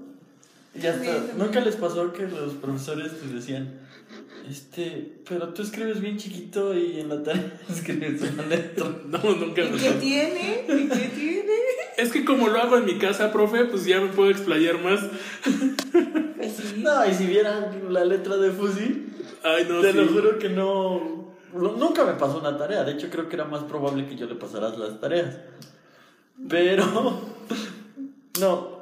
Y 0.75 0.87
hasta, 0.87 1.03
Sí. 1.05 1.31
¿nunca 1.37 1.61
les 1.61 1.77
pasó 1.77 2.13
que 2.13 2.25
los 2.27 2.53
profesores 2.55 3.19
te 3.19 3.27
decían, 3.29 3.81
este, 4.49 5.21
pero 5.29 5.49
tú 5.53 5.63
escribes 5.63 6.01
bien 6.01 6.17
chiquito 6.17 6.77
y 6.77 7.01
en 7.01 7.09
la 7.09 7.23
tarea 7.23 7.61
escribes 7.69 8.23
una 8.23 8.47
letra? 8.47 8.87
No, 9.07 9.19
nunca 9.19 9.63
¿Y 9.63 9.71
me 9.71 9.79
qué 9.79 9.91
tiene? 9.93 10.65
¿Y 10.69 10.89
qué 10.89 11.11
tiene? 11.15 11.53
Es 11.97 12.13
que 12.13 12.27
como 12.27 12.49
lo 12.49 12.61
hago 12.61 12.77
en 12.77 12.85
mi 12.85 12.99
casa, 12.99 13.33
profe, 13.33 13.65
pues 13.65 13.87
ya 13.87 14.01
me 14.01 14.09
puedo 14.09 14.31
explayar 14.31 14.79
más. 14.83 15.01
Pues 16.37 16.53
sí. 16.53 16.83
No, 16.83 17.09
y 17.09 17.15
si 17.15 17.27
vieran 17.27 17.91
la 17.91 18.05
letra 18.05 18.37
de 18.37 18.51
Fusi, 18.51 19.07
Ay, 19.43 19.67
no, 19.67 19.81
te 19.81 19.93
sí. 19.93 19.97
lo 19.99 20.07
juro 20.09 20.39
que 20.39 20.51
no... 20.51 21.35
Nunca 21.55 22.05
me 22.05 22.13
pasó 22.13 22.39
una 22.39 22.59
tarea, 22.59 22.85
de 22.85 22.93
hecho 22.93 23.09
creo 23.09 23.31
que 23.31 23.37
era 23.37 23.47
más 23.47 23.63
probable 23.63 24.07
que 24.07 24.15
yo 24.15 24.27
le 24.27 24.35
pasara 24.35 24.69
las 24.77 25.01
tareas. 25.01 25.39
Pero... 26.49 26.85
No. 28.41 28.81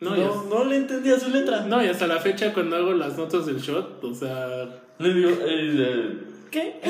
No, 0.00 0.16
No, 0.16 0.44
no, 0.44 0.64
le 0.64 0.76
entendía 0.76 1.18
su 1.18 1.30
letra. 1.30 1.62
No, 1.62 1.82
y 1.82 1.88
hasta 1.88 2.06
la 2.06 2.20
fecha 2.20 2.52
cuando 2.52 2.76
hago 2.76 2.92
las 2.92 3.16
notas 3.16 3.46
del 3.46 3.58
shot, 3.60 4.02
o 4.04 4.14
sea, 4.14 4.82
Le 4.98 5.14
digo, 5.14 5.30
eh, 5.46 6.18
¿qué? 6.50 6.80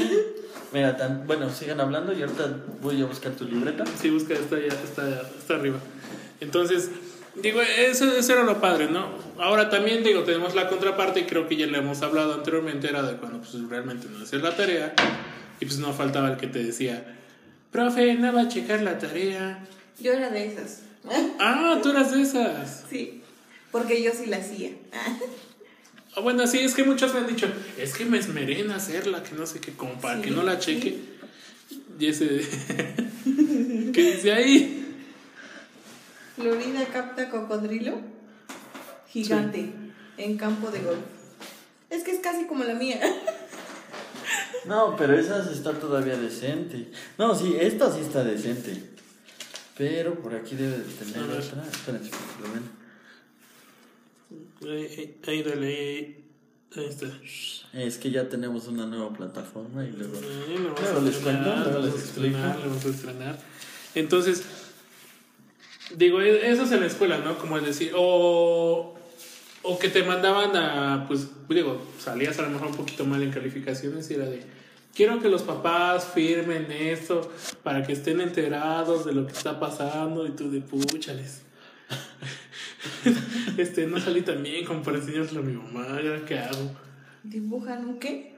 Mira, 0.72 0.96
tan, 0.96 1.26
bueno, 1.26 1.50
sigan 1.50 1.80
hablando 1.80 2.12
y 2.12 2.22
ahorita 2.22 2.56
voy 2.80 3.00
a 3.02 3.06
buscar 3.06 3.32
tu 3.32 3.44
libreta. 3.44 3.84
sí 4.00 4.10
busca, 4.10 4.34
está 4.34 4.58
ya, 4.58 4.66
está, 4.66 5.22
está 5.38 5.54
arriba. 5.54 5.78
Entonces, 6.40 6.90
digo, 7.34 7.60
eso, 7.62 8.16
eso 8.16 8.32
era 8.32 8.44
lo 8.44 8.60
padre, 8.60 8.88
¿no? 8.88 9.06
Ahora 9.38 9.70
también, 9.70 10.04
digo, 10.04 10.22
tenemos 10.22 10.54
la 10.54 10.68
contraparte 10.68 11.20
y 11.20 11.24
creo 11.24 11.48
que 11.48 11.56
ya 11.56 11.66
le 11.66 11.78
hemos 11.78 12.02
hablado 12.02 12.34
anteriormente, 12.34 12.88
era 12.88 13.02
de 13.02 13.16
cuando 13.16 13.38
pues 13.38 13.54
realmente 13.68 14.08
no 14.08 14.22
hacías 14.22 14.42
la 14.42 14.54
tarea 14.54 14.94
y 15.60 15.64
pues 15.64 15.78
no 15.78 15.92
faltaba 15.92 16.30
el 16.30 16.36
que 16.36 16.46
te 16.46 16.62
decía, 16.62 17.16
profe, 17.72 18.14
no 18.14 18.32
va 18.32 18.42
a 18.42 18.48
checar 18.48 18.82
la 18.82 18.98
tarea. 18.98 19.64
Yo 19.98 20.12
era 20.12 20.30
de 20.30 20.46
esas. 20.46 20.82
Ah, 21.38 21.78
tú 21.82 21.90
eras 21.90 22.12
de 22.12 22.22
esas. 22.22 22.84
Sí. 22.90 23.22
Porque 23.70 24.02
yo 24.02 24.10
sí 24.12 24.26
la 24.26 24.38
hacía. 24.38 24.70
Ah, 26.16 26.20
bueno, 26.20 26.46
sí, 26.46 26.58
es 26.60 26.74
que 26.74 26.82
muchos 26.82 27.12
me 27.12 27.20
han 27.20 27.26
dicho, 27.26 27.46
es 27.78 27.92
que 27.94 28.04
me 28.06 28.18
esmeré 28.18 28.60
en 28.60 28.70
hacerla, 28.70 29.22
que 29.22 29.34
no 29.34 29.46
sé 29.46 29.60
qué, 29.60 29.72
como 29.72 30.00
para 30.00 30.16
Sí, 30.16 30.22
que 30.22 30.30
no 30.30 30.42
la 30.42 30.58
cheque. 30.58 30.98
sí. 31.68 31.82
Y 31.98 32.06
ese, 32.06 32.26
¿qué 33.92 34.12
dice 34.14 34.32
ahí? 34.32 34.94
Florida 36.36 36.84
capta 36.92 37.30
cocodrilo 37.30 38.00
gigante 39.10 39.72
en 40.18 40.36
campo 40.36 40.70
de 40.70 40.80
golf. 40.80 40.98
Es 41.90 42.02
que 42.02 42.10
es 42.12 42.20
casi 42.20 42.46
como 42.46 42.64
la 42.64 42.74
mía. 42.74 43.00
No, 44.64 44.96
pero 44.96 45.16
esa 45.16 45.44
sí 45.44 45.50
está 45.52 45.72
todavía 45.74 46.16
decente. 46.16 46.90
No, 47.18 47.36
sí, 47.36 47.56
esta 47.60 47.92
sí 47.94 48.00
está 48.00 48.24
decente. 48.24 48.82
Pero 49.78 50.16
por 50.16 50.34
aquí 50.34 50.56
debe 50.56 50.78
de 50.78 50.84
tener 50.92 51.22
otra. 51.22 51.64
Espérense, 51.70 52.10
lo 52.42 52.52
ven. 52.52 52.62
Ahí, 54.62 54.70
ahí, 54.70 55.20
ahí, 55.26 55.42
dale, 55.42 55.66
ahí, 55.66 56.84
está. 56.88 57.06
Es 57.74 57.98
que 57.98 58.10
ya 58.10 58.28
tenemos 58.28 58.66
una 58.68 58.86
nueva 58.86 59.12
plataforma 59.12 59.84
y 59.84 59.92
luego. 59.92 60.14
Sí, 60.16 60.56
lo 60.58 60.98
a 60.98 61.02
les 61.02 61.16
cuento, 61.16 61.54
luego 61.56 61.86
les 61.86 61.94
explico. 61.94 62.38
vamos 62.38 62.84
a 62.84 62.88
estrenar. 62.88 63.38
Entonces, 63.94 64.44
digo, 65.94 66.20
e- 66.20 66.50
eso 66.50 66.64
es 66.64 66.72
en 66.72 66.80
la 66.80 66.86
escuela, 66.86 67.18
¿no? 67.18 67.38
Como 67.38 67.58
es 67.58 67.64
decir, 67.64 67.92
o, 67.94 68.94
o 69.62 69.78
que 69.78 69.88
te 69.88 70.02
mandaban 70.02 70.56
a, 70.56 71.06
pues, 71.06 71.28
digo, 71.48 71.80
salías 71.98 72.38
a 72.38 72.42
lo 72.42 72.50
mejor 72.50 72.68
un 72.68 72.76
poquito 72.76 73.04
mal 73.04 73.22
en 73.22 73.30
calificaciones 73.30 74.10
y 74.10 74.14
era 74.14 74.26
de, 74.26 74.42
quiero 74.94 75.20
que 75.20 75.28
los 75.28 75.42
papás 75.42 76.06
firmen 76.14 76.70
esto 76.72 77.30
para 77.62 77.86
que 77.86 77.92
estén 77.92 78.20
enterados 78.20 79.04
de 79.04 79.12
lo 79.12 79.26
que 79.26 79.32
está 79.32 79.60
pasando 79.60 80.26
y 80.26 80.30
tú 80.30 80.50
de 80.50 80.60
puchales. 80.60 81.42
este, 83.58 83.86
no 83.86 84.00
salí 84.00 84.22
tan 84.22 84.42
bien 84.42 84.64
como 84.64 84.82
para 84.82 84.98
enseñárselo 84.98 85.40
a 85.40 85.44
mi 85.44 85.52
mamá, 85.54 85.86
¿ahora 85.90 86.24
qué 86.26 86.38
hago? 86.38 86.72
¿Dibujan 87.22 87.86
un 87.86 87.98
qué? 87.98 88.34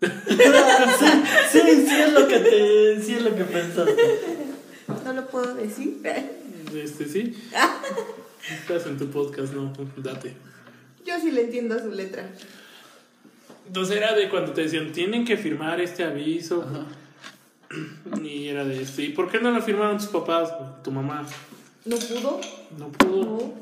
Sí, 0.02 1.60
sí 1.60 1.94
es 2.00 2.12
lo 2.12 2.26
que 2.26 2.38
te. 2.38 3.02
Sí 3.02 3.14
es 3.14 3.22
lo 3.22 3.34
que 3.36 3.44
pensaste. 3.44 4.18
No 5.04 5.12
lo 5.12 5.26
puedo 5.28 5.54
decir. 5.54 6.00
Este, 6.74 7.06
sí. 7.06 7.36
Estás 8.50 8.86
en 8.86 8.98
tu 8.98 9.08
podcast, 9.10 9.52
no, 9.52 9.72
date. 9.98 10.34
Yo 11.06 11.18
sí 11.20 11.30
le 11.30 11.42
entiendo 11.42 11.74
a 11.76 11.78
su 11.78 11.90
letra. 11.90 12.28
Entonces 13.66 13.96
era 13.96 14.14
de 14.14 14.28
cuando 14.28 14.52
te 14.52 14.62
decían, 14.62 14.92
tienen 14.92 15.24
que 15.24 15.36
firmar 15.36 15.80
este 15.80 16.04
aviso. 16.04 16.64
Y 18.22 18.48
era 18.48 18.64
de 18.66 18.82
este, 18.82 19.02
¿y 19.02 19.08
por 19.10 19.30
qué 19.30 19.40
no 19.40 19.50
lo 19.50 19.62
firmaron 19.62 19.96
tus 19.96 20.08
papás? 20.08 20.52
Tu 20.84 20.90
mamá 20.90 21.26
¿No 21.86 21.96
pudo? 21.96 22.40
no 22.78 22.88
pudo, 22.92 23.24
No. 23.24 23.54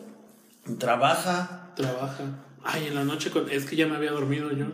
Trabaja. 0.79 1.73
trabaja. 1.77 2.25
Ay, 2.63 2.87
en 2.89 2.95
la 2.95 3.05
noche, 3.05 3.31
con- 3.31 3.51
es 3.51 3.65
que 3.65 3.77
ya 3.77 3.87
me 3.87 3.97
había 3.97 4.11
dormido 4.13 4.51
yo. 4.53 4.67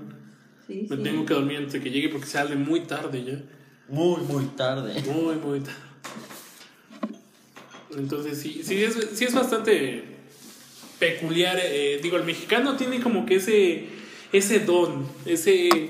Sí, 0.67 0.87
Me 0.91 0.97
sí. 0.97 1.03
tengo 1.03 1.25
que 1.25 1.35
dormir 1.35 1.59
antes 1.59 1.75
de 1.75 1.81
que 1.81 1.91
llegue 1.91 2.09
porque 2.09 2.27
sale 2.27 2.57
muy 2.57 2.81
tarde 2.81 3.25
ya. 3.25 3.43
Muy, 3.89 4.21
muy 4.23 4.45
tarde. 4.57 5.01
Muy, 5.03 5.37
muy 5.37 5.61
tarde. 5.61 5.79
Entonces 7.97 8.39
sí, 8.41 8.63
sí 8.65 8.83
es, 8.83 8.97
sí 9.15 9.25
es 9.25 9.33
bastante 9.35 10.05
peculiar. 10.99 11.57
eh, 11.63 12.01
digo, 12.03 12.17
el 12.17 12.25
mexicano 12.25 12.77
tiene 12.77 13.01
como 13.01 13.25
que 13.25 13.37
ese, 13.37 13.87
ese 14.33 14.59
don, 14.61 15.07
ese, 15.25 15.89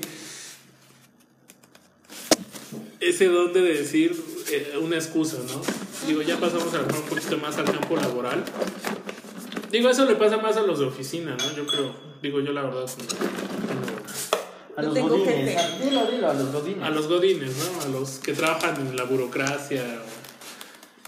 ese 2.99 3.25
don 3.25 3.51
de 3.51 3.61
decir 3.61 4.15
eh, 4.51 4.77
una 4.81 4.95
excusa, 4.95 5.37
¿no? 5.47 5.61
Digo, 6.07 6.21
ya 6.21 6.37
pasamos 6.39 6.71
a 6.73 6.77
lo 6.81 6.87
mejor 6.87 7.03
un 7.03 7.09
poquito 7.09 7.37
más 7.39 7.57
al 7.57 7.65
campo 7.65 7.95
laboral. 7.95 8.43
Digo, 9.71 9.89
eso 9.89 10.05
le 10.05 10.15
pasa 10.15 10.37
más 10.37 10.57
a 10.57 10.61
los 10.63 10.79
de 10.79 10.85
oficina, 10.85 11.35
¿no? 11.37 11.55
Yo 11.55 11.65
creo. 11.67 11.93
Digo, 12.21 12.39
yo 12.41 12.51
la 12.53 12.63
verdad. 12.63 12.85
A 14.75 14.81
No 14.81 14.87
los 14.87 14.93
tengo 14.93 15.09
godines. 15.09 15.57
ah, 15.57 15.77
Dilo, 15.83 16.05
dilo, 16.11 16.29
a 16.29 16.33
los 16.33 16.51
godines. 16.51 16.83
A 16.83 16.89
los 16.89 17.07
godines, 17.07 17.51
¿no? 17.57 17.81
A 17.81 17.87
los 17.99 18.19
que 18.19 18.33
trabajan 18.33 18.75
en 18.87 18.95
la 18.95 19.03
burocracia 19.03 19.83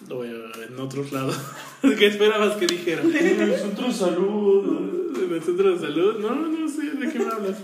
o, 0.09 0.13
o 0.15 0.23
en 0.25 0.79
otros 0.79 1.11
lados. 1.11 1.37
¿Qué 1.81 2.07
esperabas 2.07 2.57
que 2.57 2.67
dijera? 2.67 3.01
En 3.13 3.41
el 3.41 3.55
centro 3.57 3.87
de 3.87 3.93
salud. 3.93 5.13
¿En 5.23 5.33
el 5.33 5.43
centro 5.43 5.71
de 5.71 5.79
salud? 5.79 6.19
No, 6.19 6.35
no 6.35 6.67
sé 6.67 6.91
de 6.91 7.11
qué 7.11 7.19
me 7.19 7.31
hablas. 7.31 7.57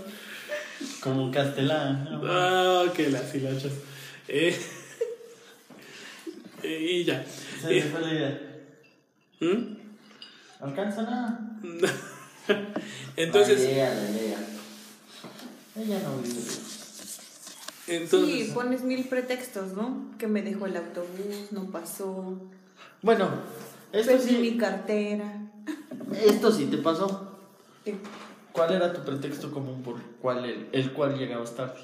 Como 1.00 1.30
Castelán. 1.30 2.20
Ah, 2.24 2.84
que 2.94 3.10
las 3.10 3.34
hilachas. 3.34 3.72
Eh, 4.28 4.56
eh, 6.62 6.88
y 6.90 7.04
ya. 7.04 7.24
Se 7.60 7.66
me 7.68 7.78
Eh, 7.78 7.82
fue 7.82 8.00
la 8.00 8.12
idea. 8.12 8.62
¿Mm? 9.40 9.85
¿Alcanza 10.60 11.02
nada? 11.02 11.40
Entonces, 13.16 13.58
La 13.62 13.70
idea, 13.70 13.94
la 13.94 14.10
idea. 14.10 14.38
Ella 15.76 16.00
no 16.04 16.16
vive. 16.22 16.40
entonces 17.88 18.46
Sí, 18.46 18.50
pones 18.54 18.82
mil 18.82 19.04
pretextos, 19.08 19.72
¿no? 19.72 20.06
Que 20.18 20.26
me 20.26 20.42
dejó 20.42 20.66
el 20.66 20.76
autobús, 20.76 21.50
no 21.52 21.64
pasó. 21.70 22.38
Bueno, 23.02 23.28
esto 23.92 24.12
Perdí 24.12 24.36
mi 24.38 24.50
sí, 24.50 24.56
cartera. 24.58 25.32
esto 26.24 26.50
sí 26.52 26.66
te 26.66 26.78
pasó. 26.78 27.36
Eh, 27.84 27.96
¿Cuál 28.52 28.72
era 28.74 28.92
tu 28.92 29.02
pretexto 29.04 29.50
común 29.50 29.82
por 29.82 30.00
cuál 30.22 30.44
el, 30.46 30.68
el 30.72 30.92
cual 30.92 31.16
llegabas 31.18 31.54
tarde? 31.54 31.74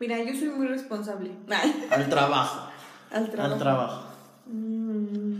Mira, 0.00 0.18
yo 0.22 0.34
soy 0.34 0.48
muy 0.48 0.66
responsable. 0.66 1.30
Al 1.90 2.08
trabajo. 2.08 2.68
Al 3.10 3.30
trabajo. 3.30 3.52
Al 3.54 3.58
trabajo. 3.58 4.04
Mm, 4.46 5.31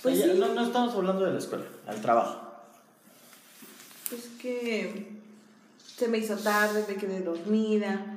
O 0.00 0.02
Pues 0.02 0.18
sea, 0.18 0.32
sí. 0.32 0.38
no, 0.38 0.48
no 0.54 0.64
estamos 0.64 0.94
hablando 0.94 1.24
de 1.26 1.32
la 1.32 1.38
escuela, 1.38 1.64
al 1.86 2.00
trabajo. 2.00 2.40
Pues 4.08 4.22
que 4.40 5.12
se 5.96 6.08
me 6.08 6.18
hizo 6.18 6.36
tarde, 6.36 6.84
me 6.88 6.96
quedé 6.96 7.20
dormida. 7.20 8.16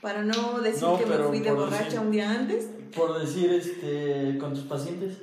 Para 0.00 0.22
no 0.22 0.60
decir 0.60 0.82
No, 0.82 0.98
que 0.98 1.06
me 1.06 1.16
fui 1.18 1.40
de 1.40 1.50
borracha 1.50 1.84
decir- 1.84 1.98
un 2.00 2.10
día 2.10 2.30
antes. 2.30 2.66
Por 2.94 3.18
decir, 3.18 3.50
este, 3.50 4.36
con 4.38 4.54
tus 4.54 4.64
pacientes. 4.64 5.16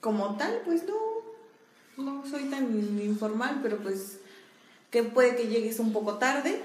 Como 0.00 0.36
tal, 0.36 0.60
pues 0.64 0.82
no. 0.84 2.02
No 2.02 2.24
soy 2.28 2.44
tan 2.44 2.64
informal, 3.00 3.60
pero 3.62 3.76
pues 3.78 4.18
que 4.90 5.02
puede 5.02 5.36
que 5.36 5.48
llegues 5.48 5.78
un 5.78 5.92
poco 5.92 6.14
tarde. 6.14 6.62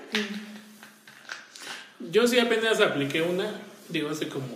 yo 1.99 2.27
sí 2.27 2.39
apenas 2.39 2.79
apliqué 2.79 3.21
una, 3.21 3.59
digo, 3.89 4.09
hace 4.09 4.29
como 4.29 4.47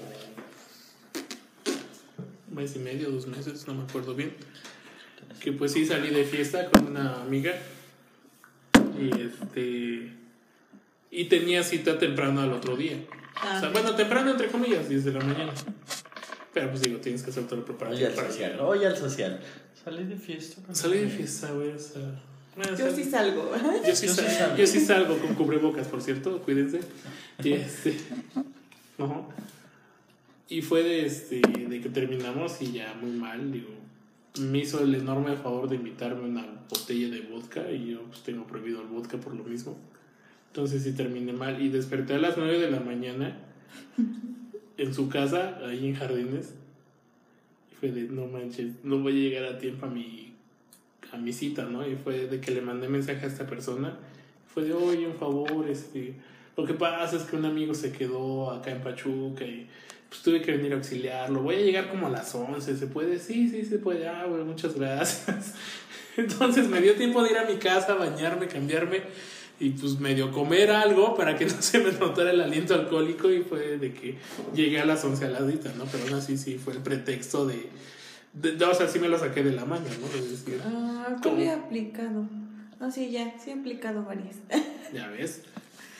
mes 2.51 2.75
y 2.75 2.79
medio, 2.79 3.09
dos 3.09 3.27
meses, 3.27 3.65
no 3.67 3.73
me 3.73 3.83
acuerdo 3.83 4.13
bien. 4.15 4.33
Que 5.39 5.51
pues 5.51 5.71
sí 5.73 5.85
salí 5.85 6.09
de 6.09 6.23
fiesta 6.25 6.69
con 6.69 6.87
una 6.87 7.21
amiga. 7.21 7.53
Y 8.99 9.21
este. 9.21 10.13
Y 11.09 11.25
tenía 11.25 11.63
cita 11.63 11.97
temprano 11.97 12.41
al 12.41 12.53
otro 12.53 12.75
día. 12.75 12.97
O 13.35 13.59
sea, 13.59 13.67
Ah. 13.67 13.69
bueno, 13.73 13.95
temprano 13.95 14.31
entre 14.31 14.47
comillas, 14.47 14.87
10 14.87 15.05
de 15.05 15.13
la 15.13 15.19
mañana. 15.21 15.51
Pero 16.53 16.69
pues 16.69 16.81
digo, 16.81 16.99
tienes 16.99 17.23
que 17.23 17.31
hacer 17.31 17.43
todo 17.45 17.55
el 17.55 17.61
Oye, 17.61 17.67
preparativo 17.67 18.07
al 18.07 18.13
para 18.13 18.27
social. 18.29 18.59
Oye, 18.59 18.85
al 18.87 18.97
social. 18.97 19.39
Salí 19.83 20.03
de 20.03 20.15
fiesta. 20.17 20.61
Salí 20.75 20.99
de 20.99 21.09
fiesta, 21.09 21.51
güey. 21.51 21.71
O 21.71 21.79
sea, 21.79 22.21
bueno, 22.55 22.77
Yo 22.77 22.91
sí 22.95 23.03
salgo. 23.05 23.51
Yo 23.87 23.95
sí, 23.95 24.07
Yo 24.07 24.13
sí 24.13 24.21
sal- 24.21 24.31
salgo. 24.37 24.57
yo 24.57 24.67
sí 24.67 24.79
salgo 24.81 25.17
con 25.17 25.33
cubrebocas, 25.35 25.87
por 25.87 26.01
cierto, 26.01 26.39
cuídense. 26.41 26.81
Y 27.43 27.53
este. 27.53 27.97
Ajá. 28.99 29.21
Y 30.51 30.61
fue 30.61 30.83
de, 30.83 31.05
este, 31.05 31.39
de 31.39 31.79
que 31.79 31.87
terminamos 31.87 32.61
y 32.61 32.73
ya 32.73 32.93
muy 33.01 33.11
mal, 33.11 33.53
digo. 33.53 33.69
Me 34.41 34.57
hizo 34.57 34.83
el 34.83 34.93
enorme 34.93 35.37
favor 35.37 35.69
de 35.69 35.77
invitarme 35.77 36.27
una 36.27 36.45
botella 36.69 37.09
de 37.09 37.21
vodka 37.21 37.71
y 37.71 37.91
yo 37.91 38.01
pues 38.01 38.21
tengo 38.23 38.45
prohibido 38.45 38.81
el 38.81 38.87
vodka 38.87 39.17
por 39.17 39.33
lo 39.33 39.45
mismo. 39.45 39.77
Entonces 40.47 40.83
sí 40.83 40.91
terminé 40.91 41.31
mal 41.31 41.61
y 41.61 41.69
desperté 41.69 42.15
a 42.15 42.17
las 42.17 42.35
9 42.35 42.59
de 42.59 42.69
la 42.69 42.81
mañana 42.81 43.39
en 44.77 44.93
su 44.93 45.07
casa, 45.07 45.57
ahí 45.65 45.87
en 45.87 45.95
Jardines. 45.95 46.53
Y 47.71 47.75
fue 47.75 47.91
de, 47.93 48.09
no 48.09 48.27
manches, 48.27 48.73
no 48.83 48.99
voy 48.99 49.13
a 49.13 49.29
llegar 49.29 49.45
a 49.45 49.57
tiempo 49.57 49.85
a 49.85 49.89
mi, 49.89 50.33
a 51.13 51.17
mi 51.17 51.31
cita, 51.31 51.63
¿no? 51.63 51.87
Y 51.87 51.95
fue 51.95 52.27
de 52.27 52.41
que 52.41 52.51
le 52.51 52.59
mandé 52.59 52.89
mensaje 52.89 53.25
a 53.25 53.29
esta 53.29 53.47
persona. 53.47 53.97
Fue 54.53 54.63
de, 54.63 54.73
oye, 54.73 55.07
un 55.07 55.15
favor, 55.15 55.69
este... 55.69 56.13
Lo 56.57 56.65
que 56.65 56.73
pasa 56.73 57.15
es 57.15 57.23
que 57.23 57.37
un 57.37 57.45
amigo 57.45 57.73
se 57.73 57.93
quedó 57.93 58.51
acá 58.51 58.71
en 58.71 58.81
Pachuca 58.81 59.45
y 59.45 59.69
pues 60.11 60.21
tuve 60.23 60.41
que 60.41 60.51
venir 60.51 60.73
a 60.73 60.75
auxiliarlo. 60.75 61.41
Voy 61.41 61.55
a 61.55 61.59
llegar 61.59 61.89
como 61.89 62.07
a 62.07 62.09
las 62.09 62.35
11, 62.35 62.75
¿se 62.75 62.87
puede? 62.87 63.17
Sí, 63.17 63.49
sí, 63.49 63.63
se 63.63 63.77
puede. 63.79 64.07
Ah, 64.09 64.25
bueno, 64.27 64.43
muchas 64.45 64.75
gracias. 64.75 65.53
Entonces 66.17 66.67
me 66.67 66.81
dio 66.81 66.95
tiempo 66.95 67.23
de 67.23 67.31
ir 67.31 67.37
a 67.37 67.45
mi 67.45 67.55
casa, 67.55 67.93
bañarme, 67.95 68.47
cambiarme 68.47 69.01
y 69.59 69.69
pues 69.69 69.99
medio 69.99 70.31
comer 70.31 70.69
algo 70.71 71.15
para 71.15 71.37
que 71.37 71.45
no 71.47 71.61
se 71.61 71.79
me 71.79 71.91
notara 71.93 72.31
el 72.31 72.41
aliento 72.41 72.73
alcohólico 72.75 73.31
y 73.31 73.43
fue 73.43 73.77
de 73.77 73.93
que 73.93 74.17
llegué 74.53 74.81
a 74.81 74.85
las 74.85 75.03
11 75.05 75.25
a 75.25 75.29
la 75.29 75.41
dita, 75.43 75.71
¿no? 75.77 75.85
Pero 75.85 76.03
aún 76.03 76.15
así 76.15 76.37
sí 76.37 76.57
fue 76.57 76.73
el 76.73 76.79
pretexto 76.79 77.47
de, 77.47 77.69
de, 78.33 78.65
o 78.65 78.73
sea, 78.73 78.89
sí 78.89 78.99
me 78.99 79.07
lo 79.07 79.17
saqué 79.17 79.43
de 79.43 79.53
la 79.53 79.63
manga, 79.63 79.89
¿no? 80.01 80.07
Es 80.19 80.29
decir, 80.31 80.59
Ah, 80.65 81.05
¿Cómo? 81.23 81.35
¿cómo 81.37 81.41
he 81.41 81.49
aplicado? 81.51 82.27
No, 82.81 82.91
sí, 82.91 83.11
ya, 83.11 83.33
sí 83.41 83.51
he 83.51 83.53
aplicado 83.53 84.03
varias. 84.03 84.35
ya 84.93 85.07
ves. 85.09 85.43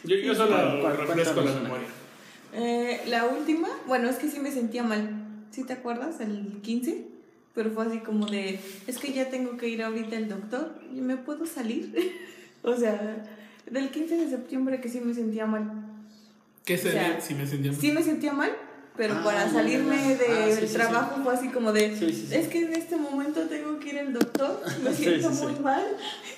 Yo, 0.04 0.16
yo 0.18 0.34
solo 0.36 0.50
¿Cuál- 0.50 0.82
cuál- 0.82 0.98
refresco 0.98 1.42
la 1.42 1.52
memoria. 1.54 1.88
Eh, 2.54 3.02
la 3.08 3.26
última, 3.26 3.70
bueno, 3.88 4.10
es 4.10 4.18
que 4.18 4.30
sí 4.30 4.40
me 4.40 4.52
sentía 4.52 4.84
mal. 4.84 5.10
¿Sí 5.52 5.64
te 5.64 5.74
acuerdas? 5.74 6.20
El 6.20 6.60
15. 6.62 7.06
Pero 7.54 7.72
fue 7.72 7.86
así 7.86 8.00
como 8.00 8.28
de, 8.28 8.60
es 8.88 8.98
que 8.98 9.12
ya 9.12 9.30
tengo 9.30 9.58
que 9.58 9.68
ir 9.68 9.84
ahorita 9.84 10.16
al 10.16 10.30
doctor. 10.30 10.80
¿Y 10.96 11.02
me 11.02 11.18
puedo 11.18 11.46
salir? 11.46 11.94
o 12.64 12.76
sea, 12.76 13.26
del 13.70 13.90
15 13.90 14.18
de 14.18 14.30
septiembre 14.30 14.80
que 14.80 14.90
sí 14.90 15.02
me 15.02 15.14
sentía 15.14 15.46
mal. 15.46 15.88
¿Qué 16.66 16.78
sería 16.78 17.02
sea, 17.02 17.22
si 17.22 17.34
me 17.34 17.48
sentía 17.48 17.74
Sí 17.74 17.92
me 17.92 18.04
sentía 18.04 18.34
mal, 18.34 18.52
pero 18.98 19.16
Ah, 19.16 19.24
para 19.24 19.50
salirme 19.50 20.16
del 20.18 20.32
Ah, 20.32 20.56
sí, 20.60 20.68
sí, 20.68 20.74
trabajo 20.74 21.22
fue 21.24 21.34
así 21.34 21.48
como 21.50 21.72
de, 21.72 21.96
Sí, 21.98 22.12
sí, 22.14 22.28
sí. 22.30 22.36
es 22.36 22.48
que 22.50 22.60
en 22.60 22.74
este 22.74 22.98
momento 22.98 23.42
tengo 23.44 23.80
que 23.80 23.90
ir 23.90 24.00
al 24.00 24.14
doctor, 24.14 24.62
me 24.84 24.94
siento 24.94 25.30
sí, 25.32 25.36
sí. 25.38 25.44
muy 25.46 25.60
mal. 25.60 25.84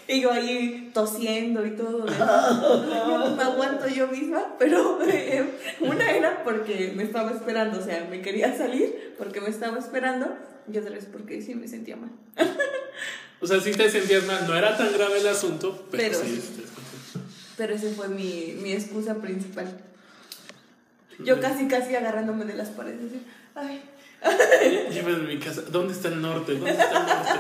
Y 0.08 0.22
yo 0.22 0.32
ahí 0.32 0.92
tosiendo 0.94 1.66
y 1.66 1.72
todo. 1.72 2.06
de, 2.06 2.14
"Yo 2.18 3.18
no 3.18 3.36
me 3.36 3.44
aguanto 3.44 3.88
yo 3.88 4.08
misma, 4.08 4.56
pero 4.60 5.00
eh, 5.08 5.44
una 5.82 6.12
era 6.12 6.44
porque 6.44 6.94
me 6.96 7.04
estaba 7.04 7.32
esperando, 7.32 7.80
o 7.80 7.84
sea, 7.84 8.08
me 8.10 8.22
quería 8.22 8.56
salir 8.58 9.16
porque 9.18 9.42
me 9.42 9.50
estaba 9.50 9.80
esperando, 9.80 10.28
y 10.72 10.78
otra 10.78 10.92
vez 10.92 11.08
porque 11.12 11.42
sí 11.42 11.56
me 11.56 11.68
sentía 11.68 11.96
mal. 11.96 12.12
O 13.42 13.46
sea, 13.46 13.60
sí 13.60 13.72
te 13.72 13.92
sentías 13.92 14.24
mal. 14.26 14.48
No 14.48 14.56
era 14.56 14.78
tan 14.78 14.94
grave 14.94 15.20
el 15.20 15.28
asunto, 15.28 15.86
pero, 15.92 16.02
Pero 16.02 16.18
sí. 16.20 16.42
Pero 17.58 17.74
esa 17.76 17.90
fue 17.90 18.08
mi, 18.08 18.56
mi 18.62 18.72
excusa 18.72 19.16
principal. 19.16 19.68
Yo 21.20 21.40
casi, 21.40 21.68
casi 21.68 21.96
agarrándome 21.96 22.46
de 22.46 22.56
las 22.56 22.70
paredes. 22.70 23.00
así, 23.08 23.22
Ay, 23.56 24.90
Llévame 24.92 25.16
a 25.16 25.28
mi 25.28 25.38
casa. 25.38 25.62
¿Dónde 25.72 25.94
está 25.94 26.08
el 26.08 26.22
norte? 26.22 26.54
¿Dónde 26.54 26.72
está 26.72 26.84
el 26.88 26.94
norte? 26.94 27.40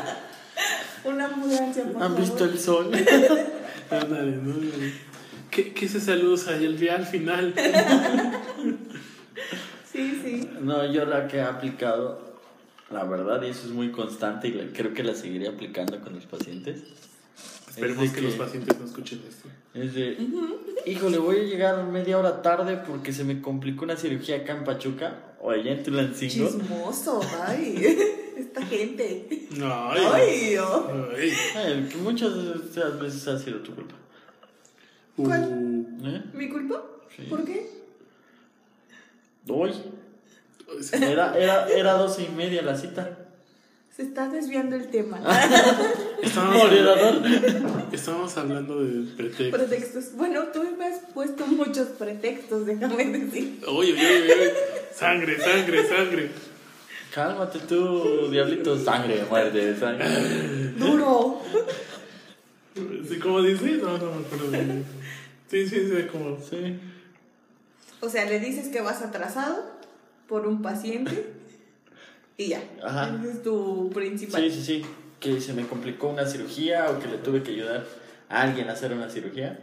una 1.05 1.25
ambulancia, 1.25 1.83
por 1.83 1.95
¿Han 1.95 1.99
favor. 2.09 2.19
visto 2.19 2.45
el 2.45 2.59
sol? 2.59 2.91
Ándale, 3.89 4.31
¿no? 4.43 4.53
¿Qué, 5.51 5.73
¿Qué 5.73 5.85
es 5.85 5.95
esa 5.95 6.15
luz 6.15 6.47
ahí 6.47 6.65
el 6.65 6.79
día 6.79 6.95
al 6.95 7.05
final? 7.05 7.53
Sí, 9.91 10.19
sí. 10.23 10.49
No, 10.61 10.91
yo 10.91 11.05
la 11.05 11.27
que 11.27 11.37
he 11.37 11.41
aplicado, 11.41 12.33
la 12.89 13.03
verdad, 13.03 13.41
y 13.43 13.49
eso 13.49 13.67
es 13.67 13.71
muy 13.73 13.91
constante 13.91 14.47
y 14.47 14.71
creo 14.75 14.93
que 14.93 15.03
la 15.03 15.13
seguiré 15.13 15.47
aplicando 15.47 15.99
con 16.01 16.15
los 16.15 16.25
pacientes. 16.25 16.83
Esperemos 17.75 18.11
que, 18.11 18.21
los 18.21 18.35
pacientes 18.35 18.79
no 18.79 18.85
escuchen 18.85 19.23
esto. 19.27 19.49
Es 19.73 19.95
de, 19.95 20.15
híjole, 20.85 21.17
voy 21.17 21.37
a 21.37 21.43
llegar 21.43 21.83
media 21.85 22.19
hora 22.19 22.43
tarde 22.43 22.77
porque 22.87 23.11
se 23.11 23.23
me 23.23 23.41
complicó 23.41 23.83
una 23.85 23.97
cirugía 23.97 24.37
acá 24.37 24.55
en 24.55 24.63
Pachuca 24.63 25.33
o 25.41 25.49
allá 25.49 25.71
en 25.71 25.81
Tulancingo. 25.81 26.49
Chismoso, 26.51 27.19
ay. 27.41 27.97
Esta 28.37 28.63
gente. 28.63 29.27
Ay, 29.59 30.07
Ay, 30.13 30.57
oh. 30.57 31.09
ay. 31.15 31.33
Ay, 31.55 31.89
que 31.91 31.97
muchas 31.97 32.31
veces 32.99 33.27
ha 33.27 33.39
sido 33.39 33.59
tu 33.61 33.73
culpa. 33.73 33.95
¿Cuál? 35.15 35.41
Uh, 35.43 36.07
¿Eh? 36.07 36.23
¿Mi 36.33 36.49
culpa? 36.49 36.83
Sí. 37.15 37.23
¿Por 37.23 37.43
qué? 37.43 37.69
Hoy. 39.47 39.71
Era, 40.91 41.37
era, 41.37 41.69
era 41.69 41.93
doce 41.93 42.23
y 42.23 42.35
media 42.35 42.61
la 42.61 42.75
cita. 42.75 43.17
Se 43.89 44.03
está 44.03 44.29
desviando 44.29 44.75
el 44.75 44.89
tema. 44.89 45.19
estábamos, 46.23 46.63
Moderador. 46.63 47.21
estábamos 47.91 48.37
hablando 48.37 48.83
de 48.83 49.11
pretextos. 49.15 49.59
Pretextos. 49.59 50.13
Bueno, 50.15 50.43
tú 50.53 50.63
me 50.77 50.85
has 50.85 50.99
puesto 51.13 51.45
muchos 51.47 51.89
pretextos, 51.89 52.65
déjame 52.65 53.05
decir. 53.05 53.59
Oye, 53.67 53.93
oye, 53.93 54.23
oye. 54.23 54.53
Sangre, 54.93 55.39
sangre, 55.39 55.87
sangre. 55.87 56.31
Cálmate 57.13 57.59
tú, 57.59 58.29
diablito. 58.31 58.77
Sangre, 58.77 59.23
muerte, 59.29 59.77
sangre. 59.77 60.07
Duro. 60.77 61.41
Sí, 62.75 63.19
¿Cómo 63.19 63.41
dice? 63.41 63.73
No, 63.73 63.97
no 63.97 64.15
me 64.15 64.25
acuerdo 64.25 64.49
bien. 64.49 64.83
Sí, 65.47 65.67
sí, 65.67 65.87
sí, 65.87 66.07
como. 66.11 66.39
Sí. 66.39 66.79
O 68.01 68.09
sea, 68.09 68.25
le 68.25 68.39
dices 68.39 68.69
que 68.69 68.81
vas 68.81 69.01
atrasado 69.01 69.63
por 70.27 70.47
un 70.47 70.61
paciente 70.61 71.33
y 72.37 72.47
ya. 72.47 72.63
Ajá. 72.83 73.15
Ese 73.21 73.31
es 73.31 73.43
tu 73.43 73.91
principal. 73.93 74.41
Sí, 74.41 74.51
sí, 74.51 74.63
sí. 74.63 74.85
Que 75.23 75.39
se 75.39 75.53
me 75.53 75.65
complicó 75.65 76.09
una 76.09 76.25
cirugía 76.27 76.89
o 76.91 76.99
que 76.99 77.07
le 77.07 77.17
tuve 77.17 77.41
que 77.43 77.51
ayudar 77.51 77.85
a 78.27 78.41
alguien 78.41 78.69
a 78.69 78.73
hacer 78.73 78.91
una 78.91 79.09
cirugía. 79.09 79.57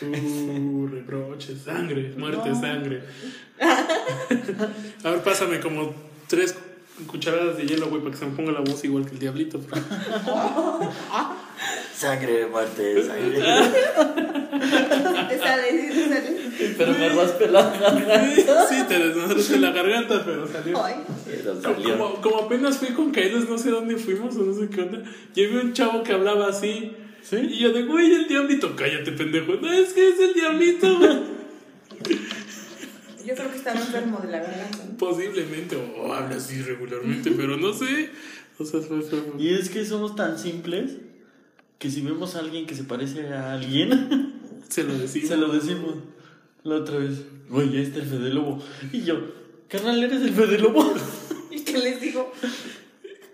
Uh, 0.00 0.86
reproche, 0.88 1.54
sangre, 1.56 2.14
muerte, 2.16 2.48
No. 2.48 2.60
sangre. 2.60 3.02
A 5.04 5.10
ver, 5.10 5.20
pásame 5.22 5.60
como 5.60 5.94
tres 6.28 6.54
cucharadas 7.06 7.56
de 7.56 7.66
hielo, 7.66 7.88
güey, 7.88 8.00
para 8.02 8.12
que 8.12 8.18
se 8.18 8.26
me 8.26 8.36
ponga 8.36 8.52
la 8.52 8.60
voz 8.60 8.84
igual 8.84 9.04
que 9.06 9.12
el 9.12 9.18
diablito. 9.18 9.60
Sangre, 11.94 12.46
muerte, 12.46 13.02
sangre. 13.06 13.42
Te 15.28 15.38
sale, 15.38 15.70
sí, 15.70 15.88
te 15.92 16.08
sale. 16.08 16.74
Pero 16.78 16.92
me 16.92 17.08
raspé 17.10 17.48
la 17.48 17.62
garganta. 17.62 18.66
Sí, 18.68 18.76
te 18.88 18.98
desmadraste 18.98 19.58
la 19.58 19.70
garganta, 19.70 20.24
pero 20.24 20.48
salió. 20.48 20.82
Ay, 20.82 20.94
Pero 21.26 21.60
Como, 22.22 22.38
apenas 22.38 22.78
fui 22.78 22.88
con 22.88 23.10
Kairos, 23.10 23.48
no 23.50 23.58
sé 23.58 23.70
dónde 23.70 23.96
fuimos 23.98 24.34
o 24.36 24.44
no 24.44 24.54
sé 24.54 24.70
qué 24.70 24.80
onda. 24.80 25.02
Llevé 25.34 25.60
un 25.60 25.74
chavo 25.74 26.02
que 26.02 26.12
hablaba 26.12 26.48
así. 26.48 26.96
¿Sí? 27.22 27.36
Y 27.36 27.58
yo 27.58 27.72
de, 27.72 27.82
güey, 27.82 28.14
el 28.14 28.28
diablito, 28.28 28.74
cállate, 28.74 29.12
pendejo. 29.12 29.56
No, 29.60 29.70
es 29.70 29.92
que 29.92 30.08
es 30.08 30.18
el 30.20 30.32
diablito, 30.32 30.98
güey. 30.98 31.18
Yo 33.26 33.34
creo 33.34 33.50
que 33.50 33.56
estaba 33.56 33.78
enfermo 33.80 34.18
de 34.20 34.30
la 34.30 34.38
garganta. 34.38 34.78
Posiblemente, 34.98 35.76
o 35.76 36.12
habla 36.12 36.36
así 36.36 36.60
regularmente, 36.62 37.30
pero 37.32 37.56
no 37.56 37.72
sé. 37.72 38.10
O 38.58 38.64
sea, 38.64 38.80
fue, 38.80 39.00
fue- 39.02 39.20
fue- 39.20 39.42
Y 39.42 39.54
es 39.54 39.68
que 39.70 39.84
somos 39.84 40.14
tan 40.16 40.38
simples 40.38 40.92
que 41.78 41.90
si 41.90 42.02
vemos 42.02 42.36
a 42.36 42.40
alguien 42.40 42.66
que 42.66 42.74
se 42.74 42.84
parece 42.84 43.28
a 43.28 43.52
alguien, 43.54 44.34
se 44.68 44.84
lo 44.84 44.94
decimos. 44.98 45.28
se 45.28 45.36
lo 45.36 45.48
decimos. 45.48 45.94
La 46.62 46.76
otra 46.76 46.98
vez, 46.98 47.22
güey, 47.48 47.72
ya 47.72 47.80
está 47.80 48.00
el 48.00 48.06
Fede 48.06 48.30
Lobo. 48.34 48.62
Y 48.92 49.02
yo, 49.02 49.16
carnal, 49.68 50.02
¿eres 50.02 50.20
el 50.22 50.34
Fede 50.34 50.58
Lobo? 50.58 50.92
¿Y 51.50 51.60
qué 51.60 51.78
les 51.78 52.00
digo? 52.00 52.30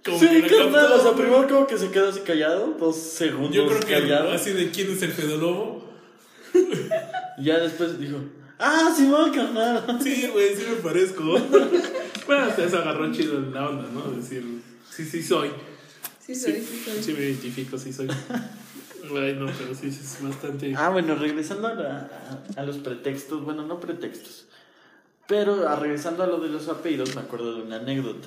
Como 0.05 0.19
sí, 0.21 0.29
que 0.29 0.43
carnal. 0.47 0.93
O 0.93 1.03
sea, 1.03 1.13
primero 1.15 1.49
como 1.49 1.67
que 1.67 1.77
se 1.77 1.91
quedó 1.91 2.09
así 2.11 2.21
callado, 2.21 2.77
dos 2.79 2.95
segundos 2.97 3.53
Yo 3.57 3.67
creo 3.67 3.81
que 3.81 3.87
callado. 3.95 4.31
así 4.33 4.53
de 4.53 4.71
quién 4.71 4.93
es 4.93 5.03
el 5.03 5.11
pedolobo. 5.13 5.85
Y 7.39 7.45
ya 7.45 7.59
después 7.59 7.99
dijo, 7.99 8.17
ah, 8.59 8.93
sí, 8.97 9.09
va, 9.11 9.31
carnal. 9.33 9.99
Sí, 10.03 10.29
güey, 10.33 10.55
sí 10.57 10.65
me 10.69 10.77
parezco. 10.77 11.23
bueno, 12.27 12.45
hasta 12.45 12.65
eso 12.65 12.79
agarró 12.79 13.13
chido 13.13 13.41
la 13.41 13.69
onda, 13.69 13.89
¿no? 13.93 14.11
Decir, 14.13 14.45
sí, 14.91 15.05
sí 15.05 15.23
soy. 15.23 15.51
Sí, 16.25 16.35
soy, 16.35 16.55
sí, 16.55 16.83
soy. 16.85 17.03
Sí 17.03 17.13
me 17.13 17.21
identifico, 17.21 17.79
sí 17.79 17.93
soy. 17.93 18.09
Ay, 18.09 19.37
no, 19.39 19.47
pero 19.47 19.73
sí, 19.75 19.91
sí 19.93 20.01
es 20.03 20.19
bastante... 20.21 20.75
Ah, 20.77 20.89
bueno, 20.89 21.15
regresando 21.15 21.69
a, 21.69 21.75
la- 21.75 22.11
a- 22.57 22.61
a 22.61 22.65
los 22.65 22.79
pretextos, 22.79 23.45
bueno, 23.45 23.65
no 23.65 23.79
pretextos, 23.79 24.47
pero 25.29 25.69
a, 25.69 25.77
regresando 25.77 26.25
a 26.25 26.27
lo 26.27 26.39
de 26.41 26.49
los 26.49 26.69
apellidos, 26.69 27.15
me 27.15 27.21
acuerdo 27.21 27.55
de 27.55 27.63
una 27.63 27.77
anécdota, 27.77 28.27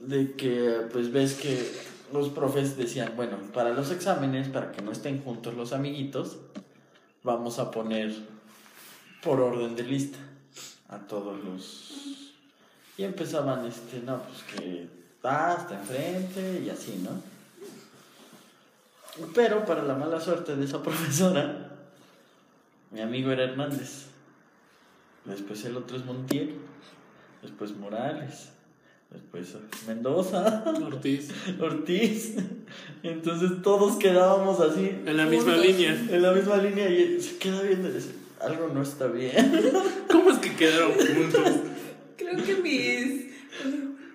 de 0.00 0.32
que 0.34 0.82
pues 0.92 1.10
ves 1.10 1.34
que 1.34 1.68
los 2.12 2.28
profes 2.28 2.76
decían, 2.76 3.14
bueno, 3.16 3.36
para 3.52 3.70
los 3.70 3.90
exámenes, 3.90 4.46
para 4.48 4.70
que 4.70 4.80
no 4.80 4.92
estén 4.92 5.20
juntos 5.22 5.54
los 5.54 5.72
amiguitos, 5.72 6.36
vamos 7.24 7.58
a 7.58 7.72
poner 7.72 8.14
por 9.22 9.40
orden 9.40 9.76
de 9.76 9.82
lista 9.84 10.18
a 10.88 10.98
todos 10.98 11.42
los... 11.44 12.34
Y 12.96 13.04
empezaban, 13.04 13.64
este, 13.64 14.00
no, 14.00 14.20
pues 14.22 14.42
que 14.42 14.98
hasta 15.28 15.78
enfrente 15.78 16.62
y 16.64 16.70
así, 16.70 17.02
¿no? 17.04 17.10
Pero 19.34 19.64
para 19.64 19.82
la 19.82 19.94
mala 19.94 20.20
suerte 20.20 20.56
de 20.56 20.64
esa 20.64 20.82
profesora, 20.82 21.70
mi 22.90 23.00
amigo 23.00 23.30
era 23.30 23.44
Hernández. 23.44 24.06
después 25.24 25.64
el 25.64 25.76
otro 25.76 25.96
es 25.96 26.04
Montiel, 26.04 26.54
después 27.42 27.76
Morales, 27.76 28.50
después 29.10 29.56
Mendoza, 29.86 30.64
Ortiz. 30.84 31.30
Ortiz. 31.60 32.36
Entonces 33.02 33.62
todos 33.62 33.96
quedábamos 33.96 34.60
así. 34.60 34.88
En 35.04 35.16
la 35.16 35.26
misma 35.26 35.52
juntos, 35.52 35.66
línea. 35.66 35.92
En 35.92 36.22
la 36.22 36.32
misma 36.32 36.56
línea 36.58 36.88
y 36.88 37.20
se 37.20 37.38
queda 37.38 37.62
viendo 37.62 37.88
y 37.88 37.92
dice, 37.92 38.14
algo 38.40 38.68
no 38.72 38.82
está 38.82 39.06
bien. 39.06 39.52
¿Cómo 40.10 40.30
es 40.30 40.38
que 40.38 40.54
quedaron 40.56 40.92
juntos? 40.92 41.52
Creo 42.16 42.44
que 42.44 42.54
mis. 42.56 43.28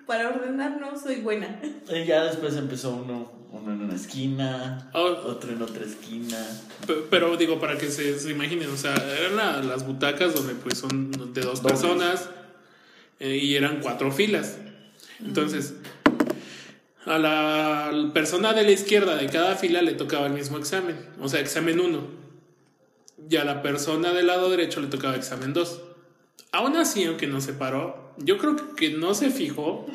Para 0.06 0.28
ordenar 0.28 0.78
no 0.80 0.98
soy 0.98 1.16
buena. 1.16 1.60
Y 1.90 2.04
ya 2.04 2.24
después 2.24 2.54
empezó 2.56 2.90
uno, 2.94 3.32
uno 3.50 3.72
en 3.72 3.80
una 3.82 3.94
esquina, 3.94 4.90
Oh. 4.92 5.06
otro 5.26 5.50
en 5.52 5.62
otra 5.62 5.82
esquina. 5.84 6.36
Pe- 6.86 7.04
Pero 7.08 7.36
digo, 7.38 7.58
para 7.58 7.78
que 7.78 7.86
se, 7.90 8.18
se 8.18 8.30
imaginen, 8.30 8.68
o 8.70 8.76
sea, 8.76 8.94
eran 9.18 9.36
la- 9.36 9.62
las 9.62 9.86
butacas 9.86 10.34
donde 10.34 10.54
pues 10.54 10.76
son 10.78 11.10
de 11.32 11.40
dos 11.40 11.62
Dobles. 11.62 11.80
personas 11.80 12.28
eh, 13.18 13.36
y 13.38 13.54
eran 13.56 13.80
cuatro 13.80 14.12
filas. 14.12 14.58
Entonces, 15.24 15.74
a 17.06 17.18
la 17.18 18.10
persona 18.12 18.52
de 18.52 18.62
la 18.64 18.70
izquierda 18.72 19.16
de 19.16 19.26
cada 19.28 19.56
fila 19.56 19.80
le 19.82 19.92
tocaba 19.92 20.26
el 20.26 20.32
mismo 20.34 20.58
examen, 20.58 20.96
o 21.20 21.28
sea, 21.28 21.40
examen 21.40 21.80
1. 21.80 22.23
Y 23.30 23.36
a 23.36 23.44
la 23.44 23.62
persona 23.62 24.12
del 24.12 24.26
lado 24.26 24.50
derecho 24.50 24.80
le 24.80 24.88
tocaba 24.88 25.16
examen 25.16 25.52
2. 25.52 25.80
Aún 26.52 26.76
así, 26.76 27.04
aunque 27.04 27.26
nos 27.26 27.44
separó, 27.44 28.12
yo 28.18 28.38
creo 28.38 28.56
que- 28.76 28.90
no 28.90 29.14
se 29.14 29.30
fijó 29.30 29.86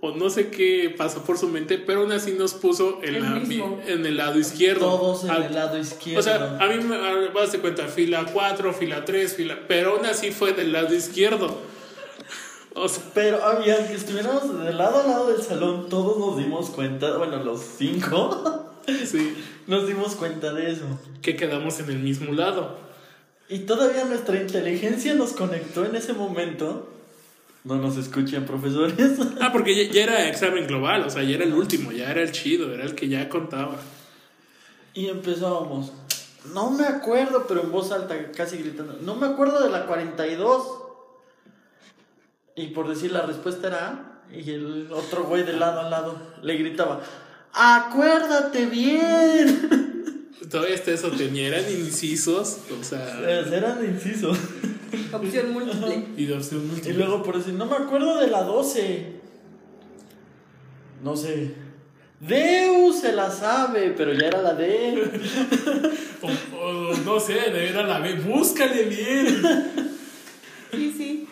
o 0.00 0.12
no 0.12 0.30
sé 0.30 0.48
qué 0.50 0.94
pasó 0.96 1.22
por 1.24 1.36
su 1.38 1.48
mente, 1.48 1.76
pero 1.78 2.00
aún 2.00 2.12
así 2.12 2.32
nos 2.32 2.54
puso 2.54 3.00
en, 3.02 3.16
El 3.16 3.22
la- 3.22 3.82
en 3.86 4.06
el 4.06 4.16
lado 4.16 4.38
izquierdo. 4.38 4.80
Todos 4.86 5.24
en 5.24 5.30
Al- 5.30 5.42
el 5.44 5.54
lado 5.54 5.78
izquierdo. 5.78 6.20
o 6.20 6.22
sea, 6.22 6.56
a 6.58 6.66
mí 6.68 6.82
me 6.82 6.96
a- 6.96 7.30
vas 7.32 7.52
de 7.52 7.58
cuenta, 7.58 7.86
fila 7.86 8.24
4, 8.32 8.72
fila 8.72 9.04
3, 9.04 9.34
fila. 9.34 9.58
Pero 9.68 9.96
aún 9.96 10.06
así 10.06 10.30
fue 10.30 10.52
del 10.52 10.72
lado 10.72 10.94
izquierdo. 10.94 11.58
O 12.74 12.88
sea, 12.88 13.02
Pero 13.14 13.44
había 13.44 13.86
que 13.88 13.94
estuviéramos 13.94 14.64
de 14.64 14.72
lado 14.72 15.00
a 15.02 15.06
lado 15.06 15.26
del 15.32 15.42
salón, 15.42 15.88
todos 15.88 16.18
nos 16.18 16.36
dimos 16.38 16.70
cuenta, 16.70 17.16
bueno, 17.18 17.42
los 17.44 17.60
cinco, 17.76 18.72
sí, 19.04 19.34
nos 19.70 19.86
dimos 19.86 20.16
cuenta 20.16 20.52
de 20.52 20.72
eso. 20.72 20.84
que 21.22 21.36
quedamos 21.36 21.78
en 21.78 21.90
el 21.90 22.00
mismo 22.00 22.32
lado. 22.32 22.76
Y 23.48 23.60
todavía 23.60 24.04
nuestra 24.04 24.40
inteligencia 24.40 25.14
nos 25.14 25.32
conectó 25.32 25.84
en 25.84 25.94
ese 25.94 26.12
momento. 26.12 26.88
No 27.62 27.76
nos 27.76 27.96
escuchen, 27.96 28.44
profesores. 28.46 28.96
Ah, 29.40 29.52
porque 29.52 29.74
ya, 29.76 29.92
ya 29.92 30.02
era 30.02 30.28
examen 30.28 30.66
global, 30.66 31.04
o 31.04 31.10
sea, 31.10 31.22
ya 31.22 31.36
era 31.36 31.44
el 31.44 31.54
último, 31.54 31.92
ya 31.92 32.10
era 32.10 32.20
el 32.20 32.32
chido, 32.32 32.74
era 32.74 32.84
el 32.84 32.96
que 32.96 33.08
ya 33.08 33.28
contaba. 33.28 33.76
Y 34.92 35.06
empezábamos. 35.06 35.92
No 36.52 36.72
me 36.72 36.84
acuerdo, 36.84 37.46
pero 37.46 37.62
en 37.62 37.70
voz 37.70 37.92
alta, 37.92 38.32
casi 38.32 38.56
gritando. 38.56 38.98
No 39.02 39.14
me 39.14 39.26
acuerdo 39.26 39.62
de 39.62 39.70
la 39.70 39.86
42. 39.86 40.82
Y 42.56 42.68
por 42.68 42.88
decir 42.88 43.12
la 43.12 43.22
respuesta 43.22 43.68
era 43.68 43.88
A, 43.88 44.36
y 44.36 44.50
el 44.50 44.90
otro 44.90 45.24
güey 45.24 45.44
de 45.44 45.52
lado 45.52 45.80
a 45.80 45.88
lado 45.88 46.20
le 46.42 46.56
gritaba: 46.56 47.02
¡Acuérdate 47.52 48.66
bien! 48.66 50.28
Todavía 50.50 50.74
hasta 50.74 50.90
eso 50.92 51.10
tenía, 51.10 51.48
eran 51.48 51.70
incisos, 51.70 52.58
o 52.80 52.82
sea, 52.84 53.18
Pues 53.22 53.52
Eran 53.52 53.84
incisos. 53.84 54.36
Opción 55.12 55.52
múltiple. 55.52 56.04
y 56.16 56.26
de 56.26 56.34
opción 56.36 56.62
Y 56.64 56.66
múltiple. 56.66 56.94
luego 56.94 57.22
por 57.22 57.38
decir: 57.38 57.54
No 57.54 57.66
me 57.66 57.76
acuerdo 57.76 58.18
de 58.18 58.26
la 58.28 58.42
12. 58.42 59.20
No 61.04 61.16
sé. 61.16 61.54
Deus 62.20 63.00
se 63.00 63.12
la 63.12 63.30
sabe, 63.30 63.94
pero 63.96 64.12
ya 64.12 64.26
era 64.28 64.42
la 64.42 64.54
D. 64.54 65.10
O, 66.22 66.56
o 66.58 66.94
no 66.98 67.18
sé, 67.18 67.38
era 67.68 67.82
la 67.84 67.98
B, 68.00 68.12
búscale 68.16 68.82
bien. 68.84 69.42
Sí, 70.70 70.94
sí. 70.94 71.28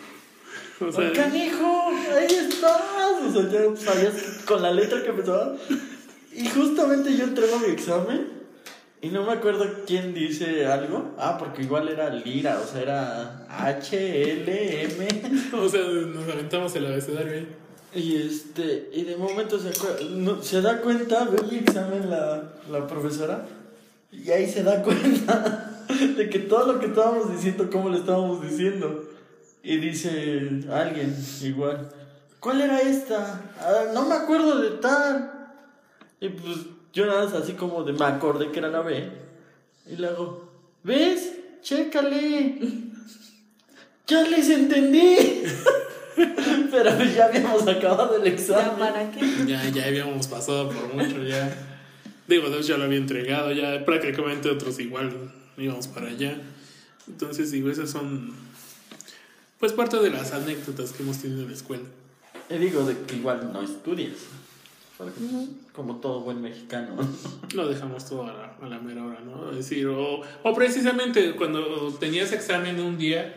O 0.81 0.91
sea, 0.91 1.13
canijo, 1.13 1.91
ahí 2.17 2.27
estás. 2.35 2.81
O 3.27 3.33
sea, 3.33 3.43
ya 3.51 3.77
sabías 3.77 4.15
con 4.47 4.63
la 4.63 4.71
letra 4.73 5.03
que 5.03 5.11
empezaba. 5.11 5.57
Y 6.39 6.47
justamente 6.51 7.17
yo 7.17 7.25
entrego 7.25 7.59
mi 7.59 7.67
examen 7.67 8.29
y 9.03 9.09
no 9.09 9.25
me 9.25 9.33
acuerdo 9.33 9.65
quién 9.89 10.15
dice 10.15 10.67
algo. 10.67 11.17
Ah, 11.19 11.37
porque 11.37 11.63
igual 11.63 11.89
era 11.89 12.11
Lira, 12.11 12.61
o 12.61 12.65
sea, 12.65 12.81
era 12.83 13.47
H, 13.49 14.33
L, 14.45 14.83
M. 14.85 15.09
o 15.61 15.69
sea, 15.69 15.83
nos 15.83 16.29
aventamos 16.29 16.77
el 16.77 16.87
abecedario 16.87 17.33
ahí. 17.33 17.49
Y 17.93 18.17
este, 18.23 18.89
y 18.93 19.03
de 19.03 19.17
momento 19.17 19.59
se, 19.59 19.73
no, 20.11 20.41
se 20.41 20.63
da 20.63 20.81
cuenta, 20.81 21.25
ve 21.25 21.43
mi 21.51 21.59
examen 21.59 22.09
la, 22.09 22.53
la 22.71 22.87
profesora, 22.87 23.45
y 24.13 24.31
ahí 24.31 24.49
se 24.49 24.63
da 24.63 24.81
cuenta 24.85 25.85
de 26.17 26.31
que 26.31 26.39
todo 26.39 26.73
lo 26.73 26.79
que 26.79 26.87
estábamos 26.87 27.33
diciendo, 27.33 27.69
cómo 27.73 27.89
lo 27.89 27.97
estábamos 27.97 28.43
diciendo. 28.43 29.09
Y 29.65 29.79
dice 29.79 30.61
alguien, 30.71 31.17
igual, 31.43 31.89
¿cuál 32.39 32.61
era 32.61 32.81
esta? 32.81 33.41
"Ah, 33.59 33.87
no 33.93 34.07
me 34.07 34.15
acuerdo 34.15 34.61
de 34.61 34.71
tal. 34.79 35.38
Y 36.21 36.29
pues 36.31 36.57
yo 36.93 37.07
nada 37.07 37.25
más 37.25 37.35
así 37.35 37.53
como 37.53 37.85
de 37.85 37.93
me 37.93 38.05
acordé 38.05 38.51
que 38.51 38.59
era 38.59 38.69
la 38.69 38.81
B. 38.81 39.09
Y 39.91 39.97
le 39.97 40.09
hago, 40.09 40.51
¿ves? 40.83 41.33
Chécale. 41.63 42.59
Ya 44.07 44.23
les 44.23 44.49
entendí. 44.49 45.17
Pero 46.71 46.97
pues 46.97 47.15
ya 47.15 47.27
habíamos 47.27 47.69
acabado 47.69 48.17
el 48.17 48.25
¿Ya 48.25 48.31
examen. 48.31 48.79
para 48.79 49.11
qué? 49.11 49.21
Ya, 49.47 49.69
ya 49.69 49.85
habíamos 49.85 50.27
pasado 50.27 50.71
por 50.71 50.95
mucho, 50.95 51.23
ya. 51.25 51.55
Digo, 52.27 52.49
Dios 52.49 52.67
ya 52.67 52.79
lo 52.79 52.85
había 52.85 52.97
entregado, 52.97 53.53
ya 53.53 53.85
prácticamente 53.85 54.49
otros 54.49 54.79
igual 54.81 55.31
íbamos 55.59 55.89
para 55.89 56.09
allá. 56.09 56.41
Entonces, 57.07 57.51
digo, 57.51 57.71
esas 57.71 57.91
son, 57.91 58.33
pues, 59.61 59.75
parte 59.75 59.99
de 59.99 60.09
las 60.09 60.33
anécdotas 60.33 60.93
que 60.93 61.03
hemos 61.03 61.19
tenido 61.19 61.43
en 61.43 61.49
la 61.49 61.55
escuela. 61.55 61.85
Y 62.49 62.57
digo 62.57 62.85
de 62.87 62.97
que 63.03 63.17
igual 63.17 63.51
no 63.53 63.61
estudias. 63.61 64.17
Porque, 64.99 65.21
pues, 65.21 65.49
Como 65.73 65.97
todo 65.97 66.21
buen 66.21 66.43
mexicano. 66.43 66.97
Lo 67.55 67.69
dejamos 67.69 68.09
todo 68.09 68.25
a 68.25 68.33
la, 68.33 68.57
a 68.61 68.69
la 68.69 68.79
mera 68.81 69.05
hora, 69.05 69.21
¿no? 69.21 69.51
Es 69.51 69.59
decir, 69.59 69.87
o, 69.87 70.23
o 70.43 70.55
precisamente 70.55 71.35
cuando 71.37 71.93
tenías 72.01 72.33
examen 72.33 72.81
un 72.81 72.99
día 72.99 73.35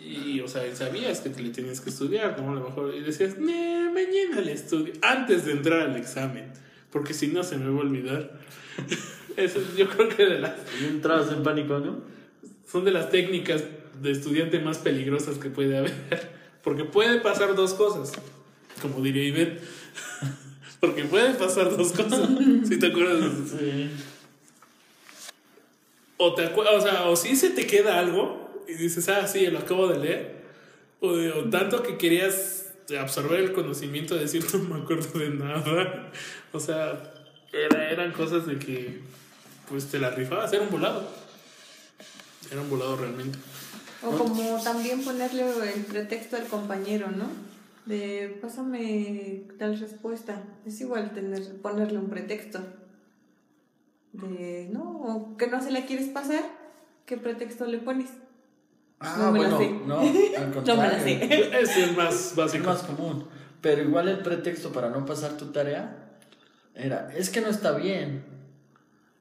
y, 0.00 0.40
o 0.40 0.48
sea, 0.48 0.74
sabías 0.74 1.20
que 1.20 1.28
te 1.28 1.42
le 1.42 1.50
tenías 1.50 1.80
que 1.80 1.90
estudiar, 1.90 2.40
¿no? 2.40 2.50
A 2.50 2.54
lo 2.54 2.64
mejor, 2.64 2.94
y 2.94 3.00
decías, 3.00 3.36
"Nee, 3.38 3.90
mañana 3.90 4.40
le 4.40 4.52
estudio, 4.52 4.94
antes 5.02 5.44
de 5.44 5.52
entrar 5.52 5.80
al 5.80 5.96
examen, 5.96 6.50
porque 6.90 7.12
si 7.12 7.26
no 7.28 7.42
se 7.44 7.58
me 7.58 7.68
va 7.68 7.76
a 7.76 7.80
olvidar. 7.80 8.40
Eso 9.36 9.60
yo 9.76 9.88
creo 9.88 10.08
que 10.08 10.24
de 10.24 10.38
las, 10.40 10.54
Y 10.80 10.86
entrabas 10.86 11.30
en 11.30 11.42
pánico, 11.42 11.78
¿no? 11.78 12.00
son 12.70 12.84
de 12.84 12.92
las 12.92 13.10
técnicas 13.10 13.64
de 14.00 14.12
estudiante 14.12 14.60
más 14.60 14.78
peligrosas 14.78 15.38
que 15.38 15.50
puede 15.50 15.76
haber, 15.76 15.92
porque 16.62 16.84
puede 16.84 17.20
pasar 17.20 17.54
dos 17.54 17.74
cosas, 17.74 18.12
como 18.80 19.02
diría 19.02 19.24
Ivette. 19.24 19.60
Porque 20.80 21.04
pueden 21.04 21.36
pasar 21.36 21.76
dos 21.76 21.92
cosas. 21.92 22.28
Si 22.66 22.78
te 22.78 22.86
acuerdas 22.88 23.20
de 23.20 23.26
eso. 23.26 23.58
Sí. 23.58 23.90
O, 26.16 26.34
te 26.34 26.52
acu- 26.54 26.66
o 26.68 26.80
sea, 26.80 27.06
o 27.08 27.16
sí 27.16 27.34
se 27.36 27.50
te 27.50 27.66
queda 27.66 27.98
algo 27.98 28.62
y 28.68 28.74
dices, 28.74 29.08
ah, 29.08 29.26
sí, 29.26 29.46
lo 29.46 29.58
acabo 29.60 29.88
de 29.88 29.98
leer. 29.98 30.40
O, 31.00 31.14
de- 31.16 31.32
o 31.32 31.48
tanto 31.48 31.82
que 31.82 31.96
querías 31.96 32.66
absorber 32.98 33.40
el 33.40 33.52
conocimiento 33.52 34.14
de 34.14 34.22
decir, 34.22 34.44
no 34.52 34.58
me 34.76 34.82
acuerdo 34.82 35.18
de 35.18 35.30
nada. 35.30 36.10
O 36.52 36.60
sea, 36.60 37.12
era- 37.52 37.90
eran 37.90 38.12
cosas 38.12 38.46
de 38.46 38.58
que, 38.58 39.00
pues 39.68 39.86
te 39.86 39.98
la 39.98 40.10
rifabas, 40.10 40.52
era 40.52 40.62
un 40.62 40.70
volado. 40.70 41.08
Era 42.50 42.60
un 42.60 42.68
volado 42.70 42.96
realmente. 42.96 43.38
O 44.02 44.10
como 44.16 44.62
también 44.62 45.02
ponerle 45.04 45.44
el 45.74 45.84
pretexto 45.84 46.36
al 46.36 46.46
compañero, 46.46 47.08
¿no? 47.10 47.30
De 47.90 48.38
pásame 48.40 49.42
tal 49.58 49.78
respuesta. 49.78 50.42
Es 50.64 50.80
igual 50.80 51.12
tener, 51.12 51.42
ponerle 51.60 51.98
un 51.98 52.08
pretexto. 52.08 52.60
De 54.12 54.68
no, 54.72 54.82
o 55.02 55.36
que 55.36 55.46
no 55.48 55.62
se 55.62 55.70
la 55.70 55.86
quieres 55.86 56.08
pasar, 56.08 56.42
¿qué 57.06 57.16
pretexto 57.16 57.64
le 57.66 57.78
pones? 57.78 58.08
Ah, 59.00 59.16
No 59.18 59.32
me 59.32 59.40
la 59.42 59.56
bueno, 59.56 59.58
sé. 59.58 59.86
no, 59.86 60.00
al 60.38 60.52
contrario. 60.52 60.64
No 60.66 60.76
me 60.76 60.88
la 60.88 61.00
sé. 61.00 61.60
Ese 61.62 61.84
es 61.84 61.96
más 61.96 62.14
Es 62.30 62.36
básico. 62.36 62.64
más 62.66 62.82
común. 62.82 63.26
Pero 63.60 63.82
igual 63.82 64.08
el 64.08 64.20
pretexto 64.20 64.72
para 64.72 64.88
no 64.90 65.04
pasar 65.04 65.36
tu 65.36 65.46
tarea 65.52 66.16
era, 66.74 67.12
es 67.14 67.28
que 67.30 67.40
no 67.40 67.48
está 67.48 67.72
bien. 67.72 68.24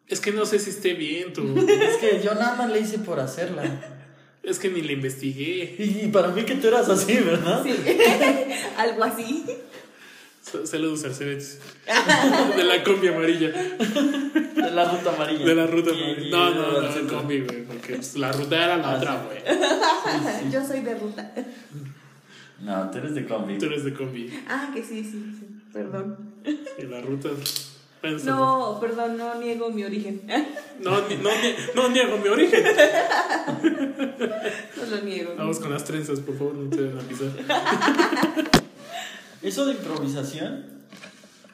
Es 0.07 0.21
que 0.21 0.31
no 0.31 0.45
sé 0.45 0.59
si 0.59 0.69
esté 0.71 0.93
bien, 0.93 1.33
tú. 1.33 1.43
Es 1.57 1.97
que 1.97 2.21
yo 2.23 2.33
nada 2.33 2.55
más 2.55 2.69
le 2.71 2.79
hice 2.79 2.99
por 2.99 3.19
hacerla. 3.19 3.63
Es 4.43 4.57
que 4.59 4.69
ni 4.69 4.81
le 4.81 4.93
investigué. 4.93 5.75
Y 5.77 6.07
para 6.07 6.29
mí 6.29 6.43
que 6.43 6.55
tú 6.55 6.67
eras 6.67 6.89
así, 6.89 7.13
¿verdad? 7.15 7.63
Sí. 7.63 7.73
Algo 8.77 9.03
así. 9.03 9.45
Saludos 10.63 11.03
al 11.03 11.13
Cebetis. 11.13 11.59
De 12.57 12.63
la 12.63 12.83
combi 12.83 13.07
amarilla. 13.09 13.49
De 13.49 14.71
la 14.71 14.89
ruta 14.91 15.13
amarilla. 15.13 15.45
De 15.45 15.55
la 15.55 15.67
ruta 15.67 15.91
amarilla. 15.91 16.29
No, 16.37 16.49
de 16.51 16.55
no, 16.55 16.81
la 16.81 16.87
no, 16.87 16.93
centro. 16.93 17.17
combi, 17.19 17.41
güey. 17.41 17.63
Porque 17.65 17.95
pues, 17.95 18.15
la 18.15 18.31
ruta 18.31 18.55
era 18.55 18.77
la 18.77 18.91
Ah, 18.93 18.97
otra, 18.97 19.21
sí. 19.21 19.53
güey. 20.41 20.51
Yo 20.51 20.65
soy 20.65 20.79
de 20.81 20.95
ruta. 20.95 21.31
No, 22.61 22.89
tú 22.89 22.97
eres 22.97 23.13
de 23.15 23.25
combi. 23.27 23.57
Tú 23.59 23.65
eres 23.65 23.83
de 23.83 23.93
combi. 23.93 24.33
Ah, 24.47 24.71
que 24.73 24.81
sí, 24.83 25.03
sí, 25.03 25.23
sí. 25.39 25.45
Perdón. 25.71 26.17
Y 26.45 26.83
la 26.83 27.01
ruta. 27.01 27.29
No, 28.23 28.77
perdón, 28.79 29.17
no 29.17 29.35
niego 29.35 29.69
mi 29.71 29.83
origen. 29.83 30.21
No, 30.79 31.05
ni- 31.09 31.17
no, 31.17 31.29
ni- 31.29 31.55
no 31.75 31.89
niego 31.89 32.17
mi 32.17 32.29
origen. 32.29 32.63
No 34.77 34.85
lo 34.95 35.01
niego. 35.03 35.33
Vamos 35.37 35.59
con 35.59 35.71
las 35.73 35.83
trenzas, 35.83 36.21
por 36.21 36.37
favor, 36.37 36.53
no 36.55 36.69
te 36.69 36.81
den 36.83 36.97
a 36.97 37.01
pisar. 37.01 37.31
Eso 39.41 39.65
de 39.65 39.73
improvisación 39.73 40.65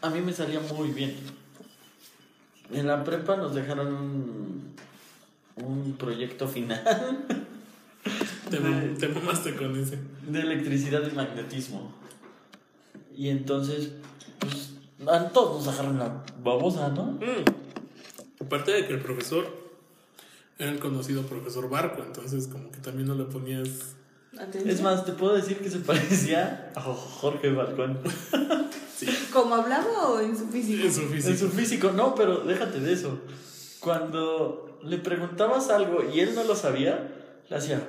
a 0.02 0.10
mí 0.12 0.22
me 0.22 0.32
salía 0.34 0.60
muy 0.60 0.90
bien. 0.90 1.16
En 2.72 2.86
la 2.88 3.04
prepa 3.04 3.36
nos 3.38 3.56
dejaron 3.56 3.88
un, 3.96 4.76
un 5.56 5.94
proyecto 5.98 6.48
final 6.48 6.84
Te, 8.50 8.58
te 8.60 9.08
mamaste 9.08 9.56
con 9.56 9.76
ese. 9.80 9.98
de 10.28 10.40
electricidad 10.42 11.02
y 11.12 11.16
magnetismo. 11.16 11.92
Y 13.18 13.30
entonces, 13.30 13.92
a 15.08 15.30
todos 15.30 15.66
nos 15.66 15.74
agarran 15.74 16.00
la 16.00 16.24
babosa, 16.44 16.90
¿no? 16.90 17.04
Mm. 17.14 18.44
Aparte 18.46 18.72
de 18.72 18.86
que 18.88 18.94
el 18.94 19.00
profesor 19.02 19.46
era 20.58 20.72
el 20.72 20.80
conocido 20.80 21.24
profesor 21.24 21.70
Barco, 21.70 22.02
entonces 22.06 22.48
como 22.48 22.72
que 22.72 22.80
también 22.80 23.08
no 23.08 23.16
le 23.16 23.26
ponías... 23.26 23.70
Atención. 24.38 24.70
Es 24.70 24.82
más, 24.82 25.06
te 25.06 25.14
puedo 25.14 25.34
decir 25.36 25.60
que 25.60 25.70
se 25.70 25.80
parecía 25.92 26.72
a 26.76 26.82
Jorge 26.82 27.50
Balcón. 27.52 28.00
¿Cómo 29.34 29.56
hablaba 29.56 30.10
o 30.10 30.20
en 30.22 30.38
su 30.38 30.48
físico? 30.48 30.86
En 30.86 30.94
su 30.94 31.02
En 31.02 31.10
físico. 31.10 31.38
su 31.38 31.50
físico, 31.50 31.92
no, 31.92 32.16
pero 32.16 32.40
déjate 32.40 32.80
de 32.80 32.94
eso. 32.94 33.20
Cuando 33.80 34.80
le 34.84 34.98
preguntabas 34.98 35.70
algo 35.70 36.00
y 36.14 36.20
él 36.20 36.34
no 36.36 36.44
lo 36.44 36.56
sabía, 36.56 37.12
le 37.50 37.56
hacía. 37.56 37.82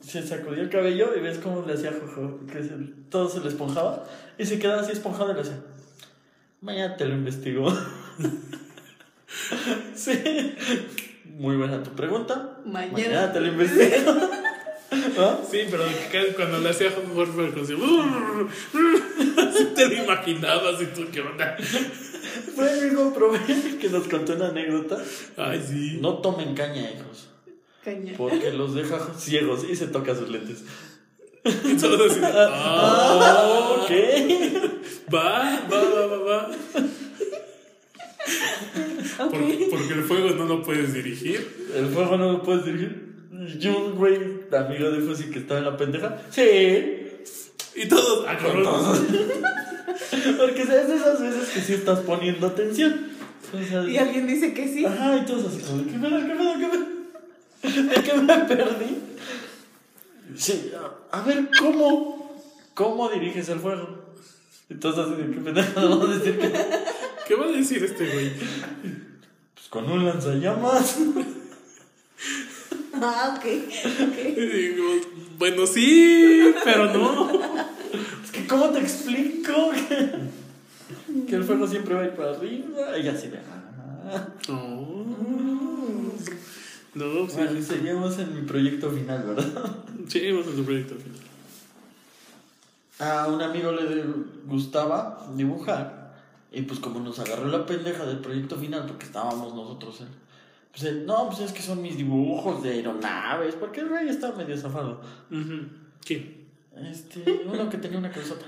Se 0.00 0.26
sacudía 0.26 0.62
el 0.62 0.70
cabello 0.70 1.14
y 1.16 1.20
ves 1.20 1.38
cómo 1.38 1.64
le 1.66 1.74
hacía 1.74 1.92
jojo, 1.92 2.38
que 2.46 2.62
se- 2.62 2.70
todo 3.10 3.28
se 3.28 3.40
le 3.40 3.48
esponjaba 3.48 4.04
y 4.38 4.44
se 4.46 4.58
quedaba 4.58 4.82
así 4.82 4.92
esponjado 4.92 5.32
y 5.32 5.34
le 5.34 5.40
hacía. 5.40 5.58
Mañana 6.66 6.96
te 6.96 7.04
lo 7.04 7.14
investigo. 7.14 7.70
sí. 9.94 10.18
Muy 11.38 11.56
buena 11.56 11.80
tu 11.80 11.90
pregunta. 11.90 12.58
Mañana. 12.64 12.92
Mañana 12.92 13.32
te 13.32 13.40
lo 13.40 13.46
investigo. 13.46 14.12
¿Ah? 15.16 15.38
Sí, 15.48 15.60
pero 15.70 15.84
cuando 16.34 16.58
le 16.58 16.70
hacía 16.70 16.90
Jorge 16.90 17.14
Barco, 17.14 17.60
así, 17.60 17.74
así 19.38 19.64
te 19.76 19.88
lo 19.88 20.02
imaginabas 20.02 20.82
y 20.82 20.86
tú, 20.86 21.06
¿qué 21.12 21.20
onda? 21.20 21.56
Fue 22.56 22.72
el 22.72 22.86
mismo 22.86 23.14
profe 23.14 23.78
que 23.78 23.88
nos 23.88 24.08
contó 24.08 24.34
una 24.34 24.48
anécdota. 24.48 24.98
Ay, 25.36 25.64
sí. 25.64 25.98
No 26.00 26.14
tomen 26.14 26.56
caña, 26.56 26.90
hijos. 26.90 27.28
Caña. 27.84 28.14
Porque 28.16 28.50
los 28.50 28.74
deja 28.74 28.98
ciegos 29.16 29.64
y 29.70 29.76
se 29.76 29.86
toca 29.86 30.16
sus 30.16 30.28
lentes. 30.28 30.64
Y 31.46 31.76
todos 31.76 32.12
así, 32.12 32.20
ah, 32.22 33.78
ok. 33.80 33.90
va, 35.12 35.60
va, 35.70 35.84
va, 35.84 36.06
va, 36.06 36.18
va. 36.18 36.50
Porque, 39.16 39.68
porque 39.70 39.94
el 39.94 40.02
fuego 40.02 40.30
no 40.30 40.44
lo 40.46 40.62
puedes 40.62 40.92
dirigir. 40.92 41.68
El 41.74 41.86
fuego 41.86 42.16
no 42.16 42.32
lo 42.32 42.42
puedes 42.42 42.64
dirigir. 42.64 43.06
Yo, 43.58 43.78
un 43.78 43.94
güey, 43.96 44.18
amigo 44.52 44.90
de 44.90 45.00
Fusi 45.00 45.30
que 45.30 45.40
estaba 45.40 45.60
en 45.60 45.66
la 45.66 45.76
pendeja. 45.76 46.18
Sí. 46.30 47.06
Y 47.74 47.86
todos, 47.88 48.24
ah, 48.26 48.36
cabrón. 48.36 48.64
Porque 50.38 50.62
es 50.62 50.68
de 50.68 50.96
esas 50.96 51.20
veces 51.20 51.48
que 51.50 51.60
sí 51.60 51.74
estás 51.74 52.00
poniendo 52.00 52.46
atención. 52.46 53.08
O 53.52 53.62
sea, 53.62 53.84
Y 53.84 53.96
alguien 53.98 54.26
dice 54.26 54.52
que 54.52 54.66
sí. 54.66 54.84
Ajá, 54.84 55.16
y 55.16 55.26
todos 55.26 55.46
así 55.46 55.62
como, 55.62 55.84
¿qué 55.84 55.98
pedo, 55.98 56.26
qué 56.26 56.34
pedo, 56.34 56.54
qué 56.58 56.66
pedo? 56.66 56.96
¿De 57.88 58.02
qué 58.02 58.14
me 58.14 58.38
perdí? 58.38 58.98
Sí, 60.34 60.72
a, 61.10 61.18
a 61.18 61.22
ver, 61.22 61.48
¿cómo? 61.58 62.42
¿Cómo 62.74 63.08
diriges 63.08 63.48
el 63.48 63.60
fuego? 63.60 64.14
Entonces 64.68 65.04
qué 65.16 65.40
pendejo 65.40 65.72
vamos 65.88 66.10
a 66.10 66.18
decir 66.18 66.38
que 66.38 66.52
¿Qué 67.26 67.34
va 67.34 67.46
a 67.46 67.48
decir 67.48 67.82
este 67.82 68.06
güey? 68.12 68.32
pues 69.54 69.68
con 69.70 69.90
un 69.90 70.04
lanzallamas. 70.04 70.98
Ah, 72.98 73.34
ok. 73.36 73.44
ok. 73.44 74.18
Y 74.38 74.46
digo, 74.46 74.84
bueno, 75.36 75.66
sí, 75.66 76.54
pero 76.64 76.90
no. 76.94 77.30
Es 78.24 78.30
que 78.32 78.46
¿cómo 78.46 78.70
te 78.70 78.78
explico 78.78 79.70
que, 79.72 81.26
que 81.28 81.36
el 81.36 81.44
fuego 81.44 81.66
siempre 81.66 81.94
va 81.94 82.00
a 82.00 82.04
ir 82.06 82.12
para 82.12 82.30
arriba? 82.30 82.96
Y 82.98 83.06
así 83.06 83.28
de 83.28 83.36
ah. 83.36 84.28
No. 84.48 85.75
No, 86.96 87.28
sí. 87.28 87.36
Bueno, 87.36 87.62
seguimos 87.62 88.18
en 88.18 88.34
mi 88.34 88.42
proyecto 88.42 88.90
final, 88.90 89.22
¿verdad? 89.22 89.52
Vamos 89.96 90.46
a 90.46 90.56
tu 90.56 90.64
proyecto 90.64 90.94
al 90.94 91.00
final. 91.00 91.20
A 92.98 93.28
un 93.28 93.42
amigo 93.42 93.72
le 93.72 94.04
gustaba 94.46 95.26
dibujar 95.36 96.14
y 96.50 96.62
pues 96.62 96.80
como 96.80 97.00
nos 97.00 97.18
agarró 97.18 97.46
la 97.48 97.66
pendeja 97.66 98.06
del 98.06 98.18
proyecto 98.20 98.56
final 98.56 98.86
porque 98.86 99.04
estábamos 99.06 99.54
nosotros 99.54 100.00
en... 100.00 100.08
Pues 100.70 100.84
él, 100.84 101.04
no, 101.06 101.26
pues 101.28 101.40
es 101.40 101.52
que 101.52 101.62
son 101.62 101.82
mis 101.82 101.96
dibujos 101.96 102.62
de 102.62 102.70
aeronaves, 102.70 103.54
porque 103.56 103.80
el 103.80 103.88
rey 103.88 104.08
estaba 104.08 104.36
medio 104.36 104.56
zafado. 104.58 105.00
Ujú. 105.30 105.66
¿Quién? 106.04 106.46
Este, 106.76 107.42
uno 107.46 107.68
que 107.70 107.78
tenía 107.78 107.98
una 107.98 108.10
cabezota. 108.10 108.44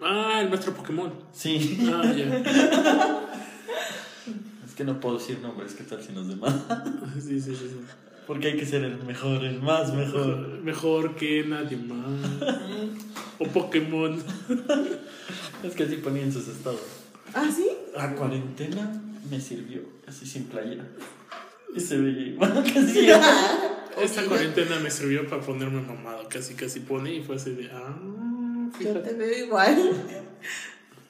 Ah, 0.00 0.40
el 0.42 0.48
maestro 0.48 0.72
Pokémon. 0.74 1.12
Sí, 1.32 1.86
Ah, 1.92 2.02
ya. 2.04 2.36
es 2.38 2.46
que 4.76 4.84
no 4.84 5.00
puedo 5.00 5.18
decir 5.18 5.38
nombres, 5.40 5.74
¿qué 5.74 5.84
tal 5.84 6.02
si 6.02 6.12
nos 6.12 6.28
demás? 6.28 6.54
Sí, 7.14 7.40
sí, 7.40 7.56
sí. 7.56 7.68
sí. 7.68 7.80
Porque 8.26 8.48
hay 8.48 8.56
que 8.56 8.66
ser 8.66 8.82
el 8.82 9.02
mejor, 9.04 9.44
el 9.44 9.62
más 9.62 9.94
mejor. 9.94 10.48
Mejor 10.62 11.14
que 11.16 11.44
nadie 11.44 11.76
más. 11.76 12.06
O 13.38 13.46
Pokémon. 13.48 14.18
Es 15.62 15.74
que 15.74 15.82
así 15.82 15.96
ponía 15.96 16.22
en 16.22 16.32
sus 16.32 16.48
estados. 16.48 16.80
¿Ah, 17.34 17.50
sí? 17.54 17.68
La 17.94 18.14
cuarentena 18.14 18.90
me 19.30 19.38
sirvió, 19.40 19.82
así 20.06 20.26
sin 20.26 20.44
playera. 20.44 20.86
Y 21.74 21.80
se 21.80 21.98
veía 21.98 22.28
igual 22.28 22.64
que 22.64 22.78
así. 22.78 23.08
Esta 24.02 24.24
cuarentena 24.24 24.78
me 24.80 24.90
sirvió 24.90 25.28
para 25.28 25.42
ponerme 25.42 25.82
mamado. 25.82 26.26
Casi, 26.30 26.54
casi 26.54 26.80
pone 26.80 27.14
y 27.14 27.22
fue 27.22 27.36
así 27.36 27.50
de. 27.50 27.70
Ah, 27.70 27.94
Yo 28.72 28.78
fíjate. 28.78 29.00
te 29.00 29.14
veo 29.14 29.44
igual. 29.46 29.92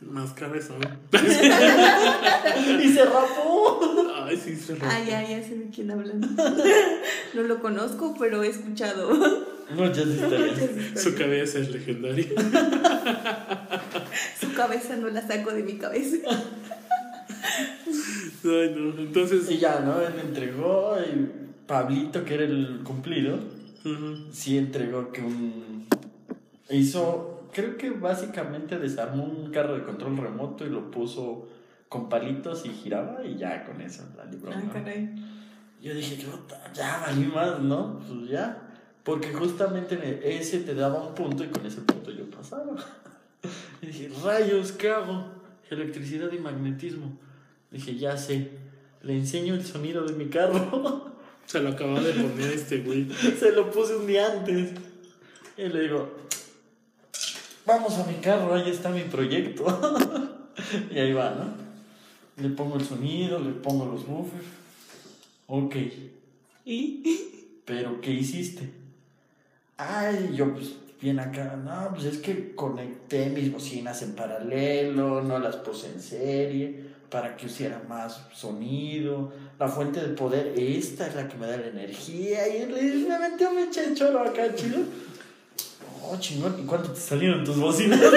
Más 0.00 0.32
cabezón. 0.34 0.76
y 2.82 2.88
se 2.92 3.04
rapó. 3.04 3.80
Ay, 4.24 4.36
sí, 4.36 4.54
se 4.54 4.74
Ah, 4.74 4.76
rompe. 4.98 5.10
ya, 5.10 5.28
ya 5.28 5.42
sé 5.42 5.56
de 5.56 5.70
quién 5.70 5.90
hablan. 5.90 6.20
No 7.34 7.42
lo 7.42 7.60
conozco, 7.60 8.14
pero 8.18 8.42
he 8.42 8.48
escuchado. 8.48 9.10
Muchas 9.74 10.06
historias. 10.06 10.58
Su 10.96 11.14
cabeza 11.14 11.58
es 11.58 11.70
legendaria. 11.70 12.28
Su 14.40 14.52
cabeza 14.54 14.96
no 14.96 15.08
la 15.08 15.26
saco 15.26 15.50
de 15.52 15.62
mi 15.62 15.74
cabeza. 15.76 16.16
Ay, 18.44 18.74
no. 18.76 18.98
Entonces. 18.98 19.50
Y 19.50 19.58
ya, 19.58 19.80
¿no? 19.80 20.00
Él 20.00 20.14
entregó 20.22 20.96
y 21.00 21.28
Pablito, 21.66 22.24
que 22.24 22.34
era 22.34 22.44
el 22.44 22.80
cumplido, 22.84 23.38
sí 24.32 24.56
entregó 24.56 25.10
que 25.12 25.20
un... 25.20 25.86
Hizo, 26.70 27.35
creo 27.56 27.78
que 27.78 27.88
básicamente 27.88 28.78
desarmó 28.78 29.24
un 29.24 29.50
carro 29.50 29.76
de 29.76 29.82
control 29.82 30.18
remoto 30.18 30.66
y 30.66 30.68
lo 30.68 30.90
puso 30.90 31.48
con 31.88 32.10
palitos 32.10 32.66
y 32.66 32.68
giraba 32.68 33.24
y 33.24 33.38
ya 33.38 33.64
con 33.64 33.80
eso 33.80 34.02
la 34.14 34.26
libró. 34.26 34.52
Ah, 34.52 34.60
¿no? 34.62 34.70
caray. 34.70 35.08
Yo 35.80 35.94
dije, 35.94 36.22
"Puta, 36.26 36.70
ya 36.74 36.98
valí 37.06 37.24
más, 37.24 37.60
¿no? 37.60 37.98
Pues 38.06 38.28
ya. 38.28 38.62
Porque 39.02 39.32
justamente 39.32 40.20
ese 40.36 40.60
te 40.60 40.74
daba 40.74 41.02
un 41.02 41.14
punto 41.14 41.44
y 41.44 41.48
con 41.48 41.64
ese 41.64 41.80
punto 41.80 42.10
yo 42.10 42.28
pasaba. 42.30 42.76
Y 43.80 43.86
dije, 43.86 44.10
rayos, 44.24 44.72
¿qué 44.72 44.90
hago? 44.90 45.26
Electricidad 45.70 46.32
y 46.32 46.38
magnetismo. 46.38 47.16
Dije, 47.70 47.96
ya 47.96 48.16
sé. 48.16 48.50
Le 49.02 49.14
enseño 49.14 49.54
el 49.54 49.64
sonido 49.64 50.04
de 50.04 50.14
mi 50.14 50.26
carro. 50.26 51.12
Se 51.46 51.60
lo 51.60 51.68
acababa 51.68 52.00
de 52.00 52.12
poner 52.12 52.52
este 52.52 52.80
güey. 52.80 53.08
Se 53.38 53.52
lo 53.52 53.70
puse 53.70 53.94
un 53.94 54.06
día 54.06 54.32
antes. 54.32 54.72
Y 55.56 55.68
le 55.68 55.80
digo, 55.82 56.25
vamos 57.66 57.98
a 57.98 58.06
mi 58.06 58.14
carro, 58.14 58.54
ahí 58.54 58.70
está 58.70 58.90
mi 58.90 59.02
proyecto. 59.02 59.66
y 60.90 60.98
ahí 60.98 61.12
va, 61.12 61.30
¿no? 61.30 61.66
Le 62.42 62.54
pongo 62.54 62.76
el 62.76 62.84
sonido, 62.84 63.38
le 63.38 63.52
pongo 63.52 63.86
los 63.86 64.06
buffers. 64.06 64.46
Ok. 65.46 65.76
¿Y? 66.64 67.02
¿Pero 67.64 68.00
qué 68.00 68.12
hiciste? 68.12 68.70
Ay, 69.76 70.30
yo 70.34 70.52
pues 70.52 70.76
bien 71.00 71.18
acá, 71.20 71.56
no, 71.62 71.94
pues 71.94 72.04
es 72.06 72.18
que 72.18 72.54
conecté 72.54 73.28
mis 73.30 73.52
bocinas 73.52 74.02
en 74.02 74.14
paralelo, 74.14 75.22
no 75.22 75.38
las 75.38 75.56
puse 75.56 75.88
en 75.88 76.00
serie, 76.00 76.84
para 77.10 77.36
que 77.36 77.46
hiciera 77.46 77.82
más 77.88 78.22
sonido. 78.34 79.32
La 79.58 79.68
fuente 79.68 80.00
de 80.00 80.08
poder, 80.14 80.54
esta 80.56 81.06
es 81.06 81.14
la 81.14 81.28
que 81.28 81.36
me 81.36 81.46
da 81.46 81.56
la 81.56 81.68
energía. 81.68 82.48
Y 82.48 82.66
le 82.66 83.06
me 83.06 83.30
pinche 83.38 83.94
choro 83.94 84.20
acá, 84.20 84.54
chido. 84.54 84.78
Oh, 86.02 86.16
chingón, 86.18 86.56
¿y 86.60 86.64
cuánto 86.64 86.90
te 86.90 87.00
salieron 87.00 87.44
tus 87.44 87.56
bocinas? 87.56 88.00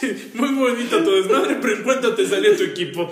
Sí, 0.00 0.30
muy 0.32 0.54
bonito 0.54 1.02
tu 1.04 1.10
desmadre, 1.10 1.58
pero 1.60 1.76
en 1.76 1.82
cuánto 1.82 2.14
te 2.14 2.26
salió 2.26 2.56
tu 2.56 2.62
equipo. 2.62 3.10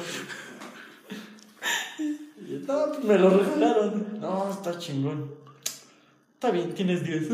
No, 2.66 2.86
pues 2.92 3.04
me 3.04 3.18
lo 3.18 3.30
regalaron. 3.30 4.20
No, 4.20 4.50
está 4.50 4.78
chingón. 4.78 5.30
Está 6.34 6.50
bien, 6.50 6.72
tienes 6.72 7.04
10. 7.04 7.30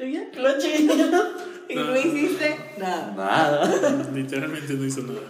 Y 0.00 0.12
ya, 0.12 0.30
la 0.40 0.56
chingada. 0.56 1.32
¿Y 1.68 1.74
no 1.74 1.96
hiciste? 1.96 2.56
Nada. 2.78 3.14
Nada. 3.14 4.10
Literalmente 4.14 4.72
no 4.74 4.86
hizo 4.86 5.02
nada. 5.02 5.20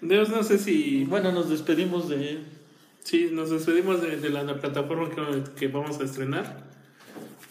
Dios, 0.00 0.30
no 0.30 0.42
sé 0.42 0.58
si. 0.58 1.04
bueno, 1.04 1.32
nos 1.32 1.50
despedimos 1.50 2.08
de. 2.08 2.38
Sí, 3.02 3.28
nos 3.32 3.50
despedimos 3.50 4.00
de, 4.00 4.16
de 4.16 4.30
la, 4.30 4.44
la 4.44 4.58
plataforma 4.58 5.10
que, 5.10 5.42
que 5.58 5.68
vamos 5.68 6.00
a 6.00 6.04
estrenar. 6.04 6.69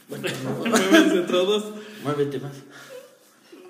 Muévanse 0.10 1.22
todos. 1.30 1.65
Muévete 2.03 2.40
más. 2.40 2.53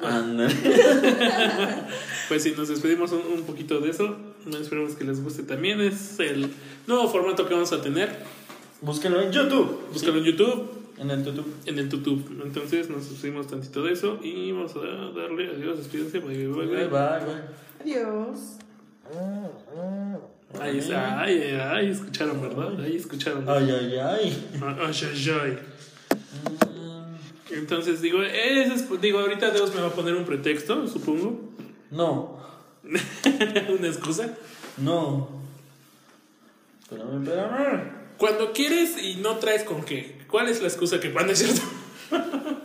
Ándale. 0.02 0.56
Pues 2.30 2.44
sí, 2.44 2.54
nos 2.56 2.68
despedimos 2.68 3.12
un, 3.12 3.22
un 3.40 3.42
poquito 3.42 3.80
de 3.80 3.90
eso. 3.90 4.16
Esperemos 4.62 4.94
que 4.94 5.04
les 5.04 5.24
guste 5.24 5.42
también. 5.42 5.82
Es 5.82 6.20
el 6.20 6.48
nuevo 6.86 7.10
formato 7.10 7.48
que 7.48 7.56
vamos 7.56 7.74
a 7.74 7.82
tener. 7.82 8.18
Búsquenlo 8.82 9.20
en 9.24 9.32
YouTube. 9.32 9.80
Búscalo 9.92 10.20
en 10.20 10.26
YouTube, 10.26 10.70
En 11.00 11.10
el 11.10 11.26
YouTube. 11.26 11.48
en 11.66 11.80
el 11.80 11.90
YouTube. 11.90 12.42
Entonces 12.46 12.88
nos 12.90 13.10
despedimos 13.10 13.48
tantito 13.48 13.82
de 13.84 13.94
eso 13.94 14.20
y 14.22 14.52
vamos 14.52 14.74
a 14.76 15.20
darle 15.20 15.50
adiós, 15.50 15.80
despídense. 15.80 16.20
Bye, 16.20 16.48
bye, 16.48 16.66
Bye, 16.66 16.66
bye. 16.68 16.88
bye, 16.88 17.20
bye. 17.26 17.42
Adiós. 17.82 18.40
Ahí 20.60 20.78
está, 20.78 21.22
ay, 21.22 21.42
ay, 21.42 21.60
ay, 21.60 21.90
escucharon, 21.90 22.40
¿verdad? 22.42 22.80
Ahí 22.80 22.96
escucharon. 22.96 23.44
Ay, 23.50 23.72
ay, 23.72 23.98
ay. 23.98 24.52
Ay, 24.62 24.94
ay, 25.04 25.30
ay. 25.42 25.60
Entonces 27.52 28.02
digo, 28.02 28.22
es- 28.24 29.02
digo, 29.02 29.20
ahorita 29.20 29.52
Dios 29.52 29.74
me 29.74 29.82
va 29.82 29.88
a 29.88 29.94
poner 29.94 30.16
un 30.16 30.26
pretexto, 30.26 30.88
supongo. 30.88 31.40
No, 31.92 32.40
Una 32.84 33.88
excusa. 33.88 34.36
no. 34.78 35.30
Espérame, 36.82 37.24
espérame. 37.24 37.92
Cuando 38.18 38.52
quieres 38.54 39.02
y 39.02 39.16
no 39.16 39.38
traes 39.38 39.64
con 39.64 39.84
qué. 39.84 40.20
¿Cuál 40.30 40.50
es 40.50 40.62
la 40.62 40.68
excusa 40.68 41.00
que 41.00 41.12
cuando 41.14 41.34
es 41.34 41.40
cierto? 41.40 41.62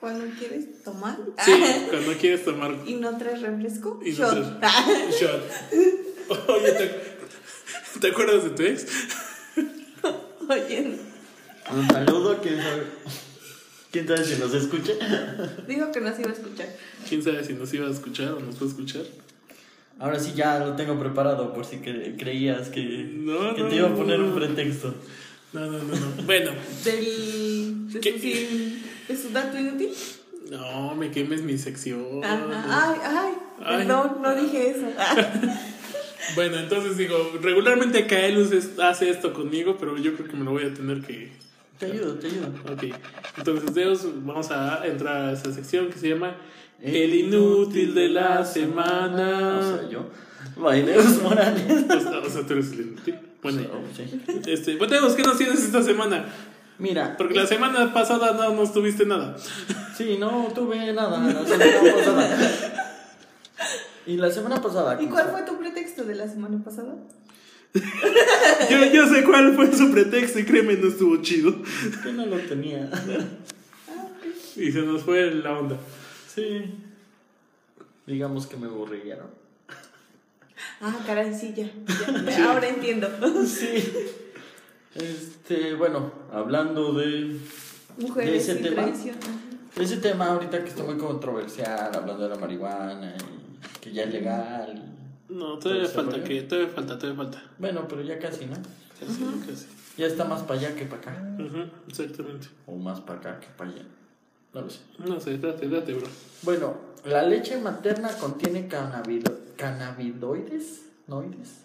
Cuando 0.00 0.26
quieres 0.38 0.82
tomar 0.82 1.16
Sí, 1.44 1.52
cuando 1.90 2.12
quieres 2.18 2.44
tomar 2.44 2.76
y 2.86 2.94
no 2.94 3.16
traes 3.16 3.40
refresco, 3.40 4.00
Y 4.04 4.10
no 4.12 4.16
shot. 4.34 4.60
traes- 4.60 5.18
shot. 5.18 5.42
Oye, 6.48 6.72
¿te, 6.72 7.98
te 8.00 8.08
acuerdas 8.08 8.44
de 8.44 8.50
tu 8.50 8.62
ex? 8.64 8.86
Oye, 10.48 10.98
Un 11.72 11.86
saludo, 11.88 12.38
quién 12.42 12.56
sabe. 12.60 12.82
¿Quién 13.90 14.08
sabe 14.08 14.24
si 14.24 14.40
nos 14.40 14.52
escucha? 14.54 14.92
dijo 15.68 15.92
que 15.92 16.00
no 16.00 16.14
se 16.14 16.22
iba 16.22 16.30
a 16.30 16.34
escuchar. 16.34 16.66
¿Quién 17.08 17.22
sabe 17.22 17.44
si 17.44 17.52
nos 17.52 17.72
iba 17.72 17.86
a 17.86 17.90
escuchar 17.90 18.32
o 18.32 18.40
nos 18.40 18.60
va 18.60 18.66
a 18.66 18.68
escuchar? 18.68 19.02
Ahora 20.00 20.18
sí 20.18 20.32
ya 20.34 20.58
lo 20.58 20.74
tengo 20.74 20.98
preparado 20.98 21.52
por 21.54 21.64
si 21.64 21.76
cre- 21.76 22.18
creías 22.18 22.68
que, 22.68 22.82
No, 23.14 23.54
que 23.54 23.62
no, 23.62 23.68
te 23.68 23.76
iba 23.76 23.88
a 23.88 23.94
poner 23.94 24.18
no. 24.18 24.26
un 24.26 24.34
pretexto. 24.34 24.92
No, 25.52 25.60
no, 25.66 25.78
no, 25.78 25.94
no. 25.94 26.22
Bueno, 26.26 26.50
Del, 26.84 27.88
de, 27.92 28.02
su, 28.12 28.18
sin- 28.18 28.82
de 29.06 29.16
su 29.16 29.30
dato 29.30 29.56
inútil. 29.56 29.90
no 30.50 30.94
me 30.96 31.12
quemes 31.12 31.42
mi 31.42 31.56
sección. 31.56 32.24
Ajá. 32.24 32.64
Ay, 32.68 32.98
ay, 33.04 33.34
Ay. 33.64 33.76
perdón, 33.78 34.16
no 34.22 34.34
dije 34.34 34.70
eso. 34.70 34.86
Bueno, 36.34 36.56
entonces 36.58 36.96
digo, 36.96 37.32
regularmente 37.42 38.06
Kaelus 38.06 38.48
hace 38.82 39.10
esto 39.10 39.34
conmigo, 39.34 39.76
pero 39.78 39.98
yo 39.98 40.14
creo 40.16 40.26
que 40.26 40.34
me 40.36 40.44
lo 40.44 40.52
voy 40.52 40.64
a 40.64 40.72
tener 40.72 41.02
que. 41.02 41.30
Te 41.86 41.92
ayudo, 41.92 42.14
te 42.14 42.26
ayudo. 42.26 42.46
Ok, 42.72 42.84
entonces 43.38 43.74
Deus, 43.74 44.00
vamos 44.24 44.50
a 44.50 44.86
entrar 44.86 45.16
a 45.28 45.32
esa 45.32 45.52
sección 45.52 45.88
que 45.90 45.98
se 45.98 46.08
llama 46.10 46.36
El 46.80 47.14
inútil 47.14 47.94
de 47.94 48.08
la 48.08 48.44
semana. 48.44 49.58
O 49.58 49.62
sea, 49.78 49.88
yo. 49.88 50.06
Baileos 50.56 51.22
Morales. 51.22 51.84
O 51.90 52.00
sea, 52.00 52.18
o 52.18 52.28
sea, 52.30 52.46
tú 52.46 52.52
eres 52.54 52.72
el 52.72 52.80
inútil. 52.80 53.18
Bueno, 53.42 53.62
Oh, 53.72 53.82
sí. 53.94 54.20
este, 54.46 54.76
bueno, 54.76 54.94
Deus, 54.94 55.14
¿qué 55.14 55.22
nos 55.22 55.36
tienes 55.36 55.62
esta 55.62 55.82
semana? 55.82 56.26
Mira, 56.78 57.16
Porque 57.16 57.34
la 57.34 57.46
semana 57.46 57.92
pasada 57.94 58.32
no 58.32 58.54
nos 58.54 58.72
tuviste 58.72 59.04
nada. 59.06 59.36
sí, 59.96 60.16
no 60.18 60.48
tuve 60.54 60.92
nada 60.92 61.18
la 61.20 61.44
semana 61.46 61.94
pasada. 61.96 62.38
Y 64.06 64.16
la 64.16 64.30
semana 64.30 64.60
pasada. 64.60 65.00
¿Y 65.00 65.06
cuál 65.06 65.28
fue 65.30 65.42
tu 65.42 65.56
pretexto 65.58 66.04
de 66.04 66.14
la 66.14 66.28
semana 66.28 66.62
pasada? 66.64 66.94
Yo, 68.70 68.84
yo 68.92 69.06
sé 69.08 69.24
cuál 69.24 69.54
fue 69.54 69.72
su 69.74 69.90
pretexto 69.90 70.38
y 70.38 70.44
créeme, 70.44 70.74
no 70.76 70.88
estuvo 70.88 71.20
chido. 71.22 71.54
Que 72.02 72.12
no 72.12 72.24
lo 72.26 72.36
tenía. 72.38 72.88
Y 74.56 74.70
se 74.70 74.82
nos 74.82 75.02
fue 75.02 75.34
la 75.34 75.58
onda. 75.58 75.76
Sí. 76.32 76.62
Digamos 78.06 78.46
que 78.46 78.56
me 78.56 78.66
aburrieron. 78.66 79.26
Ah, 80.80 80.96
caray, 81.06 81.34
sí, 81.34 81.52
ya. 81.56 81.66
ya, 81.66 82.30
ya, 82.30 82.52
Ahora 82.52 82.68
entiendo. 82.68 83.08
Sí. 83.46 83.92
Este, 84.94 85.74
bueno, 85.74 86.12
hablando 86.32 86.92
de 86.92 87.36
Mujeres 87.98 88.46
¿De 88.46 88.52
ese 88.52 88.60
y 88.60 88.62
tema? 88.62 88.82
traición. 88.84 89.16
ese 89.76 89.96
tema 89.96 90.26
ahorita 90.26 90.62
que 90.62 90.68
está 90.70 90.84
muy 90.84 90.96
controversial, 90.96 91.90
hablando 91.94 92.22
de 92.22 92.28
la 92.28 92.40
marihuana 92.40 93.16
y 93.16 93.78
que 93.80 93.92
ya 93.92 94.04
es 94.04 94.12
legal. 94.12 94.93
No, 95.28 95.58
todavía 95.58 95.86
¿Se 95.86 95.94
falta 95.94 96.22
que, 96.22 96.42
todavía 96.42 96.70
falta, 96.72 96.98
todavía 96.98 97.22
falta. 97.24 97.42
Bueno, 97.58 97.86
pero 97.88 98.02
ya 98.02 98.18
casi, 98.18 98.46
¿no? 98.46 98.54
Casi, 99.00 99.24
casi. 99.48 99.66
Ya 99.96 100.06
está 100.06 100.24
más 100.24 100.42
para 100.42 100.60
allá 100.60 100.74
que 100.74 100.84
para 100.84 101.00
acá. 101.02 101.22
Ujú, 101.38 101.68
exactamente. 101.88 102.48
O 102.66 102.76
más 102.76 103.00
para 103.00 103.18
acá 103.20 103.40
que 103.40 103.46
para 103.56 103.70
allá. 103.70 103.82
No 104.52 104.60
lo 104.62 104.70
sé. 104.70 104.80
No 104.98 105.20
sé, 105.20 105.38
date, 105.38 105.68
date, 105.68 105.94
bro. 105.94 106.06
Bueno, 106.42 106.76
la 107.04 107.22
leche 107.22 107.56
materna 107.60 108.08
contiene 108.18 108.68
cannabido- 108.68 109.38
cannabinoides 109.56 110.82
noides, 111.06 111.60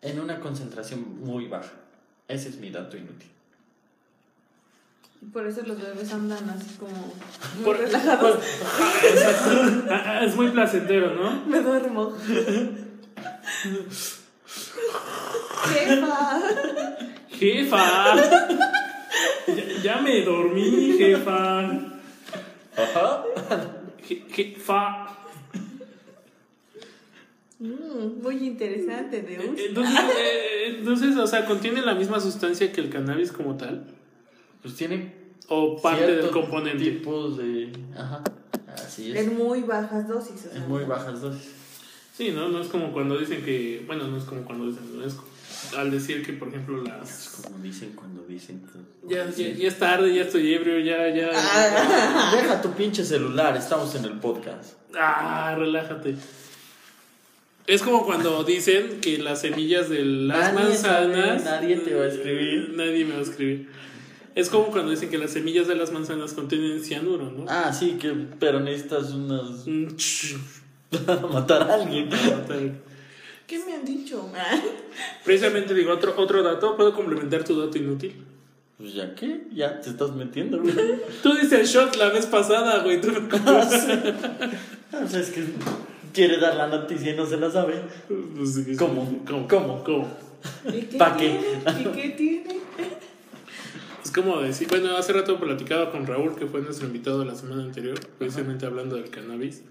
en 0.00 0.20
una 0.20 0.40
concentración 0.40 1.20
muy 1.24 1.48
baja. 1.48 1.72
Ese 2.28 2.48
es 2.50 2.56
mi 2.58 2.70
dato 2.70 2.96
inútil. 2.96 3.28
Y 5.20 5.26
Por 5.26 5.46
eso 5.46 5.62
los 5.66 5.80
bebés 5.80 6.12
andan 6.12 6.48
así 6.50 6.74
como 6.78 6.90
muy 7.56 7.64
Por- 7.64 7.78
relajados. 7.78 8.38
Ah, 9.90 10.22
es 10.24 10.34
muy 10.36 10.48
placentero, 10.50 11.14
¿no? 11.14 11.44
Me 11.46 11.60
duermo. 11.60 12.12
Jefa. 15.72 16.40
Jefa. 17.30 18.16
ya, 19.48 19.64
ya 19.82 20.00
me 20.00 20.22
dormí, 20.24 20.92
jefa. 20.98 21.60
Ajá. 22.76 23.24
Je- 24.08 24.22
jefa. 24.30 25.06
Mm, 27.58 28.22
muy 28.22 28.46
interesante, 28.46 29.22
Deus. 29.22 29.58
Entonces, 29.58 30.00
eh, 30.18 30.76
entonces, 30.78 31.16
o 31.16 31.26
sea, 31.26 31.44
¿contiene 31.46 31.80
la 31.82 31.94
misma 31.94 32.18
sustancia 32.20 32.72
que 32.72 32.80
el 32.80 32.90
cannabis 32.90 33.30
como 33.30 33.56
tal? 33.56 33.84
Pues 34.62 34.74
tiene 34.74 35.14
¿O 35.48 35.80
parte 35.80 36.16
del 36.16 36.30
componente? 36.30 36.82
tipos 36.84 37.36
de. 37.38 37.72
Ajá. 37.96 38.22
Así 38.74 39.12
es. 39.12 39.18
En 39.26 39.36
muy 39.36 39.62
bajas 39.62 40.08
dosis. 40.08 40.46
O 40.46 40.50
sea, 40.50 40.62
En 40.62 40.68
muy 40.68 40.84
bajas 40.84 41.20
dosis. 41.20 41.52
Sí, 42.16 42.30
¿no? 42.30 42.48
No 42.48 42.60
es 42.60 42.68
como 42.68 42.92
cuando 42.92 43.16
dicen 43.18 43.42
que... 43.44 43.82
Bueno, 43.86 44.06
no 44.06 44.16
es 44.18 44.24
como 44.24 44.42
cuando 44.44 44.66
dicen... 44.66 44.98
No 44.98 45.04
es 45.04 45.16
al 45.76 45.90
decir 45.90 46.24
que, 46.24 46.32
por 46.34 46.48
ejemplo, 46.48 46.82
Es 46.82 46.88
las... 46.88 47.40
como 47.42 47.58
dicen 47.58 47.92
cuando 47.94 48.22
dicen. 48.24 48.62
que- 48.62 49.14
Ya, 49.14 49.30
ya, 49.30 49.48
ya 49.54 49.68
es 49.68 49.78
tarde, 49.78 50.14
ya 50.14 50.22
estoy 50.22 50.52
ebrio, 50.52 50.78
ya, 50.80 51.08
ya... 51.14 51.28
Deja 52.36 52.60
tu 52.60 52.72
pinche 52.72 53.04
celular, 53.04 53.56
estamos 53.56 53.94
en 53.94 54.04
el 54.04 54.18
podcast. 54.18 54.74
Ah, 54.94 55.54
relájate. 55.56 56.16
Es 57.66 57.80
como 57.82 58.04
cuando 58.04 58.42
dicen 58.44 59.00
que 59.00 59.18
las 59.18 59.40
semillas 59.40 59.88
de 59.88 60.04
las 60.04 60.52
Nadie 60.52 60.68
manzanas. 60.70 61.42
sabe, 61.44 61.44
nadie 61.44 61.76
te 61.76 61.94
va 61.94 62.04
a 62.04 62.08
escribir. 62.08 62.72
Nadie 62.74 63.04
me 63.04 63.12
va 63.14 63.20
a 63.20 63.22
escribir. 63.22 63.68
Es 64.34 64.48
como 64.50 64.66
cuando 64.66 64.90
dicen 64.90 65.10
que 65.10 65.18
las 65.18 65.30
semillas 65.30 65.68
de 65.68 65.76
las 65.76 65.92
manzanas 65.92 66.32
contienen 66.32 66.82
cianuro, 66.82 67.30
¿no? 67.30 67.44
Ah, 67.48 67.72
sí, 67.72 67.98
que 68.00 68.12
pero 68.40 68.58
necesitas 68.60 69.12
unas 69.12 69.64
Para 71.06 71.20
matar 71.26 71.70
a 71.70 71.74
alguien. 71.74 72.08
¿Qué 73.46 73.58
me 73.66 73.74
han 73.74 73.84
dicho? 73.84 74.30
Precisamente 75.24 75.74
digo, 75.74 75.92
otro, 75.92 76.14
otro 76.16 76.42
dato, 76.42 76.76
¿puedo 76.76 76.94
complementar 76.94 77.44
tu 77.44 77.58
dato 77.58 77.76
inútil? 77.78 78.14
Pues 78.78 78.94
ya 78.94 79.14
que, 79.14 79.42
ya 79.52 79.80
te 79.80 79.90
estás 79.90 80.12
metiendo, 80.12 80.60
güey. 80.60 80.74
Tú 81.22 81.34
dices 81.34 81.70
shot 81.70 81.96
la 81.96 82.08
vez 82.08 82.26
pasada, 82.26 82.82
güey. 82.82 83.00
Tú 83.00 83.10
O 83.10 85.08
sea, 85.08 85.20
es 85.20 85.30
que 85.30 85.44
quiere 86.12 86.38
dar 86.38 86.56
la 86.56 86.66
noticia 86.66 87.12
y 87.12 87.16
no 87.16 87.26
se 87.26 87.36
la 87.36 87.50
sabe. 87.50 87.82
Pues, 88.08 88.54
sí, 88.54 88.64
sí. 88.64 88.76
¿Cómo? 88.76 89.22
¿Cómo? 89.26 89.48
¿Cómo? 89.48 89.84
¿Cómo? 89.84 90.08
¿Y 90.72 90.82
qué 90.82 90.98
¿Pa' 90.98 91.16
qué? 91.16 91.40
¿Y 91.80 91.84
qué 91.84 92.08
tiene? 92.10 92.60
Es 94.04 94.10
como 94.10 94.40
decir, 94.40 94.68
bueno, 94.68 94.96
hace 94.96 95.12
rato 95.12 95.38
platicaba 95.38 95.90
con 95.90 96.06
Raúl, 96.06 96.34
que 96.34 96.46
fue 96.46 96.60
nuestro 96.60 96.86
invitado 96.86 97.24
la 97.24 97.34
semana 97.34 97.62
anterior, 97.62 97.98
precisamente 98.18 98.66
hablando 98.66 98.96
del 98.96 99.10
cannabis, 99.10 99.62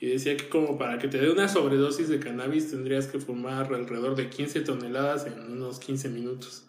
y 0.00 0.08
decía 0.08 0.36
que 0.36 0.48
como 0.48 0.76
para 0.76 0.98
que 0.98 1.08
te 1.08 1.18
dé 1.18 1.30
una 1.30 1.48
sobredosis 1.48 2.08
de 2.08 2.18
cannabis 2.18 2.70
tendrías 2.70 3.06
que 3.06 3.18
fumar 3.18 3.72
alrededor 3.72 4.16
de 4.16 4.28
15 4.28 4.60
toneladas 4.60 5.26
en 5.26 5.52
unos 5.52 5.78
15 5.78 6.08
minutos. 6.10 6.64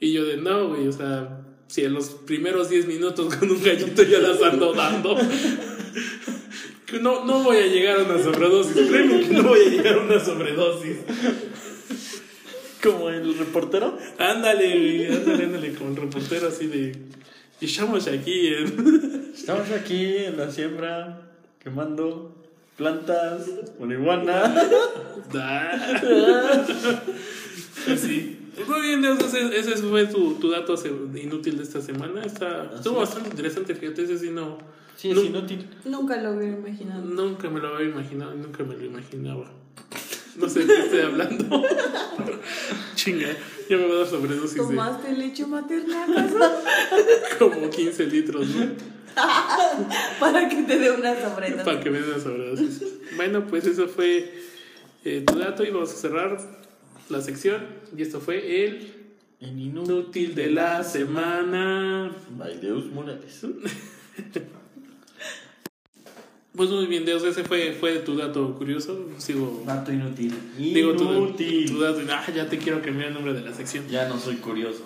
Y 0.00 0.12
yo 0.12 0.24
de, 0.24 0.36
no, 0.36 0.68
güey, 0.68 0.88
o 0.88 0.92
sea, 0.92 1.40
si 1.66 1.84
en 1.84 1.92
los 1.92 2.10
primeros 2.10 2.70
10 2.70 2.86
minutos 2.86 3.34
con 3.38 3.50
un 3.50 3.62
gallito 3.62 4.02
ya 4.02 4.18
las 4.18 4.42
ando 4.42 4.72
dando, 4.72 5.16
no, 7.00 7.24
no 7.24 7.44
voy 7.44 7.58
a 7.58 7.66
llegar 7.66 8.00
a 8.00 8.04
una 8.04 8.22
sobredosis, 8.22 8.88
créeme 8.88 9.20
que 9.20 9.34
no 9.34 9.42
voy 9.44 9.60
a 9.60 9.70
llegar 9.70 9.98
a 9.98 10.00
una 10.00 10.18
sobredosis. 10.18 10.96
Como 12.82 13.10
el 13.10 13.36
reportero. 13.36 13.98
Ándale, 14.18 14.78
güey, 14.78 15.06
ándale, 15.06 15.44
ándale, 15.44 15.74
como 15.74 15.90
el 15.90 15.96
reportero 15.96 16.48
así 16.48 16.68
de, 16.68 16.92
y 17.60 17.66
estamos 17.66 18.06
aquí 18.06 18.48
en... 18.48 19.32
Estamos 19.34 19.70
aquí 19.70 20.16
en 20.16 20.36
la 20.36 20.50
siembra 20.50 21.32
quemando 21.58 22.37
plantas, 22.78 23.50
marihuana. 23.78 24.54
Da. 25.32 25.78
Pues 27.84 28.00
sí. 28.00 28.38
Muy 28.66 28.80
bien, 28.80 29.04
ese, 29.04 29.76
fue 29.76 30.06
tu, 30.06 30.34
tu 30.34 30.50
dato 30.50 30.74
inútil 31.14 31.58
de 31.58 31.64
esta 31.64 31.82
semana. 31.82 32.22
Está, 32.24 32.70
estuvo 32.74 33.00
bastante 33.00 33.28
interesante, 33.28 33.74
fíjate, 33.74 34.04
ese 34.04 34.18
sí 34.18 34.30
no. 34.30 34.56
Sí, 34.96 35.10
es 35.10 35.18
inútil. 35.18 35.68
Nunca 35.84 36.16
lo 36.16 36.32
hubiera 36.32 36.56
imaginado. 36.56 37.04
Nunca 37.04 37.50
me 37.50 37.60
lo 37.60 37.76
había 37.76 37.90
imaginado, 37.90 38.34
nunca 38.34 38.64
me 38.64 38.74
lo 38.74 38.84
imaginaba. 38.84 39.50
No 40.36 40.48
sé 40.48 40.60
de 40.60 40.66
qué 40.66 40.80
estoy 40.80 41.00
hablando. 41.00 41.62
Chinga, 42.94 43.28
ya 43.68 43.76
me 43.76 43.86
voy 43.86 43.96
a 43.96 43.98
dar 43.98 44.06
sobredosis 44.06 44.54
de 44.54 44.60
¿Tomaste 44.60 45.12
leche 45.12 45.46
materna 45.46 46.04
acaso? 46.04 46.38
como 47.38 47.68
15 47.68 48.06
litros, 48.06 48.48
¿no? 48.48 48.97
Para 50.20 50.48
que 50.48 50.62
te 50.62 50.78
dé 50.78 50.90
una 50.90 51.14
sobredosis. 51.20 51.64
Para 51.64 51.80
que 51.80 51.90
me 51.90 52.00
den 52.00 52.10
la 52.10 52.20
sobredosis. 52.20 52.82
Bueno, 53.16 53.46
pues 53.46 53.66
eso 53.66 53.88
fue 53.88 54.32
eh, 55.04 55.24
tu 55.26 55.38
dato 55.38 55.64
y 55.64 55.70
vamos 55.70 55.92
a 55.92 55.96
cerrar 55.96 56.38
la 57.08 57.20
sección. 57.20 57.66
Y 57.96 58.02
esto 58.02 58.20
fue 58.20 58.64
el 58.64 58.94
inútil. 59.40 59.94
inútil 59.94 60.34
de 60.34 60.50
la 60.50 60.84
semana. 60.84 62.12
Ay, 62.40 62.58
Deus 62.60 62.86
Morales. 62.86 63.42
Pues 66.58 66.70
muy 66.70 66.86
bien, 66.86 67.04
Deus, 67.04 67.22
ese 67.22 67.44
fue, 67.44 67.72
fue 67.78 68.00
tu 68.00 68.16
dato 68.16 68.52
curioso. 68.56 69.06
Sigo. 69.18 69.62
Dato 69.64 69.92
inútil. 69.92 70.34
Digo 70.56 70.96
tu, 70.96 71.04
Inútil. 71.04 71.70
tu 71.70 71.78
dato. 71.78 72.00
Ah, 72.10 72.26
ya 72.34 72.48
te 72.48 72.58
quiero 72.58 72.82
cambiar 72.82 73.10
el 73.10 73.14
nombre 73.14 73.32
de 73.32 73.42
la 73.42 73.54
sección. 73.54 73.86
Ya 73.88 74.08
no 74.08 74.18
soy 74.18 74.38
curioso. 74.38 74.84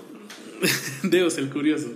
Deus 1.03 1.39
el 1.39 1.49
curioso. 1.51 1.89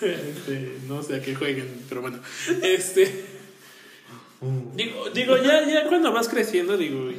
Este, 0.00 0.78
no 0.88 1.02
sé 1.02 1.16
a 1.16 1.22
qué 1.22 1.34
jueguen, 1.34 1.68
pero 1.88 2.02
bueno. 2.02 2.18
Este. 2.62 3.24
Digo, 4.74 5.08
digo 5.10 5.36
ya, 5.38 5.66
ya 5.66 5.88
cuando 5.88 6.12
vas 6.12 6.28
creciendo, 6.28 6.76
digo, 6.76 7.10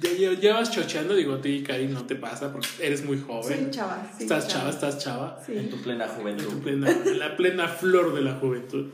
ya, 0.00 0.12
ya, 0.12 0.32
ya 0.40 0.54
vas 0.54 0.70
chocheando, 0.70 1.14
digo, 1.14 1.34
a 1.34 1.42
ti, 1.42 1.62
Karim, 1.66 1.92
no 1.92 2.06
te 2.06 2.14
pasa 2.14 2.52
porque 2.52 2.68
eres 2.80 3.04
muy 3.04 3.20
joven. 3.20 3.64
Soy 3.64 3.70
chava. 3.72 4.12
sí, 4.16 4.22
estás 4.22 4.46
chava, 4.48 4.70
estás 4.70 4.98
chava. 4.98 5.42
En 5.48 5.64
Sí. 5.64 5.70
tu 5.70 5.82
plena 5.82 6.04
En 6.04 6.10
tu 6.10 6.16
juventud. 6.16 6.62
plena, 6.62 6.90
en 6.90 7.18
la 7.18 7.36
plena 7.36 7.68
flor 7.68 8.14
de 8.14 8.22
la 8.22 8.34
juventud. 8.34 8.86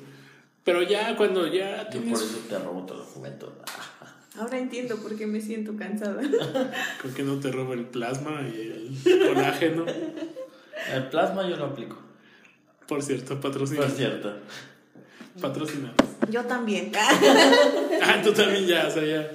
Pero 0.65 0.83
ya 0.83 1.15
cuando 1.17 1.47
ya 1.47 1.89
Yo 1.91 2.01
por 2.03 2.15
eso 2.15 2.39
te 2.49 2.59
robo 2.59 2.85
toda 2.85 3.01
la 3.01 3.07
juventud. 3.07 3.49
Ahora 4.37 4.59
entiendo 4.59 4.97
por 4.97 5.17
qué 5.17 5.27
me 5.27 5.41
siento 5.41 5.77
cansada. 5.77 6.23
Con 7.03 7.15
que 7.15 7.23
no 7.23 7.41
te 7.41 7.51
roba 7.51 7.75
el 7.75 7.87
plasma 7.87 8.43
y 8.43 8.61
el 9.05 9.27
colágeno. 9.27 9.87
El 10.93 11.09
plasma 11.09 11.49
yo 11.49 11.57
lo 11.57 11.67
aplico. 11.67 11.99
Por 12.87 13.03
cierto, 13.03 13.41
patrocina. 13.41 13.83
Por 13.83 13.91
cierto. 13.91 14.37
Patrocina. 15.41 15.93
Yo 16.31 16.45
también. 16.45 16.93
Ah, 18.01 18.23
tú 18.23 18.33
también 18.33 18.67
ya, 18.67 18.87
o 18.87 18.91
sea, 18.91 19.05
ya. 19.05 19.31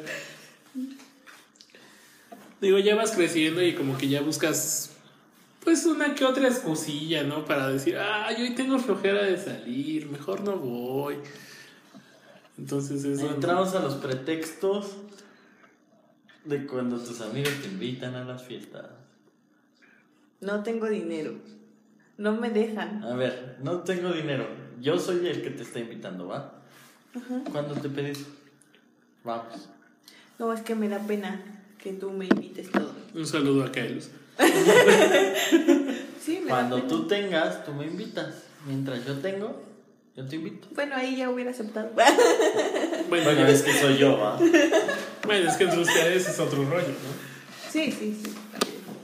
Digo, 2.62 2.80
ya 2.80 2.96
vas 2.96 3.12
creciendo 3.12 3.62
y 3.62 3.74
como 3.74 3.98
que 3.98 4.08
ya 4.08 4.22
buscas, 4.22 4.92
pues, 5.64 5.86
una 5.86 6.16
que 6.16 6.24
otra 6.24 6.48
excusilla, 6.48 7.24
¿no? 7.24 7.46
Para 7.46 7.68
decir, 7.68 7.98
ay, 7.98 8.42
hoy 8.42 8.56
tengo 8.56 8.80
flojera 8.80 9.24
de 9.24 9.38
salir, 9.38 10.08
mejor 10.08 10.42
no 10.42 10.56
voy. 10.56 11.18
Entonces 12.58 13.04
eso... 13.04 13.28
Entramos 13.30 13.74
a 13.76 13.80
los 13.82 13.96
pretextos 13.96 14.92
de 16.46 16.66
cuando 16.68 16.98
tus 17.00 17.22
amigos 17.22 17.54
te 17.62 17.68
invitan 17.68 18.16
a 18.16 18.24
las 18.26 18.44
fiestas. 18.44 18.86
No 20.42 20.62
tengo 20.64 20.88
dinero. 20.88 21.34
No 22.18 22.34
me 22.34 22.50
dejan. 22.50 23.04
A 23.04 23.16
ver, 23.16 23.58
no 23.64 23.80
tengo 23.80 24.12
dinero. 24.12 24.46
Yo 24.82 25.00
soy 25.00 25.26
el 25.28 25.42
que 25.42 25.50
te 25.50 25.64
está 25.64 25.80
invitando, 25.80 26.28
¿va? 26.28 26.62
¿Cuándo 27.52 27.76
te 27.76 27.90
pedís? 27.90 28.26
Vamos. 29.24 29.70
No, 30.38 30.52
es 30.52 30.62
que 30.62 30.76
me 30.76 30.90
da 30.90 31.00
pena 31.00 31.42
que 31.78 31.94
tú 31.94 32.12
me 32.12 32.26
invites 32.26 32.70
todo. 32.72 32.92
Un 33.14 33.26
saludo 33.26 33.64
a 33.64 33.72
Kailos. 33.72 34.10
Sí, 36.24 36.40
me 36.42 36.48
Cuando 36.48 36.78
da 36.78 36.82
pena. 36.84 36.88
tú 36.94 37.08
tengas, 37.08 37.66
tú 37.66 37.74
me 37.74 37.86
invitas. 37.86 38.44
Mientras 38.66 39.06
yo 39.06 39.16
tengo, 39.20 39.62
yo 40.16 40.26
te 40.26 40.36
invito. 40.36 40.68
Bueno, 40.76 40.96
ahí 40.96 41.16
ya 41.18 41.30
hubiera 41.30 41.52
aceptado. 41.52 41.92
Bueno, 43.10 43.26
Bueno, 43.26 43.48
es 43.48 43.62
que 43.62 43.74
soy 43.74 43.98
yo, 43.98 44.18
¿va? 44.18 44.40
bueno, 45.26 45.50
es 45.50 45.56
que 45.56 45.66
entre 45.66 45.80
ustedes 45.82 46.28
es 46.28 46.40
otro 46.40 46.64
rollo, 46.64 46.88
¿no? 46.88 47.72
Sí, 47.72 47.92
sí, 47.92 48.20
sí. 48.24 48.34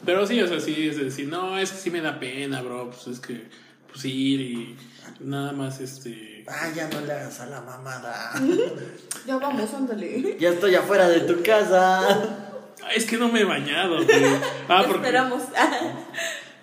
Pero 0.06 0.26
sí, 0.26 0.42
o 0.42 0.48
sea, 0.48 0.60
sí, 0.60 0.88
es 0.88 0.98
decir, 0.98 1.28
no, 1.28 1.58
es 1.60 1.72
que 1.72 1.78
sí 1.78 1.92
me 1.92 2.02
da 2.02 2.20
pena, 2.20 2.62
bro, 2.62 2.90
pues 2.90 3.08
es 3.08 3.20
que, 3.20 3.48
pues 3.92 4.06
ir 4.06 4.42
y 4.42 4.76
nada 5.20 5.52
más, 5.52 5.80
este... 5.82 6.44
Ah, 6.48 6.72
ya 6.76 6.88
no 6.88 7.02
le 7.02 7.12
hagas 7.14 7.40
a 7.42 7.46
la 7.48 7.62
mamada. 7.62 8.32
Ya 9.28 9.38
vamos, 9.38 9.72
ándale. 9.74 10.38
ya 10.40 10.50
estoy 10.50 10.74
afuera 10.76 11.08
de 11.08 11.20
tu 11.22 11.44
casa. 11.44 12.00
"Ah, 12.82 12.92
Es 12.96 13.06
que 13.06 13.18
no 13.18 13.28
me 13.30 13.42
he 13.42 13.46
bañado, 13.46 14.04
güey. 14.04 14.26
Ah, 14.68 14.84
porque... 14.88 14.98
Esperamos. 15.08 15.44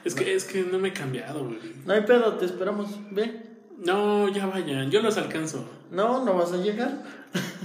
Es 0.04 0.14
que, 0.14 0.34
es 0.34 0.44
que 0.44 0.62
no 0.62 0.78
me 0.78 0.88
he 0.88 0.92
cambiado, 0.92 1.44
güey. 1.44 1.58
No 1.84 1.92
hay 1.92 2.00
pedo, 2.02 2.34
te 2.38 2.46
esperamos. 2.46 2.88
Ve. 3.12 3.40
No, 3.78 4.28
ya 4.28 4.46
vayan, 4.46 4.90
yo 4.90 5.02
los 5.02 5.18
alcanzo. 5.18 5.68
No, 5.90 6.24
no 6.24 6.34
vas 6.34 6.52
a 6.52 6.56
llegar. 6.56 7.02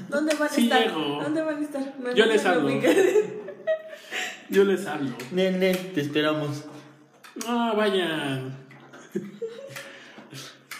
¿Dónde 0.09 0.35
van 0.35 0.49
a 0.49 0.51
Sí 0.51 0.63
estar? 0.63 0.81
llego. 0.87 1.19
¿Dónde 1.23 1.41
van 1.41 1.57
a 1.57 1.61
estar? 1.61 1.93
Yo 2.15 2.25
les 2.25 2.45
hablo. 2.45 2.69
Yo 4.49 4.63
les 4.65 4.85
hablo. 4.87 5.11
Nen, 5.31 5.59
nen, 5.59 5.93
te 5.93 6.01
esperamos. 6.01 6.65
No, 7.47 7.75
vayan. 7.75 8.57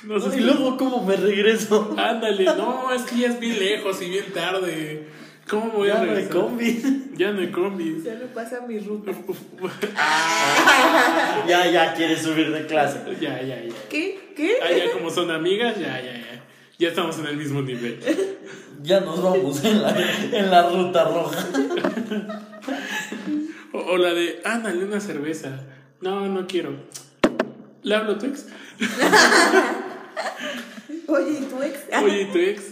No 0.03 0.19
sé 0.19 0.29
y 0.29 0.31
si- 0.31 0.39
luego, 0.41 0.75
¿cómo 0.77 1.03
me 1.05 1.15
regreso? 1.15 1.95
Ándale, 1.97 2.43
no, 2.43 2.91
es 2.91 3.03
que 3.03 3.19
ya 3.19 3.27
es 3.27 3.39
bien 3.39 3.59
lejos 3.59 4.01
y 4.01 4.09
bien 4.09 4.25
tarde. 4.33 5.07
¿Cómo 5.49 5.71
voy 5.71 5.89
a 5.89 5.93
Ya 5.93 5.97
no 5.97 6.01
hay 6.03 6.09
regresar? 6.09 6.33
combi. 6.41 6.81
Ya 7.15 7.31
no 7.31 7.41
hay 7.41 7.51
combi. 7.51 8.01
Ya 8.03 8.15
no 8.15 8.25
pasa 8.33 8.61
mi 8.67 8.79
ruta. 8.79 9.11
ya, 11.47 11.67
ya 11.69 11.93
quieres 11.93 12.21
subir 12.21 12.51
de 12.51 12.65
clase. 12.65 12.99
Ya, 13.21 13.41
ya, 13.41 13.61
ya. 13.63 13.73
¿Qué? 13.89 14.19
¿Qué? 14.41 14.57
Ah, 14.63 14.71
ya 14.71 14.91
como 14.91 15.11
son 15.11 15.29
amigas, 15.29 15.77
ya, 15.77 16.01
ya, 16.01 16.13
ya. 16.13 16.43
Ya 16.79 16.89
estamos 16.89 17.19
en 17.19 17.27
el 17.27 17.37
mismo 17.37 17.61
nivel. 17.61 17.99
Ya 18.83 18.99
nos 18.99 19.21
vamos 19.21 19.63
en 19.63 19.79
la, 19.79 19.95
en 20.31 20.49
la 20.49 20.67
ruta 20.67 21.03
roja. 21.03 21.37
O, 23.73 23.77
o 23.77 23.97
la 23.97 24.11
de, 24.15 24.41
ándale 24.43 24.83
una 24.83 24.99
cerveza. 24.99 25.59
No, 26.01 26.27
no 26.27 26.47
quiero. 26.47 26.73
¿Le 27.83 27.93
hablo 27.93 28.13
a 28.13 28.17
tu 28.17 28.25
ex? 28.25 28.47
Oye, 31.07 31.31
¿y 31.41 31.43
tu 31.43 31.61
ex? 31.61 31.79
Oye, 32.03 32.21
¿y 32.23 32.31
tu 32.31 32.37
ex? 32.39 32.63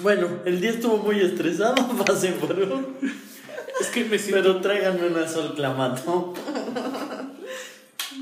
Bueno, 0.00 0.26
el 0.46 0.58
día 0.62 0.70
estuvo 0.70 0.96
muy 0.96 1.20
estresado, 1.20 1.74
pasen 2.06 2.32
por 2.36 2.58
un. 2.58 2.96
Es 3.78 3.88
que 3.88 4.06
me 4.06 4.18
siento, 4.18 4.42
Pero 4.42 4.60
tráiganme 4.62 5.06
una 5.06 5.28
sol 5.28 5.52
clamato. 5.54 6.32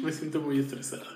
me 0.03 0.11
siento 0.12 0.41
muy 0.41 0.59
estresada. 0.59 1.07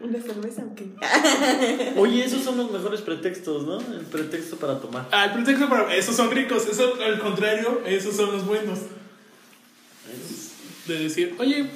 ¿Una 0.00 0.20
cerveza 0.20 0.62
o 0.62 0.74
qué? 0.74 1.94
Oye, 1.96 2.24
esos 2.24 2.42
son 2.42 2.58
los 2.58 2.70
mejores 2.70 3.00
pretextos, 3.00 3.66
¿no? 3.66 3.78
El 3.80 4.04
pretexto 4.10 4.56
para 4.56 4.78
tomar. 4.80 5.08
Ah, 5.10 5.26
el 5.26 5.32
pretexto 5.32 5.68
para. 5.68 5.94
Esos 5.94 6.14
son 6.16 6.30
ricos, 6.30 6.66
eso 6.66 6.94
al 7.02 7.18
contrario, 7.18 7.80
esos 7.86 8.14
son 8.16 8.32
los 8.32 8.46
buenos. 8.46 8.80
De 10.86 10.98
decir, 11.00 11.34
oye, 11.38 11.70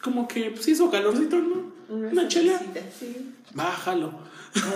como 0.00 0.26
que 0.28 0.50
pues 0.50 0.66
hizo 0.68 0.90
calorcito, 0.90 1.36
¿no? 1.36 1.72
Una 1.88 2.26
chela. 2.28 2.58
cervecita, 2.58 2.80
Sí. 2.98 3.32
Bájalo, 3.52 4.12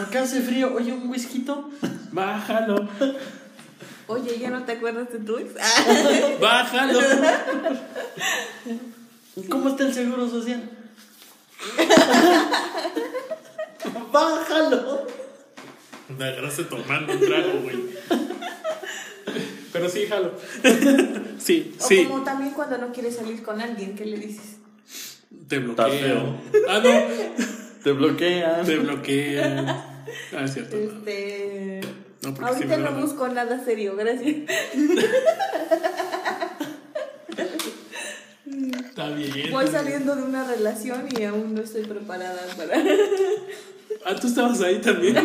acá 0.07 0.23
hace 0.23 0.41
frío, 0.43 0.75
oye, 0.75 0.93
un 0.93 1.09
whisky. 1.09 1.45
bájalo, 2.12 2.89
Oye, 4.07 4.39
¿ya 4.41 4.51
no 4.51 4.65
te 4.65 4.73
acuerdas 4.73 5.12
de 5.12 5.21
tu 5.21 5.39
ex? 5.39 5.55
bájalo. 6.41 7.01
¿Cómo 9.49 9.69
está 9.69 9.87
el 9.87 9.95
seguro 9.95 10.29
social? 10.29 10.69
Bájalo. 14.12 15.07
Me 16.19 16.24
agarraste 16.24 16.65
tomando 16.65 17.12
un 17.12 17.20
trago, 17.20 17.61
güey. 17.62 17.77
Pero 19.73 19.89
sí, 19.89 20.07
jalo. 20.09 20.32
Sí, 21.41 21.74
O 21.81 21.87
sí. 21.89 22.05
como 22.05 22.23
también 22.23 22.53
cuando 22.53 22.77
no 22.77 22.93
quieres 22.93 23.16
salir 23.16 23.43
con 23.43 23.62
alguien, 23.62 23.95
¿qué 23.97 24.05
le 24.05 24.19
dices? 24.19 24.59
Te 25.49 25.57
Está 25.57 25.87
bloquean. 25.87 26.39
Ah, 26.69 26.81
no. 26.85 26.91
Te 27.82 27.93
bloquean. 27.93 28.66
Te 28.66 28.77
bloquean. 28.77 29.69
Ah, 29.70 30.05
es 30.45 30.53
cierto. 30.53 30.77
Este. 30.77 31.81
No, 32.23 32.35
porque 32.35 32.51
Ahorita 32.51 32.77
sí 32.77 32.82
no 32.82 32.93
busco 33.01 33.27
nada 33.28 33.65
serio, 33.65 33.97
gracias. 33.97 34.37
Está 38.51 39.10
bien. 39.10 39.51
Voy 39.51 39.66
saliendo 39.66 40.16
de 40.16 40.22
una 40.22 40.44
relación 40.44 41.06
y 41.16 41.24
aún 41.24 41.55
no 41.55 41.62
estoy 41.62 41.85
preparada 41.85 42.43
para. 42.56 42.82
Ah, 44.02 44.14
tú 44.14 44.28
estabas 44.28 44.60
ahí 44.62 44.81
también. 44.81 45.16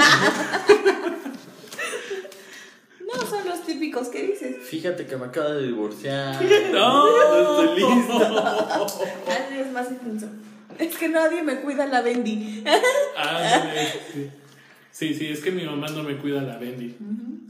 No, 3.00 3.26
son 3.26 3.48
los 3.48 3.66
típicos 3.66 4.10
que 4.10 4.24
dices. 4.24 4.58
Fíjate 4.68 5.06
que 5.06 5.16
me 5.16 5.26
acaba 5.26 5.52
de 5.52 5.68
divorciar. 5.68 6.44
No. 6.74 7.06
No 7.06 7.64
estoy 7.64 7.80
listo. 7.80 8.20
Nadie 9.28 9.62
es 9.62 9.72
más 9.72 9.90
intenso. 9.90 10.28
Es 10.78 10.98
que 10.98 11.08
nadie 11.08 11.42
me 11.42 11.62
cuida 11.62 11.86
la 11.86 12.02
Bendy. 12.02 12.64
Ah, 13.16 13.64
sí, 13.74 14.00
sí. 14.14 14.30
Sí, 14.92 15.14
sí, 15.14 15.28
es 15.28 15.40
que 15.42 15.52
mi 15.52 15.64
mamá 15.64 15.88
no 15.88 16.04
me 16.04 16.18
cuida 16.18 16.42
la 16.42 16.58
Bendy. 16.58 16.96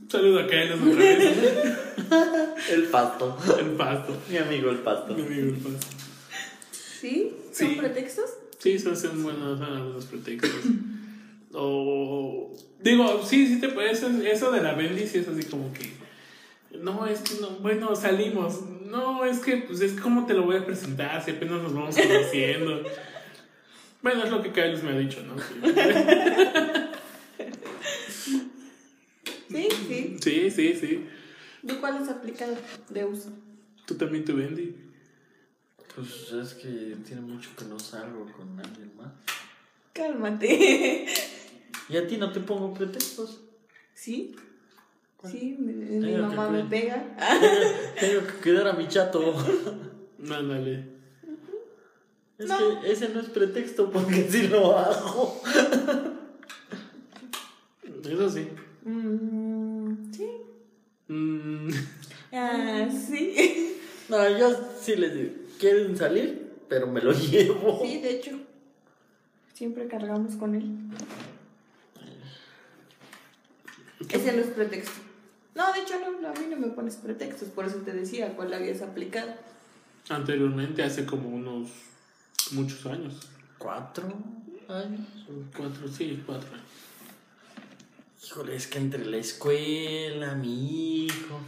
Saludo 0.10 0.40
a 0.40 0.48
Kailas 0.48 0.80
otra 0.80 0.94
vez. 0.96 1.38
El 2.72 2.84
pasto. 2.84 3.38
El 3.60 3.66
pasto. 3.72 4.16
Mi 4.30 4.38
amigo 4.38 4.70
el 4.70 4.78
pasto. 4.80 5.14
Mi 5.14 5.22
amigo 5.24 5.48
el 5.56 5.56
pasto. 5.56 5.88
¿Sí? 7.02 7.32
¿Son 7.54 7.70
Sí. 7.70 7.76
pretextos? 7.76 8.30
Sí, 8.60 8.80
son, 8.80 8.96
son 8.98 9.22
buenos, 9.24 9.60
son 9.60 9.74
algunos 9.76 10.06
pretextos. 10.06 10.52
O. 11.54 12.54
Digo, 12.82 13.24
sí, 13.26 13.48
sí 13.48 13.60
te 13.60 13.70
puedes. 13.70 14.02
Eso 14.04 14.52
de 14.52 14.62
la 14.62 14.74
Bendy 14.74 15.06
sí 15.08 15.20
es 15.20 15.28
así 15.28 15.44
como 15.44 15.72
que. 15.74 15.92
No, 16.80 17.06
es 17.08 17.20
que 17.22 17.40
no. 17.42 17.50
Bueno, 17.62 17.96
salimos. 17.96 18.62
No, 18.86 19.26
es 19.26 19.40
que, 19.40 19.58
pues 19.58 19.82
es 19.82 20.00
como 20.00 20.26
te 20.26 20.34
lo 20.34 20.44
voy 20.44 20.58
a 20.58 20.66
presentar 20.66 21.24
si 21.24 21.32
apenas 21.32 21.62
nos 21.64 21.74
vamos 21.74 21.96
conociendo. 21.98 22.84
bueno, 24.02 24.24
es 24.24 24.30
lo 24.32 24.42
que 24.44 24.52
Kailas 24.52 24.84
me 24.84 24.92
ha 24.92 24.98
dicho, 24.98 25.20
¿no? 25.24 25.36
Sí, 29.50 29.68
sí. 29.88 30.18
Sí, 30.22 30.52
sí, 30.52 30.74
sí. 30.76 31.06
¿Tú 31.68 31.80
cuál 31.80 31.98
has 31.98 32.10
aplicado 32.10 32.56
de 32.90 33.06
uso? 33.06 33.32
Tú 33.86 33.96
también 33.96 34.26
tu 34.26 34.36
Bendy. 34.36 34.76
Pues 35.96 36.32
es 36.32 36.54
que 36.56 36.98
tiene 37.06 37.22
mucho 37.22 37.50
que 37.58 37.66
no 37.66 37.80
salgo 37.80 38.26
con 38.34 38.60
alguien 38.60 38.92
más. 38.98 39.12
Cálmate. 39.94 41.06
Y 41.88 41.98
a 41.98 42.08
ti 42.08 42.18
no 42.18 42.32
te 42.32 42.40
pongo 42.40 42.74
pretextos. 42.74 43.42
¿Sí? 43.94 44.36
Sí, 45.24 45.56
mi, 45.58 46.12
mamá 46.18 46.50
me 46.50 46.64
pega. 46.66 47.16
Tengo 48.00 48.28
que 48.28 48.34
cuidar 48.44 48.68
a 48.68 48.74
mi 48.74 48.88
chato. 48.88 49.36
Ándale. 50.20 50.96
Es 52.38 52.48
No. 52.48 52.82
que 52.82 52.92
ese 52.92 53.10
no 53.10 53.22
es 53.22 53.30
pretexto 53.30 53.90
porque 53.90 54.28
sí 54.30 54.48
lo 54.48 54.78
hago. 54.78 55.42
Eso 58.04 58.30
sí. 58.30 58.48
Mm, 58.86 60.12
sí. 60.14 60.28
Mm, 61.08 61.70
Ah, 62.32 62.88
sí. 62.90 63.78
No, 64.10 64.38
yo 64.38 64.50
sí 64.82 64.96
les 64.96 65.14
digo, 65.16 65.32
quieren 65.60 65.96
salir, 65.98 66.54
pero 66.68 66.86
me 66.88 67.02
lo 67.02 67.12
llevo. 67.14 67.82
Sí, 67.84 68.00
de 68.02 68.12
hecho. 68.12 68.40
Siempre 69.54 69.88
cargamos 69.88 70.36
con 70.36 70.54
él. 70.56 70.70
Ese 74.10 74.34
no 74.34 74.42
es 74.42 74.48
pretexto. 74.48 75.02
No, 75.56 75.72
de 75.74 75.80
hecho, 75.80 75.94
no, 76.00 76.28
a 76.28 76.34
mí 76.34 76.46
no 76.50 76.58
me 76.58 76.68
pones 76.68 76.98
pretextos. 76.98 77.48
Por 77.50 77.66
eso 77.66 77.78
te 77.78 77.94
decía 77.94 78.36
cuál 78.36 78.54
habías 78.54 78.82
aplicado. 78.82 79.34
anteriormente, 80.10 80.84
hace 80.84 81.06
como 81.06 81.30
unos. 81.30 81.70
muchos 82.52 82.86
años. 82.86 83.28
¿Cuatro 83.58 84.08
años? 84.68 85.00
Cuatro, 85.56 85.88
sí, 85.88 86.22
cuatro 86.26 86.50
años. 86.54 86.66
Híjole, 88.26 88.56
es 88.56 88.68
que 88.68 88.80
entre 88.80 89.06
la 89.06 89.18
escuela, 89.18 90.36
mi 90.36 91.06
hijo, 91.06 91.40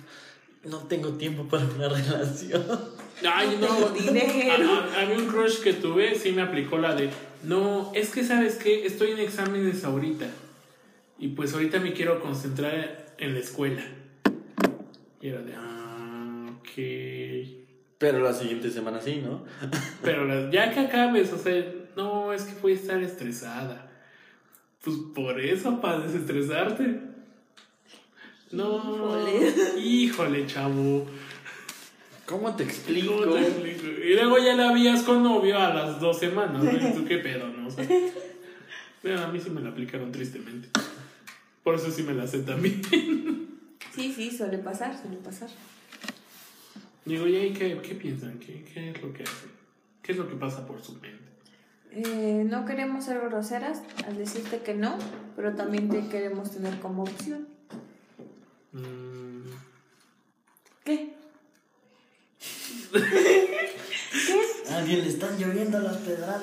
no 0.64 0.80
tengo 0.88 1.14
tiempo 1.14 1.44
para 1.48 1.66
una 1.66 1.90
relación. 1.90 2.64
Ay, 3.28 3.58
no. 3.60 3.68
A, 3.68 5.00
a- 5.00 5.02
a 5.02 5.06
mí 5.08 5.16
un 5.16 5.28
crush 5.28 5.60
que 5.62 5.74
tuve 5.74 6.16
sí 6.16 6.32
me 6.34 6.42
aplicó 6.44 6.78
la 6.78 6.94
de, 6.96 7.10
no, 7.44 7.92
es 7.96 8.10
que 8.12 8.24
sabes 8.24 8.56
que 8.56 8.86
estoy 8.86 9.12
en 9.12 9.20
exámenes 9.20 9.84
ahorita. 9.84 10.28
Y 11.20 11.30
pues 11.30 11.54
ahorita 11.54 11.80
me 11.80 11.94
quiero 11.94 12.20
concentrar 12.20 13.16
en 13.18 13.34
la 13.34 13.40
escuela. 13.40 13.84
Y 15.20 15.30
era 15.30 15.42
de, 15.42 15.54
ah, 15.56 16.46
ok. 16.60 17.58
Pero 17.98 18.20
la 18.20 18.34
siguiente 18.34 18.70
semana 18.70 19.02
sí, 19.02 19.24
¿no? 19.26 19.44
Pero 20.04 20.26
la- 20.26 20.52
ya 20.52 20.72
que 20.72 20.82
acabes, 20.82 21.34
o 21.34 21.40
sea, 21.40 21.66
no, 21.96 22.32
es 22.34 22.44
que 22.44 22.54
voy 22.62 22.74
a 22.74 22.76
estar 22.76 23.02
estresada. 23.02 23.87
Pues 24.84 24.98
por 25.14 25.40
eso, 25.40 25.82
para 25.82 26.00
desestresarte. 26.00 27.02
No, 28.52 28.78
Híjole. 28.78 29.54
híjole, 29.82 30.48
chavo. 30.48 31.06
¿Cómo 32.26 32.56
te 32.56 32.64
explico? 32.64 33.18
¿Cómo 33.18 33.34
te 33.36 33.42
explico? 33.42 33.88
Y 33.88 34.14
luego 34.14 34.38
ya 34.38 34.56
la 34.56 34.74
vías 34.74 35.04
con 35.04 35.24
novio 35.24 35.58
a 35.58 35.74
las 35.74 36.00
dos 36.00 36.20
semanas. 36.20 36.64
¿no? 36.64 36.72
¿Y 36.72 36.94
tú 36.94 37.06
qué 37.06 37.18
pedo, 37.18 37.48
no? 37.48 37.68
O 37.68 37.72
sea, 37.72 37.86
bueno, 39.04 39.22
a 39.24 39.28
mí 39.32 39.40
sí 39.40 39.50
me 39.50 39.62
la 39.62 39.70
aplicaron 39.70 40.12
tristemente. 40.12 40.70
Por 41.64 41.76
eso 41.76 41.92
sí 41.92 42.04
me 42.04 42.14
la 42.14 42.28
sé 42.28 42.40
también. 42.40 42.82
Sí, 43.94 44.14
sí, 44.14 44.30
suele 44.36 44.60
pasar, 44.60 44.98
suele 45.02 45.18
pasar. 45.18 45.50
Digo, 47.04 47.28
¿y 47.28 47.36
ahí 47.36 47.54
qué, 47.54 47.78
qué 47.82 47.96
piensan? 47.96 48.38
¿Qué, 48.40 48.64
¿Qué 48.74 48.92
es 48.92 49.02
lo 49.02 49.12
que 49.12 49.24
hacen? 49.24 49.50
¿Qué 50.04 50.12
es 50.12 50.18
lo 50.18 50.30
que 50.30 50.36
pasa 50.36 50.66
por 50.68 50.82
su 50.82 50.94
mente? 50.94 51.18
Eh, 51.92 52.44
no 52.46 52.66
queremos 52.66 53.06
ser 53.06 53.20
groseras 53.22 53.82
al 54.06 54.18
decirte 54.18 54.60
que 54.60 54.74
no, 54.74 54.98
pero 55.36 55.56
también 55.56 55.90
te 55.90 56.08
queremos 56.08 56.52
tener 56.52 56.80
como 56.80 57.04
opción. 57.04 57.48
Mm, 58.74 59.42
¿Qué? 60.84 61.14
A 64.70 64.78
alguien 64.78 65.02
le 65.02 65.08
están 65.10 65.38
lloviendo 65.38 65.80
las 65.80 65.98
pedradas. 65.98 66.42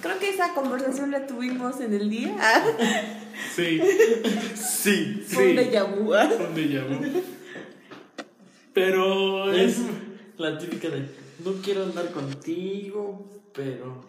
Creo 0.00 0.18
que 0.18 0.28
esa 0.30 0.54
conversación 0.54 1.10
la 1.10 1.26
tuvimos 1.26 1.80
en 1.80 1.94
el 1.94 2.08
día. 2.08 2.36
sí, 3.54 3.80
sí. 4.54 5.24
Fue 5.26 5.50
un 5.50 5.58
sí. 5.58 5.64
déjà 5.64 5.84
vu. 5.84 6.12
un 6.12 6.54
déjà 6.54 6.84
vu. 6.86 7.00
Pero 8.72 9.52
es... 9.52 9.78
la 10.38 10.58
típica 10.58 10.88
de, 10.88 11.08
no 11.44 11.52
quiero 11.62 11.84
andar 11.84 12.10
contigo, 12.12 13.26
pero... 13.52 14.04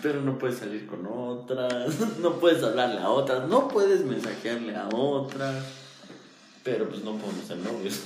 Pero 0.00 0.22
no 0.22 0.38
puedes 0.38 0.58
salir 0.58 0.86
con 0.86 1.04
otras, 1.06 1.98
no 2.20 2.38
puedes 2.38 2.62
hablarle 2.62 3.00
a 3.00 3.10
otras, 3.10 3.48
no 3.48 3.66
puedes 3.68 4.04
mensajearle 4.04 4.76
a 4.76 4.88
otras. 4.88 5.64
Pero 6.62 6.88
pues 6.88 7.02
no 7.02 7.16
podemos 7.16 7.44
ser 7.46 7.58
novios. 7.58 8.00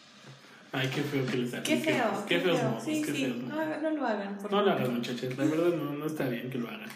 Ay, 0.72 0.88
qué 0.94 1.02
feo 1.02 1.26
que 1.26 1.36
les 1.38 1.50
Qué 1.50 1.56
apliquen. 1.58 1.82
feo. 1.82 2.24
Qué 2.26 2.40
feos 2.40 2.58
feo. 2.58 2.68
modos, 2.70 2.84
Sí, 2.84 3.02
qué 3.02 3.12
sí. 3.12 3.24
feos. 3.24 3.36
No, 3.38 3.80
no 3.80 3.90
lo 3.90 4.06
hagan. 4.06 4.38
por 4.38 4.50
No 4.52 4.62
lo 4.62 4.70
hagan, 4.70 4.94
muchachos. 4.94 5.36
La 5.36 5.44
verdad 5.44 5.76
no, 5.76 5.92
no 5.92 6.06
está 6.06 6.28
bien 6.28 6.50
que 6.50 6.58
lo 6.58 6.68
hagan. 6.68 6.88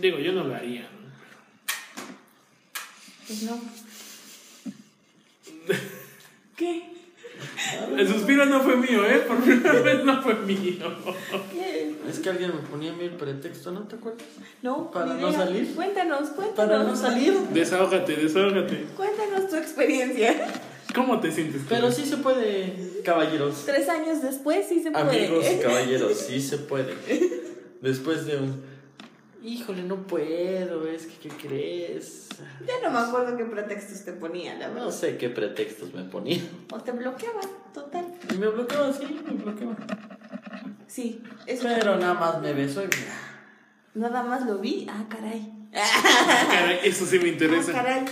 Digo, 0.00 0.18
yo 0.20 0.32
no 0.32 0.44
lo 0.44 0.54
haría, 0.54 0.82
¿no? 0.82 0.88
Pues 3.26 3.42
no. 3.42 3.60
¿Qué? 6.56 6.99
El 7.96 8.08
suspiro 8.08 8.46
no 8.46 8.60
fue 8.60 8.76
mío, 8.76 9.04
¿eh? 9.06 9.24
Por 9.26 9.38
primera 9.38 9.80
vez 9.80 10.04
no 10.04 10.22
fue 10.22 10.34
mío. 10.34 10.86
¿Qué? 11.52 11.94
Es 12.08 12.18
que 12.18 12.30
alguien 12.30 12.52
me 12.54 12.62
ponía 12.68 12.92
a 12.92 12.94
mí 12.94 13.04
el 13.04 13.10
pretexto, 13.10 13.70
¿no 13.70 13.82
te 13.82 13.96
acuerdas? 13.96 14.22
No, 14.62 14.90
Para 14.90 15.14
no 15.14 15.32
salir. 15.32 15.74
Cuéntanos, 15.74 16.30
cuéntanos. 16.30 16.54
Para 16.54 16.82
no 16.82 16.96
salir. 16.96 17.34
Desahógate, 17.52 18.16
desahógate. 18.16 18.86
Cuéntanos 18.96 19.48
tu 19.48 19.56
experiencia. 19.56 20.48
¿Cómo 20.94 21.20
te 21.20 21.30
sientes? 21.30 21.62
tú? 21.62 21.66
Pero 21.68 21.90
sí 21.92 22.04
se 22.04 22.16
puede, 22.16 23.02
caballeros. 23.04 23.64
Tres 23.64 23.88
años 23.88 24.22
después 24.22 24.66
sí 24.68 24.82
se 24.82 24.90
puede. 24.90 25.26
Amigos 25.26 25.46
y 25.50 25.58
caballeros, 25.62 26.18
sí 26.18 26.40
se 26.40 26.58
puede. 26.58 26.94
Después 27.80 28.26
de 28.26 28.36
un... 28.36 28.69
Híjole, 29.42 29.82
no 29.84 30.06
puedo, 30.06 30.86
es 30.86 31.06
que, 31.06 31.28
¿qué 31.28 31.28
crees? 31.48 32.28
Ya 32.66 32.74
no 32.82 32.90
me 32.90 32.98
acuerdo 33.06 33.36
qué 33.38 33.44
pretextos 33.46 34.04
te 34.04 34.12
ponía, 34.12 34.54
la 34.56 34.68
No 34.68 34.74
verdad. 34.74 34.90
sé 34.90 35.16
qué 35.16 35.30
pretextos 35.30 35.94
me 35.94 36.02
ponía. 36.04 36.42
O 36.70 36.78
te 36.78 36.92
bloqueaba, 36.92 37.40
total. 37.72 38.04
Y 38.30 38.36
me 38.36 38.48
bloqueaba, 38.48 38.92
sí, 38.92 39.20
me 39.24 39.32
bloqueaba. 39.42 39.76
Sí, 40.86 41.22
eso. 41.46 41.62
Pero 41.62 41.96
nada 41.96 42.14
más 42.14 42.40
me 42.42 42.52
besó 42.52 42.82
y 42.82 42.86
mira. 42.86 43.14
Nada 43.94 44.22
más 44.24 44.44
lo 44.44 44.58
vi. 44.58 44.86
Ah, 44.90 45.06
caray. 45.08 45.52
Caray, 45.72 46.80
eso 46.84 47.06
sí 47.06 47.18
me 47.18 47.26
Ah, 47.26 47.32
interesa. 47.32 47.72
caray. 47.72 48.04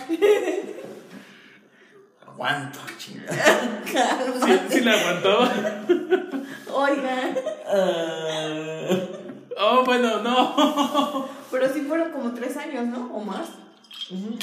Aguanto, 2.27 2.79
chingada. 2.97 3.83
Sí, 3.85 4.61
sí 4.71 4.81
la 4.81 4.93
aguantaba. 4.93 5.53
Oiga. 6.73 7.35
Ah, 7.67 8.91
Oh, 9.61 9.85
bueno, 9.85 10.23
no. 10.23 11.29
Pero 11.51 11.73
sí 11.73 11.81
fueron 11.81 12.13
como 12.13 12.33
tres 12.33 12.57
años, 12.57 12.87
¿no? 12.87 13.13
O 13.13 13.25
más. 13.25 13.49
No, 14.11 14.39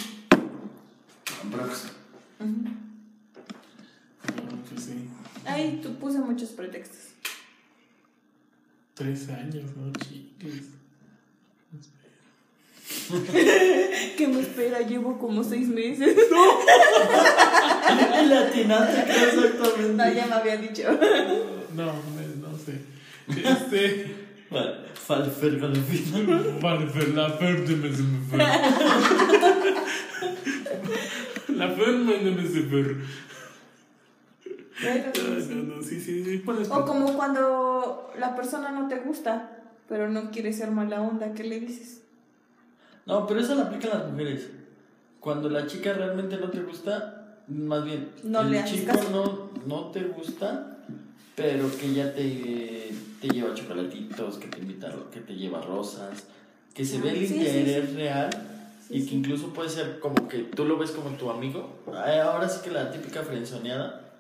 pues 4.70 4.84
sí. 4.84 5.10
Ay, 5.46 5.80
tú 5.82 5.96
puse 5.96 6.20
muchos 6.20 6.50
pretextos. 6.50 7.14
Tres 8.94 9.30
años, 9.30 9.72
¿no? 9.78 9.92
Chicos. 9.94 10.52
¿Qué 14.18 14.28
me 14.28 14.42
espera? 14.42 14.80
Llevo 14.82 15.18
como 15.18 15.44
seis 15.44 15.68
meses. 15.68 16.18
Y 17.88 18.26
latinaste 18.26 19.02
exactamente. 19.02 19.94
No, 19.94 20.12
ya 20.12 20.26
me 20.26 20.34
había 20.34 20.58
dicho. 20.58 20.84
No, 21.74 21.86
no 21.86 22.58
sé. 22.58 22.82
Este. 23.28 24.16
Vale, 25.08 25.26
Falferga 25.26 25.68
al 25.68 25.76
final. 25.76 26.58
Vale, 26.62 26.88
pero 26.94 27.14
la 27.14 27.30
fer 27.30 27.68
de 27.68 27.76
me 27.76 27.94
se 27.94 28.04
me 28.04 28.20
fer. 28.28 28.40
La 31.56 31.70
fer 31.70 31.94
me 31.94 32.22
no. 32.22 32.32
No, 35.76 35.82
sí, 35.82 36.02
sí, 36.02 36.24
sí. 36.24 36.44
O 36.70 36.86
como 36.86 37.16
cuando 37.16 38.12
la 38.20 38.36
persona 38.36 38.72
no 38.72 38.88
te 38.88 38.98
gusta. 38.98 39.52
pero 39.88 40.10
no 40.10 40.32
quiere 40.32 40.52
ser 40.52 40.72
mala 40.72 41.02
onda, 41.02 41.34
¿qué 41.34 41.44
le 41.44 41.60
dices? 41.60 42.02
No, 43.06 43.28
pero 43.28 43.40
eso 43.40 43.56
lo 43.56 43.62
aplican 43.62 43.92
las 43.92 44.12
mujeres. 44.12 44.50
Cuando 45.20 45.50
la 45.50 45.68
chica 45.68 45.94
realmente 45.94 46.38
no 46.38 46.50
te 46.50 46.62
gusta, 46.62 47.38
más 47.48 47.86
bien, 47.86 48.10
No 48.24 48.42
el 48.42 48.52
le 48.52 48.66
chico 48.66 48.94
no, 49.12 49.50
no 49.68 49.92
te 49.92 50.04
gusta, 50.04 50.78
pero 51.36 51.70
que 51.78 51.94
ya 51.94 52.14
te, 52.14 52.90
te 53.28 53.34
lleva 53.34 53.54
chocolatitos, 53.54 54.38
que 54.38 54.48
te 54.48 54.60
invita, 54.60 54.94
que 55.12 55.20
te 55.22 55.34
lleva 55.34 55.62
rosas, 55.62 56.26
que 56.74 56.86
se 56.86 57.00
ve 57.00 57.10
el 57.10 57.16
Ah, 57.16 57.20
Sí, 57.20 57.28
sí, 57.28 57.36
interés 57.36 57.94
real 57.94 58.30
y 58.90 59.06
que 59.06 59.16
incluso 59.16 59.52
puede 59.54 59.70
ser 59.70 60.00
como 60.00 60.28
que 60.28 60.40
tú 60.40 60.66
lo 60.66 60.78
ves 60.78 60.92
como 60.92 61.10
tu 61.18 61.30
amigo. 61.32 61.80
Ay, 61.94 62.20
Ahora 62.20 62.48
sí 62.48 62.62
que 62.64 62.72
la 62.72 62.92
típica 62.92 63.24
frenzoneada, 63.24 64.14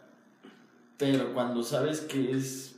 pero 0.97 1.33
cuando 1.33 1.61
sabes 1.61 2.01
que 2.01 2.31
es, 2.31 2.75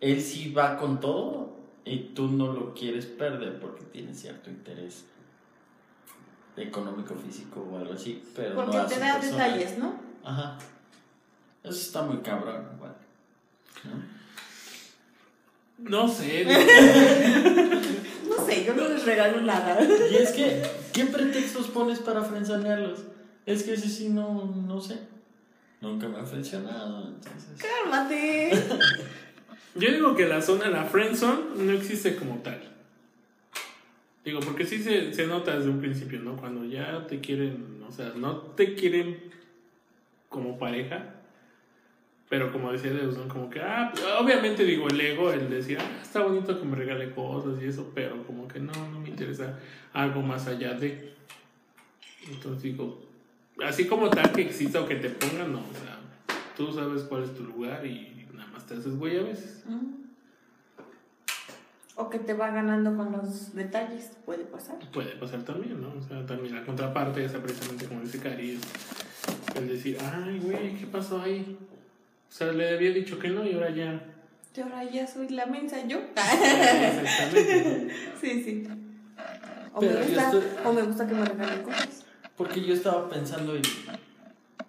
él 0.00 0.20
sí 0.20 0.52
va 0.52 0.78
con 0.78 0.98
todo 0.98 1.56
y 1.84 1.98
tú 2.14 2.28
no 2.28 2.52
lo 2.52 2.74
quieres 2.74 3.06
perder 3.06 3.60
porque 3.60 3.84
tiene 3.84 4.14
cierto 4.14 4.50
interés 4.50 5.04
económico, 6.56 7.14
físico 7.14 7.66
o 7.72 7.78
algo 7.78 7.94
así, 7.94 8.22
pero 8.34 8.56
Porque 8.56 8.76
no 8.76 8.86
te 8.86 8.98
da 8.98 9.18
detalles, 9.18 9.78
¿no? 9.78 9.94
Ajá. 10.24 10.58
Eso 11.62 11.78
está 11.78 12.02
muy 12.02 12.18
cabrón, 12.18 12.66
igual. 12.76 12.96
¿no? 13.84 14.21
No 15.82 16.08
sé, 16.08 16.44
No 18.28 18.46
sé, 18.46 18.64
yo 18.64 18.74
no 18.74 18.88
les 18.88 19.04
regalo 19.04 19.40
nada. 19.42 19.78
Y 20.10 20.16
es 20.16 20.30
que, 20.30 20.62
¿qué 20.92 21.04
pretextos 21.04 21.68
pones 21.68 21.98
para 21.98 22.22
frenzonearlos? 22.22 23.00
Es 23.44 23.62
que 23.64 23.74
ese 23.74 23.88
sí 23.88 24.08
no, 24.08 24.44
no 24.66 24.80
sé. 24.80 24.98
Nunca 25.80 26.08
me 26.08 26.18
han 26.18 26.26
frencionado, 26.26 27.08
entonces. 27.08 27.60
Cálmate. 27.60 28.52
yo 29.74 29.92
digo 29.92 30.14
que 30.14 30.26
la 30.26 30.40
zona, 30.40 30.68
la 30.68 30.84
friendzone, 30.84 31.56
no 31.56 31.72
existe 31.72 32.14
como 32.16 32.36
tal. 32.36 32.62
Digo, 34.24 34.38
porque 34.40 34.64
sí 34.64 34.82
se, 34.82 35.12
se 35.12 35.26
nota 35.26 35.56
desde 35.56 35.70
un 35.70 35.80
principio, 35.80 36.20
¿no? 36.20 36.36
Cuando 36.36 36.64
ya 36.64 37.06
te 37.08 37.20
quieren, 37.20 37.82
o 37.86 37.90
sea, 37.90 38.12
no 38.14 38.36
te 38.36 38.76
quieren 38.76 39.18
como 40.28 40.58
pareja, 40.58 41.21
pero 42.32 42.50
como 42.50 42.72
decía 42.72 42.94
Deus, 42.94 43.18
¿no? 43.18 43.28
Como 43.28 43.50
que, 43.50 43.60
ah, 43.60 43.92
obviamente 44.18 44.64
digo, 44.64 44.88
el 44.88 44.98
ego, 44.98 45.30
el 45.30 45.50
decir, 45.50 45.76
ah, 45.78 46.00
está 46.00 46.22
bonito 46.22 46.58
que 46.58 46.64
me 46.64 46.74
regale 46.74 47.10
cosas 47.10 47.60
y 47.60 47.66
eso, 47.66 47.92
pero 47.94 48.26
como 48.26 48.48
que 48.48 48.58
no, 48.58 48.72
no 48.90 49.00
me 49.00 49.10
interesa 49.10 49.58
algo 49.92 50.22
más 50.22 50.46
allá 50.46 50.72
de. 50.72 51.12
Entonces 52.26 52.62
digo, 52.62 53.02
así 53.62 53.86
como 53.86 54.08
tal 54.08 54.32
que 54.32 54.40
exista 54.40 54.80
o 54.80 54.88
que 54.88 54.94
te 54.94 55.10
pongan, 55.10 55.52
no, 55.52 55.58
o 55.58 55.74
sea, 55.74 55.98
tú 56.56 56.72
sabes 56.72 57.02
cuál 57.02 57.24
es 57.24 57.34
tu 57.34 57.44
lugar 57.44 57.84
y 57.84 58.26
nada 58.32 58.48
más 58.50 58.66
te 58.66 58.76
haces 58.76 58.96
güey 58.96 59.18
a 59.18 59.24
veces. 59.24 59.64
O 61.96 62.08
que 62.08 62.18
te 62.18 62.32
va 62.32 62.50
ganando 62.50 62.96
con 62.96 63.12
los 63.12 63.54
detalles, 63.54 64.10
puede 64.24 64.44
pasar. 64.44 64.78
Puede 64.90 65.16
pasar 65.16 65.42
también, 65.42 65.82
¿no? 65.82 65.92
O 65.98 66.02
sea, 66.02 66.24
también 66.24 66.54
la 66.54 66.64
contraparte 66.64 67.26
es 67.26 67.32
precisamente 67.32 67.84
como 67.84 68.00
dice 68.00 68.20
Cari, 68.20 68.58
el 69.54 69.68
decir, 69.68 69.98
ay, 70.00 70.40
güey, 70.42 70.76
¿qué 70.76 70.86
pasó 70.86 71.20
ahí? 71.20 71.58
O 72.32 72.34
sea, 72.34 72.50
le 72.50 72.70
había 72.74 72.92
dicho 72.92 73.18
que 73.18 73.28
no 73.28 73.44
y 73.46 73.52
ahora 73.52 73.68
ya. 73.68 74.02
Y 74.56 74.60
ahora 74.62 74.84
ya 74.84 75.06
soy 75.06 75.28
la 75.28 75.44
mensa 75.44 75.86
yo. 75.86 75.98
Exactamente. 76.16 77.88
¿no? 77.88 78.18
sí, 78.20 78.42
sí. 78.42 78.68
O 79.74 79.80
me, 79.82 79.88
gusta, 79.88 80.24
estoy- 80.30 80.42
o 80.64 80.72
me 80.72 80.82
gusta 80.82 81.06
que 81.06 81.14
me 81.14 81.24
regalen 81.26 81.62
cosas. 81.62 82.06
Porque 82.34 82.62
yo 82.64 82.72
estaba 82.72 83.06
pensando 83.10 83.54
y, 83.54 83.60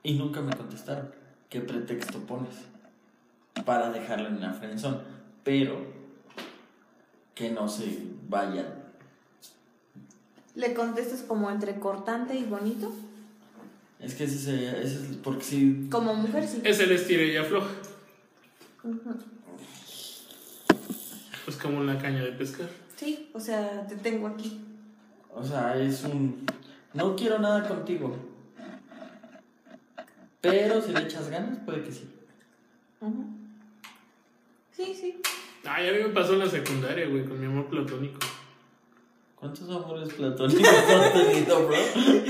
y 0.03 0.15
nunca 0.15 0.41
me 0.41 0.53
contestaron. 0.53 1.09
¿Qué 1.49 1.61
pretexto 1.61 2.19
pones 2.25 2.55
para 3.65 3.91
dejarlo 3.91 4.27
en 4.27 4.41
la 4.41 4.51
friendzone? 4.53 4.97
Pero 5.45 5.85
que 7.33 7.49
no 7.51 7.69
se 7.69 7.97
vayan. 8.27 8.67
Le 10.55 10.73
contestas 10.73 11.21
como 11.21 11.49
entre 11.49 11.79
cortante 11.79 12.35
y 12.35 12.43
bonito. 12.43 12.93
Es 14.03 14.15
que 14.15 14.25
ese, 14.25 14.37
se- 14.37 14.81
ese 14.81 14.95
es 14.95 15.17
porque 15.23 15.43
si 15.43 15.87
Como 15.89 16.13
mujer, 16.13 16.45
sí. 16.47 16.61
Es 16.63 16.79
el 16.79 16.91
estira 16.91 17.23
y 17.23 17.37
afloja. 17.37 17.69
Pues 21.45 21.57
como 21.57 21.79
una 21.79 21.97
caña 21.97 22.23
de 22.23 22.31
pescar. 22.33 22.69
Sí, 22.95 23.29
o 23.33 23.39
sea, 23.39 23.85
te 23.87 23.95
tengo 23.95 24.27
aquí. 24.27 24.59
O 25.33 25.43
sea, 25.43 25.77
es 25.81 26.03
un. 26.03 26.45
No 26.93 27.15
quiero 27.15 27.39
nada 27.39 27.67
contigo. 27.67 28.15
Pero 30.41 30.81
si 30.81 30.91
le 30.91 31.01
echas 31.03 31.29
ganas, 31.29 31.57
puede 31.65 31.83
que 31.83 31.91
sí. 31.91 32.05
Ujú. 33.01 33.25
Sí, 34.71 34.93
sí. 34.99 35.21
Ay, 35.65 35.87
a 35.89 35.93
mí 35.93 35.99
me 35.99 36.09
pasó 36.09 36.33
en 36.33 36.39
la 36.39 36.49
secundaria, 36.49 37.07
güey, 37.07 37.25
con 37.25 37.39
mi 37.39 37.45
amor 37.45 37.67
platónico. 37.67 38.19
¿Cuántos 39.43 39.69
amores 39.69 40.13
platónicos 40.13 40.69
has 40.69 41.11
tenido, 41.11 41.67
bro? 41.67 41.75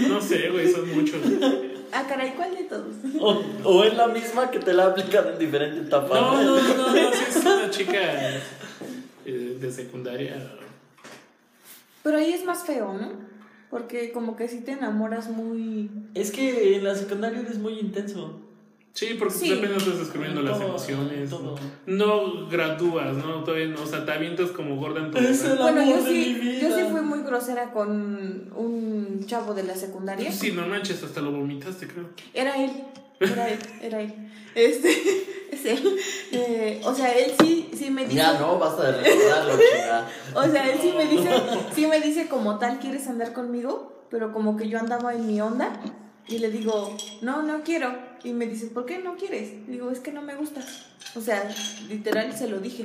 No 0.09 0.19
sé, 0.19 0.49
güey, 0.49 0.67
son 0.71 0.89
muchos. 0.95 1.21
Ah, 1.91 2.05
caray, 2.09 2.33
¿cuál 2.35 2.55
de 2.55 2.63
todos? 2.63 2.95
O, 3.19 3.43
o 3.65 3.83
es 3.83 3.95
la 3.95 4.07
misma 4.07 4.49
que 4.49 4.57
te 4.57 4.73
la 4.73 4.85
ha 4.85 4.87
aplicado 4.87 5.29
en 5.29 5.37
diferentes 5.37 5.85
etapas. 5.85 6.19
No, 6.19 6.41
no, 6.41 6.59
no, 6.59 6.75
no, 6.75 6.87
no, 6.87 7.11
sí 7.13 7.23
es 7.29 7.45
una 7.45 7.69
chica 7.69 7.99
eh, 9.27 9.57
de 9.61 9.71
secundaria. 9.71 10.57
Pero 12.01 12.17
ahí 12.17 12.33
es 12.33 12.43
más 12.45 12.65
feo, 12.65 12.91
¿no? 12.93 13.11
Porque 13.69 14.11
como 14.11 14.35
que 14.35 14.47
si 14.47 14.61
te 14.61 14.71
enamoras 14.71 15.29
muy... 15.29 15.91
Es 16.15 16.31
que 16.31 16.77
en 16.77 16.83
la 16.83 16.95
secundaria 16.95 17.41
eres 17.41 17.59
muy 17.59 17.77
intenso. 17.77 18.41
Sí, 18.93 19.15
porque 19.17 19.33
Sí. 19.33 19.47
pues 19.47 19.57
apenas 19.59 19.77
estás 19.83 19.99
descubriendo 19.99 20.41
las 20.43 20.61
emociones. 20.61 21.29
todo. 21.29 21.55
No 21.87 22.47
gradúas, 22.47 23.15
¿no? 23.15 23.43
Todavía 23.43 23.67
no, 23.67 23.81
o 23.81 23.85
sea, 23.87 24.05
te 24.05 24.11
avientas 24.11 24.51
como 24.51 24.75
gorda 24.75 24.99
en 24.99 25.09
todo. 25.11 25.21
Es 25.23 25.43
el 25.43 25.57
Bueno, 25.57 25.81
amor 25.81 25.97
yo 25.97 26.03
de 26.03 26.11
mi 26.11 26.23
sí, 26.25 26.33
vida. 26.35 26.59
yo 26.69 26.77
sí 26.77 26.83
fui 26.91 27.01
muy 27.01 27.23
grosera 27.23 27.71
con 27.71 28.51
un 28.55 29.23
chavo 29.25 29.55
de 29.55 29.63
la 29.63 29.75
secundaria. 29.75 30.31
Sí, 30.31 30.51
no 30.51 30.67
manches, 30.67 31.01
hasta 31.01 31.21
lo 31.21 31.31
vomitaste, 31.31 31.87
creo. 31.87 32.05
Era 32.35 32.63
él, 32.63 32.71
era 33.19 33.49
él, 33.49 33.59
era 33.81 34.01
él. 34.01 34.13
Este, 34.53 34.89
es 35.51 35.65
él. 35.65 35.97
Eh, 36.31 36.81
o 36.85 36.93
sea, 36.93 37.11
él 37.13 37.31
sí, 37.41 37.71
sí 37.75 37.89
me 37.89 38.03
dice... 38.03 38.17
Ya 38.17 38.39
no, 38.39 38.59
basta 38.59 38.91
de 38.91 39.01
recordarlo, 39.01 39.53
chica. 39.57 40.07
O 40.35 40.43
sea, 40.51 40.69
él 40.71 40.77
sí 40.79 40.93
me 40.95 41.07
dice, 41.07 41.29
sí 41.73 41.87
me 41.87 41.99
dice 41.99 42.27
como 42.27 42.59
tal, 42.59 42.77
¿quieres 42.77 43.07
andar 43.07 43.33
conmigo? 43.33 44.05
Pero 44.11 44.31
como 44.31 44.55
que 44.55 44.69
yo 44.69 44.77
andaba 44.77 45.15
en 45.15 45.25
mi 45.25 45.41
onda 45.41 45.71
y 46.27 46.37
le 46.37 46.51
digo, 46.51 46.95
no, 47.21 47.41
no 47.41 47.63
quiero. 47.63 48.12
Y 48.23 48.31
me 48.33 48.45
dice, 48.45 48.67
¿por 48.67 48.85
qué 48.85 48.99
no 48.99 49.15
quieres? 49.15 49.67
Digo, 49.67 49.91
es 49.91 49.99
que 49.99 50.11
no 50.11 50.21
me 50.21 50.35
gusta. 50.35 50.61
O 51.15 51.21
sea, 51.21 51.43
literal 51.89 52.31
se 52.33 52.47
lo 52.47 52.59
dije. 52.59 52.83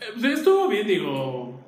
Eh, 0.00 0.32
Estuvo 0.32 0.68
bien, 0.68 0.86
digo. 0.86 1.60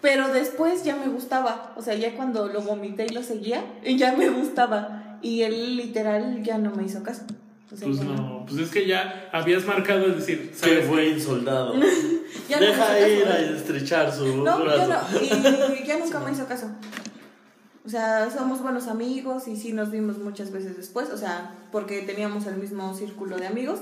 Pero 0.00 0.28
después 0.32 0.84
ya 0.84 0.96
me 0.96 1.08
gustaba. 1.08 1.72
O 1.76 1.82
sea, 1.82 1.94
ya 1.94 2.14
cuando 2.14 2.46
lo 2.48 2.60
vomité 2.60 3.06
y 3.06 3.14
lo 3.14 3.22
seguía, 3.22 3.64
ya 3.96 4.12
me 4.12 4.28
gustaba. 4.28 5.18
Y 5.22 5.42
él 5.42 5.76
literal 5.78 6.42
ya 6.42 6.58
no 6.58 6.72
me 6.72 6.84
hizo 6.84 7.02
caso. 7.02 7.22
O 7.72 7.76
sea, 7.76 7.88
Pues 7.88 7.98
ya 8.00 8.04
no, 8.04 8.44
pues 8.46 8.60
es 8.60 8.70
que 8.70 8.86
ya 8.86 9.30
habías 9.32 9.64
marcado 9.64 10.04
el 10.04 10.16
decir, 10.16 10.50
Qué 10.50 10.56
¿sabes? 10.56 10.88
buen 10.88 11.20
soldado. 11.20 11.74
Ya 12.48 12.60
Deja 12.60 13.08
ir 13.08 13.24
caso. 13.24 13.32
a 13.36 13.40
estrechar 13.56 14.12
su 14.12 14.44
No, 14.44 14.58
ya 14.66 14.86
brazo. 14.86 15.08
no. 15.14 15.22
Y 15.24 15.86
ya 15.86 15.98
nunca 15.98 16.20
me 16.20 16.32
hizo 16.32 16.46
caso. 16.46 16.66
O 17.84 17.88
sea, 17.88 18.30
somos 18.30 18.62
buenos 18.62 18.88
amigos 18.88 19.46
y 19.46 19.56
sí 19.56 19.72
nos 19.72 19.90
vimos 19.90 20.18
muchas 20.18 20.50
veces 20.50 20.76
después. 20.76 21.10
O 21.10 21.18
sea, 21.18 21.54
porque 21.70 22.02
teníamos 22.02 22.46
el 22.46 22.56
mismo 22.56 22.94
círculo 22.94 23.36
de 23.36 23.46
amigos. 23.46 23.80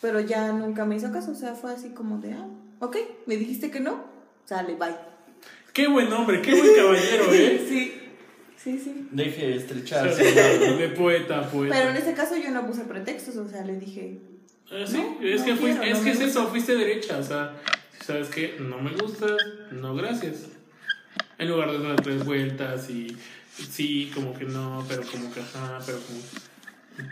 Pero 0.00 0.20
ya 0.20 0.52
nunca 0.52 0.84
me 0.84 0.96
hizo 0.96 1.10
caso. 1.12 1.32
O 1.32 1.34
sea, 1.34 1.54
fue 1.54 1.72
así 1.72 1.90
como 1.90 2.18
de, 2.18 2.32
ah, 2.32 2.46
ok, 2.80 2.96
me 3.26 3.36
dijiste 3.36 3.70
que 3.70 3.80
no. 3.80 4.04
Sale, 4.44 4.74
bye. 4.74 4.94
Qué 5.72 5.88
buen 5.88 6.12
hombre, 6.12 6.40
qué 6.42 6.54
buen 6.54 6.74
caballero, 6.76 7.32
¿eh? 7.32 7.64
Sí, 7.68 7.92
sí, 8.56 8.80
sí. 8.82 9.08
Deje 9.10 9.56
estrechar 9.56 10.10
su 10.10 10.22
brazo. 10.22 10.76
De 10.78 10.88
poeta, 10.90 11.50
poeta. 11.50 11.74
Pero 11.76 11.90
en 11.90 11.96
este 11.96 12.14
caso 12.14 12.36
yo 12.36 12.50
no 12.50 12.66
puse 12.66 12.82
pretextos. 12.84 13.36
O 13.36 13.48
sea, 13.48 13.64
le 13.64 13.78
dije, 13.78 14.20
Ah, 14.70 14.84
sí, 14.86 14.96
No, 14.96 15.26
es 15.26 15.40
no 15.40 15.44
que, 15.44 15.52
es, 15.52 15.76
no 15.76 15.82
que 15.82 16.04
me 16.04 16.10
es 16.10 16.20
eso, 16.20 16.48
fuiste 16.48 16.74
derecha, 16.74 17.18
o 17.18 17.22
sea, 17.22 17.54
si 17.98 18.06
sabes 18.06 18.28
que 18.28 18.56
no 18.58 18.80
me 18.80 18.92
gusta, 18.92 19.26
no 19.72 19.94
gracias. 19.94 20.46
En 21.38 21.48
lugar 21.48 21.72
de 21.72 21.78
dar 21.80 22.00
tres 22.00 22.24
vueltas 22.24 22.88
y 22.90 23.16
sí, 23.56 24.10
como 24.14 24.34
que 24.34 24.44
no, 24.44 24.84
pero 24.88 25.02
como 25.10 25.32
que 25.32 25.40
ajá, 25.40 25.80
pero 25.84 25.98
como... 25.98 26.20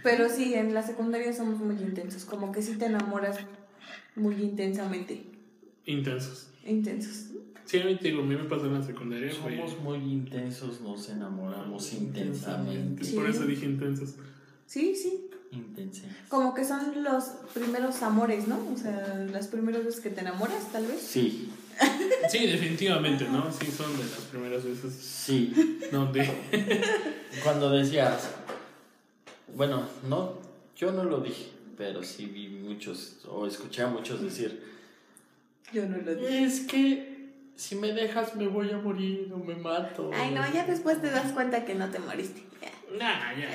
pero 0.03 0.29
sí, 0.29 0.55
en 0.55 0.75
la 0.75 0.83
secundaria 0.83 1.33
somos 1.33 1.59
muy 1.59 1.77
intensos. 1.77 2.25
Como 2.25 2.53
que 2.53 2.63
sí 2.63 2.77
te 2.77 2.87
enamoras 2.87 3.39
muy 4.15 4.37
intensamente. 4.37 5.25
Intensos. 5.87 6.49
Intensos. 6.65 7.27
Sí, 7.65 7.81
a 7.81 7.85
mí 7.85 7.97
te 7.97 8.09
digo, 8.09 8.23
a 8.23 8.27
mí 8.27 8.35
me 8.35 8.45
pasó 8.45 8.67
en 8.67 8.75
la 8.75 8.83
secundaria. 8.83 9.33
Somos 9.33 9.79
muy 9.81 9.99
intensos, 9.99 10.81
nos 10.81 11.09
enamoramos 11.09 11.93
intensamente. 11.95 13.05
Sí. 13.05 13.17
Por 13.17 13.29
eso 13.29 13.47
dije 13.47 13.67
intensos. 13.67 14.15
Sí, 14.67 14.95
sí. 14.95 15.29
Intensos. 15.53 16.05
Como 16.29 16.55
que 16.55 16.65
son 16.65 17.03
los 17.03 17.25
primeros 17.55 18.03
amores, 18.03 18.49
¿no? 18.49 18.59
O 18.73 18.77
sea, 18.77 19.27
las 19.31 19.49
primeras 19.49 19.85
veces 19.85 20.01
que 20.01 20.11
te 20.11 20.21
enamoras, 20.21 20.71
tal 20.73 20.87
vez. 20.87 21.01
Sí, 21.01 21.51
Sí, 22.29 22.47
definitivamente, 22.47 23.29
¿no? 23.29 23.51
Sí, 23.53 23.67
son 23.71 23.97
de 23.97 24.05
las 24.05 24.21
primeras 24.31 24.65
veces 24.65 24.93
sí. 24.95 25.79
donde... 25.91 26.31
Cuando 27.43 27.71
decías, 27.71 28.31
bueno, 29.55 29.87
no, 30.09 30.39
yo 30.77 30.93
no 30.93 31.05
lo 31.05 31.21
dije, 31.21 31.49
pero 31.77 32.03
sí 32.03 32.27
vi 32.27 32.49
muchos, 32.49 33.19
o 33.27 33.47
escuché 33.47 33.83
a 33.83 33.87
muchos 33.89 34.23
decir, 34.23 34.63
Yo 35.73 35.87
no 35.87 35.99
lo 35.99 36.15
dije. 36.15 36.45
es 36.45 36.61
que 36.61 37.13
si 37.57 37.77
me 37.77 37.93
dejas 37.93 38.35
me 38.37 38.47
voy 38.49 38.71
a 38.71 38.79
morir 38.79 39.31
o 39.33 39.39
me 39.39 39.55
mato. 39.55 40.11
Ay, 40.13 40.33
no, 40.33 40.43
ya 40.53 40.65
después 40.67 41.01
te 41.01 41.11
das 41.11 41.33
cuenta 41.33 41.65
que 41.65 41.75
no 41.75 41.91
te 41.91 41.99
moriste. 41.99 42.43
Ya, 42.93 42.99
Nah, 42.99 43.33
ya. 43.35 43.49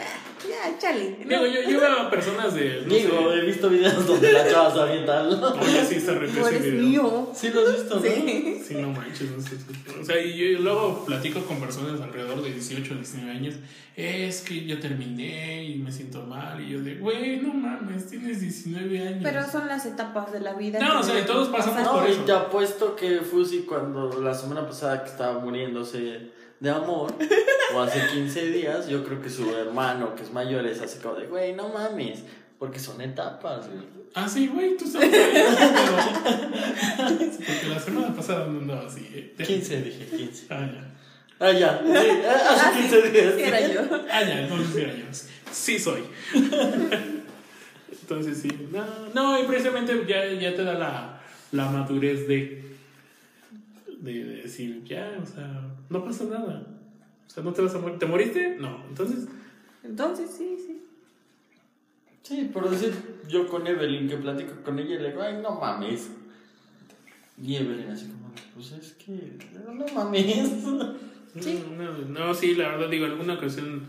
ya, 0.49 0.77
chale. 0.80 1.18
Digo, 1.26 1.45
yo, 1.45 1.61
yo 1.69 1.80
veo 1.80 1.99
a 2.01 2.09
personas 2.09 2.53
de. 2.55 2.81
No 2.85 2.93
Digo, 2.93 3.31
sé, 3.31 3.38
he 3.39 3.41
visto 3.45 3.69
videos 3.69 4.05
donde 4.07 4.31
la 4.34 4.49
chava 4.49 4.73
se 4.73 4.80
avienta 4.81 5.19
al- 5.19 5.43
Oye, 5.43 5.85
sí 5.85 5.95
está 5.95 6.14
re 6.14 6.27
Tú 6.27 6.45
ese 6.47 6.59
video. 6.72 6.84
mío. 6.84 7.31
Sí 7.35 7.49
lo 7.49 7.61
has 7.61 7.76
visto, 7.76 7.95
¿no? 7.95 8.01
Sí. 8.01 8.61
Sí, 8.68 8.73
no 8.76 8.89
manches, 8.89 9.30
no 9.31 9.41
sé. 9.41 9.55
O 10.01 10.03
sea, 10.03 10.19
y 10.22 10.35
yo 10.53 10.59
luego 10.59 11.05
platico 11.05 11.41
con 11.41 11.59
personas 11.59 12.01
alrededor 12.01 12.41
de 12.41 12.51
18 12.51 12.93
o 12.93 12.97
19 12.97 13.31
años. 13.31 13.55
Es 13.95 14.41
que 14.41 14.64
yo 14.65 14.80
terminé 14.80 15.64
y 15.65 15.76
me 15.80 15.91
siento 15.91 16.22
mal. 16.23 16.61
Y 16.61 16.69
yo 16.72 16.81
de, 16.81 16.95
güey, 16.95 17.38
no 17.38 17.53
mames, 17.53 18.07
tienes 18.09 18.41
19 18.41 19.07
años. 19.07 19.19
Pero 19.23 19.43
son 19.49 19.68
las 19.68 19.85
etapas 19.88 20.31
de 20.31 20.39
la 20.39 20.53
vida. 20.53 20.80
No, 20.80 20.93
que 20.93 20.97
o 20.97 21.03
sea, 21.03 21.26
todos 21.26 21.47
pasamos 21.49 21.88
por 21.88 22.01
No, 22.03 22.07
eso. 22.07 22.22
y 22.22 22.26
te 22.26 22.31
apuesto 22.31 22.95
que 22.95 23.19
Fusi 23.22 23.59
cuando 23.61 24.22
la 24.22 24.34
semana 24.35 24.65
pasada 24.68 25.03
que 25.03 25.09
estaba 25.09 25.39
muriéndose 25.39 26.30
de 26.59 26.69
amor, 26.69 27.13
o 27.75 27.79
hace 27.81 27.99
15 28.13 28.45
días, 28.51 28.88
yo 28.88 29.03
creo 29.03 29.21
que 29.21 29.29
su 29.29 29.55
hermano, 29.55 30.15
que 30.15 30.23
es 30.23 30.31
mayor, 30.34 30.65
es 30.65 30.81
así 30.81 30.99
como 30.99 31.15
de, 31.15 31.27
güey, 31.27 31.53
no 31.53 31.69
mames, 31.69 32.19
porque 32.57 32.79
son 32.79 32.99
etapas, 33.01 33.67
güey. 33.69 33.85
Ah, 34.15 34.27
sí, 34.27 34.47
güey, 34.47 34.75
tú 34.77 34.88
sabes. 34.88 35.09
pero- 35.11 35.49
Porque 36.97 37.67
la 37.69 37.79
semana 37.79 38.15
pasada 38.15 38.47
no 38.47 38.59
andaba 38.59 38.88
así. 38.88 39.07
eh. 39.13 39.34
15, 39.45 39.81
dije, 39.84 40.05
15. 40.05 40.45
Ah, 40.49 40.65
ya. 40.73 40.93
Ah, 41.39 41.51
ya, 41.51 41.81
sí, 41.84 42.09
Ah, 42.25 42.55
hace 42.55 42.73
sí, 42.73 42.89
15 42.89 43.09
días. 43.11 43.34
sí 43.38 43.41
era 43.43 43.67
yo. 43.67 43.81
Ah, 44.11 44.23
ya, 44.23 44.41
entonces 44.41 44.75
era 44.75 44.93
yo. 44.95 45.05
Sí 45.51 45.77
soy. 45.77 46.01
Entonces 48.01 48.39
sí. 48.41 48.49
No, 48.71 48.85
no 49.13 49.39
y 49.39 49.43
precisamente 49.45 49.93
ya, 50.07 50.25
ya 50.34 50.55
te 50.55 50.63
da 50.63 50.73
la, 50.75 51.21
la 51.51 51.65
madurez 51.69 52.27
de, 52.27 52.76
de, 54.01 54.23
de 54.23 54.41
decir, 54.43 54.83
ya, 54.83 55.17
o 55.21 55.25
sea, 55.25 55.69
no 55.89 56.03
pasa 56.03 56.25
nada. 56.25 56.65
O 57.25 57.29
sea, 57.29 57.43
no 57.43 57.53
te 57.53 57.61
vas 57.61 57.75
a 57.75 57.79
morir. 57.79 57.99
¿Te 57.99 58.05
moriste? 58.05 58.55
No. 58.59 58.83
Entonces, 58.87 59.27
Entonces, 59.83 60.31
sí, 60.31 60.57
sí. 60.65 60.83
Sí, 62.23 62.49
por 62.51 62.69
decir, 62.69 62.93
yo 63.29 63.47
con 63.47 63.65
Evelyn 63.65 64.09
que 64.09 64.17
platico 64.17 64.61
con 64.63 64.77
ella, 64.79 64.99
le 64.99 65.09
digo, 65.09 65.21
ay, 65.21 65.39
no 65.41 65.59
mames. 65.59 66.11
Y 67.41 67.55
Evelyn 67.55 67.89
así 67.89 68.07
como, 68.07 68.33
pues 68.53 68.71
es 68.73 68.93
que, 68.93 69.37
no 69.65 69.85
mames. 69.93 70.51
Sí. 71.39 71.63
No, 71.77 71.91
no, 71.91 72.07
no, 72.07 72.33
sí, 72.33 72.55
la 72.55 72.69
verdad, 72.69 72.89
digo, 72.89 73.05
alguna 73.05 73.35
ocasión, 73.35 73.87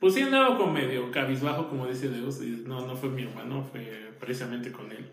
pues 0.00 0.14
sí 0.14 0.20
andaba 0.22 0.58
con 0.58 0.72
medio 0.72 1.12
cabizbajo, 1.12 1.68
como 1.68 1.86
dice 1.86 2.08
Deus, 2.08 2.42
y 2.42 2.64
no, 2.66 2.84
no 2.84 2.96
fue 2.96 3.08
mi 3.10 3.22
hermano, 3.22 3.62
fue 3.62 4.10
precisamente 4.18 4.72
con 4.72 4.90
él. 4.90 5.06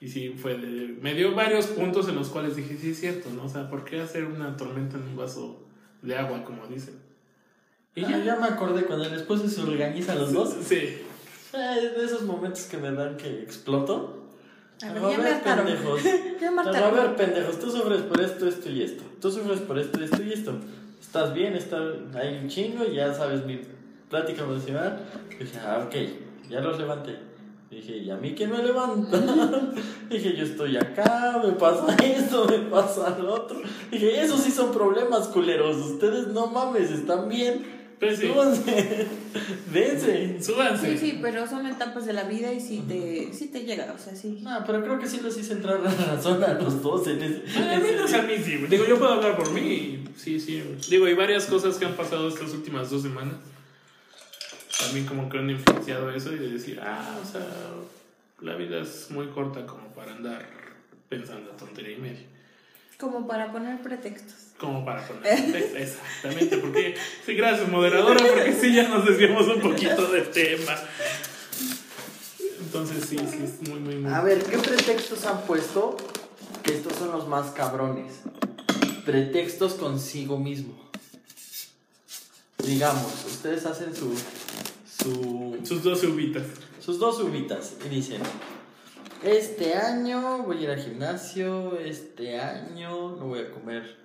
Y 0.00 0.08
sí, 0.08 0.28
fue 0.36 0.54
de, 0.56 0.96
me 1.00 1.14
dio 1.14 1.34
varios 1.34 1.66
puntos 1.66 2.08
en 2.08 2.14
los 2.14 2.28
cuales 2.28 2.54
dije, 2.54 2.76
sí 2.80 2.90
es 2.90 3.00
cierto, 3.00 3.30
¿no? 3.30 3.44
O 3.44 3.48
sea, 3.48 3.68
¿por 3.68 3.84
qué 3.84 4.00
hacer 4.00 4.24
una 4.24 4.56
tormenta 4.56 4.96
en 4.96 5.02
un 5.02 5.16
vaso 5.16 5.66
de 6.02 6.16
agua, 6.16 6.44
como 6.44 6.66
dicen? 6.68 6.94
Y 7.96 8.04
Ah, 8.04 8.10
ya, 8.10 8.18
ya 8.24 8.36
me 8.36 8.46
acordé 8.46 8.84
cuando 8.84 9.06
el 9.06 9.14
esposo 9.14 9.48
se 9.48 9.60
organiza 9.60 10.14
los 10.14 10.32
dos. 10.32 10.54
Sí, 10.62 10.98
Eh, 11.54 11.92
de 11.96 12.04
esos 12.04 12.22
momentos 12.22 12.62
que 12.64 12.76
me 12.76 12.92
dan 12.92 13.16
que 13.16 13.42
exploto. 13.42 14.28
A 14.82 14.92
ver, 14.92 15.02
ya 15.10 15.18
me 15.18 15.28
hartaron. 15.30 15.66
pendejos. 15.66 16.00
Ya 16.40 16.50
me 16.52 16.60
A 16.62 16.90
ver, 16.90 17.16
pendejos, 17.16 17.58
tú 17.58 17.68
sufres 17.70 18.02
por 18.02 18.20
esto, 18.20 18.46
esto 18.46 18.70
y 18.70 18.82
esto. 18.82 19.02
Tú 19.20 19.32
sufres 19.32 19.58
por 19.60 19.78
esto, 19.80 19.98
esto 20.04 20.22
y 20.22 20.32
esto. 20.32 20.60
Estás 21.00 21.34
bien, 21.34 21.54
está 21.54 21.78
ahí 22.14 22.38
un 22.40 22.48
chingo, 22.48 22.84
ya 22.84 23.12
sabes 23.12 23.44
mi 23.44 23.60
plática 24.08 24.42
emocional. 24.44 25.00
Dije, 25.36 25.58
ah, 25.58 25.84
ok, 25.88 25.96
ya 26.48 26.60
los 26.60 26.78
levanté. 26.78 27.16
Dije, 27.70 27.98
¿y 27.98 28.10
a 28.10 28.16
mí 28.16 28.34
quién 28.34 28.50
me 28.50 28.62
levanta? 28.62 29.18
Dije, 30.10 30.34
yo 30.36 30.44
estoy 30.44 30.76
acá, 30.78 31.40
me 31.44 31.52
pasa 31.52 31.94
esto, 32.02 32.46
me 32.46 32.58
pasa 32.70 33.18
lo 33.18 33.34
otro. 33.34 33.60
Dije, 33.90 34.22
esos 34.22 34.40
sí 34.40 34.50
son 34.50 34.72
problemas 34.72 35.28
culeros. 35.28 35.76
Ustedes 35.76 36.28
no 36.28 36.46
mames, 36.46 36.90
están 36.90 37.28
bien. 37.28 37.76
Pues 38.00 38.18
sí. 38.20 38.28
Súbanse. 38.28 39.06
Dense. 39.72 40.40
súbanse. 40.42 40.96
Sí, 40.96 40.98
sí, 41.10 41.18
pero 41.20 41.46
son 41.48 41.66
etapas 41.66 42.06
de 42.06 42.12
la 42.12 42.22
vida 42.24 42.52
y 42.52 42.60
sí 42.60 42.82
te, 42.88 43.32
sí 43.34 43.48
te 43.48 43.64
llega, 43.64 43.92
o 43.92 43.98
sea, 43.98 44.14
sí. 44.14 44.38
No, 44.40 44.56
pero 44.64 44.82
creo 44.82 44.98
que 45.00 45.06
sí 45.08 45.18
los 45.20 45.36
hice 45.36 45.52
entrar 45.54 45.78
a 45.78 45.82
la 45.82 46.14
razón 46.14 46.42
a 46.44 46.54
los 46.54 46.80
dos 46.80 47.06
en 47.08 47.20
ese. 47.20 47.42
A 47.58 47.74
en 47.74 47.82
mí, 47.82 47.88
ese- 47.88 48.02
o 48.04 48.08
sea, 48.08 48.20
a 48.20 48.22
mí 48.22 48.34
sí. 48.42 48.56
Digo, 48.70 48.84
yo 48.86 48.98
puedo 48.98 49.12
hablar 49.14 49.36
por 49.36 49.50
mí. 49.50 49.60
y 49.60 50.04
Sí, 50.16 50.38
sí. 50.40 50.62
Digo, 50.88 51.06
hay 51.06 51.14
varias 51.14 51.46
cosas 51.46 51.76
que 51.76 51.84
han 51.86 51.96
pasado 51.96 52.28
estas 52.28 52.52
últimas 52.54 52.88
dos 52.88 53.02
semanas. 53.02 53.34
También 54.78 55.06
como 55.06 55.28
que 55.28 55.38
han 55.38 55.50
influenciado 55.50 56.10
eso 56.10 56.32
y 56.32 56.38
de 56.38 56.48
decir, 56.50 56.80
ah, 56.80 57.18
o 57.20 57.26
sea, 57.26 57.44
la 58.40 58.54
vida 58.54 58.80
es 58.80 59.10
muy 59.10 59.26
corta 59.28 59.66
como 59.66 59.88
para 59.88 60.12
andar 60.12 60.46
pensando 61.08 61.50
tontería 61.50 61.96
y 61.96 62.00
media. 62.00 62.26
Como 62.98 63.26
para 63.26 63.50
poner 63.52 63.80
pretextos. 63.80 64.52
Como 64.58 64.84
para 64.84 65.06
poner 65.06 65.32
Exactamente, 65.76 66.58
porque... 66.58 66.96
Sí, 67.24 67.34
gracias, 67.34 67.68
moderadora, 67.68 68.24
porque 68.24 68.52
sí, 68.52 68.74
ya 68.74 68.88
nos 68.88 69.04
desviamos 69.04 69.46
un 69.48 69.60
poquito 69.60 70.10
del 70.10 70.30
tema. 70.30 70.74
Entonces, 72.60 73.04
sí, 73.08 73.18
sí, 73.18 73.44
es 73.44 73.68
muy, 73.68 73.80
muy, 73.80 73.96
muy... 73.96 74.12
A 74.12 74.20
ver, 74.20 74.42
¿qué 74.42 74.58
pretextos 74.58 75.24
han 75.26 75.42
puesto? 75.42 75.96
Que 76.62 76.74
estos 76.74 76.94
son 76.94 77.12
los 77.12 77.26
más 77.28 77.50
cabrones. 77.52 78.20
Pretextos 79.04 79.74
consigo 79.74 80.38
mismo. 80.38 80.87
Digamos, 82.68 83.24
ustedes 83.26 83.64
hacen 83.66 83.94
su. 83.94 84.14
su 84.86 85.58
Sus 85.64 85.82
dos 85.82 86.02
uvitas. 86.04 86.44
sus 86.84 86.98
dos 86.98 87.18
uvitas 87.20 87.76
y 87.84 87.88
dicen: 87.88 88.20
Este 89.22 89.74
año 89.74 90.42
voy 90.42 90.58
a 90.58 90.60
ir 90.62 90.70
al 90.70 90.80
gimnasio, 90.82 91.78
este 91.78 92.38
año 92.38 93.16
no 93.16 93.26
voy 93.26 93.40
a 93.40 93.50
comer 93.50 93.96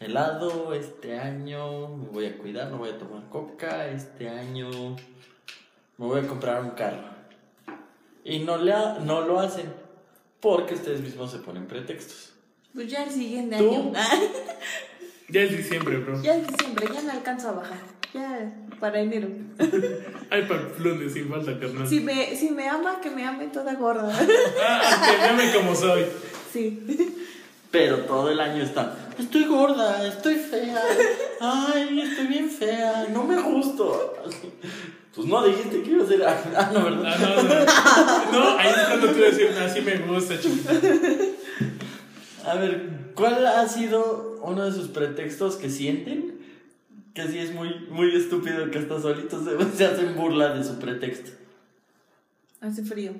helado, 0.00 0.72
este 0.74 1.18
año 1.18 1.88
me 1.96 2.08
voy 2.08 2.26
a 2.26 2.38
cuidar, 2.38 2.70
no 2.70 2.78
voy 2.78 2.90
a 2.90 2.98
tomar 2.98 3.28
coca, 3.28 3.86
este 3.88 4.28
año 4.28 4.70
me 5.98 6.06
voy 6.06 6.20
a 6.20 6.26
comprar 6.26 6.62
un 6.62 6.70
carro. 6.70 7.12
Y 8.24 8.38
no, 8.40 8.56
le 8.56 8.72
ha- 8.72 8.98
no 9.00 9.20
lo 9.22 9.38
hacen 9.40 9.72
porque 10.40 10.74
ustedes 10.74 11.00
mismos 11.00 11.30
se 11.30 11.38
ponen 11.38 11.66
pretextos. 11.66 12.32
Pues 12.72 12.90
ya 12.90 13.04
el 13.04 13.10
siguiente 13.10 13.58
¿Tú? 13.58 13.70
año. 13.74 13.92
Ya 15.32 15.40
es 15.40 15.56
diciembre, 15.56 15.96
bro. 15.96 16.22
ya 16.22 16.34
en 16.34 16.46
diciembre, 16.46 16.86
ya 16.92 17.00
me 17.00 17.12
alcanzo 17.12 17.48
a 17.48 17.52
bajar. 17.52 17.78
Ya 18.12 18.52
para 18.78 19.00
enero. 19.00 19.28
Ay, 20.30 20.42
para 20.42 20.60
el 20.60 20.82
lunes, 20.82 21.14
sin 21.14 21.30
falta, 21.30 21.58
carnal. 21.58 21.88
Si 21.88 22.00
me, 22.00 22.36
si 22.36 22.50
me 22.50 22.68
ama, 22.68 23.00
que 23.00 23.08
me 23.08 23.24
ame 23.24 23.46
toda 23.46 23.74
gorda. 23.74 24.12
Ah, 24.60 25.06
que 25.08 25.26
llame 25.26 25.52
como 25.54 25.74
soy. 25.74 26.04
Sí. 26.52 26.84
Pero 27.70 28.00
todo 28.00 28.30
el 28.30 28.40
año 28.40 28.62
están, 28.62 28.92
estoy 29.18 29.46
gorda, 29.46 30.06
estoy 30.06 30.34
fea, 30.34 30.82
ay, 31.40 32.02
estoy 32.02 32.26
bien 32.26 32.50
fea, 32.50 33.06
no 33.10 33.24
me 33.24 33.40
gusto. 33.40 34.14
Pues 35.14 35.26
no 35.26 35.42
dijiste 35.42 35.82
que 35.82 35.90
iba 35.92 36.04
a 36.04 36.06
ser, 36.06 36.22
ah, 36.24 36.70
no, 36.74 36.84
¿verdad? 36.84 37.04
Ah, 37.06 37.18
no, 37.18 37.42
no. 37.42 38.40
No, 38.40 38.58
ahí 38.58 38.68
es 38.68 38.86
cuando 38.88 39.06
tú 39.08 39.18
decías, 39.20 39.56
así 39.56 39.80
me 39.80 39.96
gusta, 39.96 40.38
chiquita. 40.38 40.72
A 42.44 42.56
ver, 42.56 42.88
¿cuál 43.14 43.46
ha 43.46 43.66
sido 43.66 44.31
uno 44.42 44.64
de 44.64 44.72
sus 44.72 44.88
pretextos 44.88 45.56
que 45.56 45.70
sienten? 45.70 46.40
Que 47.14 47.28
sí 47.28 47.38
es 47.38 47.52
muy, 47.52 47.86
muy 47.90 48.14
estúpido 48.14 48.70
que 48.70 48.78
hasta 48.78 49.00
solitos 49.00 49.44
se, 49.44 49.76
se 49.76 49.84
hacen 49.84 50.16
burla 50.16 50.54
de 50.54 50.64
su 50.64 50.78
pretexto. 50.78 51.30
Hace 52.60 52.84
frío. 52.84 53.12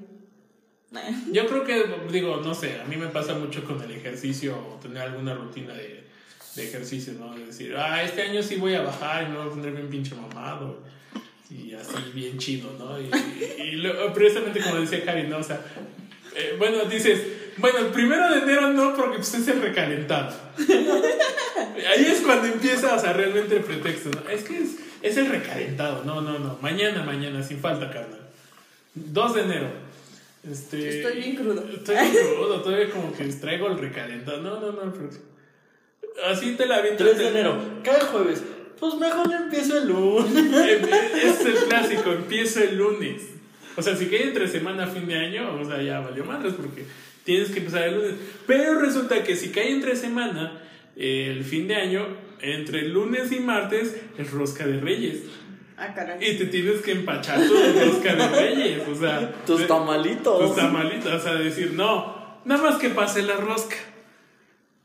Yo 1.33 1.47
creo 1.47 1.65
que, 1.65 1.85
digo, 2.11 2.43
no 2.45 2.55
sé, 2.55 2.79
a 2.81 2.85
mí 2.85 2.97
me 2.97 3.07
pasa 3.07 3.35
mucho 3.35 3.65
con 3.65 3.83
el 3.83 3.91
ejercicio 3.91 4.57
o 4.57 4.75
tener 4.77 5.03
alguna 5.03 5.35
rutina 5.35 5.73
de, 5.73 6.05
de 6.55 6.65
ejercicio, 6.65 7.15
¿no? 7.19 7.35
De 7.35 7.47
decir, 7.47 7.75
ah, 7.77 8.03
este 8.03 8.23
año 8.23 8.43
sí 8.43 8.57
voy 8.57 8.75
a 8.75 8.83
bajar 8.83 9.25
y 9.25 9.31
me 9.31 9.39
voy 9.39 9.47
a 9.47 9.51
poner 9.51 9.73
bien 9.73 9.89
pinche 9.89 10.15
mamado. 10.15 10.83
Y 11.51 11.73
así, 11.75 11.97
bien 12.15 12.39
chido, 12.39 12.71
¿no? 12.79 13.01
Y, 13.01 13.05
y, 13.05 13.87
y 13.87 13.93
precisamente 14.15 14.61
como 14.61 14.77
decía 14.77 15.05
Cari, 15.05 15.29
¿no? 15.29 15.39
O 15.39 15.43
sea, 15.43 15.65
eh, 16.35 16.57
bueno, 16.59 16.85
dices, 16.85 17.21
bueno, 17.59 17.79
el 17.79 17.87
primero 17.87 18.31
de 18.31 18.39
enero 18.41 18.73
no, 18.73 18.95
porque 18.95 19.17
pues 19.17 19.35
es 19.35 19.49
el 19.49 19.61
recalentado. 19.61 20.33
Ahí 20.59 22.07
es 22.07 22.21
cuando 22.21 22.47
empieza, 22.47 22.95
o 22.95 22.99
sea, 22.99 23.13
realmente 23.13 23.57
el 23.57 23.63
pretexto, 23.63 24.11
¿no? 24.11 24.29
Es 24.29 24.45
que 24.45 24.59
es, 24.59 24.77
es 25.03 25.17
el 25.17 25.27
recalentado, 25.27 26.05
no, 26.05 26.21
no, 26.21 26.39
no. 26.39 26.59
Mañana, 26.61 27.03
mañana, 27.03 27.43
sin 27.43 27.59
falta, 27.59 27.91
carnal. 27.91 28.21
2 28.95 29.35
de 29.35 29.43
enero. 29.43 29.69
Este, 30.51 31.01
Estoy 31.01 31.19
bien 31.19 31.37
crudo. 31.37 31.65
Estoy 31.73 31.95
bien 31.95 32.35
crudo, 32.35 32.63
todavía 32.63 32.91
como 32.91 33.13
que 33.13 33.25
traigo 33.25 33.69
el 33.69 33.79
recalentado. 33.79 34.43
No, 34.43 34.61
no, 34.61 34.73
no, 34.73 34.83
el 34.83 34.93
próximo. 34.93 35.25
Así 36.31 36.57
te 36.57 36.67
la 36.67 36.77
avientas. 36.77 37.07
3 37.07 37.19
de 37.19 37.29
enero, 37.29 37.59
cada 37.83 38.01
jueves. 38.07 38.43
Pues 38.79 38.95
mejor 38.95 39.33
empiezo 39.33 39.79
el 39.79 39.89
lunes. 39.89 40.83
Es 41.23 41.47
el 41.47 41.55
clásico, 41.69 42.11
empiezo 42.11 42.61
el 42.61 42.77
lunes. 42.77 43.23
O 43.77 43.83
sea, 43.83 43.97
si 43.97 44.07
cae 44.07 44.25
entre 44.25 44.49
semana 44.49 44.85
a 44.85 44.87
fin 44.89 45.07
de 45.07 45.15
año, 45.15 45.59
o 45.61 45.65
sea, 45.65 45.81
ya 45.81 46.01
valió 46.01 46.25
madres 46.25 46.55
porque 46.55 46.85
tienes 47.25 47.51
que 47.51 47.59
empezar 47.61 47.85
el 47.85 47.95
lunes. 47.97 48.15
Pero 48.47 48.79
resulta 48.81 49.23
que 49.23 49.37
si 49.37 49.51
cae 49.51 49.71
entre 49.73 49.97
semana, 49.97 50.61
el 50.97 51.45
fin 51.45 51.69
de 51.69 51.77
año, 51.77 52.07
entre 52.41 52.89
lunes 52.89 53.33
y 53.33 53.41
martes, 53.41 53.97
es 54.19 54.31
rosca 54.31 54.67
de 54.67 54.81
reyes. 54.81 55.21
Ah, 55.77 55.93
caray. 55.95 56.19
Y 56.31 56.37
te 56.37 56.47
tienes 56.47 56.81
que 56.83 56.93
empachar 56.93 57.41
tu 57.47 57.55
rosca 57.55 58.15
de 58.15 58.29
reyes. 58.29 58.83
O 58.89 58.95
sea, 58.95 59.33
Tus 59.47 59.67
tamalitos. 59.67 60.47
tus 60.49 60.57
tamalitos. 60.57 61.13
O 61.13 61.19
sea, 61.21 61.35
decir, 61.35 61.73
no, 61.73 62.41
nada 62.45 62.63
más 62.63 62.77
que 62.79 62.91
pase 62.91 63.23
la 63.23 63.37
rosca. 63.37 63.77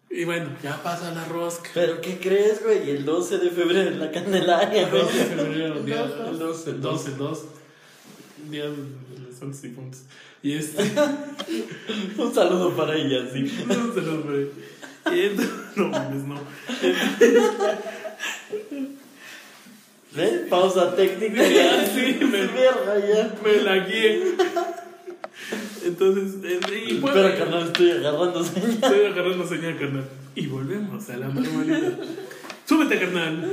Y 0.09 0.23
bueno, 0.23 0.49
ya 0.64 0.81
pasa 0.81 1.11
la 1.14 1.26
rosca. 1.26 1.69
¿Pero 1.73 1.99
qué 1.99 2.18
crees, 2.18 2.64
güey? 2.64 2.89
El 2.89 3.03
12 3.03 3.39
de 3.39 3.49
febrero 3.49 3.89
en 3.89 3.99
la 3.99 4.09
Candelaria, 4.09 4.88
güey. 4.88 5.01
12 5.03 5.18
de 5.18 5.26
febrero, 5.26 5.80
día, 5.81 6.05
El 6.30 6.39
12, 6.39 6.69
el 6.69 6.81
12, 6.81 7.11
2, 7.18 7.45
día 8.49 8.64
de 8.64 8.76
santos 9.38 9.61
difuntos. 9.61 10.01
Y 10.43 10.53
este, 10.53 10.84
Un 12.18 12.34
saludo 12.34 12.76
para 12.76 12.95
ella, 12.95 13.27
sí. 13.31 13.51
no 13.68 13.93
se 13.93 14.01
los 14.01 14.27
ve. 14.27 14.51
Y 15.14 15.19
entonces, 15.22 15.53
no 15.76 15.88
mames, 15.88 16.23
no. 16.23 16.39
¿Ves? 20.15 20.41
Pausa 20.49 20.95
técnica. 20.95 21.47
Ya, 21.47 21.85
sí, 21.93 22.18
me- 22.22 22.47
Verga, 22.47 23.07
ya. 23.07 23.35
Me 23.43 23.61
la 23.61 23.77
guié. 23.85 24.35
Entonces, 25.85 26.34
eh, 26.43 26.59
y 26.88 26.93
pues, 26.95 27.15
Espera, 27.15 27.38
carnal, 27.38 27.64
estoy 27.68 27.91
agarrando 27.91 28.43
señal. 28.43 28.72
Estoy 28.72 29.05
agarrando 29.05 29.47
señal, 29.47 29.77
carnal. 29.77 30.05
Y 30.35 30.47
volvemos 30.47 31.09
a 31.09 31.18
la 31.18 31.27
normalidad. 31.27 31.93
Súbete, 32.68 32.99
carnal. 32.99 33.49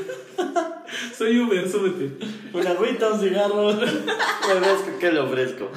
Soy 1.16 1.38
Uber, 1.38 1.70
súbete. 1.70 2.26
Una 2.52 2.70
agüita, 2.70 3.12
un 3.12 3.20
cigarro. 3.20 3.70
Le 3.70 3.84
ofrezco, 3.84 4.98
¿qué 4.98 5.12
le 5.12 5.20
ofrezco? 5.20 5.70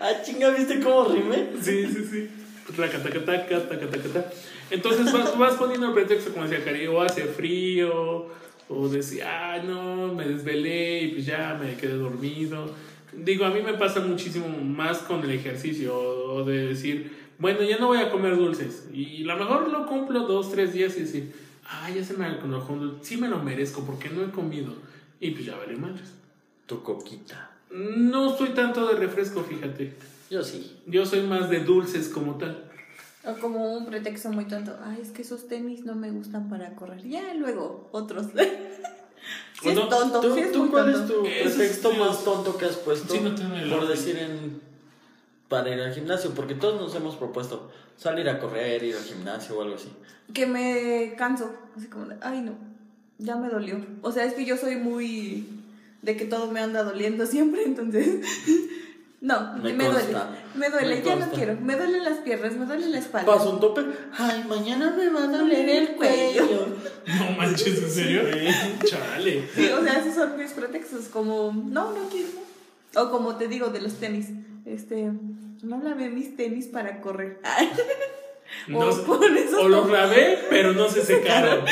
Ah, 0.00 0.10
chinga, 0.24 0.50
¿viste 0.50 0.80
cómo 0.80 1.04
rimé? 1.04 1.50
Sí, 1.62 1.86
sí, 1.86 2.04
sí. 2.10 2.28
Taca, 2.76 3.00
taca, 3.00 3.24
taca, 3.24 3.68
taca, 3.68 3.86
taca. 3.86 4.32
Entonces 4.72 5.12
vas, 5.12 5.38
vas 5.38 5.54
poniendo 5.54 5.86
el 5.86 5.94
pretexto, 5.94 6.32
como 6.32 6.48
decía 6.48 6.64
Cari, 6.64 6.88
o 6.88 7.00
hace 7.00 7.26
frío, 7.26 8.26
o 8.68 8.88
decía, 8.88 9.54
ah, 9.54 9.62
no, 9.62 10.12
me 10.12 10.26
desvelé 10.26 11.02
y 11.02 11.08
pues 11.08 11.26
ya 11.26 11.56
me 11.60 11.76
quedé 11.76 11.94
dormido. 11.94 12.74
Digo, 13.12 13.44
a 13.44 13.50
mí 13.50 13.60
me 13.62 13.74
pasa 13.74 14.00
muchísimo 14.00 14.48
más 14.48 14.98
con 14.98 15.22
el 15.22 15.30
ejercicio, 15.30 15.96
o 15.96 16.44
de 16.44 16.66
decir, 16.66 17.12
bueno, 17.38 17.62
ya 17.62 17.78
no 17.78 17.86
voy 17.86 17.98
a 17.98 18.10
comer 18.10 18.36
dulces. 18.36 18.88
Y 18.92 19.22
a 19.22 19.34
lo 19.34 19.36
mejor 19.36 19.68
lo 19.68 19.86
cumplo 19.86 20.20
dos, 20.26 20.50
tres 20.50 20.72
días 20.72 20.96
y 20.96 21.02
decir, 21.02 21.49
ah, 21.70 21.90
ya 21.90 22.04
se 22.04 22.14
me 22.14 22.26
antojó 22.26 22.72
un 22.74 22.80
dulce. 22.80 23.04
Sí 23.04 23.16
me 23.16 23.28
lo 23.28 23.38
merezco 23.38 23.82
porque 23.84 24.08
no 24.10 24.22
he 24.24 24.30
comido. 24.30 24.74
Y 25.20 25.30
pues 25.30 25.46
ya 25.46 25.56
vale 25.56 25.76
madres. 25.76 26.10
Tu 26.66 26.82
coquita. 26.82 27.50
No 27.70 28.36
soy 28.36 28.50
tanto 28.50 28.86
de 28.88 28.94
refresco, 28.94 29.42
fíjate. 29.42 29.94
Yo 30.30 30.42
sí. 30.42 30.76
Yo 30.86 31.04
soy 31.06 31.22
más 31.22 31.48
de 31.50 31.60
dulces 31.64 32.08
como 32.08 32.34
tal. 32.36 32.64
O 33.24 33.34
como 33.34 33.74
un 33.76 33.86
pretexto 33.86 34.30
muy 34.30 34.46
tonto. 34.46 34.76
Ay, 34.84 34.98
es 35.02 35.10
que 35.10 35.22
esos 35.22 35.46
tenis 35.48 35.84
no 35.84 35.94
me 35.94 36.10
gustan 36.10 36.48
para 36.48 36.74
correr. 36.74 37.02
Ya, 37.06 37.34
luego, 37.34 37.88
otros. 37.92 38.26
sí 39.62 39.68
es 39.68 39.74
No, 39.74 39.88
tonto, 39.88 40.20
¿Tú, 40.20 40.34
sí 40.34 40.40
es 40.40 40.52
tú 40.52 40.70
cuál 40.70 40.92
tonto. 40.92 41.00
es 41.00 41.08
tu 41.08 41.22
pretexto 41.58 41.92
más 41.94 42.24
tonto 42.24 42.56
que 42.56 42.64
has 42.64 42.76
puesto? 42.76 43.12
Sí, 43.12 43.20
no 43.22 43.34
tengo 43.34 43.54
el 43.56 43.68
por 43.68 43.78
orden. 43.80 43.90
decir 43.90 44.16
en. 44.16 44.69
Para 45.50 45.68
ir 45.74 45.80
al 45.80 45.92
gimnasio, 45.92 46.30
porque 46.30 46.54
todos 46.54 46.80
nos 46.80 46.94
hemos 46.94 47.16
propuesto 47.16 47.70
salir 47.98 48.26
a 48.30 48.38
correr, 48.40 48.82
ir 48.82 48.96
al 48.96 49.02
gimnasio 49.02 49.58
o 49.58 49.62
algo 49.62 49.74
así. 49.74 49.92
Que 50.32 50.46
me 50.46 51.14
canso. 51.18 51.52
Así 51.76 51.88
como 51.88 52.06
de, 52.06 52.16
ay, 52.22 52.40
no, 52.40 52.52
ya 53.18 53.36
me 53.36 53.48
dolió. 53.50 53.84
O 54.00 54.12
sea, 54.12 54.24
es 54.24 54.32
que 54.34 54.46
yo 54.46 54.56
soy 54.56 54.76
muy 54.76 55.46
de 56.02 56.16
que 56.16 56.24
todo 56.24 56.50
me 56.50 56.60
anda 56.60 56.82
doliendo 56.84 57.26
siempre, 57.26 57.64
entonces. 57.64 58.24
No, 59.22 59.52
Me 59.62 59.74
me, 59.74 59.84
duele. 59.84 60.16
Me 60.54 60.70
duele, 60.70 60.96
Me 60.96 61.02
ya 61.02 61.14
no 61.14 61.20
consta. 61.20 61.36
quiero. 61.36 61.54
Me 61.60 61.76
duelen 61.76 62.04
las 62.04 62.20
piernas, 62.20 62.54
me 62.54 62.64
duele 62.64 62.88
la 62.88 62.98
espalda. 63.00 63.30
Paso 63.30 63.50
un 63.50 63.60
tope. 63.60 63.82
Ay, 64.16 64.46
mañana 64.48 64.94
me 64.96 65.10
va 65.10 65.24
a 65.24 65.26
doler 65.26 65.68
el 65.68 65.88
cuello. 65.96 66.68
No 67.18 67.30
manches, 67.36 67.82
¿en 67.82 67.90
serio? 67.90 68.22
Chale. 68.82 69.46
Sí, 69.54 69.68
o 69.78 69.82
sea, 69.84 69.98
esos 69.98 70.14
son 70.14 70.38
mis 70.38 70.52
pretextos, 70.52 71.08
como, 71.08 71.52
no, 71.52 71.92
no 71.92 72.08
quiero. 72.08 72.30
O 72.96 73.10
como 73.10 73.36
te 73.36 73.46
digo 73.46 73.68
de 73.68 73.82
los 73.82 73.92
tenis, 73.96 74.28
este, 74.72 75.10
no 75.62 75.82
lavé 75.82 76.08
mis 76.10 76.36
tenis 76.36 76.66
para 76.66 77.00
correr. 77.00 77.40
No 78.66 78.80
o 78.80 78.92
sé- 78.92 79.02
por 79.02 79.24
eso 79.24 79.60
o 79.60 79.68
los 79.68 79.88
lavé, 79.88 80.38
pero 80.50 80.72
no 80.72 80.88
se 80.88 81.02
secaron. 81.04 81.64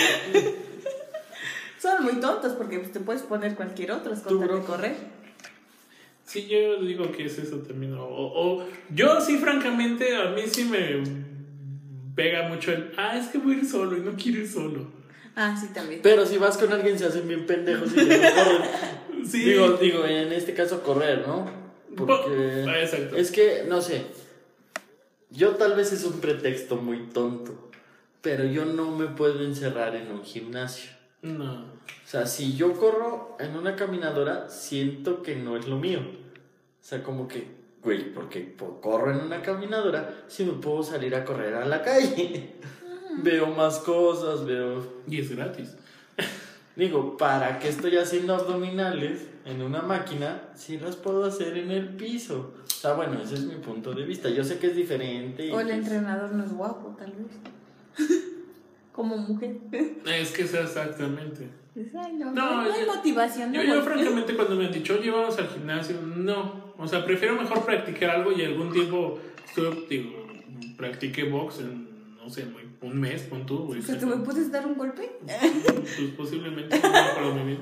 son 1.80 2.04
muy 2.04 2.14
tontos 2.20 2.52
porque 2.52 2.78
pues, 2.78 2.92
te 2.92 3.00
puedes 3.00 3.22
poner 3.22 3.54
cualquier 3.56 3.92
otro 3.92 4.12
es 4.14 4.22
Tú, 4.22 4.38
con 4.38 4.46
de 4.60 4.64
correr. 4.64 4.96
Sí, 6.24 6.46
yo 6.46 6.80
digo 6.82 7.10
que 7.12 7.26
es 7.26 7.38
eso 7.38 7.56
también. 7.58 7.94
O, 7.94 8.04
o- 8.04 8.64
yo 8.90 9.20
sí, 9.20 9.38
francamente, 9.38 10.14
a 10.16 10.26
mí 10.30 10.42
sí 10.46 10.64
me 10.64 11.02
pega 12.14 12.48
mucho 12.48 12.72
el, 12.72 12.92
ah, 12.96 13.16
es 13.18 13.26
que 13.28 13.38
voy 13.38 13.54
a 13.54 13.58
ir 13.58 13.66
solo 13.66 13.96
y 13.96 14.00
no 14.00 14.12
quiero 14.12 14.38
ir 14.40 14.48
solo. 14.48 14.86
Ah, 15.34 15.56
sí, 15.60 15.68
también. 15.72 16.00
Pero 16.02 16.26
si 16.26 16.36
vas 16.36 16.58
con 16.58 16.72
alguien 16.72 16.98
se 16.98 17.06
hacen 17.06 17.26
bien 17.28 17.46
pendejos 17.46 17.90
y 17.92 17.94
te 17.96 18.18
no 18.18 18.28
corren. 18.44 19.26
Sí. 19.26 19.40
Digo, 19.44 19.72
digo, 19.78 20.04
en 20.04 20.32
este 20.32 20.54
caso 20.54 20.82
correr, 20.82 21.26
¿no? 21.26 21.67
Porque 22.06 22.64
Ah, 22.68 22.80
exacto. 22.80 23.16
es 23.16 23.30
que, 23.30 23.64
no 23.68 23.80
sé, 23.82 24.02
yo 25.30 25.56
tal 25.56 25.74
vez 25.74 25.92
es 25.92 26.04
un 26.04 26.20
pretexto 26.20 26.76
muy 26.76 27.06
tonto, 27.08 27.70
pero 28.22 28.44
yo 28.44 28.64
no 28.64 28.90
me 28.96 29.06
puedo 29.06 29.42
encerrar 29.44 29.94
en 29.96 30.10
un 30.10 30.24
gimnasio. 30.24 30.90
No. 31.22 31.54
O 31.62 32.10
sea, 32.10 32.26
si 32.26 32.54
yo 32.56 32.74
corro 32.74 33.36
en 33.40 33.56
una 33.56 33.76
caminadora, 33.76 34.48
siento 34.48 35.22
que 35.22 35.36
no 35.36 35.56
es 35.56 35.66
lo 35.66 35.76
mío. 35.76 36.00
O 36.00 36.84
sea, 36.88 37.02
como 37.02 37.28
que, 37.28 37.46
güey, 37.82 38.12
porque 38.14 38.40
po- 38.40 38.80
corro 38.80 39.10
en 39.12 39.20
una 39.20 39.42
caminadora, 39.42 40.24
si 40.28 40.44
me 40.44 40.52
puedo 40.52 40.82
salir 40.82 41.14
a 41.14 41.24
correr 41.24 41.54
a 41.54 41.66
la 41.66 41.82
calle. 41.82 42.54
veo 43.22 43.46
más 43.48 43.78
cosas, 43.80 44.44
veo... 44.46 45.02
Y 45.08 45.20
es 45.20 45.34
gratis. 45.34 45.76
Digo, 46.78 47.16
¿para 47.16 47.58
qué 47.58 47.68
estoy 47.68 47.96
haciendo 47.96 48.34
abdominales 48.36 49.26
en 49.44 49.62
una 49.62 49.82
máquina 49.82 50.42
si 50.54 50.78
las 50.78 50.94
puedo 50.94 51.24
hacer 51.24 51.58
en 51.58 51.72
el 51.72 51.88
piso? 51.96 52.54
O 52.64 52.70
sea, 52.70 52.92
bueno, 52.94 53.20
ese 53.20 53.34
es 53.34 53.40
mi 53.44 53.56
punto 53.56 53.92
de 53.92 54.04
vista. 54.04 54.28
Yo 54.30 54.44
sé 54.44 54.58
que 54.60 54.68
es 54.68 54.76
diferente. 54.76 55.44
y 55.46 55.50
O 55.50 55.58
el 55.58 55.66
pues- 55.66 55.78
entrenador 55.78 56.30
no 56.32 56.44
es 56.44 56.52
guapo, 56.52 56.94
tal 56.96 57.12
vez. 57.12 58.06
Como 58.92 59.16
mujer. 59.16 59.56
Es 60.06 60.30
que 60.30 60.42
es 60.42 60.54
exactamente. 60.54 61.48
Ay, 61.76 62.12
no, 62.14 62.32
No, 62.32 62.60
hay 62.60 62.84
yo- 62.86 62.94
motivación. 62.94 63.52
Yo, 63.52 63.62
yo 63.62 63.74
voy". 63.76 63.82
francamente 63.84 64.34
cuando 64.36 64.54
me 64.54 64.66
han 64.66 64.72
dicho, 64.72 64.94
oye, 64.98 65.10
vamos 65.10 65.36
al 65.38 65.48
gimnasio, 65.48 65.96
no. 66.00 66.72
O 66.78 66.86
sea, 66.86 67.04
prefiero 67.04 67.34
mejor 67.34 67.64
practicar 67.64 68.10
algo 68.10 68.30
y 68.32 68.44
algún 68.44 68.72
tiempo 68.72 69.18
estuve, 69.44 69.84
digo, 69.88 70.26
practiqué 70.76 71.24
box 71.24 71.58
en, 71.58 71.88
no 72.16 72.30
sé, 72.30 72.44
muy- 72.46 72.67
un 72.80 73.00
mes, 73.00 73.22
pon 73.22 73.44
tú, 73.44 73.58
güey. 73.58 73.80
¿tú 73.80 74.06
me 74.06 74.16
puedes 74.18 74.52
dar 74.52 74.66
un 74.66 74.76
golpe? 74.76 75.10
Pues 75.26 76.10
posiblemente, 76.16 76.78
no 76.80 76.88
acuerdo 76.88 77.34
muy 77.34 77.44
bien. 77.44 77.60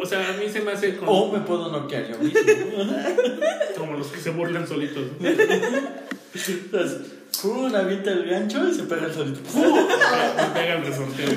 O 0.00 0.06
sea, 0.06 0.28
a 0.28 0.32
mí 0.34 0.48
se 0.48 0.60
me 0.60 0.72
hace 0.72 0.96
como, 0.96 1.10
O 1.10 1.32
me 1.32 1.40
puedo 1.40 1.72
noquear 1.72 2.08
yo 2.08 2.18
mismo. 2.18 2.40
como 3.76 3.94
los 3.94 4.06
que 4.08 4.20
se 4.20 4.30
burlan 4.30 4.66
solitos. 4.66 5.04
Entonces, 5.20 6.98
¡pum! 7.42 7.74
avienta 7.74 8.12
el 8.12 8.28
gancho 8.28 8.68
y 8.68 8.74
se 8.74 8.84
pega 8.84 9.06
el 9.06 9.12
solito. 9.12 9.40
Me 9.56 10.60
pega 10.60 10.74
el 10.74 10.84
resorteo. 10.84 11.28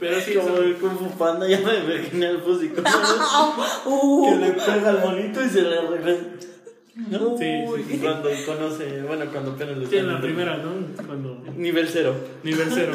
Pero 0.00 0.20
sí, 0.20 0.34
Como 0.34 0.56
el 0.58 0.76
Kung 0.76 0.98
Fu 0.98 1.10
Panda, 1.18 1.48
ya 1.48 1.60
me 1.60 1.78
imaginé 1.78 2.26
al 2.26 2.42
fúsico. 2.42 2.82
que 2.82 4.36
le 4.36 4.50
pega 4.52 4.90
al 4.90 5.00
monito 5.00 5.42
y 5.44 5.48
se 5.48 5.62
le 5.62 5.80
regresa. 5.80 6.22
¿No? 6.96 7.36
Sí, 7.36 7.44
sí, 7.76 7.84
sí. 7.90 7.98
Cuando 7.98 8.30
conoce, 8.46 9.02
bueno, 9.02 9.24
cuando 9.32 9.52
apenas 9.52 9.78
lo 9.78 9.86
sí, 9.86 9.96
en 9.96 10.06
la 10.06 10.20
primera, 10.20 10.58
¿no? 10.58 10.72
Cuando 11.06 11.42
Nivel 11.56 11.88
cero. 11.88 12.14
nivel 12.44 12.68
cero. 12.72 12.92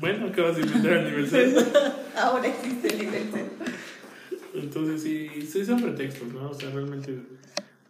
Bueno, 0.00 0.32
¿qué 0.32 0.40
vas 0.40 0.56
a 0.56 0.60
inventar 0.60 0.92
al 0.94 1.04
nivel 1.04 1.26
cero? 1.28 1.60
Ahora 2.16 2.46
existe 2.48 2.88
el 2.88 2.98
nivel 2.98 3.28
cero. 3.30 3.50
Entonces 4.54 5.02
sí, 5.02 5.28
sí 5.46 5.64
son 5.64 5.82
pretextos, 5.82 6.28
¿no? 6.32 6.48
O 6.50 6.54
sea, 6.54 6.70
realmente 6.70 7.18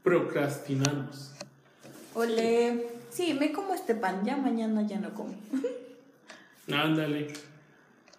procrastinamos. 0.02 1.32
Ole, 2.14 2.88
sí, 3.10 3.34
me 3.38 3.52
como 3.52 3.74
este 3.74 3.94
pan, 3.94 4.24
ya 4.24 4.36
mañana 4.36 4.82
ya 4.86 4.98
no 4.98 5.10
como. 5.14 5.34
Ándale. 6.72 7.28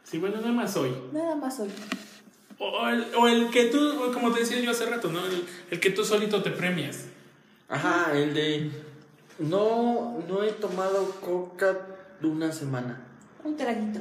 Sí, 0.05 0.17
bueno, 0.17 0.38
nada 0.38 0.53
más 0.53 0.75
hoy. 0.77 0.91
Nada 1.11 1.35
más 1.35 1.59
hoy. 1.59 1.69
O, 2.63 2.88
el, 2.89 3.07
o 3.17 3.27
el 3.27 3.49
que 3.49 3.65
tú, 3.65 4.11
como 4.13 4.31
te 4.31 4.41
decía 4.41 4.59
yo 4.59 4.69
hace 4.69 4.85
rato, 4.85 5.09
¿no? 5.11 5.25
El, 5.25 5.43
el 5.71 5.79
que 5.79 5.89
tú 5.89 6.05
solito 6.05 6.43
te 6.43 6.51
premias. 6.51 7.05
Ajá, 7.67 8.11
el 8.13 8.35
de. 8.35 8.69
No, 9.39 10.19
no 10.29 10.43
he 10.43 10.51
tomado 10.51 11.05
coca 11.21 11.75
de 12.19 12.27
una 12.27 12.51
semana. 12.51 13.01
Un 13.43 13.57
traguito. 13.57 13.99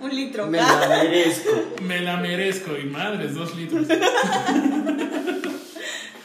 Un 0.00 0.14
litro. 0.14 0.46
Me 0.48 0.58
la 0.58 0.86
merezco. 0.88 1.50
Me 1.82 2.00
la 2.02 2.16
merezco 2.18 2.76
y 2.76 2.84
madres, 2.84 3.34
dos 3.34 3.56
litros. 3.56 3.86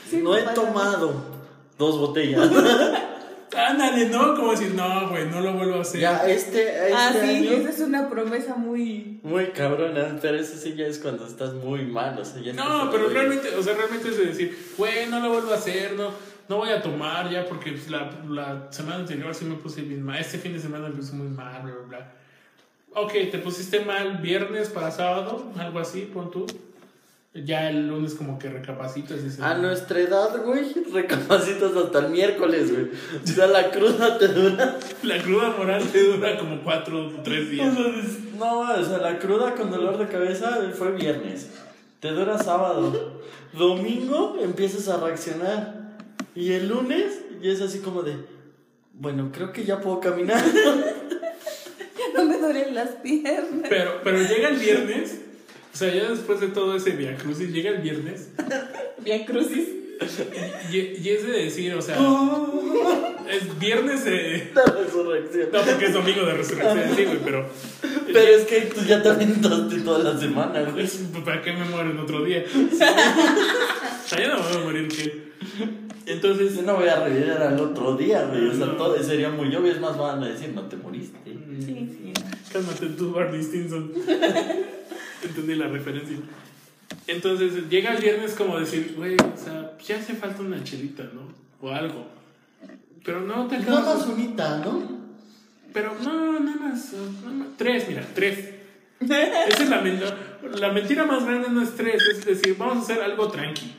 Sí, 0.10 0.18
No 0.22 0.36
he 0.36 0.42
pasa. 0.44 0.54
tomado 0.56 1.14
dos 1.78 1.98
botellas. 1.98 2.50
Ándale, 3.56 4.10
¿no? 4.10 4.36
Como 4.36 4.52
decir, 4.52 4.74
no, 4.76 5.10
güey, 5.10 5.28
no 5.28 5.42
lo 5.42 5.54
vuelvo 5.54 5.76
a 5.76 5.82
hacer. 5.82 6.02
ya, 6.02 6.28
este, 6.30 6.62
este 6.88 6.94
Ah, 6.94 7.12
sí, 7.14 7.30
año. 7.30 7.52
esa 7.52 7.70
es 7.70 7.80
una 7.80 8.10
promesa 8.10 8.56
muy. 8.56 9.20
Muy 9.24 9.48
cabrona, 9.48 10.18
pero 10.22 10.38
eso 10.38 10.56
sí 10.58 10.76
ya 10.76 10.86
es 10.86 11.00
cuando 11.00 11.26
estás 11.26 11.54
muy 11.54 11.84
mal, 11.86 12.18
o 12.20 12.24
sea, 12.26 12.42
ya 12.42 12.54
No, 12.54 12.90
pero 12.92 13.10
realmente, 13.10 13.50
o 13.56 13.64
sea, 13.64 13.74
realmente 13.76 14.10
es 14.10 14.18
de 14.18 14.26
decir, 14.26 14.58
güey, 14.78 15.08
no 15.10 15.20
lo 15.20 15.30
vuelvo 15.32 15.52
a 15.52 15.56
hacer, 15.56 15.94
no, 15.94 16.12
no 16.48 16.58
voy 16.58 16.70
a 16.70 16.82
tomar 16.82 17.30
ya 17.30 17.46
porque 17.46 17.72
pues, 17.72 17.90
la, 17.90 18.10
la 18.30 18.68
semana 18.72 18.98
anterior 18.98 19.34
sí 19.34 19.46
me 19.46 19.56
puse 19.56 19.82
bien 19.82 20.04
mal, 20.04 20.20
este 20.20 20.38
fin 20.38 20.54
de 20.54 20.60
semana 20.60 20.88
me 20.90 20.96
puse 20.96 21.14
muy 21.14 21.28
mal, 21.28 21.62
bla, 21.64 21.74
bla, 21.74 21.88
bla. 21.88 22.12
Ok, 22.96 23.12
te 23.32 23.38
pusiste 23.40 23.82
mal 23.82 24.18
viernes 24.18 24.70
para 24.70 24.90
sábado, 24.92 25.52
algo 25.58 25.80
así, 25.80 26.10
pon 26.12 26.32
tú. 26.32 26.46
Ya 27.34 27.70
el 27.70 27.88
lunes 27.88 28.16
como 28.16 28.40
que 28.40 28.50
recapacitas 28.50 29.20
y 29.20 29.26
dices, 29.26 29.40
A 29.40 29.56
nuestra 29.56 30.00
edad, 30.00 30.44
güey, 30.44 30.74
recapacitas 30.94 31.76
hasta 31.76 32.00
el 32.00 32.10
miércoles, 32.10 32.72
güey. 32.72 32.90
O 33.24 33.28
sea, 33.28 33.46
la 33.48 33.70
cruda 33.70 34.18
te 34.18 34.30
dura. 34.30 34.80
La 35.04 35.22
cruda 35.22 35.56
moral 35.56 35.84
te 35.92 36.04
dura 36.04 36.38
como 36.40 36.62
cuatro 36.64 37.06
o 37.06 37.22
tres 37.22 37.52
días. 37.52 37.74
No, 38.38 38.62
o 38.62 38.84
sea, 38.84 38.98
la 38.98 39.20
cruda 39.20 39.54
con 39.54 39.70
dolor 39.70 40.00
de 40.00 40.08
cabeza 40.08 40.60
fue 40.74 40.92
viernes. 40.94 41.52
Te 42.00 42.10
dura 42.10 42.38
sábado. 42.42 43.22
Domingo 43.54 44.38
empiezas 44.42 44.88
a 44.88 44.98
reaccionar. 44.98 45.98
Y 46.34 46.54
el 46.54 46.68
lunes 46.68 47.20
ya 47.42 47.52
es 47.52 47.62
así 47.62 47.80
como 47.80 48.02
de. 48.02 48.16
Bueno, 48.94 49.32
creo 49.32 49.52
que 49.54 49.66
ya 49.66 49.80
puedo 49.80 50.00
caminar. 50.00 50.44
No 52.16 52.26
me 52.26 52.38
duelen 52.38 52.74
las 52.74 52.90
piernas. 52.90 53.70
Pero, 53.70 54.02
pero 54.04 54.18
llega 54.18 54.50
el 54.50 54.58
viernes, 54.58 55.22
o 55.74 55.78
sea, 55.78 55.94
ya 55.94 56.10
después 56.10 56.40
de 56.40 56.48
todo 56.48 56.76
ese 56.76 56.92
Via 56.92 57.16
Crucis, 57.16 57.52
llega 57.52 57.72
el 57.72 57.82
viernes 57.82 58.30
Via 59.04 59.26
Crucis. 59.26 59.68
y, 60.72 60.78
y 60.78 61.10
es 61.10 61.26
de 61.28 61.32
decir, 61.44 61.74
o 61.74 61.82
sea, 61.82 61.98
es 63.30 63.60
viernes 63.60 64.06
de. 64.06 64.52
La 64.54 64.64
resurrección. 64.66 65.50
No, 65.54 65.62
porque 65.62 65.86
es 65.86 65.94
domingo 65.94 66.26
de 66.26 66.34
resurrección, 66.34 66.96
sí, 66.96 67.06
güey, 67.06 67.20
pero. 67.24 67.50
Pero 68.12 68.36
es 68.36 68.46
que 68.46 68.62
tú 68.62 68.82
ya 68.86 69.02
te 69.04 69.10
aventaste 69.10 69.82
toda 69.82 70.14
la 70.14 70.20
semana, 70.20 70.62
güey. 70.62 70.74
Pues, 70.74 71.00
¿Para 71.24 71.42
qué 71.42 71.54
me 71.54 71.66
muero 71.66 71.92
en 71.92 72.00
otro 72.00 72.24
día? 72.24 72.44
Allá 74.12 74.28
no 74.36 74.44
me 74.44 74.48
voy 74.48 74.58
a 74.58 74.66
morir, 74.66 74.88
¿qué? 74.88 75.30
Entonces, 76.08 76.56
Yo 76.56 76.64
no 76.64 76.76
voy 76.76 76.88
a 76.88 77.04
revivir 77.04 77.32
al 77.32 77.60
otro 77.60 77.96
día, 77.96 78.24
güey. 78.24 78.48
O 78.48 78.54
sea, 78.56 78.76
todo 78.78 79.02
sería 79.04 79.30
muy 79.30 79.56
obvio. 79.56 79.72
Es 79.72 79.80
más, 79.80 79.96
van 79.96 80.24
a 80.24 80.28
decir, 80.28 80.50
no 80.56 80.64
te 80.64 80.76
moriste. 80.76 81.20
Sí, 81.26 81.66
sí. 81.66 82.14
Cálmate 82.52 82.88
tú, 82.88 83.12
Barney 83.12 83.44
Stinson. 83.44 83.92
Entendí 85.24 85.56
la 85.56 85.68
referencia. 85.68 86.18
Entonces, 87.08 87.70
llega 87.70 87.94
el 87.94 88.02
viernes 88.02 88.34
como 88.34 88.60
decir, 88.60 88.94
güey, 88.98 89.16
o 89.16 89.38
sea, 89.38 89.78
ya 89.86 89.98
hace 89.98 90.14
falta 90.14 90.42
una 90.42 90.64
chelita, 90.64 91.04
¿no? 91.14 91.22
O 91.62 91.72
algo. 91.72 92.08
Pero 93.04 93.22
no 93.22 93.48
te 93.48 93.58
Nada 93.60 93.80
acabas. 93.82 93.98
más 94.00 94.08
unita, 94.08 94.58
¿no? 94.60 95.00
Pero 95.74 95.96
no, 96.02 96.40
nada 96.40 96.58
más, 96.58 96.94
nada 96.94 97.36
más. 97.36 97.48
Tres, 97.58 97.88
mira, 97.88 98.06
tres. 98.14 98.50
Esa 99.02 99.48
es 99.48 99.70
la, 99.70 99.82
men- 99.82 100.02
la 100.60 100.72
mentira 100.72 101.06
más 101.06 101.24
grande, 101.26 101.50
no 101.50 101.62
es 101.62 101.76
tres, 101.76 102.02
es 102.12 102.26
decir, 102.26 102.56
vamos 102.58 102.78
a 102.78 102.82
hacer 102.82 103.02
algo 103.04 103.30
tranqui. 103.30 103.74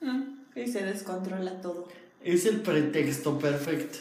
Mm, 0.00 0.22
Y 0.58 0.66
se 0.66 0.84
descontrola 0.84 1.60
todo. 1.60 1.88
Es 2.22 2.44
el 2.46 2.60
pretexto 2.60 3.38
perfecto. 3.38 3.98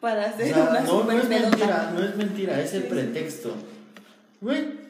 Para 0.00 0.22
O 0.22 0.26
hacer 0.26 0.52
sea, 0.54 0.68
una 0.70 0.80
no, 0.80 1.04
no 1.04 1.12
es 1.12 1.28
mentira, 1.28 1.92
no 1.94 2.02
es 2.02 2.16
mentira, 2.16 2.60
es 2.60 2.72
el 2.74 2.84
pretexto. 2.84 3.54
Güey, 4.40 4.81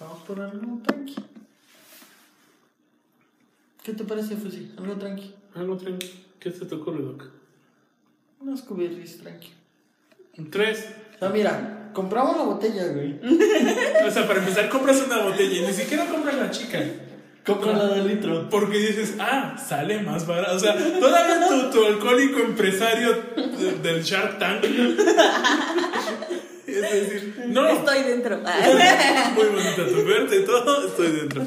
vamos 0.00 0.22
por 0.26 0.40
algo 0.40 0.80
tranqui. 0.86 1.16
¿Qué 3.82 3.92
te 3.92 4.04
parece, 4.04 4.36
Fusi? 4.36 4.72
Algo 4.78 4.94
tranqui. 4.94 5.34
Algo 5.54 5.76
tranqui. 5.76 6.24
¿Qué 6.40 6.50
se 6.50 6.64
te 6.66 6.74
ocurre, 6.74 7.02
Doc? 7.02 7.24
Unos 8.40 8.62
cubierris 8.62 9.18
tranqui. 9.18 9.50
Tres. 10.50 10.86
O 11.16 11.18
sea, 11.18 11.28
mira, 11.30 11.90
compramos 11.92 12.36
la 12.36 12.42
botella, 12.44 12.86
güey. 12.88 13.18
O 14.06 14.10
sea, 14.10 14.26
para 14.26 14.40
empezar, 14.40 14.68
compras 14.68 15.02
una 15.06 15.22
botella 15.22 15.58
y 15.62 15.66
ni 15.66 15.72
siquiera 15.72 16.06
compras 16.06 16.34
la 16.36 16.50
chica. 16.50 16.82
Compra 17.44 17.72
la 17.74 17.88
de 17.94 18.04
litro. 18.04 18.48
Porque 18.48 18.78
dices, 18.78 19.16
ah, 19.20 19.56
sale 19.58 20.00
más 20.02 20.26
barato. 20.26 20.56
O 20.56 20.58
sea, 20.58 20.74
todavía 20.98 21.46
tu, 21.48 21.70
tu 21.70 21.84
alcohólico 21.84 22.40
empresario 22.40 23.12
de- 23.36 23.78
del 23.82 24.02
Shark 24.02 24.38
Tank. 24.38 24.64
Decir, 26.92 27.44
no. 27.48 27.66
Estoy 27.68 28.02
dentro. 28.02 28.38
Muy 29.34 29.46
bonita 29.46 29.86
tu 29.88 30.04
verte 30.04 30.40
y 30.40 30.44
todo, 30.44 30.86
estoy 30.88 31.12
dentro. 31.12 31.42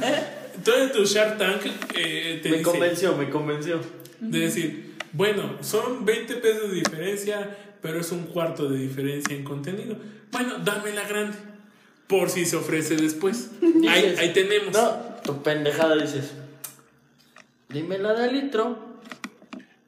Entonces 0.56 0.92
tu 0.92 1.04
Shark 1.06 1.38
Tank 1.38 1.62
eh, 1.96 2.40
te 2.42 2.50
Me 2.50 2.58
dice 2.58 2.70
convenció, 2.70 3.16
me 3.16 3.30
convenció. 3.30 3.80
de 4.20 4.40
decir, 4.40 4.96
bueno, 5.14 5.58
son 5.62 6.04
20 6.06 6.36
pesos 6.36 6.70
de 6.70 6.76
diferencia, 6.76 7.58
pero 7.82 8.00
es 8.00 8.12
un 8.12 8.24
cuarto 8.26 8.68
de 8.68 8.78
diferencia 8.80 9.36
en 9.36 9.44
contenido. 9.44 9.96
Bueno, 10.32 10.56
dame 10.60 10.92
la 10.94 11.08
grande. 11.08 11.38
Por 12.08 12.30
si 12.30 12.46
se 12.46 12.56
ofrece 12.56 12.96
después. 12.96 13.50
Ahí, 13.88 14.16
ahí 14.18 14.34
tenemos. 14.34 14.74
No, 14.74 14.92
tu 15.24 15.44
pendejada 15.44 15.96
dices. 15.96 16.32
Dime 17.70 17.98
la 17.98 18.14
de 18.14 18.32
litro. 18.32 18.78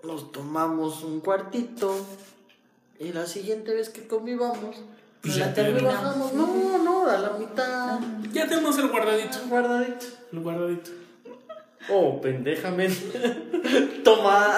Nos 0.04 0.32
tomamos 0.32 1.04
un 1.04 1.22
cuartito. 1.22 2.06
Y 3.00 3.14
la 3.14 3.26
siguiente 3.26 3.74
vez 3.74 3.90
que 3.90 4.06
convivamos. 4.06 4.76
Pues 5.22 5.38
la 5.38 5.48
ya 5.48 5.54
te- 5.54 5.64
terminamos. 5.64 5.94
Bajamos. 6.04 6.34
No, 6.34 6.78
no, 6.84 7.10
a 7.10 7.18
la 7.18 7.30
mitad. 7.34 8.00
Ya 8.32 8.48
tenemos 8.48 8.78
el 8.78 8.88
guardadito. 8.90 9.38
Guardadito. 9.50 10.06
El 10.32 10.40
guardadito. 10.40 10.92
Oh, 11.90 12.22
pendejamente. 12.22 13.20
Toma. 14.04 14.56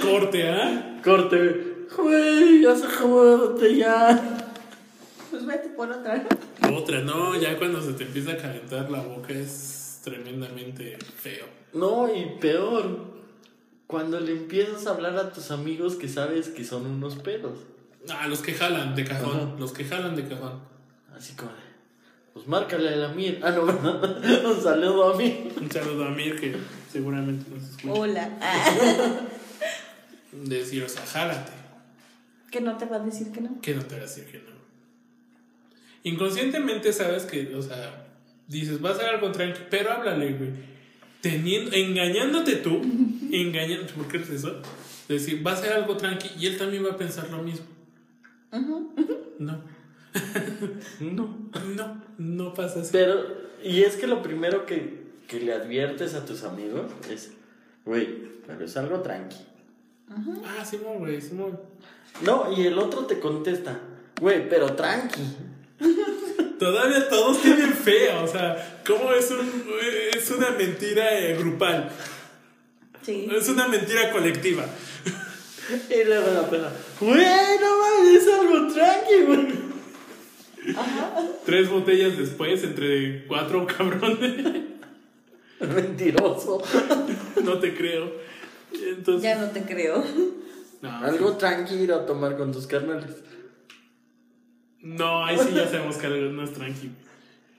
Corte, 0.00 0.48
¿ah? 0.50 1.00
Corte. 1.04 1.86
Güey, 1.96 2.62
ya 2.62 2.76
se 2.76 2.86
acabó 2.86 3.24
la 3.24 3.36
botella. 3.36 4.20
Pues 5.30 5.44
vete 5.46 5.68
por 5.70 5.90
otra. 5.90 6.24
Otra, 6.74 7.00
no, 7.00 7.34
ya 7.40 7.56
cuando 7.58 7.80
se 7.82 7.92
te 7.94 8.04
empieza 8.04 8.32
a 8.32 8.36
calentar 8.36 8.90
la 8.90 9.00
boca 9.00 9.32
es 9.32 10.00
tremendamente 10.04 10.98
feo. 11.16 11.46
No, 11.72 12.12
y 12.14 12.38
peor. 12.40 13.16
Cuando 13.86 14.18
le 14.20 14.32
empiezas 14.32 14.86
a 14.86 14.90
hablar 14.90 15.16
a 15.16 15.32
tus 15.32 15.50
amigos 15.50 15.94
que 15.94 16.08
sabes 16.08 16.48
que 16.48 16.64
son 16.64 16.86
unos 16.86 17.16
pedos. 17.16 17.60
Ah, 18.10 18.26
los 18.28 18.40
que 18.40 18.54
jalan 18.54 18.94
de 18.94 19.04
cajón, 19.04 19.36
Ajá. 19.36 19.54
los 19.58 19.72
que 19.72 19.84
jalan 19.84 20.14
de 20.16 20.26
cajón. 20.28 20.60
Así 21.16 21.34
como 21.34 21.50
de. 21.50 21.66
Pues 22.34 22.46
márcale 22.46 22.88
a 22.90 22.96
la 22.96 23.08
Mir. 23.08 23.40
Ah, 23.42 23.50
no. 23.50 23.62
Un 24.50 24.62
saludo 24.62 25.14
a 25.14 25.16
mí. 25.16 25.48
Un 25.60 25.70
saludo 25.70 26.04
a 26.04 26.10
Mir 26.10 26.38
que 26.38 26.54
seguramente 26.92 27.50
nos 27.50 27.62
escucha. 27.70 27.92
Hola. 27.94 28.30
Decir, 30.32 30.82
o 30.84 30.88
sea, 30.88 31.02
jálate. 31.06 31.52
que 32.50 32.60
no 32.60 32.76
te 32.76 32.84
va 32.84 32.96
a 32.96 32.98
decir 33.00 33.32
que 33.32 33.40
no. 33.40 33.60
Que 33.62 33.74
no 33.74 33.82
te 33.84 33.94
va 33.94 34.02
a 34.02 34.04
decir 34.04 34.26
que 34.26 34.38
no. 34.38 34.56
Inconscientemente 36.04 36.92
sabes 36.92 37.24
que, 37.24 37.54
o 37.54 37.62
sea, 37.62 38.06
dices, 38.46 38.84
va 38.84 38.90
a 38.90 38.94
ser 38.94 39.06
algo 39.06 39.32
tranqui, 39.32 39.60
pero 39.70 39.90
háblale, 39.92 40.34
güey. 40.34 40.50
Teniendo, 41.22 41.72
engañándote 41.72 42.56
tú, 42.56 42.80
engañándote, 43.32 43.94
¿por 43.94 44.08
qué 44.08 44.18
es 44.18 44.28
eso? 44.28 44.60
Decir, 45.08 45.44
va 45.44 45.52
a 45.52 45.56
ser 45.56 45.72
algo 45.72 45.96
tranqui 45.96 46.30
y 46.38 46.46
él 46.46 46.58
también 46.58 46.84
va 46.84 46.90
a 46.92 46.96
pensar 46.96 47.28
lo 47.30 47.42
mismo. 47.42 47.66
No, 49.38 49.62
No. 51.00 51.38
no, 51.74 52.02
no 52.18 52.54
pasa 52.54 52.80
así. 52.80 52.90
Pero, 52.92 53.22
y 53.62 53.82
es 53.82 53.96
que 53.96 54.06
lo 54.06 54.22
primero 54.22 54.64
que, 54.66 55.04
que 55.28 55.40
le 55.40 55.52
adviertes 55.52 56.14
a 56.14 56.24
tus 56.24 56.44
amigos 56.44 56.90
es, 57.10 57.32
güey, 57.84 58.28
pero 58.46 58.64
es 58.64 58.76
algo 58.76 59.00
tranqui. 59.00 59.36
Ah, 60.08 60.64
Simón, 60.64 60.98
güey, 60.98 61.20
Simón. 61.20 61.58
No, 62.22 62.50
y 62.56 62.66
el 62.66 62.78
otro 62.78 63.04
te 63.06 63.18
contesta, 63.20 63.78
güey, 64.20 64.48
pero 64.48 64.74
tranqui. 64.74 65.22
Todavía 66.58 67.08
todos 67.10 67.42
tienen 67.42 67.74
fea, 67.74 68.22
o 68.22 68.26
sea, 68.26 68.82
¿cómo 68.86 69.12
es, 69.12 69.30
un, 69.30 69.64
es 70.16 70.30
una 70.30 70.50
mentira 70.52 71.18
eh, 71.18 71.36
grupal? 71.36 71.90
Sí. 73.02 73.28
Es 73.30 73.48
una 73.50 73.68
mentira 73.68 74.10
colectiva. 74.10 74.64
Y 75.90 76.04
luego 76.04 76.26
la 76.32 76.48
pena, 76.48 76.70
güey, 77.00 77.16
no 77.60 77.78
mames, 77.78 78.22
es 78.22 78.28
algo 78.32 78.72
tranqui, 78.72 79.22
güey. 79.26 79.66
Tres 81.44 81.70
botellas 81.70 82.16
después, 82.18 82.62
entre 82.64 83.26
cuatro 83.26 83.66
cabrones. 83.66 84.64
Mentiroso. 85.60 86.62
No 87.42 87.58
te 87.58 87.74
creo. 87.74 88.12
Entonces, 88.72 89.22
Ya 89.22 89.38
no 89.40 89.50
te 89.50 89.62
creo. 89.62 90.04
no, 90.82 90.90
Algo 91.04 91.36
tranqui 91.36 91.74
ir 91.76 91.92
a 91.92 92.04
tomar 92.06 92.36
con 92.36 92.52
tus 92.52 92.66
carnales. 92.66 93.10
no, 94.82 95.24
ahí 95.24 95.38
sí 95.38 95.50
ya 95.54 95.66
sabemos 95.68 95.96
que 95.96 96.06
algo 96.06 96.32
no 96.32 96.42
es 96.44 96.52
tranqui. 96.52 96.90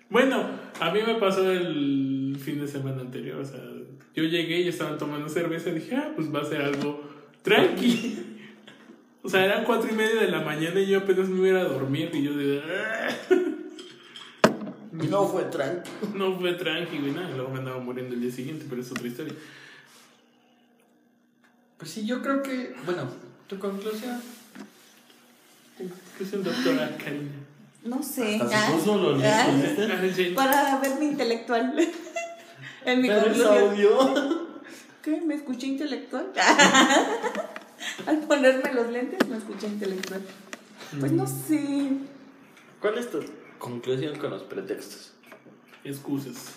Bueno, 0.09 0.45
a 0.79 0.91
mí 0.91 0.99
me 1.05 1.15
pasó 1.15 1.49
el 1.51 2.38
fin 2.41 2.59
de 2.61 2.67
semana 2.67 3.01
anterior. 3.01 3.39
O 3.41 3.45
sea, 3.45 3.59
yo 4.15 4.23
llegué 4.23 4.61
y 4.61 4.67
estaban 4.69 4.97
tomando 4.97 5.27
cerveza 5.27 5.69
y 5.69 5.73
dije, 5.75 5.95
ah, 5.95 6.11
pues 6.15 6.34
va 6.34 6.41
a 6.41 6.45
ser 6.45 6.61
algo 6.61 7.03
tranqui. 7.47 8.17
O 9.23 9.29
sea, 9.29 9.43
eran 9.45 9.63
cuatro 9.63 9.89
y 9.91 9.95
media 9.95 10.21
de 10.21 10.27
la 10.29 10.41
mañana 10.41 10.79
y 10.79 10.87
yo 10.87 10.99
apenas 10.99 11.27
me 11.29 11.49
iba 11.49 11.59
a 11.61 11.65
dormir 11.65 12.09
y 12.13 12.23
yo 12.23 12.35
de, 12.35 12.61
"Ah". 12.61 13.09
No 14.91 15.27
fue 15.27 15.43
tranqui. 15.45 15.89
no 16.15 16.37
fue 16.39 16.53
tranqui, 16.53 16.97
güey, 16.97 17.11
nada. 17.11 17.29
Luego 17.35 17.51
me 17.51 17.59
andaba 17.59 17.79
muriendo 17.79 18.15
el 18.15 18.21
día 18.21 18.31
siguiente, 18.31 18.65
pero 18.69 18.81
es 18.81 18.91
otra 18.91 19.07
historia. 19.07 19.33
Pues 21.77 21.91
sí, 21.91 22.05
yo 22.05 22.21
creo 22.21 22.41
que, 22.41 22.73
bueno, 22.85 23.03
tu 23.47 23.59
conclusión. 23.59 24.19
¿Qué 26.17 26.23
es 26.23 26.33
un 26.33 26.43
doctora 26.43 26.97
Karina? 26.97 27.31
No 27.83 28.01
sé. 28.01 28.35
Hasta 28.41 28.49
se 28.49 28.55
Ah, 28.55 28.71
puso 28.75 28.97
los 28.97 29.23
ah. 29.23 29.47
Para 30.35 30.79
verme 30.79 31.05
intelectual. 31.05 31.75
en 32.85 33.01
mi 33.01 33.07
Pero 33.07 33.19
es 33.21 33.25
conclusión. 33.41 33.69
audio. 33.69 34.46
¿Qué? 35.07 35.21
¿Me 35.21 35.35
escuché 35.35 35.67
intelectual? 35.67 36.34
Al 38.07 38.17
ponerme 38.27 38.73
los 38.73 38.89
lentes 38.91 39.25
me 39.29 39.38
escuché 39.38 39.67
intelectual. 39.67 40.21
Pues 40.99 41.13
no 41.13 41.25
sé. 41.25 41.91
¿Cuál 42.81 42.97
es 42.97 43.09
tu 43.09 43.23
conclusión 43.57 44.17
con 44.19 44.31
los 44.31 44.43
pretextos? 44.43 45.13
Excusas. 45.85 46.55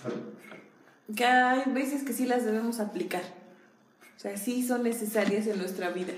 que 1.14 1.24
hay 1.24 1.62
veces 1.72 2.02
que 2.02 2.12
sí 2.12 2.26
las 2.26 2.44
debemos 2.44 2.80
aplicar. 2.80 3.22
O 4.16 4.18
sea, 4.18 4.36
sí 4.36 4.66
son 4.66 4.82
necesarias 4.82 5.46
en 5.46 5.58
nuestra 5.58 5.90
vida. 5.90 6.14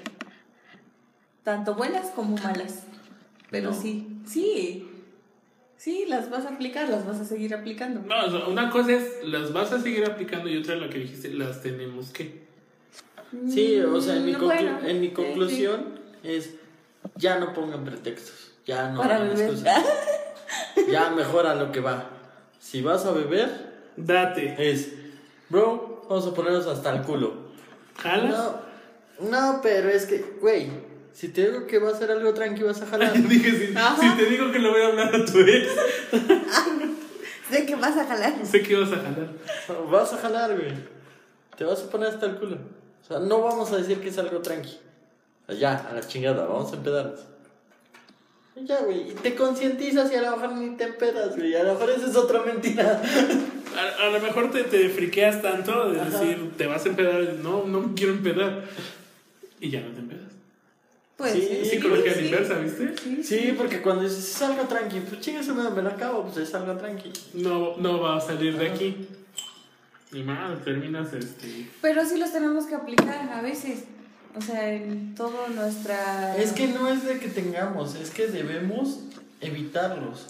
Tanto 1.45 1.75
buenas 1.75 2.07
como 2.13 2.39
malas. 2.39 2.85
Pero 3.51 3.73
No. 3.73 3.79
sí, 3.79 4.09
sí. 4.27 4.89
Sí, 5.83 6.05
las 6.07 6.31
vas 6.31 6.45
a 6.47 6.51
aplicar, 6.51 6.89
las 6.89 7.05
vas 7.05 7.19
a 7.19 7.25
seguir 7.25 7.53
aplicando. 7.57 8.03
No, 8.03 8.27
o 8.27 8.31
sea, 8.31 8.47
una 8.47 8.71
cosa 8.71 8.93
es 8.93 9.25
las 9.25 9.53
vas 9.53 9.73
a 9.73 9.81
seguir 9.81 10.05
aplicando 10.05 10.49
y 10.49 10.57
otra 10.57 10.77
la 10.77 10.89
que 10.89 10.99
dijiste, 10.99 11.31
las 11.31 11.61
tenemos 11.61 12.11
que. 12.11 12.45
Sí, 13.49 13.81
o 13.81 14.01
sea, 14.01 14.15
en 14.17 14.27
mi, 14.27 14.33
conclu- 14.35 14.45
bueno, 14.45 14.79
en 14.87 15.01
mi 15.01 15.09
sí, 15.09 15.13
conclusión 15.13 15.99
es, 16.23 16.51
ya 17.17 17.41
no 17.41 17.53
pongan 17.53 17.85
pretextos, 17.85 18.53
ya 18.65 18.91
no 18.91 19.01
Para 19.01 19.17
hagan 19.17 19.31
las 19.31 19.43
cosas. 19.43 19.85
Ya 20.89 21.11
mejora 21.11 21.57
lo 21.57 21.73
que 21.73 21.81
va. 21.81 22.11
Si 22.61 22.81
vas 22.81 23.05
a 23.05 23.11
beber, 23.11 23.73
Date. 23.97 24.55
es, 24.59 24.93
bro, 25.49 26.07
vamos 26.09 26.29
a 26.29 26.33
ponernos 26.33 26.67
hasta 26.69 26.95
el 26.95 27.03
culo. 27.03 27.35
¿Jalas? 27.99 28.53
No, 29.21 29.31
no, 29.31 29.61
pero 29.61 29.89
es 29.89 30.07
que, 30.07 30.19
güey, 30.41 30.69
si 31.13 31.29
te 31.29 31.51
digo 31.51 31.67
que 31.67 31.79
va 31.79 31.91
a 31.91 31.95
ser 31.95 32.11
algo 32.11 32.33
tranqui, 32.35 32.63
vas 32.63 32.81
a 32.83 32.87
jalar. 32.87 33.13
Dije, 33.29 33.51
si, 33.51 33.67
si 33.67 34.17
te 34.17 34.27
digo 34.27 34.51
que 34.51 34.59
le 34.59 34.71
voy 34.71 34.81
a 34.81 34.87
hablar 34.89 35.15
a 35.15 35.25
tu 35.25 35.39
ex, 35.41 35.69
Sé 37.51 37.67
que 37.67 37.75
vas 37.75 37.97
a 37.99 38.07
jalar. 38.07 38.35
sé 38.47 38.63
que 38.63 38.77
vas 38.77 38.91
a 38.93 38.97
jalar. 38.97 39.29
Vas 39.91 40.13
a 40.15 40.17
jalar, 40.17 40.57
güey. 40.57 40.73
Te 41.57 41.65
vas 41.65 41.83
a 41.83 41.91
poner 41.91 42.09
hasta 42.09 42.25
el 42.27 42.37
culo. 42.37 42.57
O 42.57 43.07
sea, 43.07 43.19
no 43.19 43.43
vamos 43.43 43.71
a 43.73 43.77
decir 43.77 44.01
que 44.01 44.09
es 44.09 44.17
algo 44.17 44.41
tranqui. 44.41 44.79
O 45.43 45.47
sea, 45.53 45.55
ya, 45.57 45.89
a 45.91 45.93
la 45.93 46.01
chingada, 46.01 46.47
vamos 46.47 46.73
a 46.73 46.77
empedarnos. 46.77 47.21
Ya, 48.55 48.81
güey, 48.81 49.11
y 49.11 49.15
te 49.15 49.35
concientizas 49.35 50.11
y 50.13 50.15
a 50.17 50.23
lo 50.23 50.37
mejor 50.37 50.53
ni 50.57 50.77
te 50.77 50.85
empedas, 50.85 51.37
güey. 51.37 51.55
A 51.55 51.63
lo 51.63 51.75
mejor 51.75 51.91
esa 51.91 52.07
es 52.09 52.17
otra 52.17 52.43
mentira. 52.43 53.03
A, 53.75 54.07
a 54.07 54.11
lo 54.11 54.21
mejor 54.21 54.51
te, 54.51 54.65
te 54.65 54.91
friqueas 54.91 55.41
tanto 55.41 55.91
de 55.91 56.05
decir, 56.05 56.53
te 56.59 56.67
vas 56.67 56.85
a 56.85 56.91
empedar, 56.91 57.23
y 57.23 57.43
no, 57.43 57.65
no 57.65 57.81
me 57.81 57.95
quiero 57.95 58.13
empedar. 58.13 58.65
Y 59.61 59.71
ya 59.71 59.81
no 59.81 59.93
te 59.93 60.01
empedas. 60.01 60.32
Pues 61.23 61.35
Sí, 61.35 61.49
sí, 61.63 61.71
Psicología 61.71 62.15
sí. 62.15 62.25
inversa, 62.25 62.55
¿viste? 62.59 62.95
Sí, 63.01 63.23
Sí, 63.23 63.55
porque 63.57 63.81
cuando 63.81 64.03
dices 64.03 64.29
es 64.35 64.43
algo 64.43 64.65
tranqui, 64.65 64.99
pues 64.99 65.21
chingas, 65.21 65.47
me, 65.47 65.81
lo 65.81 65.89
acabo, 65.89 66.25
pues 66.25 66.49
es 66.49 66.53
algo 66.53 66.77
tranqui. 66.77 67.13
No, 67.35 67.77
no 67.77 68.01
va 68.01 68.17
a 68.17 68.21
salir 68.21 68.59
de 68.59 68.69
aquí. 68.69 69.07
Ni 70.11 70.25
más, 70.25 70.65
terminas 70.65 71.13
este. 71.13 71.71
Pero 71.81 72.05
sí 72.05 72.19
los 72.19 72.33
tenemos 72.33 72.67
que 72.67 72.75
aplicar 72.75 73.31
a 73.33 73.41
veces. 73.41 73.85
O 74.37 74.41
sea, 74.41 74.69
en 74.75 75.15
todo 75.15 75.47
nuestra... 75.55 76.37
Es 76.37 76.51
que 76.55 76.67
no 76.67 76.89
es 76.89 77.05
de 77.05 77.21
que 77.21 77.29
tengamos, 77.29 77.95
es 77.95 78.11
que 78.11 78.27
debemos 78.27 78.99
evitarlos. 79.41 80.27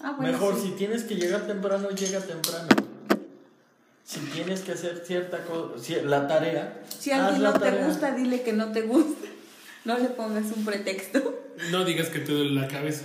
Ah, 0.00 0.14
bueno, 0.16 0.32
Mejor, 0.32 0.54
sí. 0.56 0.68
si 0.68 0.70
tienes 0.76 1.04
que 1.04 1.16
llegar 1.16 1.46
temprano, 1.46 1.90
llega 1.90 2.20
temprano. 2.20 2.68
Si 4.02 4.18
tienes 4.20 4.60
que 4.60 4.72
hacer 4.72 5.02
cierta 5.04 5.44
cosa, 5.44 5.76
la 6.04 6.26
tarea. 6.26 6.82
Si 6.98 7.10
alguien 7.10 7.42
no 7.42 7.52
te 7.52 7.84
gusta, 7.84 8.12
dile 8.12 8.40
que 8.40 8.54
no 8.54 8.72
te 8.72 8.80
gusta. 8.80 9.28
No 9.84 9.98
le 9.98 10.08
pongas 10.08 10.46
un 10.56 10.64
pretexto. 10.64 11.40
No 11.70 11.84
digas 11.84 12.08
que 12.08 12.20
te 12.20 12.32
duele 12.32 12.52
la 12.60 12.68
cabeza. 12.68 13.04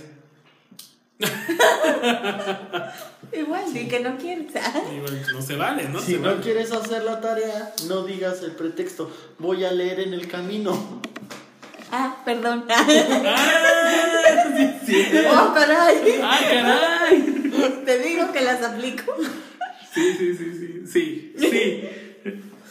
Igual, 3.32 3.72
di 3.74 3.88
que 3.88 4.00
no 4.00 4.16
quieres. 4.16 4.52
Bueno, 4.52 5.18
no 5.32 5.42
se 5.42 5.56
vale, 5.56 5.88
¿no? 5.88 6.00
Si 6.00 6.12
se 6.12 6.18
no 6.18 6.28
vale. 6.30 6.40
quieres 6.40 6.72
hacer 6.72 7.02
la 7.04 7.20
tarea, 7.20 7.72
no 7.88 8.04
digas 8.04 8.42
el 8.42 8.52
pretexto. 8.52 9.10
Voy 9.38 9.64
a 9.64 9.72
leer 9.72 10.00
en 10.00 10.14
el 10.14 10.28
camino. 10.28 11.00
Ah, 11.90 12.16
perdón. 12.24 12.64
¡Ah! 12.68 12.84
Sí, 14.56 14.70
sí. 14.86 15.04
¡Oh, 15.30 15.52
caray! 15.54 16.20
¡Ah, 16.22 16.38
caray! 16.48 17.82
Te 17.84 17.98
digo 17.98 18.32
que 18.32 18.40
las 18.42 18.62
aplico. 18.62 19.14
Sí, 19.94 20.14
sí, 20.18 20.36
sí, 20.36 20.52
sí. 20.52 20.82
Sí, 20.86 21.34
sí. 21.38 21.84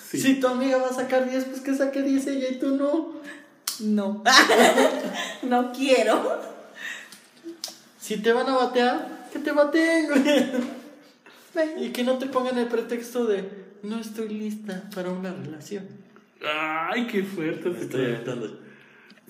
Sí. 0.09 0.19
Si 0.21 0.35
tu 0.39 0.47
amiga 0.47 0.77
va 0.77 0.87
a 0.87 0.93
sacar 0.93 1.29
10, 1.29 1.45
pues 1.45 1.61
que 1.61 1.75
saque 1.75 2.01
10 2.01 2.27
ella 2.27 2.47
y 2.49 2.59
tú 2.59 2.75
no. 2.75 3.17
No. 3.79 4.23
no 5.43 5.71
quiero. 5.71 6.41
Si 7.99 8.17
te 8.17 8.31
van 8.31 8.47
a 8.49 8.55
batear, 8.55 9.27
que 9.31 9.39
te 9.39 9.51
bateen, 9.51 10.07
güey. 10.07 11.85
Y 11.85 11.89
que 11.89 12.03
no 12.03 12.17
te 12.17 12.27
pongan 12.27 12.57
el 12.57 12.67
pretexto 12.67 13.25
de 13.25 13.67
no 13.83 13.99
estoy 13.99 14.29
lista 14.29 14.89
para 14.93 15.09
una 15.09 15.33
relación. 15.33 15.87
Ay, 16.41 17.07
qué 17.07 17.23
fuerte. 17.23 17.69
Me 17.69 17.79
estoy 17.81 18.05
aventando. 18.05 18.47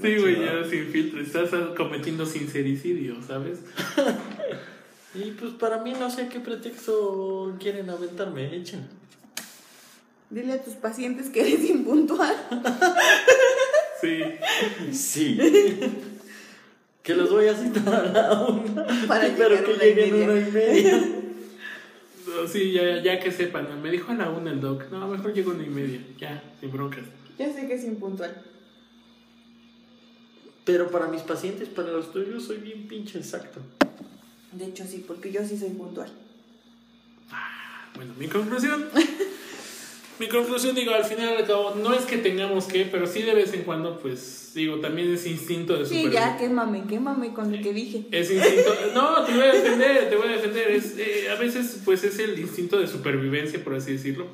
Sí, 0.01 0.15
güey, 0.17 0.39
ya 0.39 0.63
sin 0.63 0.87
filtro. 0.87 1.21
Estás 1.21 1.49
cometiendo 1.75 2.25
sincericidio, 2.25 3.21
¿sabes? 3.25 3.59
Y 5.15 5.31
pues 5.31 5.53
para 5.53 5.79
mí 5.79 5.93
no 5.99 6.11
sé 6.11 6.27
qué 6.27 6.39
pretexto 6.39 7.55
quieren 7.59 7.89
aventarme, 7.89 8.55
echen. 8.55 8.87
Dile 10.29 10.53
a 10.53 10.63
tus 10.63 10.75
pacientes 10.75 11.29
que 11.29 11.41
eres 11.41 11.67
impuntual. 11.67 12.35
Sí. 14.01 14.23
Sí. 14.91 15.37
que 17.03 17.15
los 17.15 17.29
voy 17.29 17.47
a 17.47 17.55
citar 17.55 17.93
a 17.93 18.11
la 18.11 18.45
una. 18.45 18.85
Para 19.07 19.33
pero 19.35 19.63
que 19.63 19.73
lleguen 19.73 20.29
una 20.29 20.39
y 20.39 20.51
media. 20.51 21.09
No, 22.27 22.47
sí, 22.47 22.73
ya, 22.73 23.01
ya 23.01 23.19
que 23.19 23.31
sepan. 23.31 23.81
Me 23.81 23.89
dijo 23.89 24.11
a 24.11 24.15
la 24.15 24.29
una 24.29 24.51
el 24.51 24.59
doc. 24.59 24.89
No, 24.91 25.07
mejor 25.07 25.33
llego 25.33 25.51
a 25.51 25.55
una 25.55 25.63
y 25.63 25.69
media. 25.69 26.01
Ya, 26.19 26.43
sin 26.59 26.71
broncas. 26.71 27.05
Ya 27.39 27.51
sé 27.53 27.67
que 27.67 27.75
es 27.75 27.85
impuntual. 27.85 28.43
Pero 30.65 30.91
para 30.91 31.07
mis 31.07 31.21
pacientes, 31.21 31.69
para 31.69 31.91
los 31.91 32.11
tuyos, 32.11 32.43
soy 32.43 32.57
bien 32.57 32.87
pinche 32.87 33.19
exacto. 33.19 33.61
De 34.51 34.65
hecho, 34.65 34.83
sí, 34.85 35.03
porque 35.07 35.31
yo 35.31 35.45
sí 35.45 35.57
soy 35.57 35.69
puntual. 35.69 36.11
Bueno, 37.95 38.13
mi 38.17 38.27
conclusión. 38.27 38.85
mi 40.19 40.27
conclusión, 40.27 40.75
digo, 40.75 40.93
al 40.93 41.03
final 41.03 41.33
y 41.33 41.41
al 41.41 41.45
cabo, 41.47 41.75
no 41.75 41.93
es 41.93 42.05
que 42.05 42.17
tengamos 42.17 42.65
que, 42.65 42.85
pero 42.85 43.05
sí 43.07 43.21
de 43.21 43.33
vez 43.35 43.53
en 43.53 43.61
cuando, 43.63 43.99
pues, 43.99 44.51
digo, 44.55 44.77
también 44.79 45.13
es 45.13 45.25
instinto 45.27 45.73
de 45.77 45.85
Sí, 45.85 45.95
supervivencia. 46.01 46.31
ya, 46.31 46.37
quémame, 46.37 46.83
quémame 46.89 47.33
con 47.33 47.55
lo 47.55 47.61
que 47.61 47.73
dije. 47.73 48.05
Es 48.11 48.31
instinto. 48.31 48.73
No, 48.95 49.23
te 49.23 49.33
voy 49.33 49.43
a 49.43 49.53
defender, 49.53 50.09
te 50.09 50.15
voy 50.15 50.27
a 50.29 50.31
defender. 50.31 50.71
Es, 50.71 50.95
eh, 50.97 51.29
a 51.29 51.35
veces, 51.35 51.81
pues, 51.85 52.03
es 52.03 52.17
el 52.19 52.39
instinto 52.39 52.79
de 52.79 52.87
supervivencia, 52.87 53.63
por 53.63 53.75
así 53.75 53.91
decirlo. 53.93 54.25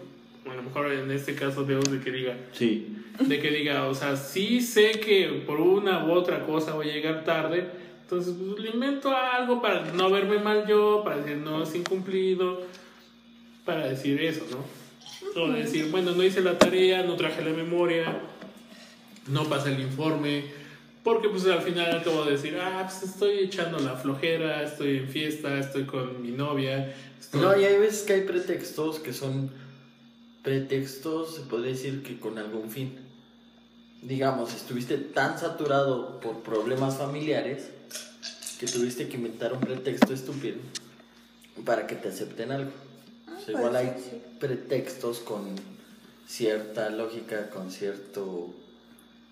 A 0.49 0.55
lo 0.55 0.63
mejor 0.63 0.91
en 0.91 1.09
este 1.11 1.35
caso 1.35 1.65
veo 1.65 1.79
de 1.81 1.99
que 1.99 2.11
diga, 2.11 2.37
Sí. 2.53 2.95
de 3.19 3.39
que 3.39 3.49
diga, 3.51 3.87
o 3.87 3.95
sea, 3.95 4.15
sí 4.17 4.61
sé 4.61 4.91
que 4.99 5.43
por 5.45 5.59
una 5.59 6.05
u 6.05 6.11
otra 6.11 6.45
cosa 6.45 6.73
voy 6.73 6.89
a 6.89 6.93
llegar 6.93 7.23
tarde, 7.25 7.65
entonces 8.03 8.33
pues, 8.37 8.59
le 8.59 8.69
invento 8.69 9.09
algo 9.15 9.61
para 9.61 9.85
no 9.93 10.09
verme 10.11 10.39
mal 10.39 10.65
yo, 10.67 11.01
para 11.03 11.17
decir 11.17 11.37
no 11.37 11.63
es 11.63 11.73
incumplido, 11.75 12.61
para 13.65 13.87
decir 13.87 14.21
eso, 14.21 14.45
¿no? 14.51 14.57
O 15.35 15.47
decir, 15.49 15.89
bueno, 15.89 16.11
no 16.11 16.23
hice 16.23 16.41
la 16.41 16.57
tarea, 16.57 17.03
no 17.03 17.15
traje 17.15 17.43
la 17.43 17.51
memoria, 17.51 18.21
no 19.27 19.45
pasé 19.45 19.73
el 19.73 19.81
informe, 19.81 20.45
porque 21.03 21.27
pues 21.29 21.45
al 21.45 21.61
final 21.61 21.97
acabo 21.97 22.23
de 22.25 22.33
decir, 22.33 22.57
ah, 22.61 22.87
pues 22.87 23.11
estoy 23.11 23.39
echando 23.39 23.79
la 23.79 23.95
flojera, 23.95 24.63
estoy 24.63 24.97
en 24.97 25.09
fiesta, 25.09 25.57
estoy 25.59 25.83
con 25.83 26.21
mi 26.21 26.31
novia. 26.31 26.95
Estoy... 27.19 27.41
No, 27.41 27.59
y 27.59 27.65
hay 27.65 27.77
veces 27.77 28.03
que 28.03 28.13
hay 28.13 28.21
pretextos 28.21 28.99
que 28.99 29.11
son 29.11 29.51
pretextos, 30.43 31.35
se 31.35 31.41
podría 31.41 31.71
decir 31.71 32.03
que 32.03 32.19
con 32.19 32.37
algún 32.37 32.69
fin. 32.69 32.93
Digamos, 34.01 34.53
estuviste 34.53 34.97
tan 34.97 35.39
saturado 35.39 36.19
por 36.19 36.43
problemas 36.43 36.97
familiares 36.97 37.69
que 38.59 38.67
tuviste 38.67 39.07
que 39.07 39.17
inventar 39.17 39.53
un 39.53 39.61
pretexto 39.61 40.13
estúpido 40.13 40.57
para 41.65 41.87
que 41.87 41.95
te 41.95 42.09
acepten 42.09 42.51
algo. 42.51 42.71
O 43.27 43.45
sea, 43.45 43.45
puede 43.45 43.57
igual 43.57 43.75
hay 43.75 43.95
sí. 43.97 44.21
pretextos 44.39 45.19
con 45.19 45.55
cierta 46.27 46.89
lógica, 46.89 47.49
con 47.49 47.71
cierto, 47.71 48.53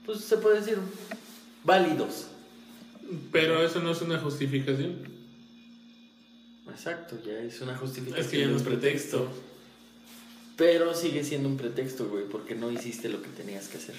pues 0.06 0.20
se 0.22 0.38
puede 0.38 0.60
decir, 0.60 0.78
válidos. 1.64 2.28
Pero 3.32 3.64
eso 3.66 3.82
no 3.82 3.92
es 3.92 4.02
una 4.02 4.20
justificación. 4.20 5.10
Exacto, 6.70 7.18
ya 7.26 7.34
es 7.40 7.60
una 7.62 7.76
justificación. 7.76 8.26
Es 8.26 8.32
que 8.32 8.40
ya 8.40 8.48
no 8.48 8.58
es 8.58 8.64
pretexto. 8.64 9.28
Pero 10.56 10.94
sigue 10.94 11.24
siendo 11.24 11.50
un 11.50 11.58
pretexto, 11.58 12.08
güey, 12.08 12.26
porque 12.26 12.56
no 12.56 12.72
hiciste 12.72 13.10
lo 13.10 13.22
que 13.22 13.30
tenías 13.30 13.68
que 13.68 13.78
hacer. 13.78 13.96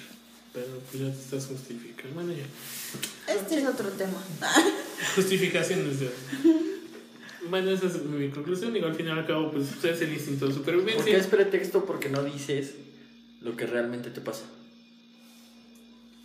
Pero 0.53 0.67
pues 0.89 1.03
ya 1.03 1.11
te 1.11 1.19
estás 1.19 1.47
justificando. 1.47 2.15
Bueno, 2.15 2.33
ya. 2.33 3.33
Este 3.33 3.59
es 3.59 3.65
otro 3.65 3.89
tema. 3.89 4.23
Justificaciones 5.15 5.99
de. 5.99 6.09
Bueno, 7.49 7.71
esa 7.71 7.87
es 7.87 8.01
mi 8.03 8.29
conclusión. 8.29 8.73
Digo, 8.73 8.87
al 8.87 8.95
final 8.95 9.17
y 9.17 9.19
al 9.19 9.27
cabo, 9.27 9.51
pues 9.51 9.83
es 9.83 10.01
el 10.01 10.13
instinto 10.13 10.47
de 10.47 10.53
¿Por 10.53 10.63
qué 10.63 10.71
supervivencia. 10.71 11.17
es 11.17 11.27
pretexto? 11.27 11.85
Porque 11.85 12.09
no 12.09 12.23
dices 12.23 12.75
lo 13.41 13.55
que 13.57 13.65
realmente 13.65 14.09
te 14.09 14.21
pasa. 14.21 14.43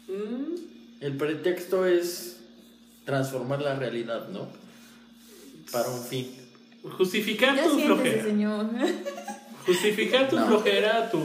Mm, 0.08 0.54
El 1.00 1.16
pretexto 1.16 1.86
es 1.86 2.38
transformar 3.04 3.62
la 3.62 3.74
realidad, 3.76 4.28
¿no? 4.28 4.48
Para 5.70 5.88
un 5.90 6.02
fin. 6.04 6.28
Justificar 6.82 7.54
Ya 7.56 7.64
tu 7.64 7.70
siéntese, 7.76 7.86
flojera. 7.86 8.24
señor. 8.24 8.66
Justificar 9.66 10.28
tu 10.28 10.36
No. 10.36 10.46
flojera, 10.46 11.10
tu. 11.10 11.20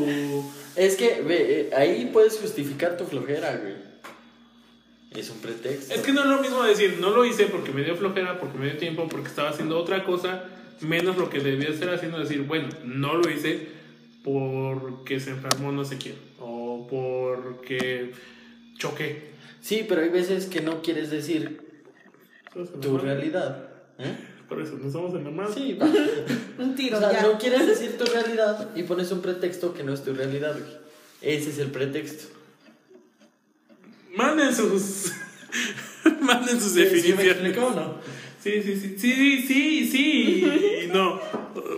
Es 0.76 0.96
que, 0.96 1.22
ve, 1.22 1.62
eh, 1.62 1.76
ahí 1.76 2.10
puedes 2.12 2.40
justificar 2.40 2.98
tu 2.98 3.06
flojera, 3.06 3.56
güey. 3.58 3.76
Es 5.16 5.30
un 5.30 5.40
pretexto. 5.40 5.94
Es 5.94 6.02
que 6.02 6.12
no 6.12 6.22
es 6.22 6.28
lo 6.28 6.42
mismo 6.42 6.64
decir, 6.64 6.98
no 7.00 7.12
lo 7.12 7.26
hice 7.26 7.46
porque 7.46 7.72
me 7.72 7.84
dio 7.84 7.96
flojera, 7.96 8.40
porque 8.40 8.58
me 8.58 8.66
dio 8.66 8.78
tiempo, 8.78 9.08
porque 9.08 9.28
estaba 9.28 9.50
haciendo 9.50 9.78
otra 9.78 10.04
cosa. 10.04 10.46
Menos 10.82 11.18
lo 11.18 11.30
que 11.30 11.40
debía 11.40 11.70
estar 11.70 11.94
haciendo, 11.94 12.20
decir, 12.20 12.42
bueno, 12.44 12.68
no 12.84 13.16
lo 13.16 13.30
hice 13.30 13.68
porque 14.24 15.20
se 15.20 15.32
enfermó 15.32 15.72
no 15.72 15.86
sé 15.86 15.98
quién, 15.98 16.16
o 16.40 16.88
porque 16.90 18.12
choqué. 18.78 19.34
Sí, 19.62 19.86
pero 19.88 20.02
hay 20.02 20.10
veces 20.10 20.46
que 20.48 20.62
no 20.62 20.82
quieres 20.82 21.10
decir 21.10 21.62
tu 22.82 22.98
realidad. 22.98 23.70
¿eh? 24.00 24.16
Por 24.50 24.62
eso, 24.62 24.78
no 24.80 24.88
estamos 24.88 25.14
en 25.16 25.24
la 25.24 25.32
más. 25.32 25.54
Sí, 25.54 25.74
va. 25.82 25.88
Un 26.58 26.76
tiro 26.76 26.98
O 26.98 27.00
sea, 27.00 27.12
ya. 27.12 27.22
no 27.24 27.38
quieres 27.38 27.66
decir 27.66 27.98
tu 27.98 28.06
realidad 28.06 28.70
y 28.76 28.84
pones 28.84 29.12
un 29.12 29.22
pretexto 29.22 29.74
que 29.74 29.84
no 29.84 29.94
es 29.94 30.04
tu 30.04 30.14
realidad. 30.14 30.56
Ese 31.22 31.50
es 31.50 31.60
el 31.60 31.72
pretexto. 31.72 32.33
Manden 34.14 34.56
sus. 34.56 35.12
Manden 36.22 36.60
sus 36.60 36.72
¿Sí, 36.74 36.86
sí 37.02 37.14
me 37.14 37.24
definiciones. 37.24 37.58
o 37.58 37.72
no? 37.72 37.96
Sí, 38.44 38.62
sí, 38.62 38.76
sí, 38.78 38.96
sí, 38.98 39.42
sí, 39.48 39.88
sí, 39.92 40.46
y 40.84 40.88
no. 40.88 41.20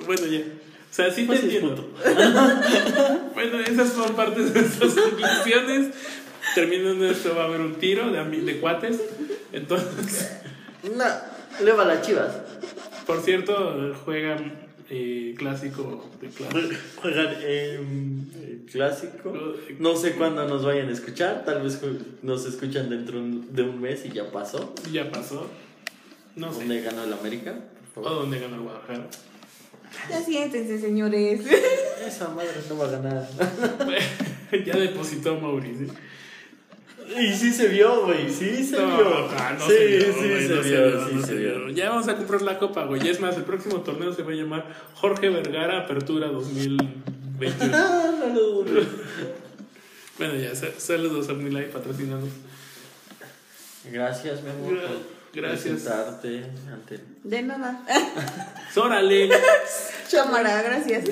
Bueno, 0.06 0.26
ya. 0.28 0.40
O 0.40 0.94
sea, 0.96 1.12
sí 1.12 1.22
te 1.22 1.28
Pues 1.28 1.40
sí, 1.42 1.46
entiendo. 1.48 1.90
bueno, 3.36 3.60
esas 3.60 3.94
son 3.94 4.16
partes 4.16 4.54
de 4.54 4.62
nuestras 4.62 4.94
conclusiones. 4.94 5.94
Terminando 6.56 7.10
esto 7.10 7.36
va 7.36 7.44
a 7.44 7.46
haber 7.48 7.62
un 7.62 7.76
tiro 7.76 8.12
de, 8.12 8.24
de 8.24 8.60
cuates. 8.60 9.00
Entonces, 9.52 10.32
No, 10.96 11.06
le 11.64 11.72
va 11.74 11.84
a 11.84 11.86
las 11.88 12.02
chivas. 12.06 12.32
por 13.06 13.22
cierto, 13.22 13.94
juegan 14.06 14.65
eh, 14.90 15.34
clásico 15.38 16.10
de 16.22 16.28
clase. 16.30 16.60
Eh, 17.42 18.66
clásico. 18.72 19.34
No 19.80 19.96
sé 19.96 20.14
cuándo 20.14 20.48
nos 20.48 20.66
vayan 20.66 20.90
a 20.90 20.92
escuchar. 20.92 21.44
Tal 21.46 21.62
vez 21.62 21.82
nos 22.22 22.46
escuchan 22.46 22.90
dentro 22.90 23.20
de 23.22 23.64
un 23.64 23.82
mes 23.82 24.06
y 24.06 24.10
ya 24.10 24.32
pasó. 24.32 24.74
Ya 24.92 25.12
pasó. 25.12 25.50
No 26.36 26.52
sé. 26.52 26.60
¿Dónde 26.60 26.82
ganó 26.82 27.04
el 27.04 27.14
América? 27.14 27.56
¿O 27.96 28.02
dónde 28.02 28.40
ganó 28.40 28.56
el 28.56 28.62
Guadalajara? 28.62 29.08
Ya 30.10 30.22
siéntense, 30.22 30.80
señores. 30.80 31.42
Esa 32.06 32.30
madre 32.30 32.50
no 32.70 32.78
va 32.78 32.88
a 32.88 32.92
ganar. 32.92 33.28
ya 34.66 34.78
depositó 34.78 35.40
Mauricio. 35.40 35.88
Y 37.18 37.34
sí 37.34 37.52
se 37.52 37.68
vio, 37.68 38.06
güey. 38.06 38.30
Sí 38.32 38.64
se 38.66 38.78
No, 38.78 38.98
vio. 38.98 39.30
no 39.60 39.68
sí, 39.68 39.74
se 39.74 39.86
vio, 39.88 40.14
sí 40.14 40.20
se 40.48 40.62
vio. 40.70 41.10
sí 41.10 41.24
se 41.24 41.34
vio. 41.36 41.70
Ya 41.70 41.90
vamos 41.90 42.08
a 42.08 42.16
comprar 42.18 42.42
la 42.42 42.58
copa, 42.58 42.86
güey. 42.86 43.06
Y 43.06 43.10
es 43.10 43.20
más, 43.20 43.36
el 43.38 43.44
próximo 43.44 43.82
torneo 43.82 44.14
se 44.14 44.24
va 44.24 44.32
a 44.32 44.36
llamar 44.36 44.66
Jorge 44.96 45.30
Vergara 45.30 45.82
Apertura 45.82 46.28
2021. 46.28 46.96
Ah, 47.74 48.12
no 48.20 48.34
lo 48.34 48.42
dudo. 48.64 48.82
bueno, 50.18 50.36
ya, 50.36 50.56
sa- 50.56 50.78
saludos 50.78 51.30
a 51.30 51.34
Omnilife 51.34 51.70
patrocinando. 51.70 52.28
Gracias, 53.92 54.42
mi 54.42 54.50
amor. 54.50 54.80
Gracias. 55.34 55.86
ante 55.88 56.44
De 57.24 57.42
nada. 57.44 57.86
Órale, 58.76 59.30
Chámara, 60.08 60.62
gracias. 60.64 61.04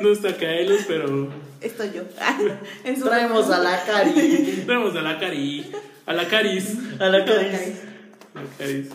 no 0.00 0.12
está 0.12 0.36
Kaelus, 0.36 0.82
pero 0.86 1.28
Estoy 1.60 1.92
yo. 1.92 2.02
Traemos 3.04 3.50
a 3.50 3.58
la 3.58 3.84
Cari. 3.84 4.64
tenemos 4.66 4.94
a 4.96 5.02
la 5.02 5.18
Cari, 5.18 5.72
a 6.06 6.12
la 6.12 6.28
Caris. 6.28 6.76
A 7.00 7.06
la 7.06 7.24
Cari. 7.24 7.46
La 8.34 8.42
Caris. 8.56 8.86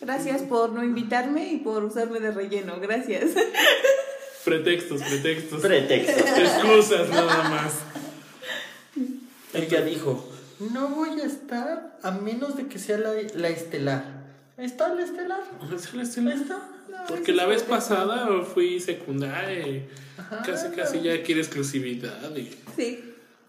Gracias 0.00 0.42
por 0.42 0.72
no 0.72 0.82
invitarme 0.82 1.52
y 1.52 1.58
por 1.58 1.84
usarme 1.84 2.20
de 2.20 2.30
relleno. 2.30 2.80
Gracias. 2.80 3.30
Pretextos, 4.44 5.02
pretextos. 5.02 5.60
Pretexto. 5.60 6.24
Excusas 6.40 7.10
nada 7.10 7.48
más. 7.50 7.72
Ella 9.52 9.82
dijo: 9.82 10.26
No 10.72 10.88
voy 10.88 11.20
a 11.20 11.24
estar 11.24 11.98
a 12.02 12.10
menos 12.10 12.56
de 12.56 12.66
que 12.66 12.78
sea 12.78 12.96
la, 12.96 13.12
la 13.34 13.48
estelar. 13.48 14.04
¿Está 14.56 14.94
la 14.94 15.02
estelar? 15.02 15.42
Ahí 15.60 16.40
está. 16.40 16.68
Porque 17.10 17.32
la 17.32 17.46
vez 17.46 17.62
pasada 17.62 18.28
fui 18.42 18.80
secundaria 18.80 19.66
y 19.66 19.88
casi 20.46 20.68
casi 20.70 21.00
ya 21.02 21.22
quiere 21.22 21.40
exclusividad. 21.40 22.34
y- 22.36 22.50
Sí. 22.76 23.04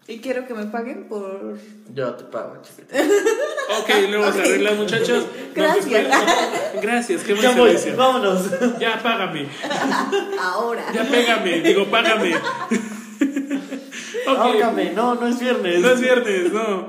Y 0.08 0.18
quiero 0.18 0.44
que 0.46 0.52
me 0.54 0.66
paguen 0.66 1.08
por. 1.08 1.56
Yo 1.94 2.14
te 2.14 2.24
pago, 2.24 2.60
chiquita. 2.62 2.96
Ok, 3.80 3.88
luego 4.10 4.30
se 4.32 4.40
arregla 4.40 4.72
muchachos. 4.72 5.24
Nos 5.24 5.54
Gracias. 5.54 6.06
Gracias, 6.82 7.22
qué 7.22 7.32
buen 7.32 7.42
Ya 7.44 7.52
voy, 7.56 7.70
servicio. 7.70 7.96
vámonos. 7.96 8.42
Ya 8.80 9.00
págame, 9.02 9.46
Ahora. 10.40 10.84
ya 10.92 11.04
pégame, 11.08 11.60
digo 11.60 11.86
págame. 11.86 12.34
Ok, 14.26 14.38
Ahórcame. 14.38 14.92
No, 14.92 15.14
no 15.14 15.26
es 15.28 15.38
viernes. 15.40 15.80
no 15.80 15.90
es 15.90 16.00
viernes, 16.00 16.52
no. 16.52 16.88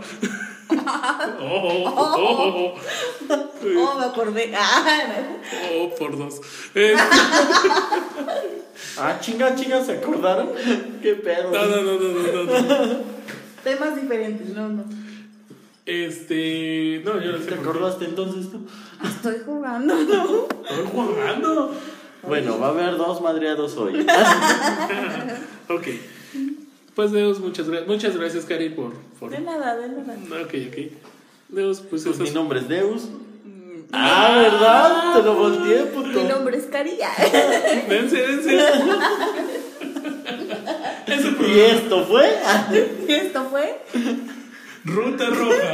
Oh, 1.39 1.83
oh, 1.85 1.93
oh, 1.95 2.75
oh, 3.29 3.39
Oh, 3.77 3.99
me 3.99 4.05
acordé. 4.05 4.51
Ah, 4.55 4.85
oh, 5.71 5.83
oh, 5.83 5.95
por 5.95 6.17
dos. 6.17 6.41
Eh, 6.75 6.95
Ah, 8.97 9.17
chinga, 9.19 9.55
chinga, 9.55 9.83
¿se 9.83 9.93
acordaron? 9.93 10.49
Qué 11.01 11.13
pedo. 11.15 11.51
no, 11.51 11.65
no, 11.65 11.81
no, 11.81 11.99
no, 11.99 12.43
no, 12.43 12.85
no. 12.85 12.95
temas 13.63 13.95
diferentes. 13.95 14.49
No, 14.49 14.69
no. 14.69 14.83
Este, 15.85 17.01
no, 17.03 17.19
yo 17.19 17.31
no 17.33 17.37
sé. 17.39 17.45
¿Te 17.45 17.55
acordaste 17.55 18.05
entonces 18.05 18.51
tú? 18.51 18.65
Estoy 19.03 19.37
jugando, 19.45 19.95
¿no? 19.95 20.47
Estoy 20.69 20.85
jugando. 20.91 21.75
Bueno, 22.23 22.57
va 22.59 22.67
a 22.67 22.69
haber 22.69 22.97
dos 22.97 23.21
madreados 23.21 23.75
hoy. 23.77 24.05
Ok. 25.69 25.87
Pues 26.95 27.11
Deus, 27.11 27.39
muchas 27.39 27.67
gracias, 27.67 27.87
muchas 27.87 28.17
gracias, 28.17 28.45
Cari, 28.45 28.69
por, 28.69 28.93
por... 29.19 29.31
De 29.31 29.39
nada, 29.39 29.75
de 29.75 29.89
nada. 29.89 30.13
Ok, 30.43 30.53
ok. 30.67 30.77
Deus, 31.49 31.79
pues 31.79 32.03
Pues 32.03 32.15
eso 32.15 32.23
mi 32.23 32.31
nombre 32.31 32.59
es 32.59 32.67
Deus. 32.67 33.09
Ah, 33.91 34.39
¿verdad? 34.41 35.13
Te 35.13 35.23
lo 35.23 35.35
volteé, 35.35 35.83
puto. 35.85 36.07
Mi 36.09 36.23
nombre 36.23 36.57
es 36.57 36.65
Caría. 36.65 37.09
Dense, 37.89 38.21
dense. 38.21 38.55
¿Y 41.47 41.59
esto 41.59 42.05
fue? 42.05 42.35
Y 43.07 43.11
esto 43.11 43.47
fue. 43.51 43.79
Ruta 44.85 45.29
Roja. 45.29 45.73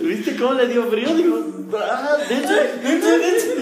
¿Viste 0.00 0.36
cómo 0.36 0.54
le 0.54 0.68
dio 0.68 0.84
frío? 0.86 1.14
Digo, 1.14 1.44
ah, 1.76 2.16
dense, 2.28 2.54
dense, 2.82 3.18
dense. 3.18 3.54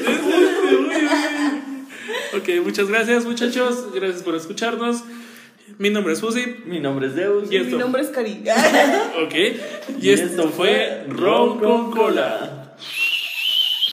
Ok, 2.36 2.64
muchas 2.64 2.88
gracias, 2.88 3.24
muchachos. 3.24 3.92
Gracias 3.94 4.22
por 4.22 4.34
escucharnos. 4.34 5.02
Mi 5.78 5.90
nombre 5.90 6.12
es 6.12 6.20
Fusi. 6.20 6.56
Mi 6.66 6.80
nombre 6.80 7.06
es 7.06 7.14
Deus. 7.14 7.50
Y 7.50 7.56
esto. 7.56 7.76
Mi 7.76 7.82
nombre 7.82 8.02
es 8.02 8.08
Carí. 8.08 8.44
Ok. 9.24 9.34
Y, 10.00 10.10
esto 10.10 10.48
fue 10.48 11.04
Ron 11.08 11.58
con 11.58 11.90
Cola. 11.90 12.59